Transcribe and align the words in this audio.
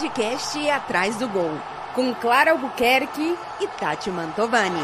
podcast 0.00 0.70
Atrás 0.70 1.16
do 1.18 1.28
Gol, 1.28 1.50
com 1.94 2.14
Clara 2.14 2.52
Albuquerque 2.52 3.36
e 3.60 3.68
Tati 3.78 4.08
Mantovani. 4.10 4.80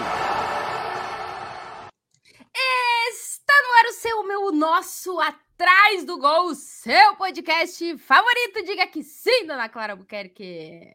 Está 3.09 3.55
no 3.63 3.79
ar 3.79 3.85
o 3.87 3.93
seu, 3.93 4.19
o 4.19 4.29
meu, 4.29 4.41
o 4.43 4.53
nosso 4.53 5.19
Atrás 5.19 6.05
do 6.05 6.19
Gol, 6.19 6.55
seu 6.55 7.17
podcast 7.17 7.97
favorito. 7.97 8.63
Diga 8.63 8.87
que 8.87 9.03
sim, 9.03 9.47
dona 9.47 9.71
Clara 9.71 9.95
Albuquerque. 9.95 10.93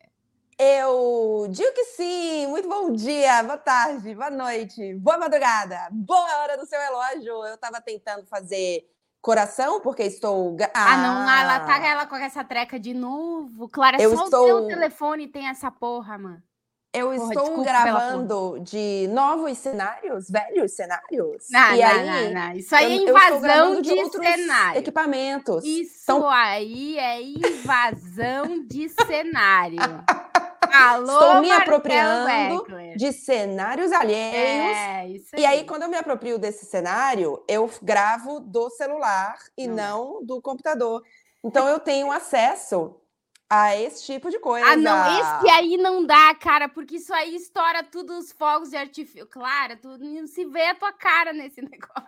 Eu 0.59 1.47
digo 1.49 1.73
que 1.73 1.85
sim. 1.85 2.45
Muito 2.45 2.69
bom 2.69 2.93
dia, 2.93 3.41
boa 3.41 3.57
tarde, 3.57 4.13
boa 4.13 4.29
noite, 4.29 4.93
boa 4.99 5.17
madrugada, 5.17 5.87
boa 5.91 6.41
hora 6.41 6.57
do 6.59 6.67
seu 6.67 6.79
relógio. 6.79 7.43
Eu 7.47 7.55
estava 7.55 7.81
tentando 7.81 8.23
fazer 8.27 8.85
coração, 9.21 9.79
porque 9.79 10.03
estou. 10.03 10.57
Ah, 10.73 10.93
ah 10.93 10.97
não, 10.97 11.29
ela 11.29 11.59
tá 11.59 11.85
ela 11.85 12.05
com 12.05 12.15
essa 12.15 12.43
treca 12.43 12.79
de 12.79 12.93
novo. 12.93 13.69
Clara, 13.69 14.01
eu 14.01 14.15
só 14.15 14.25
estou... 14.25 14.43
o 14.43 14.47
seu 14.47 14.67
telefone 14.67 15.27
tem 15.27 15.47
essa 15.47 15.69
porra, 15.69 16.17
mano. 16.17 16.41
Eu 16.93 17.13
porra, 17.13 17.33
estou 17.33 17.63
gravando 17.63 18.59
de 18.59 19.07
novos 19.13 19.57
cenários, 19.57 20.29
velhos 20.29 20.73
cenários. 20.73 21.47
Não, 21.49 21.73
e 21.73 21.79
não, 21.79 21.87
aí, 21.87 22.33
não. 22.33 22.51
Isso 22.51 22.75
aí 22.75 22.91
é 22.91 23.09
invasão 23.09 23.81
de, 23.81 23.93
de 23.93 24.09
cenário. 24.09 24.79
Equipamentos. 24.79 25.63
Isso 25.63 26.01
então... 26.03 26.29
aí 26.29 26.99
é 26.99 27.21
invasão 27.21 28.65
de 28.67 28.89
cenário. 28.89 29.79
Alô, 30.61 31.13
Estou 31.13 31.41
me 31.41 31.51
apropriando 31.51 32.65
de 32.95 33.11
cenários 33.11 33.91
alheios. 33.91 34.77
É, 34.77 35.07
isso 35.07 35.29
aí. 35.33 35.41
E 35.41 35.45
aí, 35.45 35.63
quando 35.65 35.83
eu 35.83 35.89
me 35.89 35.97
aproprio 35.97 36.37
desse 36.37 36.65
cenário, 36.65 37.43
eu 37.47 37.69
gravo 37.81 38.39
do 38.39 38.69
celular 38.69 39.37
e 39.57 39.67
não, 39.67 39.75
não 39.75 40.25
do 40.25 40.41
computador. 40.41 41.03
Então, 41.43 41.67
eu 41.67 41.79
tenho 41.79 42.11
acesso 42.11 42.95
a 43.51 43.75
esse 43.75 44.05
tipo 44.05 44.29
de 44.29 44.39
coisa. 44.39 44.65
Ah, 44.65 44.77
não, 44.77 45.19
esse 45.19 45.49
aí 45.49 45.75
não 45.75 46.05
dá, 46.05 46.33
cara, 46.35 46.69
porque 46.69 46.95
isso 46.95 47.13
aí 47.13 47.35
estoura 47.35 47.83
tudo 47.83 48.17
os 48.17 48.31
fogos 48.31 48.69
de 48.69 48.77
artifício. 48.77 49.27
Claro, 49.27 49.75
tu 49.75 49.97
não 49.97 50.25
se 50.25 50.45
vê 50.45 50.67
a 50.67 50.75
tua 50.75 50.93
cara 50.93 51.33
nesse 51.33 51.59
negócio. 51.61 52.07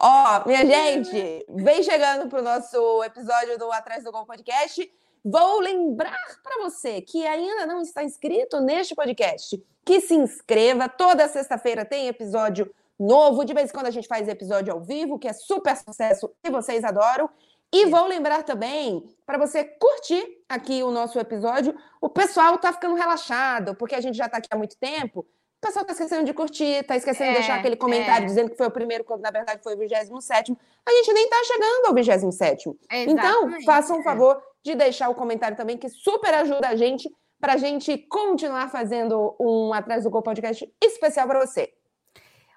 Ó, 0.00 0.44
minha 0.46 0.66
gente, 0.66 1.46
vem 1.48 1.80
chegando 1.84 2.28
pro 2.28 2.42
nosso 2.42 3.04
episódio 3.04 3.56
do 3.56 3.70
Atrás 3.70 4.02
do 4.02 4.10
Gol 4.10 4.26
Podcast. 4.26 4.92
Vou 5.24 5.60
lembrar 5.60 6.18
para 6.42 6.62
você 6.62 7.00
que 7.02 7.26
ainda 7.26 7.66
não 7.66 7.82
está 7.82 8.02
inscrito 8.02 8.60
neste 8.60 8.94
podcast, 8.94 9.62
que 9.84 10.00
se 10.00 10.14
inscreva. 10.14 10.88
Toda 10.88 11.28
sexta-feira 11.28 11.84
tem 11.84 12.08
episódio 12.08 12.72
novo. 12.98 13.44
De 13.44 13.52
vez 13.52 13.70
em 13.70 13.72
quando 13.72 13.86
a 13.86 13.90
gente 13.90 14.08
faz 14.08 14.28
episódio 14.28 14.72
ao 14.72 14.80
vivo, 14.80 15.18
que 15.18 15.28
é 15.28 15.32
super 15.32 15.76
sucesso 15.76 16.30
e 16.42 16.50
vocês 16.50 16.84
adoram. 16.84 17.28
E 17.72 17.86
vou 17.86 18.06
lembrar 18.06 18.42
também 18.42 19.04
para 19.24 19.38
você 19.38 19.62
curtir 19.62 20.42
aqui 20.48 20.82
o 20.82 20.90
nosso 20.90 21.18
episódio. 21.18 21.76
O 22.00 22.08
pessoal 22.08 22.58
tá 22.58 22.72
ficando 22.72 22.94
relaxado, 22.94 23.76
porque 23.76 23.94
a 23.94 24.00
gente 24.00 24.16
já 24.16 24.26
está 24.26 24.38
aqui 24.38 24.48
há 24.50 24.56
muito 24.56 24.76
tempo. 24.76 25.20
O 25.20 25.66
pessoal 25.66 25.84
tá 25.84 25.92
esquecendo 25.92 26.24
de 26.24 26.32
curtir, 26.32 26.82
tá 26.84 26.96
esquecendo 26.96 27.30
é, 27.30 27.32
de 27.34 27.38
deixar 27.40 27.58
aquele 27.58 27.76
comentário 27.76 28.24
é. 28.24 28.26
dizendo 28.26 28.50
que 28.50 28.56
foi 28.56 28.66
o 28.66 28.70
primeiro, 28.70 29.04
quando 29.04 29.20
na 29.20 29.30
verdade 29.30 29.62
foi 29.62 29.74
o 29.74 29.78
27. 29.78 30.56
A 30.88 30.90
gente 30.90 31.12
nem 31.12 31.28
tá 31.28 31.36
chegando 31.44 31.86
ao 31.86 31.94
27. 31.94 32.70
Então, 32.90 33.62
façam 33.64 33.98
um 33.98 34.00
é. 34.00 34.04
favor 34.04 34.42
de 34.64 34.74
deixar 34.74 35.08
o 35.08 35.14
comentário 35.14 35.56
também, 35.56 35.76
que 35.76 35.88
super 35.88 36.32
ajuda 36.34 36.68
a 36.68 36.76
gente 36.76 37.10
para 37.40 37.54
a 37.54 37.56
gente 37.56 37.96
continuar 38.08 38.68
fazendo 38.68 39.34
um 39.40 39.72
Atrás 39.72 40.04
do 40.04 40.10
Gol 40.10 40.22
podcast 40.22 40.70
especial 40.82 41.26
para 41.26 41.46
você. 41.46 41.72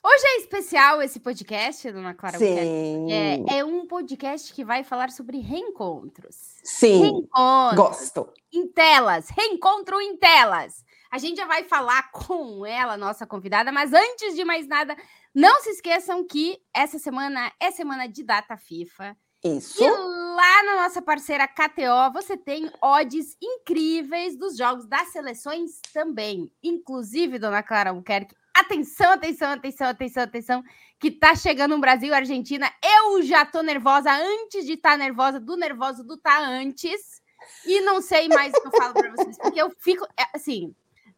Hoje 0.05 0.23
é 0.25 0.37
especial 0.41 1.01
esse 1.01 1.17
podcast, 1.21 1.89
dona 1.89 2.13
Clara. 2.13 2.37
Sim. 2.37 3.09
É, 3.09 3.59
é, 3.59 3.63
um 3.63 3.87
podcast 3.87 4.53
que 4.53 4.65
vai 4.65 4.83
falar 4.83 5.09
sobre 5.09 5.39
reencontros. 5.39 6.35
Sim. 6.61 6.99
Reencontros. 6.99 7.77
Gosto. 7.77 8.33
Em 8.51 8.67
telas. 8.67 9.29
Reencontro 9.29 10.01
em 10.01 10.17
telas. 10.17 10.83
A 11.09 11.17
gente 11.17 11.37
já 11.37 11.45
vai 11.45 11.63
falar 11.63 12.11
com 12.11 12.65
ela, 12.65 12.97
nossa 12.97 13.25
convidada, 13.25 13.71
mas 13.71 13.93
antes 13.93 14.35
de 14.35 14.43
mais 14.43 14.67
nada, 14.67 14.93
não 15.33 15.61
se 15.61 15.69
esqueçam 15.69 16.27
que 16.27 16.57
essa 16.75 16.99
semana 16.99 17.49
é 17.57 17.71
semana 17.71 18.05
de 18.05 18.23
data 18.23 18.57
FIFA. 18.57 19.15
Isso. 19.41 19.81
E 19.81 19.87
lá 20.33 20.63
na 20.63 20.83
nossa 20.83 21.01
parceira 21.01 21.47
KTO, 21.47 22.11
você 22.11 22.35
tem 22.35 22.71
odds 22.81 23.37
incríveis 23.41 24.35
dos 24.35 24.57
jogos 24.57 24.85
das 24.87 25.09
seleções 25.09 25.79
também. 25.93 26.51
Inclusive, 26.63 27.37
dona 27.37 27.61
Clara 27.61 27.91
Albuquerque, 27.91 28.35
atenção, 28.53 29.11
atenção, 29.11 29.51
atenção, 29.51 29.87
atenção, 29.87 30.23
atenção, 30.23 30.63
que 30.99 31.11
tá 31.11 31.35
chegando 31.35 31.75
um 31.75 31.79
Brasil 31.79 32.13
Argentina. 32.13 32.71
Eu 32.83 33.21
já 33.21 33.45
tô 33.45 33.61
nervosa 33.61 34.11
antes 34.11 34.65
de 34.65 34.73
estar 34.73 34.91
tá 34.91 34.97
nervosa, 34.97 35.39
do 35.39 35.55
nervoso 35.55 36.03
do 36.03 36.17
tá 36.17 36.39
antes. 36.39 37.21
E 37.65 37.81
não 37.81 38.01
sei 38.01 38.27
mais 38.27 38.53
o 38.53 38.61
que 38.61 38.67
eu 38.67 38.71
falo 38.71 38.93
para 38.93 39.11
vocês, 39.11 39.37
porque 39.37 39.61
eu 39.61 39.69
fico, 39.77 40.05
é, 40.17 40.25
assim, 40.33 40.73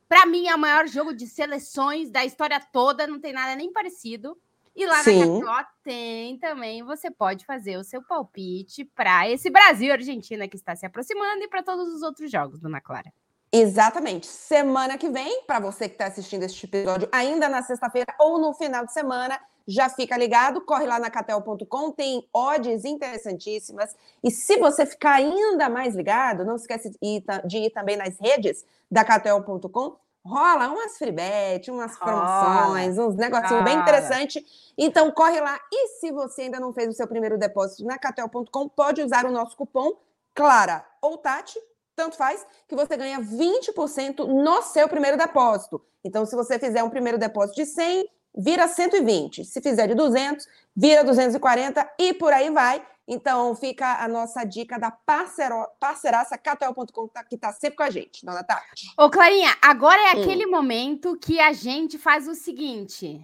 para 0.10 0.26
mim, 0.26 0.48
é 0.48 0.56
o 0.56 0.60
maior 0.60 0.88
jogo 0.88 1.14
de 1.14 1.28
seleções 1.28 2.10
da 2.10 2.26
história 2.26 2.60
toda, 2.72 3.08
não 3.08 3.20
tem 3.20 3.32
nada 3.32 3.56
nem 3.56 3.72
parecido. 3.72 4.38
E 4.76 4.86
lá 4.86 5.04
Sim. 5.04 5.40
na 5.40 5.64
KTO 5.64 5.70
tem 5.84 6.38
também, 6.38 6.84
você 6.84 7.10
pode 7.10 7.46
fazer 7.46 7.78
o 7.78 7.84
seu 7.84 8.04
palpite 8.04 8.84
para 8.84 9.30
esse 9.30 9.50
Brasil 9.50 9.94
Argentina 9.94 10.48
que 10.48 10.58
está 10.58 10.76
se 10.76 10.86
aproximando 10.86 11.44
e 11.44 11.48
para 11.48 11.64
todos 11.64 11.94
os 11.94 12.02
outros 12.02 12.30
jogos, 12.30 12.60
dona 12.60 12.82
Clara. 12.82 13.14
Exatamente. 13.52 14.28
Semana 14.28 14.98
que 14.98 15.10
vem, 15.10 15.44
para 15.44 15.60
você 15.60 15.88
que 15.88 15.96
está 15.96 16.08
assistindo 16.08 16.44
este 16.44 16.66
episódio 16.66 17.08
ainda 17.10 17.48
na 17.48 17.62
sexta-feira 17.62 18.14
ou 18.20 18.38
no 18.38 18.54
final 18.54 18.86
de 18.86 18.92
semana, 18.92 19.40
já 19.68 19.90
fica 19.90 20.18
ligado, 20.18 20.60
corre 20.62 20.86
lá 20.86 21.00
na 21.00 21.10
catel.com, 21.10 21.92
tem 21.92 22.28
odds 22.34 22.84
interessantíssimas. 22.84 23.96
E 24.22 24.30
se 24.30 24.58
você 24.58 24.86
ficar 24.86 25.14
ainda 25.14 25.70
mais 25.70 25.96
ligado, 25.96 26.44
não 26.44 26.56
esquece 26.56 26.92
de 26.92 27.58
ir 27.58 27.70
também 27.72 27.96
nas 27.96 28.20
redes 28.20 28.66
da 28.92 29.06
catel.com, 29.06 29.96
rola 30.26 30.68
umas 30.70 30.98
free 30.98 31.12
bet, 31.12 31.70
umas 31.70 31.96
promoções, 31.98 32.98
uns 32.98 33.16
negocinhos 33.16 33.64
bem 33.64 33.78
interessantes. 33.78 34.44
Então 34.76 35.12
corre 35.12 35.40
lá 35.40 35.60
e 35.72 35.88
se 36.00 36.12
você 36.12 36.44
ainda 36.44 36.60
não 36.60 36.74
fez 36.74 36.90
o 36.90 36.94
seu 36.94 37.08
primeiro 37.08 37.38
depósito 37.38 37.86
na 37.86 37.98
catel.com, 37.98 38.68
pode 38.68 39.04
usar 39.04 39.26
o 39.26 39.32
nosso 39.32 39.56
cupom 39.56 39.94
Clara 40.34 40.84
ou 41.02 41.18
Tati, 41.18 41.58
tanto 41.96 42.18
faz, 42.18 42.46
que 42.68 42.76
você 42.76 42.98
ganha 42.98 43.20
20% 43.20 44.26
no 44.26 44.62
seu 44.64 44.90
primeiro 44.90 45.18
depósito. 45.18 45.82
Então 46.04 46.26
se 46.26 46.36
você 46.36 46.58
fizer 46.58 46.84
um 46.84 46.90
primeiro 46.90 47.18
depósito 47.18 47.58
de 47.58 47.66
100, 47.68 48.10
vira 48.36 48.68
120. 48.68 49.46
Se 49.46 49.62
fizer 49.62 49.88
de 49.88 49.94
200, 49.94 50.46
vira 50.76 51.04
240 51.04 51.88
e 52.00 52.14
por 52.16 52.34
aí 52.34 52.50
vai. 52.50 52.86
Então, 53.08 53.56
fica 53.56 54.04
a 54.04 54.08
nossa 54.08 54.44
dica 54.44 54.80
da 54.80 54.90
parceiro, 54.90 55.68
parceiraça 55.80 56.38
KTO.com, 56.38 57.08
tá, 57.08 57.24
que 57.24 57.36
está 57.36 57.54
sempre 57.54 57.78
com 57.78 57.84
a 57.84 57.90
gente, 57.90 58.26
dona 58.26 58.44
Tati. 58.44 58.88
Ô, 58.98 59.10
Clarinha, 59.10 59.56
agora 59.62 60.02
é 60.12 60.16
hum. 60.16 60.22
aquele 60.22 60.48
momento 60.48 61.16
que 61.18 61.40
a 61.40 61.54
gente 61.54 62.00
faz 62.00 62.28
o 62.28 62.34
seguinte: 62.34 63.24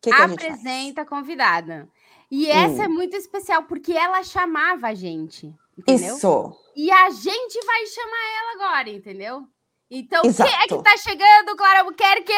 que 0.00 0.10
que 0.10 0.16
apresenta 0.22 1.02
a, 1.02 1.04
a 1.04 1.06
convidada. 1.06 1.88
E 2.30 2.50
essa 2.50 2.82
hum. 2.82 2.84
é 2.84 2.88
muito 2.88 3.16
especial, 3.16 3.62
porque 3.64 3.92
ela 3.92 4.24
chamava 4.24 4.88
a 4.88 4.94
gente. 4.94 5.54
Entendeu? 5.78 6.16
Isso. 6.16 6.56
E 6.74 6.90
a 6.90 7.10
gente 7.10 7.64
vai 7.64 7.86
chamar 7.86 8.24
ela 8.38 8.52
agora, 8.54 8.90
entendeu? 8.90 9.46
Então, 9.90 10.24
Exato. 10.24 10.50
quem 10.50 10.60
é 10.60 10.66
que 10.66 10.82
tá 10.82 10.96
chegando, 10.96 11.56
Clara 11.56 11.80
Albuquerque? 11.80 12.32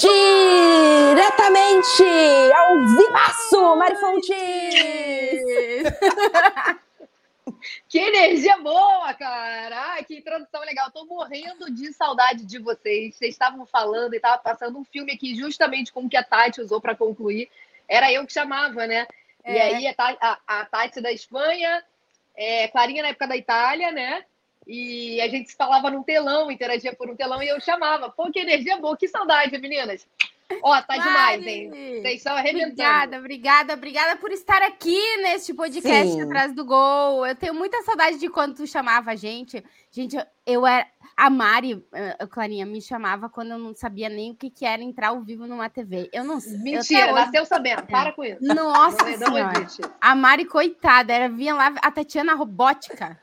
Diretamente 0.00 2.02
ao 2.54 2.80
vivaço, 2.80 3.76
Marifonte! 3.76 4.32
que 7.88 7.98
energia 7.98 8.56
boa, 8.58 9.12
cara! 9.14 9.92
Ai, 9.92 10.04
que 10.04 10.16
introdução 10.16 10.62
legal. 10.62 10.90
Tô 10.90 11.04
morrendo 11.04 11.70
de 11.70 11.92
saudade 11.92 12.46
de 12.46 12.58
vocês. 12.58 13.16
Vocês 13.16 13.34
estavam 13.34 13.66
falando 13.66 14.14
e 14.14 14.20
tava 14.20 14.38
passando 14.38 14.78
um 14.78 14.84
filme 14.84 15.12
aqui 15.12 15.34
justamente 15.34 15.92
como 15.92 16.08
que 16.08 16.16
a 16.16 16.24
Tati 16.24 16.58
usou 16.60 16.80
para 16.80 16.96
concluir. 16.96 17.50
Era 17.86 18.10
eu 18.10 18.26
que 18.26 18.32
chamava, 18.32 18.86
né? 18.86 19.06
É. 19.44 19.52
E 19.52 19.60
aí 19.60 19.86
a, 19.88 19.94
a, 19.98 20.38
a 20.46 20.64
Tati 20.64 21.02
da 21.02 21.12
Espanha, 21.12 21.84
é, 22.34 22.66
Clarinha 22.68 23.02
na 23.02 23.10
época 23.10 23.26
da 23.26 23.36
Itália, 23.36 23.92
né? 23.92 24.24
E 24.66 25.20
a 25.20 25.28
gente 25.28 25.50
se 25.50 25.56
falava 25.56 25.90
num 25.90 26.02
telão, 26.02 26.50
interagia 26.50 26.94
por 26.94 27.08
um 27.08 27.14
telão 27.14 27.42
e 27.42 27.48
eu 27.48 27.60
chamava. 27.60 28.10
Pô, 28.10 28.30
que 28.32 28.40
energia 28.40 28.76
boa, 28.78 28.96
que 28.96 29.06
saudade, 29.06 29.56
meninas. 29.58 30.06
Ó, 30.62 30.80
tá 30.82 30.96
Mari, 30.96 31.02
demais, 31.02 31.46
hein? 31.46 31.70
Vocês 32.00 32.16
estão 32.18 32.36
arrebentando. 32.36 32.72
Obrigada, 32.72 33.18
obrigada, 33.18 33.74
obrigada 33.74 34.16
por 34.16 34.30
estar 34.30 34.62
aqui 34.62 35.16
neste 35.18 35.52
podcast 35.52 36.12
Sim. 36.12 36.22
atrás 36.22 36.54
do 36.54 36.64
gol. 36.64 37.26
Eu 37.26 37.34
tenho 37.34 37.54
muita 37.54 37.82
saudade 37.82 38.18
de 38.18 38.28
quando 38.28 38.54
tu 38.54 38.66
chamava 38.66 39.10
a 39.10 39.16
gente. 39.16 39.62
Gente, 39.90 40.16
eu 40.44 40.66
era. 40.66 40.86
A 41.16 41.30
Mari, 41.30 41.82
a 42.18 42.26
Clarinha, 42.26 42.66
me 42.66 42.80
chamava 42.82 43.28
quando 43.30 43.52
eu 43.52 43.58
não 43.58 43.74
sabia 43.74 44.08
nem 44.08 44.32
o 44.32 44.34
que, 44.34 44.50
que 44.50 44.66
era 44.66 44.82
entrar 44.82 45.08
ao 45.08 45.22
vivo 45.22 45.46
numa 45.46 45.70
TV. 45.70 46.10
Eu 46.12 46.24
não 46.24 46.38
sei. 46.38 46.58
Mentira, 46.58 47.10
nasceu 47.10 47.46
sabendo. 47.46 47.86
Para 47.86 48.12
com 48.12 48.22
isso. 48.22 48.36
Nossa 48.42 49.02
não, 49.16 49.30
não 49.30 49.90
A 49.98 50.14
Mari, 50.14 50.44
coitada, 50.44 51.14
era 51.14 51.28
vinha 51.28 51.54
lá 51.54 51.72
a 51.80 51.90
Tatiana 51.90 52.34
Robótica. 52.34 53.18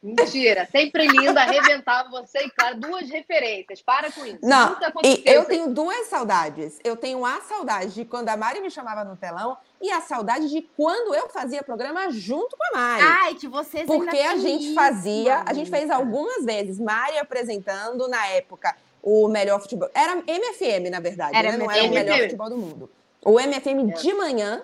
Mentira, 0.00 0.68
sempre 0.70 1.08
linda, 1.08 1.40
arrebentava 1.40 2.08
você 2.08 2.38
e 2.38 2.50
claro, 2.50 2.78
duas 2.78 3.10
referências. 3.10 3.82
Para 3.82 4.12
com 4.12 4.24
isso. 4.24 4.38
Não, 4.42 4.76
e 5.02 5.24
eu 5.26 5.44
tenho 5.44 5.74
duas 5.74 6.06
saudades. 6.06 6.78
Eu 6.84 6.96
tenho 6.96 7.26
a 7.26 7.40
saudade 7.40 7.94
de 7.94 8.04
quando 8.04 8.28
a 8.28 8.36
Mari 8.36 8.60
me 8.60 8.70
chamava 8.70 9.02
no 9.02 9.16
telão 9.16 9.58
e 9.82 9.90
a 9.90 10.00
saudade 10.00 10.48
de 10.48 10.62
quando 10.76 11.16
eu 11.16 11.28
fazia 11.28 11.64
programa 11.64 12.10
junto 12.10 12.56
com 12.56 12.64
a 12.64 12.78
Mari. 12.78 13.02
Ai, 13.02 13.34
que 13.34 13.48
vocês 13.48 13.90
ainda 13.90 14.04
Porque 14.04 14.18
a 14.20 14.36
gente 14.36 14.66
isso, 14.66 14.74
fazia, 14.74 15.42
a 15.44 15.52
gente 15.52 15.68
fez 15.68 15.90
algumas 15.90 16.44
vezes, 16.44 16.78
Mari 16.78 17.18
apresentando 17.18 18.06
na 18.06 18.24
época 18.28 18.76
o 19.02 19.26
melhor 19.26 19.60
futebol. 19.60 19.90
Era 19.92 20.14
MFM, 20.14 20.90
na 20.92 21.00
verdade, 21.00 21.36
Era 21.36 21.52
né? 21.52 21.58
não 21.58 21.68
era 21.68 21.84
o 21.84 21.90
melhor 21.90 22.18
futebol 22.20 22.48
do 22.48 22.56
mundo. 22.56 22.90
O 23.24 23.40
MFM 23.40 24.00
de 24.00 24.14
manhã, 24.14 24.62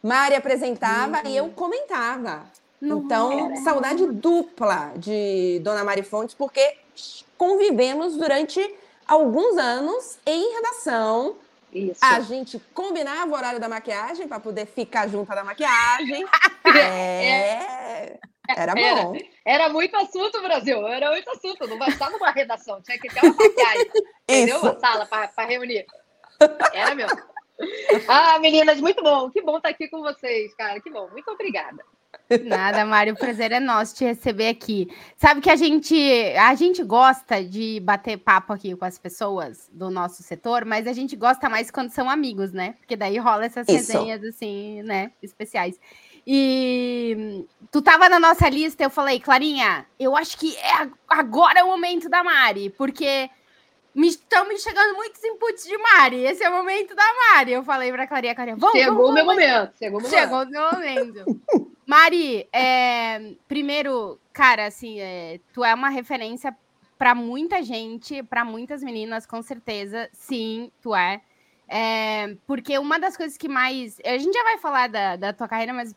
Mari 0.00 0.36
apresentava 0.36 1.22
e 1.28 1.36
eu 1.36 1.48
comentava. 1.48 2.44
Não 2.80 2.98
Então, 3.00 3.46
era. 3.50 3.56
saudade 3.56 4.06
dupla 4.06 4.92
de 4.96 5.60
Dona 5.62 5.84
Mari 5.84 6.02
Fontes, 6.02 6.34
porque 6.34 6.76
convivemos 7.36 8.16
durante 8.16 8.60
alguns 9.06 9.56
anos 9.58 10.18
em 10.26 10.54
redação. 10.54 11.36
Isso. 11.72 12.00
A 12.04 12.20
gente 12.20 12.58
combinava 12.74 13.30
o 13.30 13.34
horário 13.34 13.60
da 13.60 13.68
maquiagem 13.68 14.26
para 14.26 14.40
poder 14.40 14.66
ficar 14.66 15.08
junto 15.08 15.28
da 15.28 15.44
maquiagem. 15.44 16.24
É, 16.64 18.18
era 18.56 18.74
bom. 18.74 19.16
Era 19.44 19.68
muito 19.68 19.96
assunto, 19.96 20.40
Brasil. 20.40 20.86
Era 20.86 21.10
muito 21.10 21.28
assunto. 21.30 21.66
Não 21.66 21.78
vai 21.78 21.88
estar 21.88 22.10
numa 22.10 22.30
redação. 22.30 22.80
Tinha 22.82 22.98
que 22.98 23.08
ter 23.08 23.24
uma 23.24 23.34
maquiagem. 23.34 23.90
Entendeu? 24.28 24.60
Uma 24.60 24.78
sala 24.78 25.06
para 25.06 25.44
reunir. 25.46 25.86
Era 26.72 26.94
mesmo. 26.94 27.18
Ah, 28.08 28.38
meninas, 28.38 28.80
muito 28.80 29.02
bom. 29.02 29.30
Que 29.30 29.42
bom 29.42 29.56
estar 29.56 29.68
aqui 29.70 29.88
com 29.88 30.00
vocês, 30.00 30.54
cara. 30.54 30.80
Que 30.80 30.90
bom. 30.90 31.08
Muito 31.10 31.30
obrigada. 31.30 31.82
Nada, 32.44 32.84
Mário, 32.84 33.14
o 33.14 33.16
prazer 33.16 33.50
é 33.50 33.58
nosso 33.58 33.94
te 33.94 34.04
receber 34.04 34.48
aqui. 34.48 34.88
Sabe 35.16 35.40
que 35.40 35.50
a 35.50 35.56
gente, 35.56 35.96
a 36.38 36.54
gente 36.54 36.82
gosta 36.84 37.42
de 37.42 37.80
bater 37.80 38.18
papo 38.18 38.52
aqui 38.52 38.74
com 38.76 38.84
as 38.84 38.98
pessoas 38.98 39.68
do 39.72 39.90
nosso 39.90 40.22
setor, 40.22 40.64
mas 40.64 40.86
a 40.86 40.92
gente 40.92 41.16
gosta 41.16 41.48
mais 41.48 41.70
quando 41.70 41.90
são 41.90 42.08
amigos, 42.08 42.52
né? 42.52 42.74
Porque 42.78 42.94
daí 42.94 43.18
rola 43.18 43.46
essas 43.46 43.66
Isso. 43.68 43.92
resenhas 43.92 44.22
assim, 44.22 44.82
né, 44.82 45.10
especiais. 45.20 45.78
E 46.26 47.46
tu 47.72 47.82
tava 47.82 48.08
na 48.08 48.20
nossa 48.20 48.48
lista, 48.48 48.84
eu 48.84 48.90
falei, 48.90 49.18
Clarinha, 49.18 49.86
eu 49.98 50.16
acho 50.16 50.38
que 50.38 50.56
é 50.56 50.74
ag- 50.74 50.94
agora 51.08 51.60
é 51.60 51.64
o 51.64 51.68
momento 51.68 52.08
da 52.08 52.22
Mari, 52.22 52.70
porque 52.70 53.28
estão 53.96 54.46
me, 54.46 54.56
chegando 54.58 54.94
muitos 54.94 55.22
inputs 55.24 55.64
de 55.64 55.76
Mari. 55.76 56.24
Esse 56.24 56.44
é 56.44 56.50
o 56.50 56.52
momento 56.52 56.94
da 56.94 57.02
Mari. 57.14 57.52
Eu 57.52 57.64
falei 57.64 57.90
pra 57.90 58.06
Clarinha, 58.06 58.34
Clarinha, 58.34 58.56
vamos, 58.56 58.78
Chegou 58.78 59.08
o 59.08 59.12
meu 59.12 59.24
momento. 59.24 59.72
Chegou 59.76 59.98
o 59.98 60.02
meu 60.02 60.10
momento. 60.10 60.10
Chegou 60.10 60.42
o 60.42 60.46
meu 60.46 60.72
momento. 60.72 61.69
Mari, 61.90 62.48
é, 62.52 63.34
primeiro, 63.48 64.20
cara, 64.32 64.66
assim, 64.66 65.00
é, 65.00 65.40
tu 65.52 65.64
é 65.64 65.74
uma 65.74 65.88
referência 65.88 66.56
para 66.96 67.16
muita 67.16 67.64
gente, 67.64 68.22
para 68.22 68.44
muitas 68.44 68.80
meninas, 68.80 69.26
com 69.26 69.42
certeza. 69.42 70.08
Sim, 70.12 70.70
tu 70.80 70.94
é. 70.94 71.20
É, 71.66 72.36
porque 72.46 72.78
uma 72.78 72.96
das 73.00 73.16
coisas 73.16 73.36
que 73.36 73.48
mais. 73.48 73.98
A 74.06 74.16
gente 74.18 74.32
já 74.32 74.44
vai 74.44 74.58
falar 74.58 74.88
da, 74.88 75.16
da 75.16 75.32
tua 75.32 75.48
carreira, 75.48 75.72
mas 75.72 75.92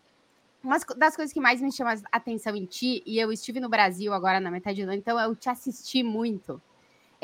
uma 0.63 0.79
das 0.97 1.15
coisas 1.15 1.31
que 1.31 1.39
mais 1.39 1.61
me 1.61 1.71
chama 1.71 1.93
a 2.11 2.17
atenção 2.17 2.55
em 2.55 2.65
ti, 2.65 3.03
e 3.05 3.19
eu 3.19 3.31
estive 3.31 3.59
no 3.59 3.69
Brasil 3.69 4.13
agora 4.13 4.39
na 4.39 4.49
metade 4.49 4.83
do 4.83 4.89
ano, 4.89 4.97
então 4.97 5.19
eu 5.19 5.35
te 5.35 5.47
assisti 5.47 6.01
muito. 6.01 6.59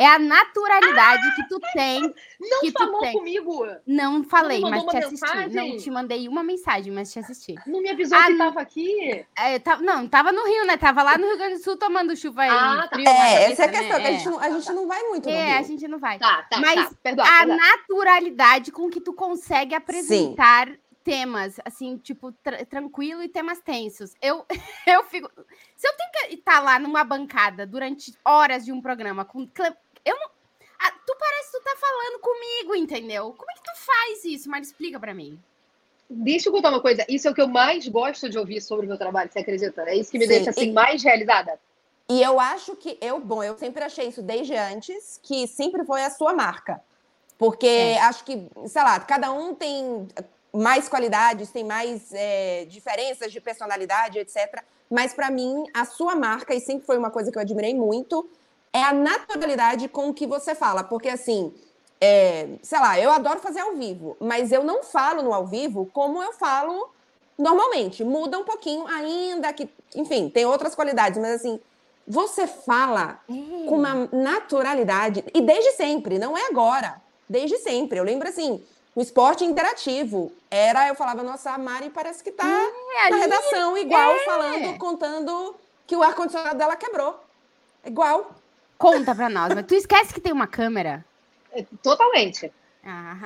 É 0.01 0.07
a 0.07 0.17
naturalidade 0.17 1.35
que 1.35 1.47
tu 1.49 1.59
tem. 1.73 2.01
Não 2.39 2.61
que 2.61 2.71
tu 2.71 2.79
falou 2.79 3.01
tem. 3.01 3.11
comigo. 3.13 3.65
Não 3.85 4.23
falei, 4.23 4.61
Não 4.61 4.69
mas 4.69 4.85
te 4.85 4.97
assisti. 4.97 5.25
Não 5.27 5.35
mensagem? 5.45 5.77
te 5.77 5.91
mandei 5.91 6.27
uma 6.29 6.41
mensagem, 6.41 6.93
mas 6.93 7.11
te 7.11 7.19
assisti. 7.19 7.55
Não 7.67 7.81
me 7.81 7.89
avisou 7.89 8.17
Ah, 8.17 8.23
que 8.27 8.29
não. 8.33 8.47
estava 8.47 8.61
aqui. 8.61 9.25
É, 9.37 9.59
tá- 9.59 9.77
não, 9.77 10.07
tava 10.07 10.31
no 10.31 10.45
Rio, 10.45 10.65
né? 10.65 10.77
Tava 10.77 11.03
lá 11.03 11.17
no 11.17 11.27
Rio 11.27 11.37
Grande 11.37 11.55
do 11.55 11.63
Sul 11.63 11.75
tomando 11.75 12.15
chuva 12.15 12.45
e 12.45 12.49
Ah, 12.49 12.87
tá. 12.89 12.95
frio. 12.95 13.07
É, 13.09 13.13
cabeça, 13.13 13.51
essa 13.51 13.61
é 13.61 13.65
a 13.65 13.67
né? 13.71 13.77
questão, 13.79 13.99
que 13.99 14.05
a 14.07 14.09
É. 14.09 14.13
gente, 14.13 14.29
não, 14.29 14.39
a 14.39 14.49
gente 14.49 14.71
não 14.71 14.87
vai 14.87 15.03
muito 15.03 15.25
no 15.29 15.35
É, 15.35 15.57
a 15.57 15.61
gente 15.63 15.87
não 15.87 15.99
vai. 15.99 16.17
Tá, 16.17 16.43
tá, 16.49 16.59
Mas 16.61 16.75
tá. 16.75 16.95
Perdoa, 17.03 17.25
a 17.25 17.37
perdoa. 17.39 17.57
naturalidade 17.57 18.71
com 18.71 18.89
que 18.89 19.01
tu 19.01 19.11
consegue 19.13 19.75
apresentar 19.75 20.69
temas, 21.03 21.59
assim, 21.65 21.97
tipo, 21.97 22.31
tra- 22.43 22.63
tranquilo 22.65 23.23
e 23.23 23.27
temas 23.29 23.59
tensos. 23.61 24.13
Eu, 24.21 24.45
eu 24.87 25.03
fico. 25.05 25.29
Se 25.75 25.87
eu 25.87 25.93
tenho 25.97 26.29
que 26.29 26.35
estar 26.35 26.59
lá 26.59 26.77
numa 26.77 27.03
bancada 27.03 27.65
durante 27.65 28.13
horas 28.23 28.63
de 28.65 28.71
um 28.71 28.81
programa 28.81 29.25
com. 29.25 29.47
Eu 30.05 30.15
não. 30.15 30.29
Ah, 30.81 30.91
tu 31.05 31.15
parece 31.19 31.51
que 31.51 31.57
tu 31.59 31.63
tá 31.63 31.75
falando 31.75 32.19
comigo, 32.19 32.75
entendeu? 32.75 33.33
Como 33.37 33.51
é 33.51 33.53
que 33.55 33.63
tu 33.63 33.71
faz 33.77 34.23
isso? 34.25 34.49
Mas 34.49 34.67
explica 34.67 34.99
pra 34.99 35.13
mim. 35.13 35.39
Deixa 36.09 36.49
eu 36.49 36.53
contar 36.53 36.69
uma 36.69 36.81
coisa. 36.81 37.05
Isso 37.07 37.27
é 37.27 37.31
o 37.31 37.35
que 37.35 37.41
eu 37.41 37.47
mais 37.47 37.87
gosto 37.87 38.29
de 38.29 38.37
ouvir 38.37 38.61
sobre 38.61 38.85
o 38.85 38.89
meu 38.89 38.97
trabalho, 38.97 39.29
você 39.31 39.39
acredita? 39.39 39.83
É 39.83 39.95
isso 39.95 40.09
que 40.09 40.17
me 40.17 40.25
Sim, 40.25 40.33
deixa 40.33 40.49
assim 40.49 40.69
e- 40.69 40.73
mais 40.73 41.03
realizada. 41.03 41.59
E 42.09 42.23
eu 42.23 42.39
acho 42.39 42.75
que 42.75 42.97
eu, 42.99 43.19
bom, 43.19 43.43
eu 43.43 43.55
sempre 43.57 43.83
achei 43.83 44.07
isso 44.07 44.23
desde 44.23 44.55
antes, 44.55 45.19
que 45.21 45.45
sempre 45.45 45.85
foi 45.85 46.01
a 46.03 46.09
sua 46.09 46.33
marca. 46.33 46.81
Porque 47.37 47.67
É. 47.67 47.99
acho 47.99 48.23
que, 48.23 48.49
sei 48.67 48.81
lá, 48.81 48.99
cada 48.99 49.31
um 49.31 49.53
tem 49.53 50.07
mais 50.51 50.89
qualidades, 50.89 51.51
tem 51.51 51.63
mais 51.63 52.11
é, 52.11 52.65
diferenças 52.65 53.31
de 53.31 53.39
personalidade, 53.39 54.17
etc. 54.17 54.63
Mas 54.89 55.13
para 55.13 55.29
mim, 55.29 55.63
a 55.71 55.85
sua 55.85 56.15
marca, 56.15 56.55
e 56.55 56.59
sempre 56.59 56.87
foi 56.87 56.97
uma 56.97 57.11
coisa 57.11 57.31
que 57.31 57.37
eu 57.37 57.41
admirei 57.41 57.75
muito, 57.75 58.27
é 58.71 58.83
a 58.83 58.93
naturalidade 58.93 59.87
com 59.87 60.13
que 60.13 60.27
você 60.27 60.53
fala. 60.55 60.83
Porque 60.83 61.09
assim, 61.09 61.53
é, 61.99 62.47
sei 62.61 62.79
lá, 62.79 62.99
eu 62.99 63.11
adoro 63.11 63.39
fazer 63.39 63.59
ao 63.59 63.75
vivo, 63.75 64.15
mas 64.19 64.51
eu 64.51 64.63
não 64.63 64.83
falo 64.83 65.21
no 65.21 65.33
ao 65.33 65.45
vivo 65.45 65.89
como 65.93 66.21
eu 66.21 66.33
falo 66.33 66.89
normalmente. 67.37 68.03
Muda 68.03 68.37
um 68.37 68.43
pouquinho, 68.43 68.85
ainda 68.87 69.51
que, 69.53 69.69
enfim, 69.95 70.29
tem 70.29 70.45
outras 70.45 70.75
qualidades, 70.75 71.19
mas 71.19 71.35
assim, 71.35 71.59
você 72.07 72.47
fala 72.47 73.19
com 73.27 73.75
uma 73.75 74.09
naturalidade, 74.11 75.23
e 75.33 75.41
desde 75.41 75.71
sempre, 75.73 76.17
não 76.17 76.37
é 76.37 76.47
agora, 76.47 76.99
desde 77.29 77.57
sempre. 77.59 77.99
Eu 77.99 78.03
lembro 78.03 78.27
assim, 78.27 78.63
no 78.95 79.01
esporte 79.01 79.45
interativo, 79.45 80.31
era, 80.49 80.87
eu 80.87 80.95
falava, 80.95 81.21
nossa, 81.21 81.51
a 81.51 81.57
Mari 81.57 81.89
parece 81.91 82.23
que 82.23 82.31
tá 82.31 82.45
É, 83.05 83.09
na 83.11 83.17
redação, 83.17 83.77
igual, 83.77 84.17
falando, 84.25 84.77
contando 84.77 85.55
que 85.85 85.95
o 85.95 86.01
ar-condicionado 86.01 86.57
dela 86.57 86.75
quebrou. 86.75 87.19
Igual. 87.85 88.31
Conta 88.79 89.13
pra 89.13 89.29
nós, 89.29 89.53
mas 89.53 89.65
tu 89.65 89.75
esquece 89.75 90.13
que 90.13 90.21
tem 90.21 90.33
uma 90.33 90.47
câmera. 90.47 91.05
É, 91.51 91.63
Totalmente. 91.83 92.51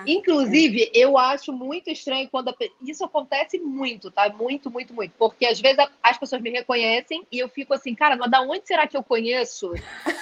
Inclusive, 0.07 0.91
eu 0.93 1.15
acho 1.17 1.53
muito 1.53 1.89
estranho 1.89 2.27
quando 2.29 2.49
a 2.49 2.55
isso 2.81 3.05
acontece 3.05 3.59
muito, 3.59 4.09
tá? 4.09 4.27
Muito, 4.29 4.69
muito, 4.69 4.93
muito. 4.93 5.13
Porque 5.17 5.45
às 5.45 5.61
vezes 5.61 5.77
as 6.01 6.17
pessoas 6.17 6.41
me 6.41 6.49
reconhecem 6.49 7.25
e 7.31 7.37
eu 7.37 7.47
fico 7.47 7.73
assim, 7.73 7.93
cara, 7.93 8.17
mas 8.17 8.31
da 8.31 8.41
onde 8.41 8.65
será 8.65 8.87
que 8.87 8.97
eu 8.97 9.03
conheço 9.03 9.71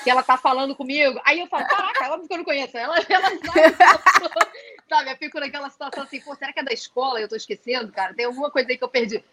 que 0.03 0.09
ela 0.09 0.21
tá 0.21 0.37
falando 0.37 0.75
comigo? 0.75 1.19
Aí 1.23 1.39
eu 1.39 1.47
falo, 1.47 1.65
caraca, 1.65 2.05
ela 2.05 2.19
que 2.19 2.33
eu 2.33 2.37
não 2.37 2.43
conheço. 2.43 2.77
Ela, 2.77 2.97
ela 3.09 3.29
sabe, 3.29 3.39
que 3.39 3.47
eu 3.47 4.29
sou. 4.29 4.47
sabe? 4.89 5.11
Eu 5.11 5.17
fico 5.17 5.39
naquela 5.39 5.69
situação 5.69 6.03
assim, 6.03 6.19
pô, 6.19 6.35
será 6.35 6.51
que 6.51 6.59
é 6.59 6.63
da 6.63 6.73
escola? 6.73 7.21
Eu 7.21 7.29
tô 7.29 7.37
esquecendo, 7.37 7.91
cara. 7.91 8.13
Tem 8.13 8.25
alguma 8.25 8.51
coisa 8.51 8.69
aí 8.69 8.77
que 8.77 8.83
eu 8.83 8.89
perdi. 8.89 9.23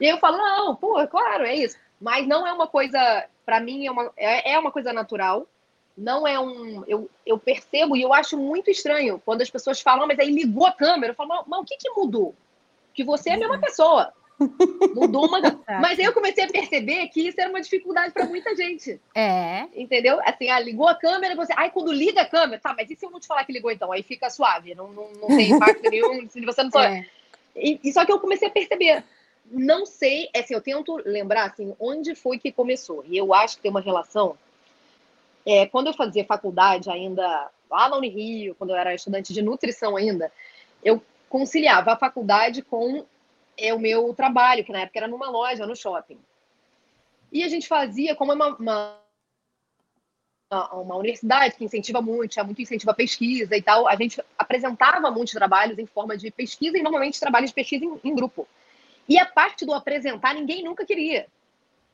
E 0.00 0.06
aí 0.06 0.10
eu 0.10 0.18
falo, 0.18 0.36
não, 0.36 0.74
pô, 0.74 1.06
claro, 1.06 1.44
é 1.44 1.54
isso. 1.54 1.76
Mas 2.04 2.26
não 2.26 2.46
é 2.46 2.52
uma 2.52 2.66
coisa, 2.66 3.24
pra 3.46 3.58
mim, 3.58 3.86
é 3.86 3.90
uma, 3.90 4.12
é, 4.14 4.52
é 4.52 4.58
uma 4.58 4.70
coisa 4.70 4.92
natural. 4.92 5.46
Não 5.96 6.28
é 6.28 6.38
um. 6.38 6.84
Eu, 6.86 7.08
eu 7.24 7.38
percebo 7.38 7.96
e 7.96 8.02
eu 8.02 8.12
acho 8.12 8.36
muito 8.36 8.70
estranho 8.70 9.22
quando 9.24 9.40
as 9.40 9.48
pessoas 9.48 9.80
falam, 9.80 10.04
"Ah, 10.04 10.06
mas 10.08 10.18
aí 10.18 10.30
ligou 10.30 10.66
a 10.66 10.72
câmera. 10.72 11.12
Eu 11.12 11.16
falo, 11.16 11.30
mas, 11.30 11.44
mas 11.46 11.60
o 11.60 11.64
que, 11.64 11.78
que 11.78 11.88
mudou? 11.92 12.34
Que 12.92 13.02
você 13.02 13.30
é 13.30 13.34
a 13.34 13.38
mesma 13.38 13.58
pessoa. 13.58 14.12
Mudou 14.94 15.26
uma. 15.26 15.40
Mas 15.80 15.98
aí 15.98 16.04
eu 16.04 16.12
comecei 16.12 16.44
a 16.44 16.48
perceber 16.48 17.08
que 17.08 17.28
isso 17.28 17.40
era 17.40 17.48
uma 17.48 17.62
dificuldade 17.62 18.12
para 18.12 18.26
muita 18.26 18.54
gente. 18.54 19.00
É. 19.14 19.66
Entendeu? 19.74 20.20
Assim, 20.24 20.50
ah, 20.50 20.60
ligou 20.60 20.88
a 20.88 20.94
câmera, 20.94 21.34
você. 21.34 21.54
Ai, 21.56 21.70
quando 21.70 21.90
liga 21.92 22.20
a 22.20 22.26
câmera, 22.28 22.60
tá, 22.60 22.74
mas 22.76 22.90
e 22.90 22.96
se 22.96 23.06
eu 23.06 23.10
não 23.10 23.20
te 23.20 23.26
falar 23.26 23.44
que 23.44 23.52
ligou 23.52 23.70
então? 23.70 23.90
Aí 23.92 24.02
fica 24.02 24.28
suave, 24.28 24.74
não, 24.74 24.88
não, 24.92 25.08
não 25.12 25.28
tem 25.28 25.52
impacto 25.52 25.82
nenhum, 25.88 26.28
se 26.28 26.44
você 26.44 26.62
não 26.64 26.70
souber. 26.70 26.90
é. 26.92 27.06
E, 27.56 27.80
e 27.84 27.92
só 27.92 28.04
que 28.04 28.10
eu 28.12 28.18
comecei 28.18 28.48
a 28.48 28.50
perceber. 28.50 29.04
Não 29.46 29.84
sei, 29.84 30.28
é 30.32 30.40
assim, 30.40 30.54
eu 30.54 30.60
tento 30.60 30.96
lembrar 31.04 31.50
assim, 31.50 31.74
onde 31.78 32.14
foi 32.14 32.38
que 32.38 32.50
começou. 32.50 33.04
E 33.06 33.16
eu 33.16 33.32
acho 33.34 33.56
que 33.56 33.62
tem 33.62 33.70
uma 33.70 33.80
relação. 33.80 34.36
É, 35.46 35.66
quando 35.66 35.88
eu 35.88 35.94
fazia 35.94 36.24
faculdade 36.24 36.90
ainda 36.90 37.50
lá 37.70 37.88
na 37.88 37.96
Unirio, 37.96 38.54
quando 38.54 38.70
eu 38.70 38.76
era 38.76 38.94
estudante 38.94 39.32
de 39.32 39.42
nutrição 39.42 39.96
ainda, 39.96 40.32
eu 40.82 41.02
conciliava 41.28 41.92
a 41.92 41.96
faculdade 41.96 42.62
com 42.62 43.04
é, 43.56 43.74
o 43.74 43.78
meu 43.78 44.14
trabalho, 44.14 44.64
que 44.64 44.72
na 44.72 44.80
época 44.80 44.98
era 44.98 45.08
numa 45.08 45.28
loja, 45.28 45.66
no 45.66 45.76
shopping. 45.76 46.18
E 47.32 47.42
a 47.42 47.48
gente 47.48 47.66
fazia, 47.66 48.14
como 48.14 48.32
é 48.32 48.34
uma, 48.34 48.56
uma, 48.56 48.98
uma 50.72 50.96
universidade 50.96 51.56
que 51.56 51.64
incentiva 51.64 52.00
muito, 52.00 52.32
tinha 52.32 52.44
muito 52.44 52.62
incentivo 52.62 52.90
à 52.90 52.94
pesquisa 52.94 53.56
e 53.56 53.62
tal, 53.62 53.88
a 53.88 53.96
gente 53.96 54.22
apresentava 54.38 55.10
muitos 55.10 55.34
trabalhos 55.34 55.78
em 55.78 55.86
forma 55.86 56.16
de 56.16 56.30
pesquisa 56.30 56.78
e 56.78 56.82
normalmente 56.82 57.18
trabalhos 57.18 57.50
de 57.50 57.54
pesquisa 57.54 57.84
em, 57.84 58.00
em 58.04 58.14
grupo. 58.14 58.46
E 59.08 59.18
a 59.18 59.26
parte 59.26 59.64
do 59.64 59.74
apresentar, 59.74 60.34
ninguém 60.34 60.62
nunca 60.62 60.84
queria. 60.84 61.26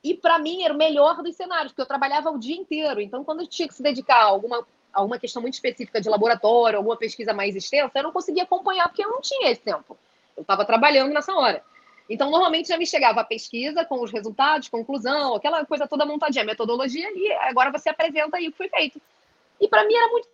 E 0.02 0.14
para 0.14 0.38
mim 0.38 0.62
era 0.62 0.73
o 0.73 0.76
melhor 0.76 1.23
dos 1.23 1.37
cenários, 1.37 1.73
porque 1.73 1.83
eu 1.83 1.87
trabalhava 1.87 2.31
o 2.31 2.38
dia 2.38 2.57
inteiro. 2.57 3.00
Então, 3.00 3.25
quando 3.25 3.40
eu 3.40 3.47
tinha 3.47 3.69
que 3.69 3.75
se 3.75 3.83
dedicar 3.83 4.17
a 4.17 4.25
alguma, 4.25 4.59
a 4.93 5.00
alguma 5.00 5.19
questão 5.19 5.43
muito 5.43 5.55
específica 5.55 6.00
de 6.00 6.09
laboratório, 6.09 6.79
alguma 6.79 6.97
pesquisa 6.97 7.33
mais 7.33 7.55
extensa, 7.55 7.99
eu 7.99 8.05
não 8.05 8.12
conseguia 8.12 8.45
acompanhar, 8.45 8.88
porque 8.88 9.05
eu 9.05 9.11
não 9.11 9.21
tinha 9.21 9.50
esse 9.50 9.61
tempo. 9.61 9.99
Eu 10.37 10.43
estava 10.43 10.64
trabalhando 10.64 11.12
nessa 11.12 11.35
hora. 11.35 11.62
Então, 12.09 12.31
normalmente 12.31 12.69
já 12.69 12.76
me 12.76 12.87
chegava 12.87 13.21
a 13.21 13.25
pesquisa 13.25 13.85
com 13.85 14.02
os 14.02 14.11
resultados, 14.11 14.69
conclusão, 14.69 15.35
aquela 15.35 15.64
coisa 15.64 15.87
toda 15.87 16.07
montadinha, 16.07 16.45
metodologia, 16.45 17.09
e 17.14 17.33
agora 17.33 17.71
você 17.71 17.88
apresenta 17.88 18.37
aí 18.37 18.49
o 18.49 18.50
que 18.50 18.57
foi 18.57 18.69
feito. 18.69 19.00
E 19.61 19.69
para 19.69 19.85
mim 19.85 19.95
era 19.95 20.09
muito 20.09 20.29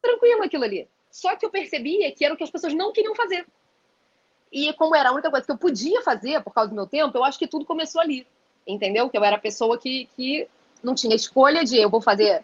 tranquilo 0.00 0.42
aquilo 0.44 0.64
ali. 0.64 0.88
Só 1.10 1.34
que 1.36 1.44
eu 1.44 1.50
percebia 1.50 2.12
que 2.12 2.24
era 2.24 2.32
o 2.32 2.36
que 2.36 2.44
as 2.44 2.50
pessoas 2.50 2.72
não 2.72 2.92
queriam 2.92 3.14
fazer. 3.14 3.46
E 4.56 4.72
como 4.72 4.96
era 4.96 5.10
a 5.10 5.12
única 5.12 5.30
coisa 5.30 5.44
que 5.44 5.52
eu 5.52 5.58
podia 5.58 6.00
fazer 6.00 6.42
por 6.42 6.50
causa 6.50 6.70
do 6.70 6.74
meu 6.74 6.86
tempo, 6.86 7.14
eu 7.14 7.22
acho 7.22 7.38
que 7.38 7.46
tudo 7.46 7.66
começou 7.66 8.00
ali. 8.00 8.26
Entendeu? 8.66 9.10
Que 9.10 9.18
eu 9.18 9.22
era 9.22 9.36
a 9.36 9.38
pessoa 9.38 9.76
que, 9.76 10.08
que 10.16 10.48
não 10.82 10.94
tinha 10.94 11.14
escolha 11.14 11.62
de 11.62 11.76
eu 11.76 11.90
vou 11.90 12.00
fazer, 12.00 12.42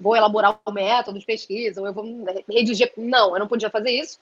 vou 0.00 0.16
elaborar 0.16 0.58
um 0.66 0.72
método 0.72 1.16
de 1.16 1.24
pesquisa, 1.24 1.80
ou 1.80 1.86
eu 1.86 1.92
vou 1.92 2.04
redigir. 2.50 2.92
Não, 2.96 3.34
eu 3.34 3.38
não 3.38 3.46
podia 3.46 3.70
fazer 3.70 3.92
isso. 3.92 4.18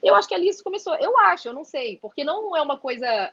Eu 0.00 0.14
acho 0.14 0.28
que 0.28 0.34
ali 0.36 0.48
isso 0.48 0.62
começou. 0.62 0.94
Eu 0.94 1.18
acho, 1.18 1.48
eu 1.48 1.52
não 1.52 1.64
sei, 1.64 1.98
porque 2.00 2.22
não 2.22 2.56
é 2.56 2.62
uma 2.62 2.78
coisa. 2.78 3.32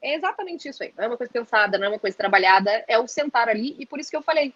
É 0.00 0.14
exatamente 0.14 0.66
isso 0.66 0.82
aí. 0.82 0.90
Não 0.96 1.04
é 1.04 1.08
uma 1.08 1.18
coisa 1.18 1.30
pensada, 1.30 1.76
não 1.76 1.84
é 1.84 1.90
uma 1.90 1.98
coisa 1.98 2.16
trabalhada, 2.16 2.86
é 2.88 2.98
o 2.98 3.06
sentar 3.06 3.50
ali, 3.50 3.76
e 3.78 3.84
por 3.84 4.00
isso 4.00 4.08
que 4.08 4.16
eu 4.16 4.22
falei. 4.22 4.54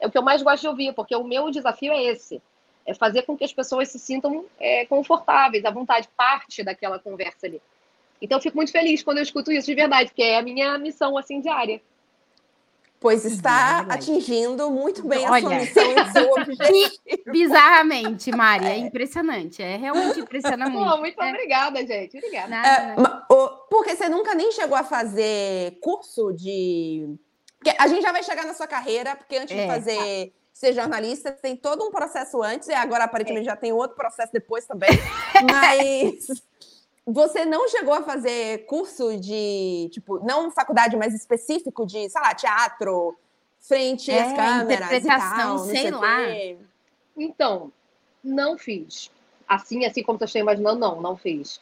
É 0.00 0.06
o 0.06 0.10
que 0.10 0.16
eu 0.16 0.22
mais 0.22 0.40
gosto 0.40 0.62
de 0.62 0.68
ouvir, 0.68 0.94
porque 0.94 1.14
o 1.14 1.22
meu 1.22 1.50
desafio 1.50 1.92
é 1.92 2.02
esse 2.02 2.40
é 2.86 2.94
fazer 2.94 3.22
com 3.22 3.36
que 3.36 3.44
as 3.44 3.52
pessoas 3.52 3.90
se 3.90 3.98
sintam 3.98 4.46
é, 4.58 4.86
confortáveis, 4.86 5.66
à 5.66 5.70
vontade, 5.70 6.08
parte 6.16 6.62
daquela 6.64 6.98
conversa 6.98 7.46
ali. 7.46 7.60
Então, 8.20 8.38
eu 8.38 8.42
fico 8.42 8.56
muito 8.56 8.72
feliz 8.72 9.02
quando 9.02 9.18
eu 9.18 9.22
escuto 9.22 9.50
isso 9.50 9.66
de 9.66 9.74
verdade, 9.74 10.10
porque 10.10 10.22
é 10.22 10.38
a 10.38 10.42
minha 10.42 10.76
missão, 10.78 11.16
assim, 11.16 11.40
diária. 11.40 11.80
Pois 13.00 13.24
está 13.24 13.86
é 13.88 13.94
atingindo 13.94 14.70
muito 14.70 15.02
bem 15.08 15.24
a 15.24 15.40
sua 15.40 15.48
missão 15.48 15.90
e 15.90 16.00
o 16.00 16.12
seu 16.12 16.30
objetivo. 16.36 17.32
Bizarramente, 17.32 18.30
Mari, 18.30 18.66
é. 18.66 18.72
é 18.72 18.76
impressionante. 18.76 19.62
É 19.62 19.76
realmente 19.76 20.20
impressionante. 20.20 20.76
Pô, 20.76 20.96
muito 20.98 21.20
é. 21.20 21.30
obrigada, 21.30 21.86
gente. 21.86 22.18
Obrigada. 22.18 22.56
É. 22.56 22.94
Porque 23.70 23.96
você 23.96 24.06
nunca 24.10 24.34
nem 24.34 24.52
chegou 24.52 24.76
a 24.76 24.84
fazer 24.84 25.78
curso 25.80 26.30
de. 26.34 27.16
A 27.78 27.88
gente 27.88 28.02
já 28.02 28.12
vai 28.12 28.22
chegar 28.22 28.44
na 28.44 28.52
sua 28.52 28.66
carreira, 28.66 29.16
porque 29.16 29.36
antes 29.36 29.56
de 29.56 29.62
é. 29.62 29.66
fazer 29.66 30.34
ser 30.52 30.74
jornalista, 30.74 31.32
tem 31.32 31.56
todo 31.56 31.82
um 31.82 31.90
processo 31.90 32.42
antes, 32.42 32.68
e 32.68 32.74
agora 32.74 33.04
aparentemente 33.04 33.46
já 33.46 33.56
tem 33.56 33.72
outro 33.72 33.96
processo 33.96 34.30
depois 34.30 34.66
também. 34.66 34.90
Mas 35.50 36.26
você 37.12 37.44
não 37.44 37.68
chegou 37.68 37.94
a 37.94 38.02
fazer 38.02 38.66
curso 38.66 39.16
de, 39.18 39.88
tipo, 39.92 40.18
não 40.24 40.50
faculdade, 40.50 40.96
mas 40.96 41.14
específico 41.14 41.86
de, 41.86 42.08
sei 42.08 42.20
lá, 42.20 42.34
teatro, 42.34 43.16
frente 43.60 44.10
é, 44.10 44.22
às 44.22 44.32
câmeras 44.32 44.86
interpretação, 44.86 45.56
tal, 45.56 45.58
sei 45.58 45.90
lá. 45.90 46.18
Então, 47.16 47.72
não 48.22 48.56
fiz. 48.56 49.10
Assim, 49.48 49.84
assim 49.84 50.02
como 50.02 50.18
você 50.18 50.24
está 50.24 50.38
imaginando, 50.38 50.78
não, 50.78 51.00
não 51.00 51.16
fiz. 51.16 51.60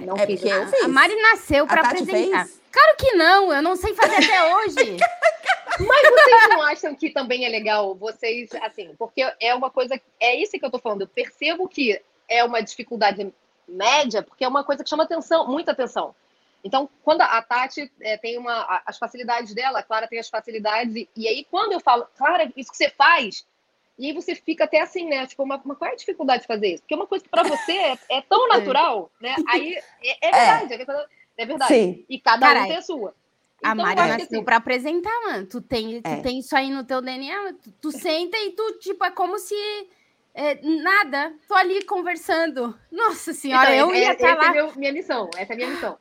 Não 0.00 0.16
é 0.16 0.26
fiz. 0.26 0.44
Eu 0.44 0.66
fiz. 0.68 0.84
A 0.84 0.88
Mari 0.88 1.14
nasceu 1.20 1.66
para 1.66 1.80
apresentar. 1.80 2.46
Fez? 2.46 2.60
Claro 2.70 2.96
que 2.96 3.12
não, 3.12 3.52
eu 3.52 3.62
não 3.62 3.74
sei 3.74 3.94
fazer 3.94 4.16
até 4.16 4.54
hoje. 4.54 4.96
Mas 5.78 6.10
vocês 6.10 6.48
não 6.50 6.62
acham 6.62 6.94
que 6.94 7.10
também 7.10 7.44
é 7.44 7.48
legal 7.48 7.94
vocês, 7.94 8.50
assim, 8.62 8.94
porque 8.98 9.26
é 9.40 9.54
uma 9.54 9.70
coisa, 9.70 10.00
é 10.20 10.36
isso 10.36 10.58
que 10.58 10.64
eu 10.64 10.70
tô 10.70 10.78
falando. 10.78 11.02
Eu 11.02 11.08
percebo 11.08 11.66
que 11.66 12.00
é 12.28 12.44
uma 12.44 12.60
dificuldade 12.60 13.32
média, 13.70 14.22
porque 14.22 14.44
é 14.44 14.48
uma 14.48 14.64
coisa 14.64 14.82
que 14.82 14.90
chama 14.90 15.04
atenção, 15.04 15.46
muita 15.46 15.72
atenção. 15.72 16.14
Então, 16.62 16.90
quando 17.02 17.22
a 17.22 17.40
Tati 17.40 17.90
é, 18.00 18.16
tem 18.18 18.36
uma, 18.36 18.82
as 18.84 18.98
facilidades 18.98 19.54
dela, 19.54 19.78
a 19.78 19.82
Clara 19.82 20.06
tem 20.06 20.18
as 20.18 20.28
facilidades, 20.28 20.94
e, 20.94 21.08
e, 21.16 21.26
aí 21.26 21.46
quando 21.50 21.72
eu 21.72 21.80
falo, 21.80 22.06
Clara, 22.16 22.52
isso 22.56 22.70
que 22.70 22.76
você 22.76 22.90
faz, 22.90 23.46
e 23.98 24.06
aí 24.06 24.12
você 24.12 24.34
fica 24.34 24.64
até 24.64 24.80
assim, 24.80 25.08
né? 25.08 25.26
Tipo, 25.26 25.42
uma, 25.42 25.56
uma 25.64 25.74
qual 25.74 25.90
é 25.90 25.94
a 25.94 25.96
dificuldade 25.96 26.42
de 26.42 26.46
fazer 26.46 26.74
isso? 26.74 26.82
Porque 26.82 26.94
é 26.94 26.96
uma 26.96 27.06
coisa 27.06 27.24
que 27.24 27.30
para 27.30 27.42
você 27.42 27.72
é, 27.72 27.98
é, 28.10 28.22
tão 28.22 28.48
natural, 28.48 29.10
né? 29.20 29.34
Aí 29.48 29.74
é, 30.02 30.28
é 30.28 30.30
verdade, 30.30 30.74
é, 30.74 31.42
é 31.42 31.46
verdade. 31.46 31.74
Sim. 31.74 32.04
E 32.08 32.18
cada 32.18 32.46
Carai. 32.46 32.62
um 32.62 32.66
tem 32.66 32.76
a 32.76 32.82
sua. 32.82 33.14
Então, 33.58 33.72
a 33.72 33.74
Mari 33.74 33.96
nasceu 33.96 34.24
assim, 34.24 34.44
para 34.44 34.56
apresentar, 34.56 35.20
mano. 35.26 35.46
Tu 35.46 35.60
tem, 35.60 36.00
tu 36.00 36.08
é. 36.08 36.20
tem 36.22 36.38
isso 36.38 36.56
aí 36.56 36.70
no 36.70 36.82
teu 36.82 37.02
DNA, 37.02 37.52
tu, 37.62 37.72
tu 37.72 37.92
senta 37.92 38.38
e 38.38 38.52
tu, 38.52 38.78
tipo, 38.78 39.04
é 39.04 39.10
como 39.10 39.38
se 39.38 39.54
é, 40.34 40.58
nada, 40.62 41.32
tô 41.48 41.54
ali 41.54 41.84
conversando. 41.84 42.78
Nossa 42.90 43.32
senhora, 43.32 43.74
então, 43.74 43.90
eu 43.90 43.96
ia 43.96 44.12
estar 44.12 44.36
tá 44.36 44.52
lá. 44.52 44.56
É 44.56 44.72
minha 44.76 44.92
missão, 44.92 45.28
essa 45.36 45.52
é 45.52 45.54
a 45.54 45.56
minha 45.56 45.70
missão. 45.70 45.98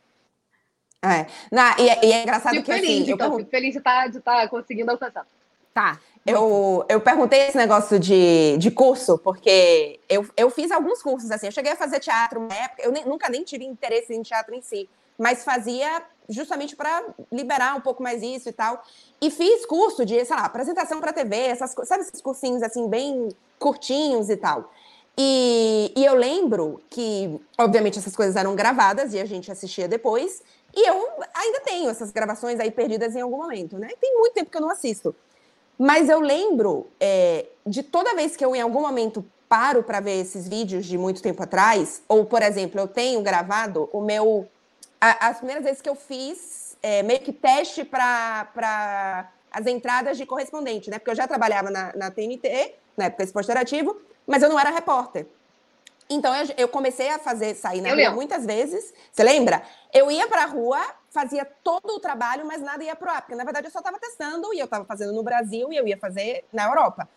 É, 1.01 1.27
Na, 1.49 1.75
e, 1.79 1.89
é, 1.89 2.05
e 2.05 2.11
é 2.11 2.23
engraçado 2.23 2.53
fico 2.53 2.65
que 2.65 2.73
feliz, 2.73 3.01
assim. 3.01 3.11
Então, 3.11 3.31
eu 3.31 3.37
fico 3.39 3.49
feliz 3.49 3.71
de 3.71 3.77
estar 3.77 4.01
tá, 4.01 4.07
de 4.07 4.19
tá 4.19 4.47
conseguindo 4.47 4.91
alcançar. 4.91 5.25
Tá. 5.73 5.99
Eu, 6.25 6.85
eu 6.89 6.99
perguntei 6.99 7.47
esse 7.47 7.57
negócio 7.57 7.97
de, 7.97 8.57
de 8.57 8.69
curso, 8.69 9.17
porque 9.17 9.99
eu, 10.09 10.27
eu 10.35 10.49
fiz 10.49 10.71
alguns 10.71 11.01
cursos 11.01 11.31
assim. 11.31 11.47
Eu 11.47 11.51
cheguei 11.51 11.71
a 11.71 11.75
fazer 11.75 11.99
teatro 11.99 12.45
na 12.45 12.55
época, 12.55 12.83
eu 12.83 12.91
nem, 12.91 13.05
nunca 13.05 13.29
nem 13.29 13.43
tive 13.43 13.65
interesse 13.65 14.13
em 14.13 14.21
teatro 14.21 14.53
em 14.53 14.61
si, 14.61 14.89
mas 15.19 15.43
fazia 15.43 16.01
justamente 16.29 16.75
para 16.75 17.03
liberar 17.31 17.75
um 17.75 17.81
pouco 17.81 18.01
mais 18.01 18.23
isso 18.23 18.47
e 18.47 18.53
tal. 18.53 18.81
E 19.21 19.29
fiz 19.29 19.65
curso 19.65 20.05
de, 20.05 20.23
sei 20.23 20.35
lá, 20.35 20.45
apresentação 20.45 21.01
para 21.01 21.11
TV, 21.11 21.35
essas, 21.35 21.75
sabe 21.83 22.03
esses 22.03 22.21
cursinhos 22.21 22.63
assim, 22.63 22.87
bem 22.87 23.29
curtinhos 23.59 24.29
e 24.29 24.37
tal. 24.37 24.71
E, 25.17 25.91
e, 25.97 26.05
eu 26.05 26.13
lembro 26.13 26.81
que, 26.89 27.41
obviamente, 27.57 27.99
essas 27.99 28.15
coisas 28.15 28.37
eram 28.37 28.55
gravadas 28.55 29.13
e 29.13 29.19
a 29.19 29.25
gente 29.25 29.51
assistia 29.51 29.85
depois. 29.85 30.41
E 30.73 30.87
eu 30.87 31.09
ainda 31.33 31.59
tenho 31.61 31.89
essas 31.89 32.09
gravações 32.11 32.57
aí 32.57 32.71
perdidas 32.71 33.15
em 33.15 33.21
algum 33.21 33.37
momento, 33.37 33.77
né? 33.77 33.89
Tem 33.99 34.17
muito 34.17 34.33
tempo 34.33 34.49
que 34.49 34.55
eu 34.55 34.61
não 34.61 34.69
assisto. 34.69 35.13
Mas 35.77 36.07
eu 36.07 36.21
lembro 36.21 36.87
é, 37.01 37.47
de 37.65 37.83
toda 37.83 38.15
vez 38.15 38.37
que 38.37 38.45
eu, 38.45 38.55
em 38.55 38.61
algum 38.61 38.81
momento, 38.81 39.25
paro 39.49 39.83
para 39.83 39.99
ver 39.99 40.21
esses 40.21 40.47
vídeos 40.47 40.85
de 40.85 40.97
muito 40.97 41.21
tempo 41.21 41.43
atrás, 41.43 42.01
ou, 42.07 42.23
por 42.23 42.41
exemplo, 42.41 42.79
eu 42.79 42.87
tenho 42.87 43.21
gravado 43.21 43.89
o 43.91 43.99
meu 43.99 44.47
as 44.99 45.37
primeiras 45.37 45.63
vezes 45.63 45.81
que 45.81 45.89
eu 45.89 45.95
fiz 45.95 46.77
é, 46.81 47.03
meio 47.03 47.19
que 47.21 47.31
teste 47.31 47.83
para 47.83 49.29
as 49.51 49.65
entradas 49.65 50.17
de 50.17 50.25
correspondente, 50.25 50.89
né? 50.89 50.99
Porque 50.99 51.11
eu 51.11 51.15
já 51.15 51.27
trabalhava 51.27 51.69
na, 51.69 51.95
na 51.95 52.11
TNT, 52.11 52.75
na 52.97 53.05
época 53.05 53.23
esporte 53.23 53.45
interativo, 53.45 53.99
mas 54.27 54.43
eu 54.43 54.49
não 54.49 54.59
era 54.59 54.69
repórter. 54.69 55.25
Então 56.09 56.35
eu, 56.35 56.47
eu 56.57 56.67
comecei 56.67 57.09
a 57.09 57.19
fazer 57.19 57.53
sair 57.55 57.81
na 57.81 57.89
eu 57.89 57.93
rua 57.93 58.03
lembro. 58.03 58.15
muitas 58.15 58.45
vezes. 58.45 58.93
Você 59.11 59.23
lembra? 59.23 59.61
Eu 59.93 60.09
ia 60.09 60.27
para 60.27 60.43
a 60.43 60.47
rua, 60.47 60.81
fazia 61.11 61.45
todo 61.63 61.95
o 61.95 61.99
trabalho, 61.99 62.45
mas 62.45 62.61
nada 62.61 62.83
ia 62.83 62.95
pro 62.95 63.09
ar, 63.09 63.21
porque 63.21 63.35
na 63.35 63.43
verdade 63.43 63.67
eu 63.67 63.71
só 63.71 63.79
estava 63.79 63.99
testando 63.99 64.53
e 64.53 64.59
eu 64.59 64.65
estava 64.65 64.85
fazendo 64.85 65.13
no 65.13 65.21
Brasil 65.23 65.71
e 65.71 65.77
eu 65.77 65.87
ia 65.87 65.97
fazer 65.97 66.45
na 66.51 66.65
Europa. 66.65 67.07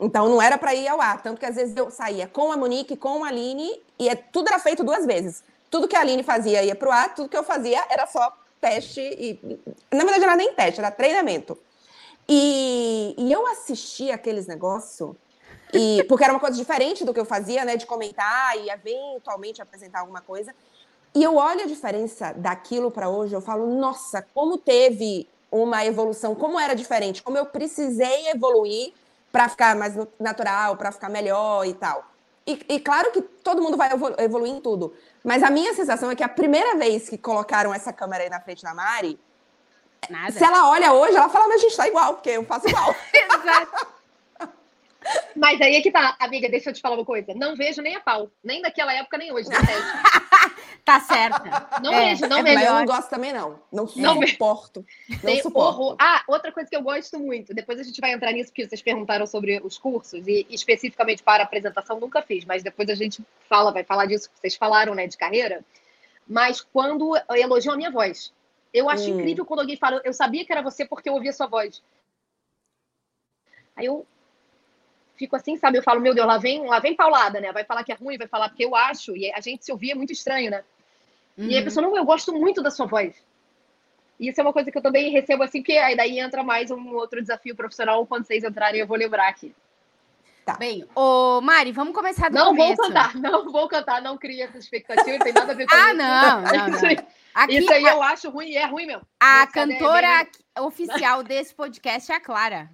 Então 0.00 0.28
não 0.28 0.40
era 0.40 0.56
para 0.56 0.74
ir 0.74 0.88
ao 0.88 1.00
ar, 1.00 1.22
tanto 1.22 1.38
que 1.38 1.46
às 1.46 1.56
vezes 1.56 1.76
eu 1.76 1.90
saía 1.90 2.26
com 2.26 2.50
a 2.50 2.56
Monique, 2.56 2.96
com 2.96 3.24
a 3.24 3.28
Aline 3.28 3.82
e 3.98 4.08
é, 4.08 4.14
tudo 4.14 4.48
era 4.48 4.58
feito 4.58 4.82
duas 4.82 5.04
vezes. 5.04 5.42
Tudo 5.70 5.88
que 5.88 5.96
a 5.96 6.00
Aline 6.00 6.22
fazia 6.22 6.62
ia 6.62 6.74
para 6.74 6.88
o 6.88 6.92
ar, 6.92 7.14
tudo 7.14 7.28
que 7.28 7.36
eu 7.36 7.44
fazia 7.44 7.84
era 7.90 8.06
só 8.06 8.32
teste. 8.60 9.00
E, 9.00 9.60
na 9.92 9.98
verdade, 9.98 10.20
não 10.20 10.28
era 10.28 10.36
nem 10.36 10.52
teste, 10.54 10.80
era 10.80 10.90
treinamento. 10.90 11.58
E, 12.28 13.14
e 13.16 13.32
eu 13.32 13.46
assistia 13.46 14.14
aqueles 14.14 14.46
negócios, 14.46 15.16
e, 15.72 16.04
porque 16.08 16.24
era 16.24 16.32
uma 16.32 16.40
coisa 16.40 16.56
diferente 16.56 17.04
do 17.04 17.14
que 17.14 17.20
eu 17.20 17.24
fazia, 17.24 17.64
né? 17.64 17.76
De 17.76 17.86
comentar 17.86 18.56
e 18.58 18.70
eventualmente 18.70 19.62
apresentar 19.62 20.00
alguma 20.00 20.20
coisa. 20.20 20.54
E 21.14 21.22
eu 21.22 21.36
olho 21.36 21.62
a 21.62 21.66
diferença 21.66 22.32
daquilo 22.32 22.90
para 22.90 23.08
hoje, 23.08 23.34
eu 23.34 23.40
falo, 23.40 23.66
nossa, 23.66 24.22
como 24.34 24.58
teve 24.58 25.28
uma 25.50 25.84
evolução, 25.84 26.34
como 26.34 26.60
era 26.60 26.74
diferente, 26.74 27.22
como 27.22 27.38
eu 27.38 27.46
precisei 27.46 28.28
evoluir 28.28 28.92
para 29.32 29.48
ficar 29.48 29.74
mais 29.74 29.94
natural, 30.20 30.76
para 30.76 30.92
ficar 30.92 31.08
melhor 31.08 31.66
e 31.66 31.72
tal. 31.72 32.04
E, 32.48 32.58
e, 32.66 32.80
claro 32.80 33.12
que 33.12 33.20
todo 33.20 33.60
mundo 33.60 33.76
vai 33.76 33.90
evoluir 34.16 34.54
em 34.54 34.58
tudo. 34.58 34.96
Mas 35.22 35.42
a 35.42 35.50
minha 35.50 35.74
sensação 35.74 36.10
é 36.10 36.16
que 36.16 36.24
a 36.24 36.28
primeira 36.28 36.76
vez 36.76 37.06
que 37.06 37.18
colocaram 37.18 37.74
essa 37.74 37.92
câmera 37.92 38.24
aí 38.24 38.30
na 38.30 38.40
frente 38.40 38.62
da 38.62 38.72
Mari, 38.72 39.20
Nada. 40.08 40.32
se 40.32 40.42
ela 40.42 40.70
olha 40.70 40.94
hoje, 40.94 41.14
ela 41.14 41.28
fala, 41.28 41.46
mas 41.46 41.60
a 41.60 41.64
gente 41.64 41.76
tá 41.76 41.86
igual, 41.86 42.14
porque 42.14 42.30
eu 42.30 42.44
faço 42.46 42.66
igual. 42.66 42.96
Exato. 43.12 43.86
Mas 45.36 45.60
aí 45.60 45.76
é 45.76 45.82
que 45.82 45.90
tá, 45.90 46.16
amiga, 46.18 46.48
deixa 46.48 46.70
eu 46.70 46.74
te 46.74 46.80
falar 46.80 46.96
uma 46.96 47.04
coisa. 47.04 47.34
Não 47.34 47.54
vejo 47.54 47.82
nem 47.82 47.96
a 47.96 48.00
pau. 48.00 48.30
Nem 48.42 48.62
daquela 48.62 48.94
época, 48.94 49.18
nem 49.18 49.30
hoje. 49.30 49.48
tá 50.88 51.00
certa. 51.00 51.80
Não 51.82 51.92
é, 51.92 52.06
vejo, 52.06 52.26
não 52.26 52.38
é 52.38 52.42
vejo. 52.42 52.64
eu 52.64 52.72
não 52.72 52.86
gosto 52.86 53.10
também, 53.10 53.30
não. 53.30 53.60
Não, 53.70 53.86
não 53.94 54.26
suporto. 54.26 54.86
Não 55.22 55.36
suporto. 55.36 55.80
Horror. 55.80 55.96
Ah, 56.00 56.24
outra 56.26 56.50
coisa 56.50 56.70
que 56.70 56.74
eu 56.74 56.82
gosto 56.82 57.18
muito. 57.18 57.52
Depois 57.52 57.78
a 57.78 57.82
gente 57.82 58.00
vai 58.00 58.12
entrar 58.12 58.32
nisso, 58.32 58.50
porque 58.50 58.66
vocês 58.66 58.80
perguntaram 58.80 59.26
sobre 59.26 59.60
os 59.62 59.76
cursos. 59.76 60.26
E 60.26 60.46
especificamente 60.48 61.22
para 61.22 61.42
apresentação, 61.42 62.00
nunca 62.00 62.22
fiz. 62.22 62.46
Mas 62.46 62.62
depois 62.62 62.88
a 62.88 62.94
gente 62.94 63.22
fala, 63.46 63.70
vai 63.70 63.84
falar 63.84 64.06
disso 64.06 64.30
que 64.30 64.40
vocês 64.40 64.56
falaram, 64.56 64.94
né, 64.94 65.06
de 65.06 65.18
carreira. 65.18 65.62
Mas 66.26 66.62
quando 66.62 67.12
elogiam 67.30 67.74
a 67.74 67.76
minha 67.76 67.90
voz. 67.90 68.32
Eu 68.72 68.88
acho 68.88 69.10
hum. 69.10 69.20
incrível 69.20 69.44
quando 69.44 69.60
alguém 69.60 69.76
fala, 69.76 70.00
eu 70.04 70.12
sabia 70.14 70.44
que 70.44 70.52
era 70.52 70.62
você 70.62 70.86
porque 70.86 71.08
eu 71.08 71.14
ouvia 71.14 71.32
sua 71.32 71.46
voz. 71.46 71.82
Aí 73.76 73.86
eu 73.86 74.06
fico 75.16 75.36
assim, 75.36 75.56
sabe? 75.56 75.78
Eu 75.78 75.82
falo, 75.82 76.00
meu 76.00 76.14
Deus, 76.14 76.26
lá 76.26 76.38
vem, 76.38 76.66
lá 76.66 76.78
vem 76.78 76.94
paulada, 76.94 77.40
né? 77.40 77.52
Vai 77.52 77.64
falar 77.64 77.84
que 77.84 77.92
é 77.92 77.94
ruim, 77.94 78.16
vai 78.16 78.28
falar 78.28 78.48
porque 78.48 78.64
eu 78.64 78.74
acho. 78.74 79.16
E 79.16 79.30
a 79.32 79.40
gente 79.40 79.64
se 79.64 79.72
ouvia 79.72 79.92
é 79.92 79.94
muito 79.94 80.12
estranho, 80.12 80.50
né? 80.50 80.64
Uhum. 81.38 81.46
E 81.48 81.56
a 81.56 81.62
pessoa, 81.62 81.86
não, 81.86 81.96
eu 81.96 82.04
gosto 82.04 82.32
muito 82.32 82.60
da 82.62 82.70
sua 82.70 82.86
voz. 82.86 83.14
E 84.18 84.28
isso 84.28 84.40
é 84.40 84.42
uma 84.42 84.52
coisa 84.52 84.70
que 84.72 84.76
eu 84.76 84.82
também 84.82 85.10
recebo 85.12 85.44
assim, 85.44 85.60
porque 85.60 85.78
aí 85.78 85.96
daí 85.96 86.18
entra 86.18 86.42
mais 86.42 86.70
um 86.72 86.94
outro 86.96 87.20
desafio 87.22 87.54
profissional. 87.54 88.04
Quando 88.06 88.26
vocês 88.26 88.42
entrarem, 88.42 88.80
eu 88.80 88.86
vou 88.86 88.96
lembrar 88.96 89.28
aqui. 89.28 89.54
Tá. 90.44 90.54
Bem, 90.54 90.84
ô 90.94 91.40
Mari, 91.42 91.70
vamos 91.72 91.94
começar 91.94 92.28
do 92.30 92.34
Não 92.34 92.46
começo. 92.46 92.76
vou 92.76 92.86
cantar, 92.86 93.14
não 93.20 93.52
vou 93.52 93.68
cantar, 93.68 94.02
não 94.02 94.16
cria 94.18 94.46
essa 94.46 94.58
expectativa, 94.58 95.10
não 95.12 95.18
tem 95.18 95.32
nada 95.32 95.52
a 95.52 95.54
ver 95.54 95.66
com 95.66 95.74
Ah, 95.74 95.88
isso. 95.88 95.96
não, 95.96 96.40
não, 96.40 96.68
Isso 96.74 96.86
aí, 96.86 96.96
não. 96.96 97.06
Aqui, 97.34 97.58
isso 97.58 97.72
aí 97.72 97.86
a, 97.86 97.92
eu 97.92 98.02
acho 98.02 98.30
ruim, 98.30 98.48
e 98.48 98.56
é 98.56 98.64
ruim 98.66 98.86
mesmo. 98.86 99.06
a 99.20 99.42
Essa 99.42 99.44
é 99.44 99.52
cantora 99.52 100.24
bem- 100.24 100.64
oficial 100.66 101.22
desse 101.22 101.54
podcast 101.54 102.10
é 102.10 102.14
a 102.16 102.20
Clara. 102.20 102.68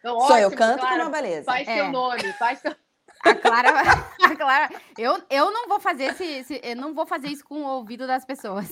Então, 0.00 0.20
Sou 0.20 0.36
eu 0.36 0.48
ótimo, 0.48 0.58
canto 0.58 0.80
Clara, 0.80 0.96
com 0.96 1.02
uma 1.02 1.10
beleza. 1.10 1.44
Faz 1.44 1.66
É. 1.68 1.74
seu 1.76 1.88
nome, 1.92 2.32
faz 2.34 2.58
seu... 2.58 2.74
A 3.24 3.34
Clara, 3.34 3.70
a 4.22 4.36
Clara, 4.36 4.70
eu, 4.96 5.20
eu 5.28 5.50
não 5.50 5.68
vou 5.68 5.80
fazer 5.80 6.04
esse, 6.04 6.24
esse- 6.24 6.60
eu 6.62 6.76
não 6.76 6.94
vou 6.94 7.06
fazer 7.06 7.28
isso 7.28 7.44
com 7.44 7.56
o 7.62 7.66
ouvido 7.68 8.06
das 8.06 8.24
pessoas. 8.24 8.68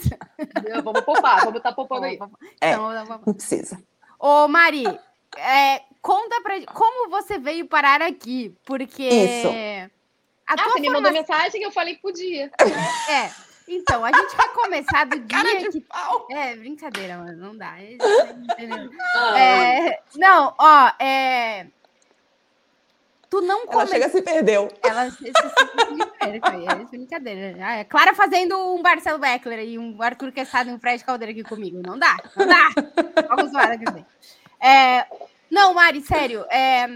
Vamos 0.84 1.00
poupar, 1.02 1.40
vamos 1.40 1.56
estar 1.56 1.72
poupando 1.72 2.06
aí. 2.06 2.18
É. 2.60 2.72
Então, 2.72 2.92
Não 3.26 3.34
precisa. 3.34 3.82
Ô, 4.18 4.46
Mari, 4.48 4.84
é, 5.36 5.82
conta 6.00 6.40
pra 6.40 6.54
gente 6.54 6.66
como 6.72 7.10
você 7.10 7.38
veio 7.38 7.66
parar 7.66 8.00
aqui, 8.02 8.54
porque 8.64 9.02
Isso. 9.02 9.48
a 10.46 10.52
Ah, 10.52 10.56
tua 10.56 10.72
você 10.72 10.80
me 10.80 10.90
mandou 10.90 11.12
mensagem 11.12 11.60
que 11.60 11.66
eu 11.66 11.72
falei 11.72 11.96
que 11.96 12.02
podia. 12.02 12.50
é. 13.10 13.30
Então, 13.68 14.04
a 14.04 14.12
gente 14.12 14.36
vai 14.36 14.48
começar 14.50 15.06
do 15.06 15.20
Cara 15.26 15.50
dia 15.58 15.68
de 15.70 15.80
que 15.80 15.80
pau. 15.80 16.28
é 16.30 16.54
brincadeira, 16.54 17.18
mano, 17.18 17.36
não 17.36 17.56
dá. 17.56 17.74
É, 19.36 20.00
não, 20.14 20.54
ó, 20.58 20.92
é 21.00 21.66
Tu 23.28 23.40
não 23.40 23.62
Ela 23.62 23.72
come... 23.72 23.86
chega 23.88 24.06
e 24.06 24.10
se 24.10 24.22
perdeu. 24.22 24.68
Ela 24.82 25.10
se- 25.10 25.16
se- 25.24 25.32
é 26.22 26.84
brincadeira. 26.84 27.56
Ah, 27.64 27.76
é 27.76 27.84
Clara 27.84 28.14
fazendo 28.14 28.56
um 28.56 28.80
Marcelo 28.80 29.18
Beckler 29.18 29.60
e 29.60 29.78
um 29.78 30.00
Arthur 30.00 30.30
Questado 30.32 30.70
e 30.70 30.72
um 30.72 30.78
Fred 30.78 31.04
Caldeira 31.04 31.32
aqui 31.32 31.42
comigo. 31.42 31.80
Não 31.84 31.98
dá, 31.98 32.16
não 32.36 32.46
dá. 32.46 32.68
Vamos 33.28 33.50
zoar 33.50 33.72
aqui. 33.72 33.84
É, 34.60 35.06
não, 35.50 35.74
Mari, 35.74 36.00
sério. 36.02 36.44
é, 36.50 36.86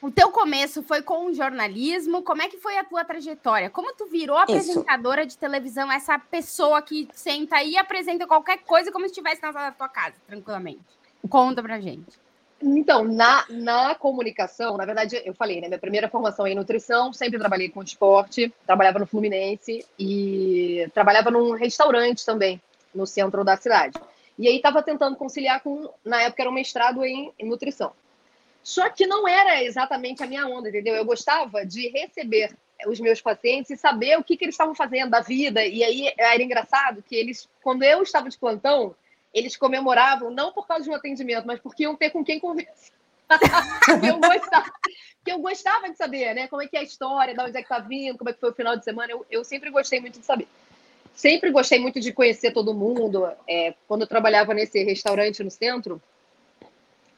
o 0.00 0.10
teu 0.12 0.30
começo 0.30 0.82
foi 0.84 1.02
com 1.02 1.26
o 1.26 1.34
jornalismo. 1.34 2.22
Como 2.22 2.40
é 2.40 2.48
que 2.48 2.58
foi 2.58 2.78
a 2.78 2.84
tua 2.84 3.04
trajetória? 3.04 3.68
Como 3.68 3.92
tu 3.94 4.06
virou 4.06 4.36
apresentadora 4.38 5.26
de 5.26 5.36
televisão, 5.36 5.90
essa 5.90 6.18
pessoa 6.18 6.80
que 6.80 7.08
senta 7.12 7.56
aí 7.56 7.72
e 7.72 7.76
apresenta 7.78 8.26
qualquer 8.28 8.58
coisa 8.58 8.92
como 8.92 9.04
se 9.06 9.10
estivesse 9.10 9.42
na 9.42 9.52
sala 9.52 9.66
da 9.70 9.72
tua 9.76 9.88
casa, 9.88 10.14
tranquilamente? 10.26 10.80
Conta 11.28 11.60
pra 11.62 11.80
gente. 11.80 12.16
Então, 12.60 13.04
na, 13.04 13.44
na 13.48 13.94
comunicação, 13.94 14.76
na 14.76 14.84
verdade, 14.84 15.22
eu 15.24 15.32
falei, 15.32 15.60
né? 15.60 15.68
Minha 15.68 15.78
primeira 15.78 16.08
formação 16.08 16.46
é 16.46 16.50
em 16.50 16.56
nutrição, 16.56 17.12
sempre 17.12 17.38
trabalhei 17.38 17.68
com 17.68 17.82
esporte, 17.82 18.52
trabalhava 18.66 18.98
no 18.98 19.06
Fluminense 19.06 19.86
e 19.98 20.88
trabalhava 20.92 21.30
num 21.30 21.52
restaurante 21.52 22.26
também, 22.26 22.60
no 22.92 23.06
centro 23.06 23.44
da 23.44 23.56
cidade. 23.56 23.98
E 24.36 24.48
aí 24.48 24.56
estava 24.56 24.82
tentando 24.82 25.16
conciliar 25.16 25.60
com, 25.60 25.88
na 26.04 26.22
época 26.22 26.42
era 26.42 26.50
um 26.50 26.54
mestrado 26.54 27.04
em, 27.04 27.32
em 27.38 27.48
nutrição. 27.48 27.92
Só 28.62 28.88
que 28.90 29.06
não 29.06 29.26
era 29.26 29.62
exatamente 29.62 30.22
a 30.22 30.26
minha 30.26 30.46
onda, 30.46 30.68
entendeu? 30.68 30.94
Eu 30.94 31.04
gostava 31.04 31.64
de 31.64 31.88
receber 31.88 32.54
os 32.86 33.00
meus 33.00 33.20
pacientes 33.20 33.70
e 33.70 33.76
saber 33.76 34.18
o 34.18 34.24
que, 34.24 34.36
que 34.36 34.44
eles 34.44 34.54
estavam 34.54 34.74
fazendo 34.74 35.10
da 35.10 35.20
vida. 35.20 35.64
E 35.64 35.82
aí 35.82 36.12
era 36.18 36.42
engraçado 36.42 37.02
que 37.02 37.16
eles, 37.16 37.48
quando 37.62 37.82
eu 37.82 38.02
estava 38.02 38.28
de 38.28 38.38
plantão, 38.38 38.94
eles 39.32 39.56
comemoravam 39.56 40.30
não 40.30 40.52
por 40.52 40.66
causa 40.66 40.84
de 40.84 40.90
um 40.90 40.94
atendimento, 40.94 41.46
mas 41.46 41.60
porque 41.60 41.82
iam 41.82 41.96
ter 41.96 42.10
com 42.10 42.24
quem 42.24 42.40
conversar. 42.40 42.96
eu 44.08 44.18
gostava, 44.18 44.72
porque 45.16 45.32
eu 45.32 45.38
gostava 45.38 45.90
de 45.90 45.96
saber, 45.96 46.34
né? 46.34 46.48
Como 46.48 46.62
é 46.62 46.66
que 46.66 46.76
é 46.76 46.80
a 46.80 46.82
história, 46.82 47.34
de 47.34 47.40
onde 47.40 47.56
é 47.56 47.62
que 47.62 47.68
tá 47.68 47.78
vindo, 47.78 48.16
como 48.16 48.30
é 48.30 48.32
que 48.32 48.40
foi 48.40 48.50
o 48.50 48.54
final 48.54 48.76
de 48.76 48.84
semana. 48.84 49.12
Eu, 49.12 49.26
eu 49.30 49.44
sempre 49.44 49.70
gostei 49.70 50.00
muito 50.00 50.18
de 50.18 50.24
saber. 50.24 50.48
Sempre 51.14 51.50
gostei 51.50 51.78
muito 51.78 52.00
de 52.00 52.12
conhecer 52.12 52.52
todo 52.52 52.72
mundo. 52.72 53.30
É, 53.46 53.74
quando 53.86 54.02
eu 54.02 54.06
trabalhava 54.06 54.54
nesse 54.54 54.82
restaurante 54.82 55.42
no 55.42 55.50
centro, 55.50 56.00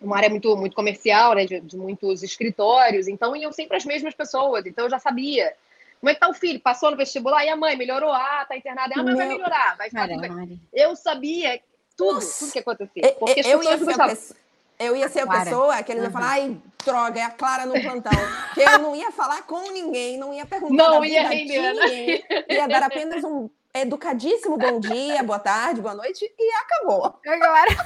uma 0.01 0.17
área 0.17 0.31
muito, 0.31 0.57
muito 0.57 0.75
comercial, 0.75 1.35
né? 1.35 1.45
De, 1.45 1.61
de 1.61 1.77
muitos 1.77 2.23
escritórios, 2.23 3.07
então 3.07 3.37
iam 3.37 3.53
sempre 3.53 3.77
as 3.77 3.85
mesmas 3.85 4.15
pessoas. 4.15 4.67
Então 4.67 4.87
eu 4.87 4.91
já 4.91 4.99
sabia. 4.99 5.55
Como 6.01 6.09
é 6.09 6.15
que 6.15 6.21
tá 6.21 6.29
o 6.29 6.35
filho? 6.35 6.59
Passou 6.59 6.91
no 6.91 6.97
vestibular? 6.97 7.45
E 7.45 7.51
a 7.51 7.57
mãe? 7.57 7.77
Melhorou? 7.77 8.11
Ah, 8.11 8.45
tá 8.49 8.57
internada. 8.57 8.95
Ah, 8.97 9.03
mas 9.03 9.17
vai 9.17 9.29
melhorar. 9.29 9.77
Vai 9.77 9.91
ficar 9.91 10.09
tudo 10.09 10.21
bem. 10.21 10.61
Eu 10.73 10.97
sabia 10.97 11.61
tudo, 12.07 12.21
tudo 12.39 12.53
que 12.53 12.59
acontecia. 12.59 13.03
Eu, 13.07 13.13
Porque 13.15 13.41
as 13.41 13.47
eu 13.47 13.63
ia 13.63 13.71
pessoas 13.71 13.79
ser 13.79 13.85
a 13.85 13.87
gostavam. 13.87 14.09
pessoa, 14.17 14.39
eu 14.79 14.97
ia 14.97 15.09
ser 15.09 15.21
a 15.21 15.27
Clara. 15.27 15.45
pessoa 15.45 15.83
que 15.83 15.93
eles 15.93 16.03
iam 16.03 16.07
Uhum. 16.13 16.13
falar, 16.19 16.31
ai, 16.33 16.57
droga, 16.85 17.21
é 17.21 17.23
a 17.23 17.31
Clara 17.31 17.67
no 17.67 17.81
plantão. 17.83 18.13
que 18.55 18.61
eu 18.61 18.79
não 18.79 18.97
ia 18.97 19.11
falar 19.13 19.43
com 19.43 19.71
ninguém, 19.71 20.17
não 20.19 20.33
ia 20.33 20.47
perguntar 20.47 20.75
Não 20.75 21.05
ia 21.05 21.29
render, 21.29 21.47
de 21.47 21.59
né? 21.61 21.73
ninguém. 21.73 22.25
Ia 22.49 22.67
dar 22.67 22.83
apenas 22.85 23.23
um 23.25 23.49
educadíssimo 23.75 24.57
bom 24.57 24.81
dia, 24.81 25.23
boa 25.23 25.39
tarde, 25.39 25.81
boa 25.81 25.95
noite 25.95 26.25
e 26.39 26.53
acabou. 26.55 27.15
Agora, 27.27 27.77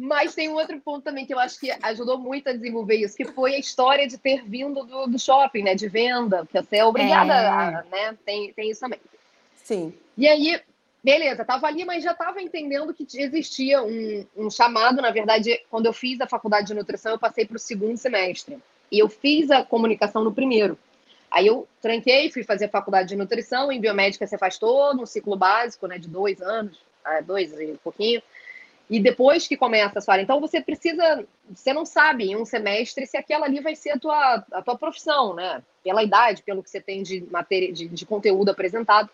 Mas 0.00 0.32
tem 0.32 0.48
um 0.48 0.54
outro 0.54 0.80
ponto 0.80 1.02
também 1.02 1.26
que 1.26 1.34
eu 1.34 1.40
acho 1.40 1.58
que 1.58 1.72
ajudou 1.82 2.16
muito 2.18 2.48
a 2.48 2.52
desenvolver 2.52 2.94
isso, 2.94 3.16
que 3.16 3.24
foi 3.24 3.56
a 3.56 3.58
história 3.58 4.06
de 4.06 4.16
ter 4.16 4.44
vindo 4.44 4.84
do, 4.84 5.08
do 5.08 5.18
shopping, 5.18 5.64
né? 5.64 5.74
De 5.74 5.88
venda, 5.88 6.46
que 6.46 6.52
você 6.62 6.76
é 6.76 6.84
obrigada 6.84 7.32
É. 7.32 7.46
a, 7.48 7.84
né? 7.90 8.16
Tem, 8.24 8.52
tem 8.52 8.70
isso 8.70 8.80
também. 8.80 9.00
Sim. 9.64 9.92
E 10.16 10.28
aí, 10.28 10.60
beleza, 11.02 11.44
tava 11.44 11.66
ali, 11.66 11.84
mas 11.84 12.02
já 12.02 12.14
tava 12.14 12.42
entendendo 12.42 12.92
que 12.92 13.06
existia 13.14 13.82
um, 13.82 14.26
um 14.36 14.50
chamado. 14.50 15.00
Na 15.00 15.10
verdade, 15.10 15.60
quando 15.70 15.86
eu 15.86 15.92
fiz 15.92 16.20
a 16.20 16.26
faculdade 16.26 16.68
de 16.68 16.74
nutrição, 16.74 17.12
eu 17.12 17.18
passei 17.18 17.46
para 17.46 17.56
o 17.56 17.60
segundo 17.60 17.96
semestre. 17.96 18.58
E 18.90 18.98
eu 18.98 19.08
fiz 19.08 19.50
a 19.50 19.64
comunicação 19.64 20.24
no 20.24 20.32
primeiro. 20.32 20.78
Aí 21.30 21.46
eu 21.46 21.68
tranquei, 21.80 22.30
fui 22.30 22.42
fazer 22.42 22.66
a 22.66 22.70
faculdade 22.70 23.10
de 23.10 23.16
nutrição. 23.16 23.70
Em 23.70 23.80
biomédica 23.80 24.26
você 24.26 24.38
faz 24.38 24.58
todo 24.58 25.02
um 25.02 25.06
ciclo 25.06 25.36
básico, 25.36 25.86
né? 25.86 25.98
De 25.98 26.08
dois 26.08 26.40
anos, 26.40 26.78
ah, 27.04 27.20
dois 27.20 27.52
e 27.52 27.72
um 27.72 27.76
pouquinho. 27.76 28.22
E 28.90 28.98
depois 28.98 29.46
que 29.46 29.56
começa 29.56 29.98
a 29.98 30.02
sua 30.02 30.14
área. 30.14 30.22
Então 30.22 30.40
você 30.40 30.62
precisa, 30.62 31.24
você 31.50 31.74
não 31.74 31.84
sabe 31.84 32.30
em 32.30 32.36
um 32.36 32.46
semestre 32.46 33.06
se 33.06 33.18
aquela 33.18 33.44
ali 33.44 33.60
vai 33.60 33.76
ser 33.76 33.90
a 33.90 33.98
tua, 33.98 34.44
a 34.50 34.62
tua 34.62 34.78
profissão, 34.78 35.34
né? 35.34 35.62
Pela 35.84 36.02
idade, 36.02 36.42
pelo 36.42 36.62
que 36.62 36.70
você 36.70 36.80
tem 36.80 37.02
de 37.02 37.20
matéria, 37.30 37.70
de, 37.70 37.86
de 37.88 38.06
conteúdo 38.06 38.50
apresentado. 38.50 39.10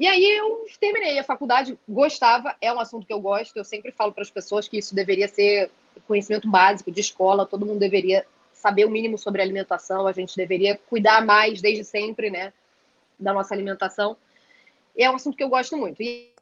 E 0.00 0.06
aí 0.06 0.24
eu 0.24 0.66
terminei 0.80 1.18
a 1.18 1.22
faculdade, 1.22 1.78
gostava, 1.86 2.56
é 2.58 2.72
um 2.72 2.80
assunto 2.80 3.06
que 3.06 3.12
eu 3.12 3.20
gosto, 3.20 3.54
eu 3.54 3.64
sempre 3.64 3.92
falo 3.92 4.14
para 4.14 4.22
as 4.22 4.30
pessoas 4.30 4.66
que 4.66 4.78
isso 4.78 4.94
deveria 4.94 5.28
ser 5.28 5.70
conhecimento 6.08 6.48
básico 6.48 6.90
de 6.90 7.02
escola, 7.02 7.44
todo 7.44 7.66
mundo 7.66 7.78
deveria 7.78 8.24
saber 8.54 8.86
o 8.86 8.90
mínimo 8.90 9.18
sobre 9.18 9.42
alimentação, 9.42 10.06
a 10.06 10.12
gente 10.12 10.34
deveria 10.34 10.80
cuidar 10.88 11.22
mais 11.22 11.60
desde 11.60 11.84
sempre, 11.84 12.30
né, 12.30 12.50
da 13.18 13.34
nossa 13.34 13.52
alimentação. 13.52 14.16
É 14.96 15.10
um 15.10 15.16
assunto 15.16 15.36
que 15.36 15.44
eu 15.44 15.50
gosto 15.50 15.76
muito. 15.76 16.02
E, 16.02 16.32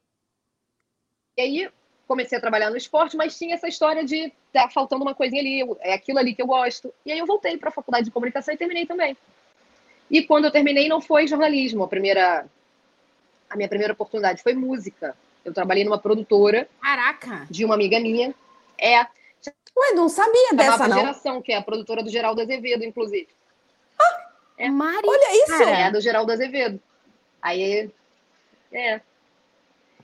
e 1.37 1.43
aí 1.43 1.71
comecei 2.07 2.39
a 2.39 2.41
trabalhar 2.41 2.71
no 2.71 2.77
esporte, 2.77 3.17
mas 3.17 3.37
tinha 3.37 3.57
essa 3.57 3.67
história 3.67 4.05
de 4.05 4.33
tá 4.53 4.71
faltando 4.71 5.03
uma 5.03 5.17
coisinha 5.17 5.43
ali, 5.43 5.65
é 5.81 5.95
aquilo 5.95 6.21
ali 6.21 6.33
que 6.33 6.43
eu 6.43 6.47
gosto. 6.47 6.95
E 7.05 7.11
aí 7.11 7.19
eu 7.19 7.27
voltei 7.27 7.57
para 7.57 7.71
a 7.71 7.73
faculdade 7.73 8.05
de 8.05 8.13
comunicação 8.13 8.55
e 8.55 8.57
terminei 8.57 8.87
também. 8.87 9.17
E 10.09 10.23
quando 10.23 10.45
eu 10.45 10.53
terminei 10.53 10.89
não 10.89 11.01
foi 11.01 11.27
jornalismo, 11.27 11.83
a 11.83 11.89
primeira 11.89 12.47
a 13.49 13.57
minha 13.57 13.69
primeira 13.69 13.93
oportunidade 13.93 14.43
foi 14.43 14.55
música. 14.55 15.17
Eu 15.45 15.53
trabalhei 15.53 15.85
numa 15.85 15.99
produtora 15.99 16.69
caraca. 16.81 17.47
de 17.51 17.65
uma 17.65 17.75
amiga 17.75 17.99
minha. 17.99 18.35
É 18.77 19.07
Ué, 19.79 19.93
não 19.95 20.09
sabia 20.09 20.51
dessa, 20.55 20.71
Nova 20.71 20.89
não. 20.89 20.97
Geração, 20.99 21.43
que 21.43 21.53
é 21.53 21.57
a 21.57 21.63
produtora 21.63 22.03
do 22.03 22.11
Geraldo 22.11 22.41
Azevedo, 22.41 22.85
inclusive. 22.85 23.29
É. 24.57 24.69
Mari, 24.69 25.07
Olha 25.07 25.45
isso. 25.45 25.59
Cara. 25.59 25.79
É 25.79 25.91
do 25.91 26.01
Geraldo 26.01 26.33
Azevedo. 26.33 26.81
Aí. 27.41 27.89
É. 28.73 29.01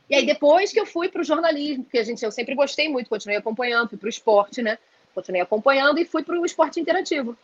E 0.09 0.15
aí, 0.15 0.25
depois 0.25 0.73
que 0.73 0.79
eu 0.79 0.87
fui 0.87 1.09
para 1.09 1.23
o 1.23 1.25
jornalismo, 1.25 1.83
porque 1.83 1.99
a 1.99 2.05
gente, 2.05 2.25
eu 2.25 2.31
sempre 2.31 2.55
gostei 2.55 2.89
muito, 2.89 3.09
continuei 3.09 3.39
acompanhando, 3.39 3.89
fui 3.89 3.99
para 3.99 4.07
o 4.07 4.11
esporte, 4.11 4.63
né? 4.63 4.79
Continuei 5.13 5.43
acompanhando 5.43 5.99
e 5.99 6.05
fui 6.05 6.23
para 6.23 6.39
o 6.39 6.47
esporte 6.47 6.79
interativo. 6.79 7.37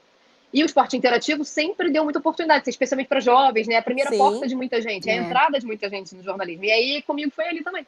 E 0.53 0.63
o 0.63 0.67
esporte 0.67 0.97
interativo 0.97 1.45
sempre 1.45 1.91
deu 1.91 2.03
muita 2.03 2.19
oportunidade, 2.19 2.69
especialmente 2.69 3.07
para 3.07 3.21
jovens, 3.21 3.69
né? 3.69 3.77
A 3.77 3.83
primeira 3.83 4.11
Sim. 4.11 4.19
porta 4.19 4.49
de 4.49 4.55
muita 4.57 4.81
gente, 4.83 5.09
é 5.09 5.13
a 5.13 5.17
entrada 5.23 5.59
de 5.61 5.67
muita 5.67 5.89
gente 5.89 6.15
no 6.15 6.23
jornalismo. 6.25 6.65
E 6.65 6.71
aí, 6.73 7.03
comigo 7.03 7.31
foi 7.35 7.47
ali 7.47 7.63
também. 7.63 7.87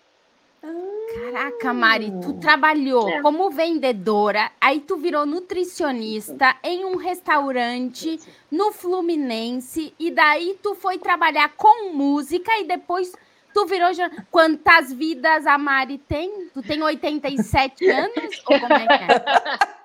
Caraca, 1.12 1.75
Mari, 1.75 2.12
tu 2.22 2.35
trabalhou 2.35 3.09
É. 3.09 3.20
como 3.20 3.51
vendedora, 3.51 4.48
aí 4.61 4.79
tu 4.79 4.96
virou 4.96 5.27
nutricionista 5.27 6.57
em 6.62 6.85
um 6.85 6.96
restaurante 6.96 8.20
no 8.48 8.70
Fluminense, 8.70 9.92
e 9.98 10.11
daí 10.12 10.57
tu 10.62 10.77
foi 10.77 10.98
trabalhar 10.98 11.53
com 11.57 11.92
música 11.92 12.57
e 12.61 12.64
depois 12.64 13.12
tu 13.53 13.66
virou. 13.66 13.88
Quantas 14.31 14.92
vidas 14.92 15.46
a 15.48 15.59
Mari 15.59 15.98
tem? 15.98 16.48
Tu 16.55 16.62
tem 16.62 16.81
87 16.81 17.90
anos? 17.90 18.42
Ou 18.46 18.61
como 18.61 18.72
é 18.72 18.87
que 18.87 18.92
é? 18.92 19.03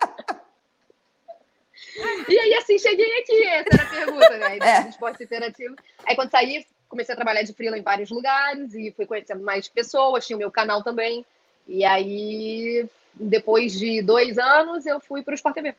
E 2.27 2.39
aí, 2.39 2.53
assim, 2.55 2.77
cheguei 2.79 3.19
aqui. 3.21 3.43
Essa 3.43 3.67
era 3.73 3.83
a 3.83 3.89
pergunta, 3.89 4.37
né? 4.37 4.57
É. 4.61 4.89
Esporte 4.89 5.23
interativo. 5.23 5.75
Aí, 6.05 6.15
quando 6.15 6.31
saí, 6.31 6.65
comecei 6.89 7.13
a 7.13 7.15
trabalhar 7.15 7.43
de 7.43 7.53
freela 7.53 7.77
em 7.77 7.81
vários 7.81 8.09
lugares 8.09 8.73
e 8.73 8.91
fui 8.91 9.05
conhecendo 9.05 9.43
mais 9.43 9.67
pessoas. 9.67 10.25
Tinha 10.25 10.35
o 10.37 10.39
meu 10.39 10.51
canal 10.51 10.83
também. 10.83 11.25
E 11.67 11.83
aí, 11.85 12.87
depois 13.13 13.73
de 13.73 14.01
dois 14.01 14.37
anos, 14.37 14.85
eu 14.85 14.99
fui 14.99 15.21
para 15.21 15.33
o 15.33 15.35
Sport 15.35 15.55
TV. 15.55 15.75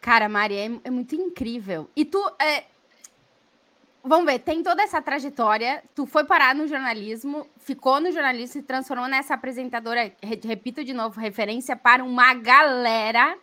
Cara, 0.00 0.28
Mari, 0.28 0.56
é, 0.56 0.64
é 0.84 0.90
muito 0.90 1.14
incrível. 1.14 1.88
E 1.96 2.04
tu. 2.04 2.18
é, 2.38 2.64
Vamos 4.06 4.26
ver, 4.26 4.38
tem 4.40 4.62
toda 4.62 4.82
essa 4.82 5.00
trajetória. 5.00 5.82
Tu 5.94 6.04
foi 6.04 6.24
parar 6.24 6.54
no 6.54 6.68
jornalismo, 6.68 7.46
ficou 7.56 7.98
no 8.00 8.12
jornalismo, 8.12 8.52
se 8.52 8.62
transformou 8.62 9.08
nessa 9.08 9.32
apresentadora, 9.32 10.12
re- 10.22 10.40
repito 10.44 10.84
de 10.84 10.92
novo, 10.92 11.18
referência 11.18 11.74
para 11.74 12.04
uma 12.04 12.34
galera. 12.34 13.34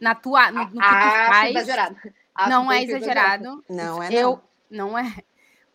Na 0.00 0.14
tua, 0.14 0.50
no, 0.50 0.60
no 0.64 0.66
que 0.70 0.72
tu 0.74 0.80
Ah, 0.82 1.26
faz. 1.28 1.56
exagerado. 1.56 1.96
Acho 2.34 2.50
não 2.50 2.72
é 2.72 2.82
exagerado. 2.84 3.64
Não 3.68 4.02
é 4.02 4.08
Eu 4.12 4.40
não. 4.70 4.88
não 4.90 4.98
é. 4.98 5.14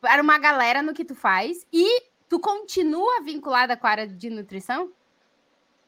Para 0.01 0.21
uma 0.21 0.38
galera 0.38 0.81
no 0.81 0.93
que 0.93 1.05
tu 1.05 1.13
faz 1.15 1.65
e 1.71 2.03
tu 2.29 2.39
continua 2.39 3.21
vinculada 3.21 3.75
com 3.77 3.85
a 3.88 3.89
área 3.91 4.07
de 4.07 4.29
nutrição? 4.29 4.89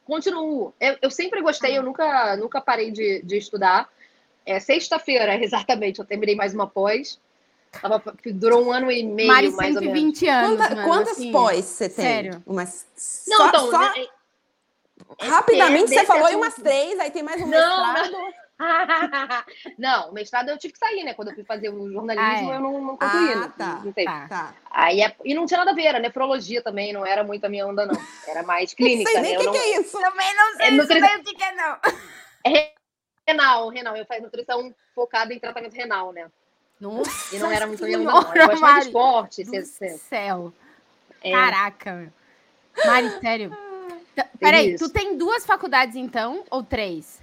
Continuo. 0.04 0.72
Eu, 0.80 0.96
eu 1.02 1.10
sempre 1.10 1.42
gostei, 1.42 1.76
eu 1.76 1.82
nunca, 1.82 2.36
nunca 2.36 2.60
parei 2.60 2.90
de, 2.90 3.22
de 3.22 3.36
estudar. 3.36 3.88
É 4.46 4.58
sexta-feira, 4.58 5.34
exatamente, 5.42 5.98
eu 5.98 6.04
terminei 6.04 6.34
mais 6.34 6.54
uma 6.54 6.66
pós. 6.66 7.20
Tava, 7.70 8.02
durou 8.32 8.64
um 8.64 8.72
ano 8.72 8.90
e 8.90 9.02
meio, 9.04 9.28
Mari, 9.28 9.50
mais 9.50 9.76
ou 9.76 9.82
menos. 9.82 9.98
120 9.98 10.26
anos. 10.28 10.56
Quanta- 10.58 10.74
mano, 10.74 10.88
quantas 10.88 11.12
assim. 11.18 11.30
pós 11.32 11.64
você 11.66 11.88
tem? 11.90 12.04
sério. 12.04 12.42
Umas... 12.46 12.86
Não, 13.28 13.36
só, 13.36 13.48
então, 13.48 13.70
só- 13.70 13.78
né, 13.94 14.06
rapidamente 15.20 15.88
desse 15.90 16.00
você 16.00 16.06
falou 16.06 16.22
em 16.24 16.26
assunto. 16.32 16.42
umas 16.42 16.54
três, 16.54 16.98
aí 17.00 17.10
tem 17.10 17.22
mais 17.22 17.40
um 17.40 17.46
Não, 17.46 17.92
mestrado. 17.94 18.34
não, 19.78 20.10
o 20.10 20.12
mestrado 20.12 20.48
eu 20.48 20.58
tive 20.58 20.72
que 20.72 20.78
sair, 20.78 21.04
né? 21.04 21.14
Quando 21.14 21.28
eu 21.28 21.34
fui 21.34 21.44
fazer 21.44 21.68
o 21.70 21.90
jornalismo, 21.92 22.50
Ah, 22.50 22.52
é. 22.54 22.56
eu 22.56 22.60
não, 22.60 22.72
não 22.82 22.96
concluí. 22.96 23.32
Ah, 23.32 23.36
não- 23.36 23.50
tá, 23.50 23.80
não 23.84 23.92
tá. 23.92 24.26
Tá. 24.28 24.54
Aí 24.70 25.00
é- 25.00 25.14
e 25.24 25.34
não 25.34 25.46
tinha 25.46 25.58
nada 25.58 25.70
a 25.70 25.74
ver, 25.74 25.84
era 25.86 25.98
nefrologia 26.00 26.60
também, 26.62 26.92
não 26.92 27.06
era 27.06 27.22
muito 27.22 27.44
a 27.44 27.48
minha 27.48 27.66
onda, 27.66 27.86
não. 27.86 27.94
Era 28.26 28.42
mais 28.42 28.74
clínica, 28.74 29.10
Não 29.12 29.22
sei 29.22 29.22
né? 29.22 29.28
nem 29.28 29.36
o 29.38 29.40
Eu 29.40 29.40
que, 29.40 29.46
não- 29.46 29.52
que 29.52 29.58
é 29.58 29.80
isso. 29.80 30.00
Também 30.00 30.34
não 30.34 30.56
sei 30.56 30.66
É 30.66 30.70
nutri- 30.72 30.98
o 31.02 31.24
que 31.24 31.34
que 31.34 31.44
é, 31.44 31.54
não. 31.54 31.78
Renal, 33.26 33.68
renal. 33.68 33.96
Eu 33.96 34.06
faço 34.06 34.22
nutrição 34.22 34.74
focada 34.94 35.32
em 35.34 35.38
tratamento 35.38 35.74
renal, 35.74 36.12
né? 36.12 36.28
Nossa 36.80 37.34
E 37.34 37.38
não 37.38 37.50
era 37.50 37.66
muito 37.66 37.84
a 37.84 37.86
minha 37.86 37.98
onda, 38.00 38.12
não. 38.12 38.34
Eu 38.34 38.46
gosto 38.48 38.60
mais 38.60 38.80
de 38.84 38.86
esporte. 38.90 39.44
céu. 39.98 40.52
é. 41.22 41.30
Caraca. 41.32 41.92
meu. 41.92 42.12
Mari, 42.86 43.10
sério. 43.20 43.67
Tá, 44.18 44.28
Peraí, 44.40 44.76
tu 44.76 44.88
tem 44.88 45.16
duas 45.16 45.46
faculdades 45.46 45.94
então, 45.94 46.44
ou 46.50 46.62
três? 46.64 47.20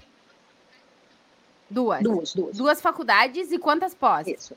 Duas. 1.69 2.01
Duas, 2.01 2.33
duas. 2.33 2.55
Duas 2.57 2.79
faculdades 2.81 3.51
e 3.51 3.59
quantas 3.59 3.93
pós? 3.93 4.25
Isso. 4.27 4.55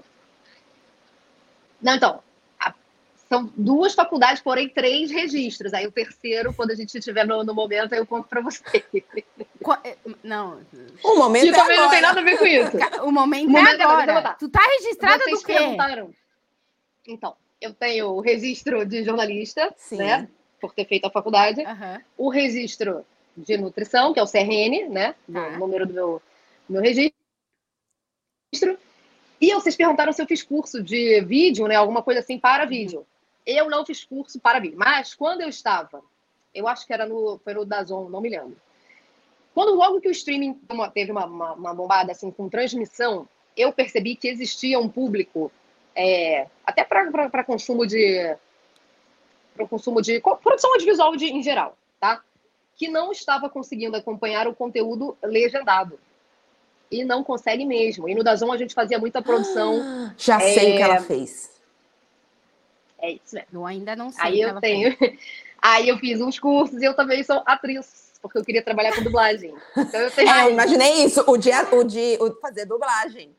Não, 1.82 1.94
então. 1.96 2.22
a- 2.60 2.74
são 3.28 3.52
duas 3.56 3.92
faculdades, 3.94 4.40
porém 4.40 4.68
três 4.68 5.10
registros. 5.10 5.74
Aí 5.74 5.84
o 5.86 5.90
terceiro, 5.92 6.54
quando 6.54 6.70
a 6.70 6.74
gente 6.76 6.96
estiver 6.96 7.26
no, 7.26 7.42
no 7.42 7.52
momento, 7.54 7.92
aí 7.92 7.98
eu 7.98 8.06
conto 8.06 8.28
pra 8.28 8.40
você. 8.40 8.62
Qua- 9.62 9.80
eh, 9.82 9.96
Não, 10.22 10.60
O 11.02 11.16
momento 11.16 11.42
Que 11.42 11.48
é 11.50 11.52
também 11.54 11.76
não 11.76 11.88
tem 11.90 11.98
agora. 11.98 12.14
nada 12.14 12.20
a 12.20 12.24
ver 12.24 12.38
com 12.38 12.46
isso. 12.46 12.70
o 13.04 13.10
momento, 13.10 13.48
O 13.48 13.50
momento 13.50 13.68
é 13.68 13.82
é 13.82 13.84
agora, 13.84 14.02
agora. 14.02 14.14
botar. 14.20 14.34
Tu 14.34 14.48
tá 14.48 14.60
registrada 14.78 15.24
Vocês 15.24 15.40
do 15.40 15.46
quê? 15.46 15.54
perguntaram. 15.54 16.10
Então, 17.06 17.36
eu 17.60 17.74
tenho 17.74 18.10
o 18.10 18.20
registro 18.20 18.84
de 18.86 19.02
jornalista, 19.02 19.74
Sim. 19.76 19.96
né? 19.96 20.28
Por 20.60 20.72
ter 20.74 20.84
feito 20.86 21.06
a 21.06 21.10
faculdade. 21.10 21.62
Aham. 21.62 22.00
o 22.16 22.28
registro 22.28 23.04
de 23.36 23.56
nutrição, 23.56 24.12
que 24.12 24.18
é 24.18 24.22
o 24.22 24.26
CRN, 24.26 24.88
né? 24.88 25.14
Tá. 25.32 25.48
O 25.48 25.58
número 25.58 25.86
do 25.86 25.94
meu, 25.94 26.22
meu 26.68 26.82
registro. 26.82 27.14
E 29.40 29.54
vocês 29.54 29.76
perguntaram 29.76 30.12
se 30.12 30.20
eu 30.20 30.26
fiz 30.26 30.42
curso 30.42 30.82
de 30.82 31.20
vídeo, 31.20 31.68
né? 31.68 31.76
Alguma 31.76 32.02
coisa 32.02 32.20
assim 32.20 32.38
para 32.38 32.64
vídeo. 32.64 33.06
Eu 33.46 33.70
não 33.70 33.86
fiz 33.86 34.04
curso 34.04 34.40
para 34.40 34.58
vídeo. 34.58 34.76
Mas 34.78 35.14
quando 35.14 35.42
eu 35.42 35.48
estava, 35.48 36.02
eu 36.54 36.66
acho 36.66 36.86
que 36.86 36.92
era 36.92 37.06
no, 37.06 37.38
foi 37.44 37.54
no 37.54 37.64
Dazon, 37.64 38.08
não 38.08 38.20
me 38.20 38.28
lembro. 38.28 38.56
Quando 39.54 39.74
logo 39.74 40.00
que 40.00 40.08
o 40.08 40.12
streaming 40.12 40.54
teve 40.54 40.72
uma- 40.74 40.90
teve 40.90 41.12
uma, 41.12 41.26
uma, 41.26 41.52
uma 41.52 41.74
bombada 41.74 42.12
assim 42.12 42.30
com 42.30 42.48
transmissão, 42.48 43.28
eu 43.56 43.72
percebi 43.72 44.16
que 44.16 44.28
existia 44.28 44.78
um 44.78 44.88
público 44.88 45.50
é, 45.94 46.46
até 46.64 46.84
para 46.84 47.44
consumo 47.44 47.86
de 47.86 48.36
para 49.58 49.66
consumo 49.68 50.00
de 50.00 50.20
produção 50.20 50.70
audiovisual 50.72 51.16
de, 51.16 51.26
em 51.26 51.42
geral, 51.42 51.76
tá? 52.00 52.22
Que 52.76 52.88
não 52.88 53.10
estava 53.10 53.50
conseguindo 53.50 53.96
acompanhar 53.96 54.46
o 54.46 54.54
conteúdo 54.54 55.16
legendado. 55.22 55.98
E 56.90 57.04
não 57.04 57.22
consegue 57.22 57.66
mesmo. 57.66 58.08
E 58.08 58.14
no 58.14 58.22
Dazon 58.24 58.50
a 58.52 58.56
gente 58.56 58.72
fazia 58.72 58.98
muita 58.98 59.20
produção. 59.20 59.78
Ah, 59.82 60.14
Já 60.16 60.40
sei 60.40 60.74
o 60.74 60.76
que 60.76 60.78
É. 60.78 60.80
ela 60.82 61.00
fez. 61.00 61.50
É 63.00 63.10
isso 63.12 63.34
mesmo. 63.34 63.48
Eu 63.52 63.66
ainda 63.66 63.94
não 63.94 64.10
sei. 64.10 64.24
Aí 64.24 64.32
o 64.32 64.36
que 64.38 64.42
eu 64.44 64.48
ela 64.48 64.60
tenho. 64.60 64.96
Aí 65.60 65.88
eu 65.88 65.98
fiz 65.98 66.20
uns 66.20 66.38
cursos 66.38 66.80
e 66.80 66.84
eu 66.84 66.94
também 66.94 67.22
sou 67.24 67.42
atriz, 67.44 68.12
porque 68.22 68.38
eu 68.38 68.44
queria 68.44 68.62
trabalhar 68.62 68.94
com 68.94 69.02
dublagem. 69.02 69.52
Então 69.76 70.00
eu 70.00 70.10
tenho. 70.10 70.28
É, 70.32 70.46
eu 70.46 70.50
imaginei 70.52 71.04
isso, 71.04 71.22
o 71.26 71.36
de, 71.36 71.50
o 71.72 71.82
de 71.84 72.16
o 72.20 72.28
de 72.30 72.40
fazer 72.40 72.64
dublagem. 72.64 73.34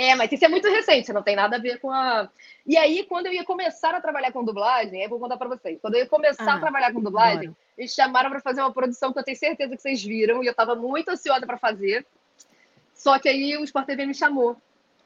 É, 0.00 0.14
mas 0.14 0.30
isso 0.30 0.44
é 0.44 0.48
muito 0.48 0.68
recente, 0.68 1.12
não 1.12 1.24
tem 1.24 1.34
nada 1.34 1.56
a 1.56 1.58
ver 1.58 1.80
com 1.80 1.90
a. 1.90 2.30
E 2.64 2.76
aí, 2.76 3.02
quando 3.02 3.26
eu 3.26 3.32
ia 3.32 3.42
começar 3.44 3.92
a 3.92 4.00
trabalhar 4.00 4.30
com 4.30 4.44
dublagem, 4.44 5.00
aí 5.00 5.06
eu 5.06 5.08
vou 5.10 5.18
contar 5.18 5.36
pra 5.36 5.48
vocês. 5.48 5.76
Quando 5.80 5.94
eu 5.94 6.02
ia 6.02 6.06
começar 6.06 6.52
Ah, 6.52 6.54
a 6.54 6.60
trabalhar 6.60 6.92
com 6.92 7.00
dublagem, 7.00 7.48
adoro. 7.48 7.56
eles 7.76 7.92
chamaram 7.92 8.30
pra 8.30 8.38
fazer 8.40 8.60
uma 8.60 8.72
produção 8.72 9.12
que 9.12 9.18
eu 9.18 9.24
tenho 9.24 9.36
certeza 9.36 9.74
que 9.74 9.82
vocês 9.82 10.00
viram, 10.00 10.40
e 10.44 10.46
eu 10.46 10.54
tava 10.54 10.76
muito 10.76 11.08
ansiosa 11.08 11.44
pra 11.44 11.58
fazer. 11.58 12.06
Só 12.94 13.18
que 13.18 13.28
aí 13.28 13.56
o 13.56 13.64
Sport 13.64 13.86
TV 13.86 14.06
me 14.06 14.14
chamou. 14.14 14.56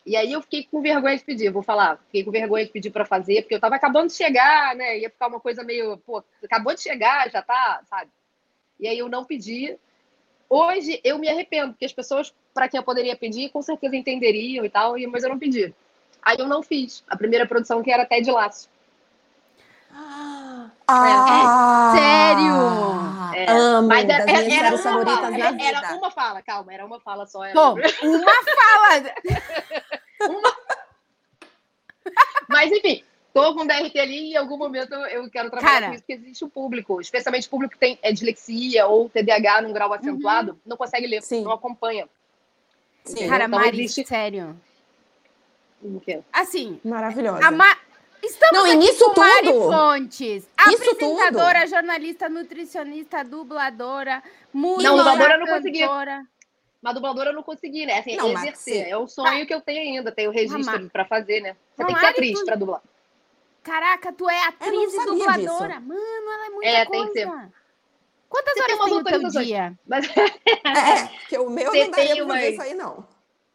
E 0.04 0.14
aí 0.14 0.30
eu 0.30 0.42
fiquei 0.42 0.64
com 0.70 0.82
vergonha 0.82 1.16
de 1.16 1.24
pedir, 1.24 1.48
vou 1.50 1.62
falar. 1.62 1.96
Fiquei 2.08 2.22
com 2.22 2.30
vergonha 2.30 2.66
de 2.66 2.70
pedir 2.70 2.90
pra 2.90 3.06
fazer, 3.06 3.40
porque 3.40 3.54
eu 3.54 3.60
tava 3.60 3.76
acabando 3.76 4.08
de 4.08 4.14
chegar, 4.14 4.76
né? 4.76 4.98
Ia 4.98 5.08
ficar 5.08 5.28
uma 5.28 5.40
coisa 5.40 5.64
meio, 5.64 5.96
pô, 5.98 6.22
acabou 6.44 6.74
de 6.74 6.82
chegar, 6.82 7.30
já 7.30 7.40
tá, 7.40 7.80
sabe? 7.88 8.10
E 8.78 8.86
aí 8.86 8.98
eu 8.98 9.08
não 9.08 9.24
pedi. 9.24 9.74
Hoje 10.50 11.00
eu 11.02 11.18
me 11.18 11.30
arrependo, 11.30 11.72
porque 11.72 11.86
as 11.86 11.94
pessoas 11.94 12.34
para 12.52 12.68
quem 12.68 12.78
eu 12.78 12.84
poderia 12.84 13.16
pedir, 13.16 13.50
com 13.50 13.62
certeza 13.62 13.96
entenderiam 13.96 14.64
e 14.64 14.70
tal, 14.70 14.94
mas 15.10 15.22
eu 15.22 15.30
não 15.30 15.38
pedi. 15.38 15.74
Aí 16.22 16.36
eu 16.38 16.46
não 16.46 16.62
fiz. 16.62 17.02
A 17.08 17.16
primeira 17.16 17.46
produção 17.46 17.82
que 17.82 17.90
era 17.90 18.06
Ted 18.06 18.30
Laço. 18.30 18.68
Ah, 20.86 21.92
sério? 21.94 22.54
É, 23.34 23.50
Amo, 23.50 23.88
Mas 23.88 24.06
das 24.06 24.26
era, 24.26 24.42
minhas 24.42 24.52
era 24.52 24.68
uma 24.70 25.04
fala, 25.04 25.34
era, 25.34 25.62
era 25.62 25.96
uma 25.96 26.10
fala, 26.10 26.42
calma, 26.42 26.72
era 26.72 26.84
uma 26.84 27.00
fala 27.00 27.26
só. 27.26 27.44
Era 27.44 27.54
Pô, 27.54 27.72
uma 27.72 28.44
fala. 28.44 29.14
Mas 32.48 32.72
enfim, 32.72 33.02
tô 33.32 33.54
com 33.54 33.66
DRT 33.66 33.98
ali 33.98 34.30
e 34.30 34.32
em 34.32 34.36
algum 34.36 34.58
momento 34.58 34.94
eu 34.94 35.30
quero 35.30 35.50
trabalhar 35.50 35.72
Cara. 35.72 35.86
com 35.88 35.94
isso, 35.94 36.02
porque 36.02 36.20
existe 36.20 36.44
o 36.44 36.48
público, 36.48 37.00
especialmente 37.00 37.46
o 37.46 37.50
público 37.50 37.74
que 37.74 37.80
tem 37.80 37.98
é, 38.02 38.12
dislexia 38.12 38.86
ou 38.86 39.08
TDAH 39.08 39.62
num 39.62 39.72
grau 39.72 39.92
acentuado, 39.92 40.60
não 40.64 40.76
consegue 40.76 41.06
ler, 41.06 41.22
Sim. 41.22 41.42
não 41.42 41.52
acompanha. 41.52 42.08
Sim, 43.04 43.28
Cara, 43.28 43.44
Então 43.46 43.58
Mari, 43.58 43.80
existe- 43.84 44.06
sério. 44.06 44.58
O 45.82 46.00
quê? 46.00 46.20
Assim, 46.32 46.80
maravilhosa. 46.84 47.44
a 47.46 47.50
Ma... 47.50 47.76
estamos 48.22 48.52
Não, 48.52 48.64
aqui 48.66 48.76
nisso 48.76 49.12
com 49.12 49.20
Mari 49.20 49.46
tudo- 49.48 49.72
Fontes, 49.72 50.48
Isso 50.68 50.90
apresentadora, 50.90 51.66
jornalista, 51.66 52.28
nutricionista, 52.28 53.24
dubladora, 53.24 54.22
música, 54.52 54.88
Não, 54.88 54.96
dubladora 54.96 55.34
eu 55.34 55.38
não 55.40 55.46
consegui. 55.46 55.80
Mas 56.80 56.94
dubladora 56.94 57.30
eu 57.30 57.34
não 57.34 57.42
consegui, 57.42 57.86
né? 57.86 57.98
Assim, 57.98 58.16
Não, 58.16 58.32
exercer. 58.32 58.88
É 58.88 58.96
um 58.98 59.06
sonho 59.08 59.46
que 59.46 59.54
eu 59.54 59.60
tenho 59.60 59.80
ainda, 59.98 60.10
tenho 60.12 60.30
registro 60.30 60.88
pra 60.90 61.04
fazer, 61.04 61.40
né? 61.40 61.56
Você 61.76 61.82
Não, 61.82 61.86
tem 61.86 61.94
que 61.94 62.00
ser 62.00 62.06
atriz 62.06 62.38
tu- 62.40 62.44
pra 62.44 62.56
dublar. 62.56 62.82
Caraca, 63.62 64.12
tu 64.12 64.28
é 64.28 64.46
atriz 64.48 64.92
e 64.94 65.04
dubladora. 65.04 65.78
Mano, 65.80 66.00
ela 66.32 66.46
é 66.46 66.50
muita 66.50 66.68
É, 66.68 66.84
coisa. 66.84 67.04
tem 67.04 67.12
que 67.12 67.20
ser. 67.20 67.52
Quantas 68.32 68.54
Você 68.54 68.64
tem 68.64 68.74
horas 68.74 68.92
umas 68.92 69.04
tem 69.04 69.16
o 69.16 69.30
teu 69.30 69.42
dia? 69.42 69.78
Mas 69.86 70.06
É, 70.64 71.06
porque 71.18 71.38
o 71.38 71.50
meu 71.50 71.70
Você 71.70 71.84
não 71.84 71.90
daria 71.90 72.12
tem 72.14 72.22
umas- 72.22 72.42
isso 72.44 72.62
aí, 72.62 72.74
não. 72.74 73.06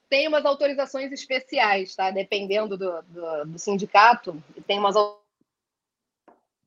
tem 0.07 0.27
umas 0.27 0.45
autorizações 0.45 1.11
especiais, 1.11 1.95
tá? 1.95 2.11
Dependendo 2.11 2.77
do, 2.77 3.01
do, 3.01 3.45
do 3.45 3.59
sindicato, 3.59 4.41
tem 4.67 4.77
umas 4.77 4.95
au- 4.95 5.19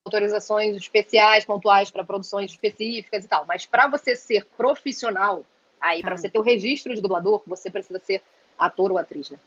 autorizações 0.05 0.77
especiais, 0.77 1.45
pontuais 1.45 1.91
para 1.91 2.05
produções 2.05 2.51
específicas 2.51 3.25
e 3.25 3.29
tal. 3.29 3.45
Mas 3.47 3.65
para 3.67 3.87
você 3.87 4.17
ser 4.17 4.45
profissional, 4.57 5.45
aí 5.81 6.03
para 6.03 6.15
Ah. 6.15 6.19
você 6.19 6.29
ter 6.29 6.39
o 6.39 6.43
registro 6.43 6.95
de 6.95 7.01
dublador, 7.01 7.43
você 7.47 7.71
precisa 7.71 8.01
ser 8.01 8.23
ator 8.59 8.91
ou 8.91 8.99
atriz, 8.99 9.31
né? 9.31 9.39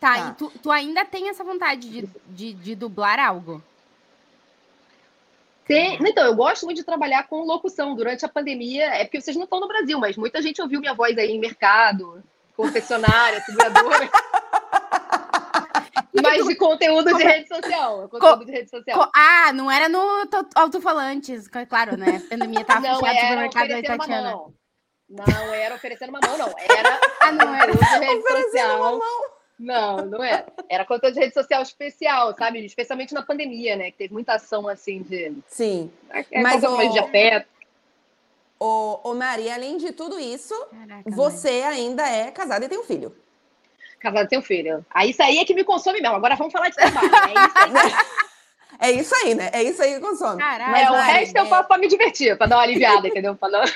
Tá, 0.00 0.14
Tá. 0.14 0.28
e 0.30 0.34
tu, 0.34 0.50
tu 0.62 0.70
ainda 0.70 1.04
tem 1.04 1.28
essa 1.28 1.44
vontade 1.44 1.88
de, 1.90 2.08
de, 2.28 2.52
de 2.54 2.74
dublar 2.74 3.18
algo? 3.18 3.62
Tem- 5.66 5.98
Então, 6.00 6.24
eu 6.26 6.34
gosto 6.36 6.64
muito 6.64 6.78
de 6.78 6.84
trabalhar 6.84 7.26
com 7.26 7.42
locução. 7.44 7.94
Durante 7.94 8.24
a 8.24 8.28
pandemia, 8.28 8.86
é 8.94 9.04
porque 9.04 9.20
vocês 9.20 9.36
não 9.36 9.44
estão 9.44 9.60
no 9.60 9.68
Brasil, 9.68 9.98
mas 9.98 10.16
muita 10.16 10.40
gente 10.40 10.62
ouviu 10.62 10.80
minha 10.80 10.94
voz 10.94 11.18
aí 11.18 11.32
em 11.32 11.40
mercado, 11.40 12.22
concessionária, 12.56 13.40
seguradora. 13.42 14.08
mas 16.22 16.46
de 16.46 16.54
conteúdo 16.56 17.14
de 17.16 17.22
rede 17.22 17.48
social. 17.48 18.08
Conteúdo 18.08 18.44
de 18.46 18.52
rede 18.52 18.70
social. 18.70 19.10
Ah, 19.14 19.52
não 19.52 19.70
era 19.70 19.88
no 19.88 20.26
to- 20.26 20.48
alto-falantes, 20.54 21.44
c- 21.44 21.66
claro, 21.66 21.96
né? 21.96 22.22
A 22.24 22.28
pandemia 22.30 22.64
tava 22.64 22.80
Não 22.80 23.00
fechado 23.00 23.02
o 23.02 23.06
era 23.06 23.20
supermercado 23.28 23.68
da 23.68 23.74
oferecendo 23.74 23.92
uma 23.94 23.98
Tatiana. 23.98 24.30
mão. 24.30 24.54
Não 25.08 25.54
era 25.54 25.74
oferecendo 25.74 26.08
uma 26.10 26.20
mão, 26.20 26.38
não. 26.38 26.54
Era 26.58 27.00
Ah, 27.20 27.32
não 27.32 27.54
era. 27.54 27.72
rede 27.72 27.84
Oferecendo 27.84 28.42
social. 28.42 28.78
uma 28.80 28.90
mão. 28.92 29.20
Não, 29.58 29.96
não 30.04 30.22
era. 30.22 30.46
Era 30.68 30.84
conteúdo 30.84 31.14
de 31.14 31.20
rede 31.20 31.32
social 31.34 31.62
especial, 31.62 32.34
sabe? 32.36 32.64
Especialmente 32.64 33.14
na 33.14 33.22
pandemia, 33.22 33.74
né? 33.76 33.90
Que 33.90 33.96
teve 33.98 34.12
muita 34.14 34.34
ação 34.34 34.68
assim 34.68 35.02
de. 35.02 35.32
Sim. 35.48 35.90
É, 36.10 36.42
Mas 36.42 36.60
qualquer 36.60 36.76
coisa 36.76 36.90
o- 36.90 36.92
de 36.92 36.98
afeto. 36.98 37.46
Ô, 38.58 39.00
ô 39.10 39.14
Maria, 39.14 39.54
além 39.54 39.76
de 39.76 39.92
tudo 39.92 40.18
isso, 40.18 40.54
Caraca, 40.70 41.10
você 41.10 41.62
ainda 41.66 42.08
é 42.08 42.30
casada 42.30 42.64
e 42.64 42.68
tem 42.68 42.78
um 42.78 42.84
filho. 42.84 43.14
Casado 44.00 44.28
tem 44.28 44.38
um 44.38 44.42
filho. 44.42 44.84
Aí 44.90 45.10
isso 45.10 45.22
aí 45.22 45.38
é 45.38 45.44
que 45.44 45.54
me 45.54 45.64
consome 45.64 46.00
mesmo. 46.00 46.16
Agora 46.16 46.36
vamos 46.36 46.52
falar 46.52 46.68
de 46.70 46.76
trabalho. 46.76 47.08
É 47.08 47.32
isso 47.32 47.78
aí. 47.78 47.92
É 48.78 48.90
isso 48.90 49.14
aí, 49.14 49.34
né? 49.34 49.48
É 49.54 49.62
isso 49.62 49.80
aí 49.82 49.94
que 49.94 50.00
consome. 50.00 50.38
Caralho. 50.38 50.70
Mas, 50.72 50.86
É, 50.86 50.90
o 50.90 50.94
resto 50.94 51.36
eu 51.36 51.44
é- 51.44 51.48
faço 51.48 51.66
pra 51.66 51.78
me 51.78 51.88
divertir, 51.88 52.36
pra 52.36 52.46
dar 52.46 52.56
uma 52.56 52.62
aliviada, 52.62 53.08
entendeu? 53.08 53.34
Pra 53.34 53.48
dar- 53.48 53.72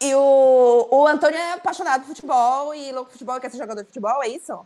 E 0.00 0.14
o, 0.14 0.86
o 0.88 1.04
Antônio 1.08 1.36
é 1.36 1.54
apaixonado 1.54 2.02
por 2.02 2.08
futebol 2.14 2.72
e 2.72 2.92
louco 2.92 3.06
por 3.06 3.12
futebol 3.14 3.36
e 3.36 3.40
quer 3.40 3.50
ser 3.50 3.58
jogador 3.58 3.80
de 3.80 3.88
futebol, 3.88 4.22
é 4.22 4.28
isso? 4.28 4.64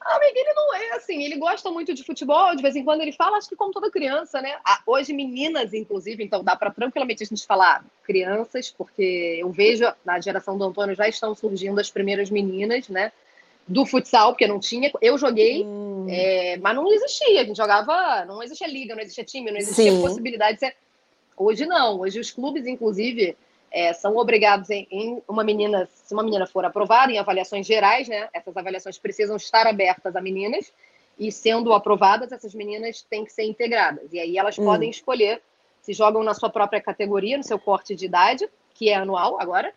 Amiga, 0.00 0.32
ele 0.34 0.54
não 0.54 0.74
é 0.74 0.92
assim, 0.92 1.22
ele 1.22 1.36
gosta 1.36 1.70
muito 1.70 1.92
de 1.92 2.02
futebol, 2.02 2.56
de 2.56 2.62
vez 2.62 2.74
em 2.74 2.82
quando 2.82 3.02
ele 3.02 3.12
fala, 3.12 3.36
acho 3.36 3.48
que 3.48 3.56
como 3.56 3.70
toda 3.70 3.90
criança, 3.90 4.40
né? 4.40 4.56
Ah, 4.64 4.80
hoje, 4.86 5.12
meninas, 5.12 5.74
inclusive, 5.74 6.24
então 6.24 6.42
dá 6.42 6.56
para 6.56 6.70
tranquilamente 6.70 7.22
a 7.22 7.26
gente 7.26 7.46
falar 7.46 7.84
crianças, 8.02 8.70
porque 8.70 9.38
eu 9.38 9.50
vejo 9.50 9.84
na 10.02 10.18
geração 10.18 10.56
do 10.56 10.64
Antônio 10.64 10.96
já 10.96 11.06
estão 11.06 11.34
surgindo 11.34 11.78
as 11.78 11.90
primeiras 11.90 12.30
meninas, 12.30 12.88
né? 12.88 13.12
Do 13.68 13.84
futsal, 13.84 14.32
porque 14.32 14.46
não 14.46 14.58
tinha. 14.58 14.90
Eu 15.02 15.18
joguei, 15.18 15.64
hum. 15.64 16.06
é, 16.08 16.56
mas 16.56 16.74
não 16.74 16.90
existia. 16.90 17.42
A 17.42 17.44
gente 17.44 17.58
jogava, 17.58 18.24
não 18.24 18.42
existia 18.42 18.66
liga, 18.66 18.94
não 18.94 19.02
existia 19.02 19.22
time, 19.22 19.50
não 19.50 19.58
existia 19.58 19.92
Sim. 19.92 20.00
possibilidade 20.00 20.54
de 20.54 20.60
ser. 20.60 20.76
Hoje 21.36 21.66
não, 21.66 22.00
hoje 22.00 22.18
os 22.18 22.30
clubes, 22.30 22.66
inclusive, 22.66 23.36
é, 23.70 23.92
são 23.92 24.16
obrigados 24.16 24.68
em, 24.70 24.86
em, 24.90 25.22
uma 25.28 25.44
menina, 25.44 25.88
se 25.92 26.12
uma 26.12 26.22
menina 26.22 26.46
for 26.46 26.64
aprovada 26.64 27.12
em 27.12 27.18
avaliações 27.18 27.66
gerais, 27.66 28.08
né? 28.08 28.28
Essas 28.32 28.56
avaliações 28.56 28.98
precisam 28.98 29.36
estar 29.36 29.66
abertas 29.66 30.16
a 30.16 30.20
meninas 30.20 30.72
e 31.18 31.30
sendo 31.30 31.72
aprovadas, 31.72 32.32
essas 32.32 32.54
meninas 32.54 33.02
têm 33.02 33.24
que 33.24 33.32
ser 33.32 33.44
integradas. 33.44 34.12
E 34.12 34.18
aí 34.18 34.36
elas 34.36 34.58
hum. 34.58 34.64
podem 34.64 34.90
escolher 34.90 35.40
se 35.80 35.92
jogam 35.92 36.22
na 36.22 36.34
sua 36.34 36.50
própria 36.50 36.80
categoria, 36.80 37.36
no 37.36 37.44
seu 37.44 37.58
corte 37.58 37.94
de 37.94 38.04
idade, 38.04 38.48
que 38.74 38.90
é 38.90 38.94
anual 38.94 39.40
agora. 39.40 39.72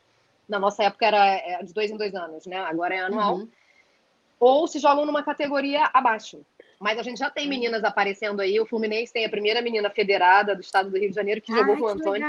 Na 0.48 0.60
nossa 0.60 0.84
época 0.84 1.06
era 1.06 1.26
é, 1.36 1.64
de 1.64 1.74
dois 1.74 1.90
em 1.90 1.98
dois 1.98 2.14
anos, 2.14 2.46
né? 2.46 2.58
Agora 2.58 2.94
é 2.94 3.00
anual. 3.00 3.36
Uhum. 3.36 3.50
Ou 4.40 4.68
se 4.68 4.80
jogam 4.80 5.06
numa 5.06 5.24
categoria 5.24 5.90
abaixo. 5.94 6.46
Mas 6.84 7.00
a 7.00 7.02
gente 7.02 7.18
já 7.18 7.30
tem 7.30 7.48
meninas 7.48 7.82
aparecendo 7.86 8.42
aí. 8.42 8.60
O 8.60 8.66
Fluminense 8.66 9.14
tem 9.14 9.24
a 9.24 9.30
primeira 9.30 9.62
menina 9.62 9.90
federada 9.90 10.54
do 10.54 10.60
estado 10.60 10.90
do 10.90 10.98
Rio 10.98 11.08
de 11.08 11.16
Janeiro 11.16 11.40
que 11.40 11.50
Ai, 11.50 11.60
jogou 11.60 11.78
com 11.78 11.84
o 11.84 11.88
Antônio. 11.88 12.28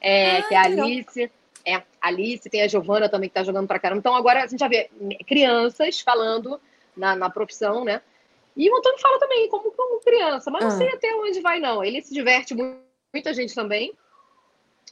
É, 0.00 0.38
Ai, 0.38 0.42
que 0.42 0.54
é 0.54 0.58
a 0.58 0.62
Alice. 0.62 1.30
É, 1.64 1.74
a 1.76 1.84
Alice, 2.00 2.50
tem 2.50 2.62
a 2.62 2.66
Giovana 2.66 3.08
também 3.08 3.28
que 3.28 3.34
tá 3.36 3.44
jogando 3.44 3.68
pra 3.68 3.78
caramba. 3.78 4.00
Então 4.00 4.16
agora 4.16 4.42
a 4.42 4.46
gente 4.48 4.58
já 4.58 4.66
vê 4.66 4.90
crianças 5.24 6.00
falando 6.00 6.60
na, 6.96 7.14
na 7.14 7.30
profissão, 7.30 7.84
né? 7.84 8.02
E 8.56 8.68
o 8.68 8.76
Antônio 8.76 8.98
fala 8.98 9.20
também, 9.20 9.48
como, 9.48 9.70
como 9.70 10.00
criança, 10.00 10.50
mas 10.50 10.64
não 10.64 10.70
ah. 10.72 10.76
sei 10.78 10.88
até 10.88 11.14
onde 11.14 11.40
vai, 11.40 11.60
não. 11.60 11.84
Ele 11.84 12.02
se 12.02 12.12
diverte 12.12 12.56
muito, 12.56 12.80
muita 13.14 13.32
gente 13.32 13.54
também. 13.54 13.92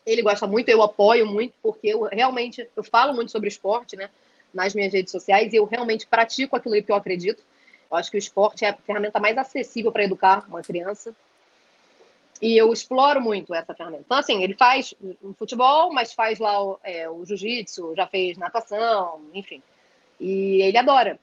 Ele 0.07 0.23
gosta 0.23 0.47
muito, 0.47 0.69
eu 0.69 0.81
apoio 0.81 1.27
muito, 1.27 1.53
porque 1.61 1.89
eu 1.89 2.05
realmente 2.05 2.69
eu 2.77 2.85
falo 2.85 3.13
muito 3.13 3.33
sobre 3.33 3.49
esporte, 3.49 3.97
né? 3.97 4.09
Nas 4.53 4.73
minhas 4.73 4.93
redes 4.93 5.11
sociais, 5.11 5.53
e 5.53 5.57
eu 5.57 5.65
realmente 5.65 6.07
pratico 6.07 6.55
aquilo 6.55 6.81
que 6.81 6.93
eu 6.93 6.97
acredito. 6.97 7.43
Eu 7.91 7.97
acho 7.97 8.11
que 8.11 8.17
o 8.17 8.19
esporte 8.19 8.65
é 8.65 8.71
a 8.71 8.75
ferramenta 8.75 9.21
mais 9.21 9.37
acessível 9.37 9.93
para 9.93 10.05
educar 10.05 10.45
uma 10.49 10.63
criança. 10.63 11.15
E 12.43 12.57
eu 12.57 12.73
exploro 12.73 13.21
muito 13.21 13.55
essa 13.55 13.75
ferramenta. 13.75 14.03
Então, 14.05 14.19
assim, 14.19 14.43
ele 14.43 14.55
faz 14.55 14.95
futebol, 15.39 15.93
mas 15.93 16.13
faz 16.13 16.39
lá 16.39 16.63
o, 16.63 16.79
é, 16.83 17.09
o 17.09 17.25
jiu-jitsu, 17.25 17.95
já 17.97 18.07
fez 18.07 18.37
natação, 18.37 19.21
enfim. 19.33 19.63
E 20.21 20.61
ele 20.63 20.77
adora. 20.77 21.19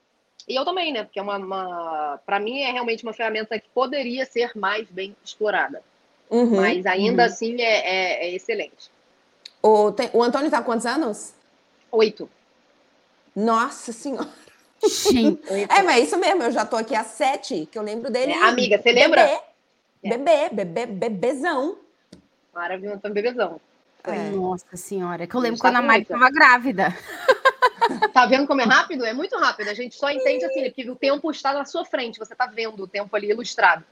E 0.48 0.56
eu 0.56 0.66
também, 0.66 0.92
né? 0.92 1.04
Porque 1.04 1.20
é 1.20 1.22
uma, 1.22 1.38
uma 1.38 2.20
para 2.26 2.40
mim 2.40 2.62
é 2.62 2.72
realmente 2.72 3.04
uma 3.04 3.14
ferramenta 3.14 3.60
que 3.60 3.70
poderia 3.70 4.26
ser 4.26 4.52
mais 4.56 4.90
bem 4.90 5.16
explorada. 5.24 5.84
Uhum, 6.30 6.58
mas 6.58 6.86
ainda 6.86 7.24
uhum. 7.24 7.30
assim 7.30 7.62
é, 7.62 7.64
é, 7.64 8.26
é, 8.26 8.34
excelente. 8.34 8.90
O, 9.62 9.92
tem, 9.92 10.10
o 10.14 10.24
Antônio 10.24 10.48
está 10.48 10.62
quantos 10.62 10.86
anos? 10.86 11.34
Oito. 11.92 12.30
Nossa 13.36 13.92
Senhora! 13.92 14.30
Gente. 14.84 15.42
é, 15.70 15.84
mas 15.84 15.98
é 15.98 16.00
isso 16.00 16.18
mesmo, 16.18 16.44
eu 16.44 16.52
já 16.52 16.66
tô 16.66 16.76
aqui 16.76 16.96
há 16.96 17.04
sete, 17.04 17.68
que 17.72 17.78
eu 17.78 17.84
lembro 17.84 18.10
dele. 18.12 18.32
É, 18.32 18.44
amiga, 18.44 18.82
você 18.82 18.92
lembra? 18.92 19.24
Bebê, 20.04 20.32
é. 20.32 20.50
bebê, 20.50 20.66
bebê, 20.66 20.86
bebezão. 20.86 21.78
Maravilhoso, 22.54 22.98
então 22.98 23.12
bebezão. 23.12 23.62
É. 24.04 24.32
Nossa 24.32 24.76
senhora, 24.76 25.28
que 25.28 25.36
eu 25.36 25.40
lembro 25.40 25.60
quando 25.60 25.76
a 25.76 25.82
Mari 25.82 26.04
estava 26.04 26.30
grávida. 26.30 26.96
Tá 28.14 28.26
vendo 28.26 28.46
como 28.48 28.62
é 28.62 28.64
rápido? 28.64 29.06
É 29.06 29.14
muito 29.14 29.36
rápido. 29.38 29.70
A 29.70 29.74
gente 29.74 29.96
só 29.96 30.10
entende 30.10 30.46
assim, 30.46 30.64
porque 30.64 30.90
o 30.90 30.96
tempo 30.96 31.32
está 31.32 31.52
na 31.52 31.66
sua 31.66 31.84
frente, 31.84 32.20
você 32.20 32.36
tá 32.36 32.46
vendo 32.46 32.84
o 32.84 32.88
tempo 32.88 33.14
ali 33.16 33.30
ilustrado. 33.30 33.84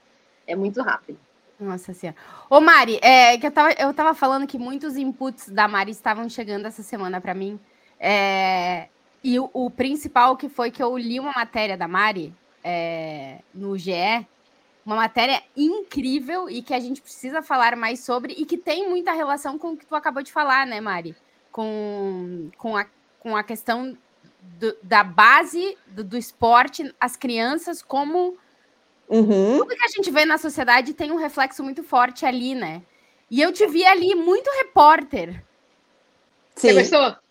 É 0.45 0.55
muito 0.55 0.81
rápido. 0.81 1.19
Nossa 1.59 1.93
senhora. 1.93 2.17
Ô, 2.49 2.61
Mari, 2.61 2.99
é, 3.01 3.37
que 3.37 3.47
eu 3.47 3.51
tava, 3.51 3.71
eu 3.73 3.93
tava 3.93 4.13
falando 4.13 4.47
que 4.47 4.57
muitos 4.57 4.95
inputs 4.95 5.49
da 5.49 5.67
Mari 5.67 5.91
estavam 5.91 6.29
chegando 6.29 6.65
essa 6.65 6.83
semana 6.83 7.19
para 7.19 7.33
mim. 7.33 7.59
É, 7.99 8.87
e 9.23 9.39
o, 9.39 9.49
o, 9.53 9.69
principal 9.69 10.37
que 10.37 10.47
foi 10.47 10.71
que 10.71 10.81
eu 10.81 10.97
li 10.97 11.19
uma 11.19 11.33
matéria 11.33 11.77
da 11.77 11.87
Mari 11.87 12.33
é, 12.63 13.39
no 13.53 13.77
GE, 13.77 14.25
uma 14.85 14.95
matéria 14.95 15.43
incrível 15.55 16.49
e 16.49 16.61
que 16.61 16.73
a 16.73 16.79
gente 16.79 17.01
precisa 17.01 17.41
falar 17.41 17.75
mais 17.75 17.99
sobre 17.99 18.33
e 18.33 18.45
que 18.45 18.57
tem 18.57 18.89
muita 18.89 19.11
relação 19.11 19.57
com 19.57 19.71
o 19.71 19.77
que 19.77 19.85
tu 19.85 19.95
acabou 19.95 20.23
de 20.23 20.31
falar, 20.31 20.65
né, 20.65 20.79
Mari? 20.79 21.15
Com, 21.51 22.49
com, 22.57 22.77
a, 22.77 22.85
com 23.19 23.35
a 23.35 23.43
questão 23.43 23.97
do, 24.41 24.75
da 24.81 25.03
base 25.03 25.77
do, 25.87 26.03
do, 26.03 26.17
esporte, 26.17 26.93
as 26.99 27.15
crianças, 27.15 27.81
como 27.81 28.37
uhum. 29.09 29.57
tudo 29.57 29.75
que 29.75 29.83
a 29.83 29.89
gente 29.89 30.09
vê 30.11 30.25
na 30.25 30.37
sociedade 30.37 30.93
tem 30.93 31.11
um 31.11 31.17
reflexo 31.17 31.63
muito 31.63 31.83
forte 31.83 32.25
ali, 32.25 32.55
né? 32.55 32.81
E 33.29 33.41
eu 33.41 33.51
te 33.51 33.67
vi 33.67 33.85
ali 33.85 34.15
muito 34.15 34.49
repórter. 34.57 35.43
Sim. 36.55 36.69
Você 36.69 36.73
gostou? 36.73 37.28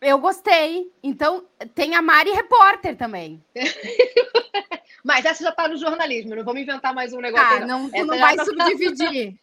Eu 0.00 0.18
gostei. 0.18 0.92
Então, 1.02 1.44
tem 1.74 1.94
a 1.94 2.02
Mari 2.02 2.30
Repórter 2.30 2.96
também. 2.96 3.42
Mas 5.04 5.24
essa 5.24 5.42
já 5.42 5.50
está 5.50 5.68
no 5.68 5.76
jornalismo, 5.76 6.34
não 6.34 6.44
vamos 6.44 6.62
inventar 6.62 6.94
mais 6.94 7.12
um 7.12 7.20
negócio. 7.20 7.62
Ah, 7.62 7.66
não, 7.66 7.88
não, 7.88 8.06
não 8.06 8.18
vai 8.18 8.36
tá... 8.36 8.44
subdividir. 8.44 9.38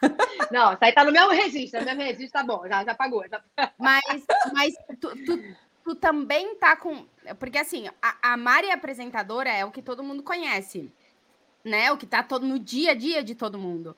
não, 0.52 0.72
isso 0.72 0.84
aí 0.84 0.92
tá 0.92 1.04
no 1.04 1.12
meu 1.12 1.28
registro, 1.30 1.80
no 1.80 1.86
meu 1.86 1.96
registro 1.96 2.30
tá 2.30 2.44
bom, 2.44 2.66
já, 2.68 2.84
já 2.84 2.94
pagou. 2.94 3.24
Já... 3.28 3.42
Mas, 3.78 4.24
mas 4.52 4.74
tu, 5.00 5.16
tu, 5.24 5.56
tu, 5.84 5.94
também 5.94 6.54
tá 6.56 6.76
com. 6.76 7.06
Porque 7.38 7.58
assim, 7.58 7.88
a, 8.00 8.32
a 8.32 8.36
Mari 8.36 8.70
apresentadora 8.70 9.50
é 9.50 9.64
o 9.64 9.70
que 9.70 9.82
todo 9.82 10.04
mundo 10.04 10.22
conhece, 10.22 10.92
né? 11.64 11.90
O 11.90 11.96
que 11.96 12.06
tá 12.06 12.22
todo, 12.22 12.46
no 12.46 12.58
dia 12.58 12.92
a 12.92 12.94
dia 12.94 13.22
de 13.22 13.34
todo 13.34 13.58
mundo. 13.58 13.96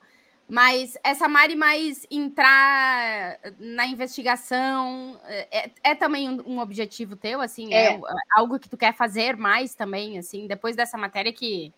Mas 0.51 0.97
essa 1.01 1.29
Mari 1.29 1.55
mais 1.55 2.05
entrar 2.11 3.39
na 3.57 3.87
investigação 3.87 5.17
é, 5.23 5.71
é 5.81 5.95
também 5.95 6.29
um, 6.29 6.43
um, 6.45 6.59
objetivo 6.59 7.15
teu, 7.15 7.39
assim, 7.39 7.73
é. 7.73 7.93
é. 7.93 8.01
algo 8.35 8.59
que 8.59 8.67
tu 8.67 8.75
quer 8.75 8.93
fazer 8.93 9.37
mais 9.37 9.73
também, 9.73 10.17
assim, 10.17 10.47
depois 10.47 10.75
dessa 10.75 10.97
matéria 10.97 11.31
que, 11.31 11.73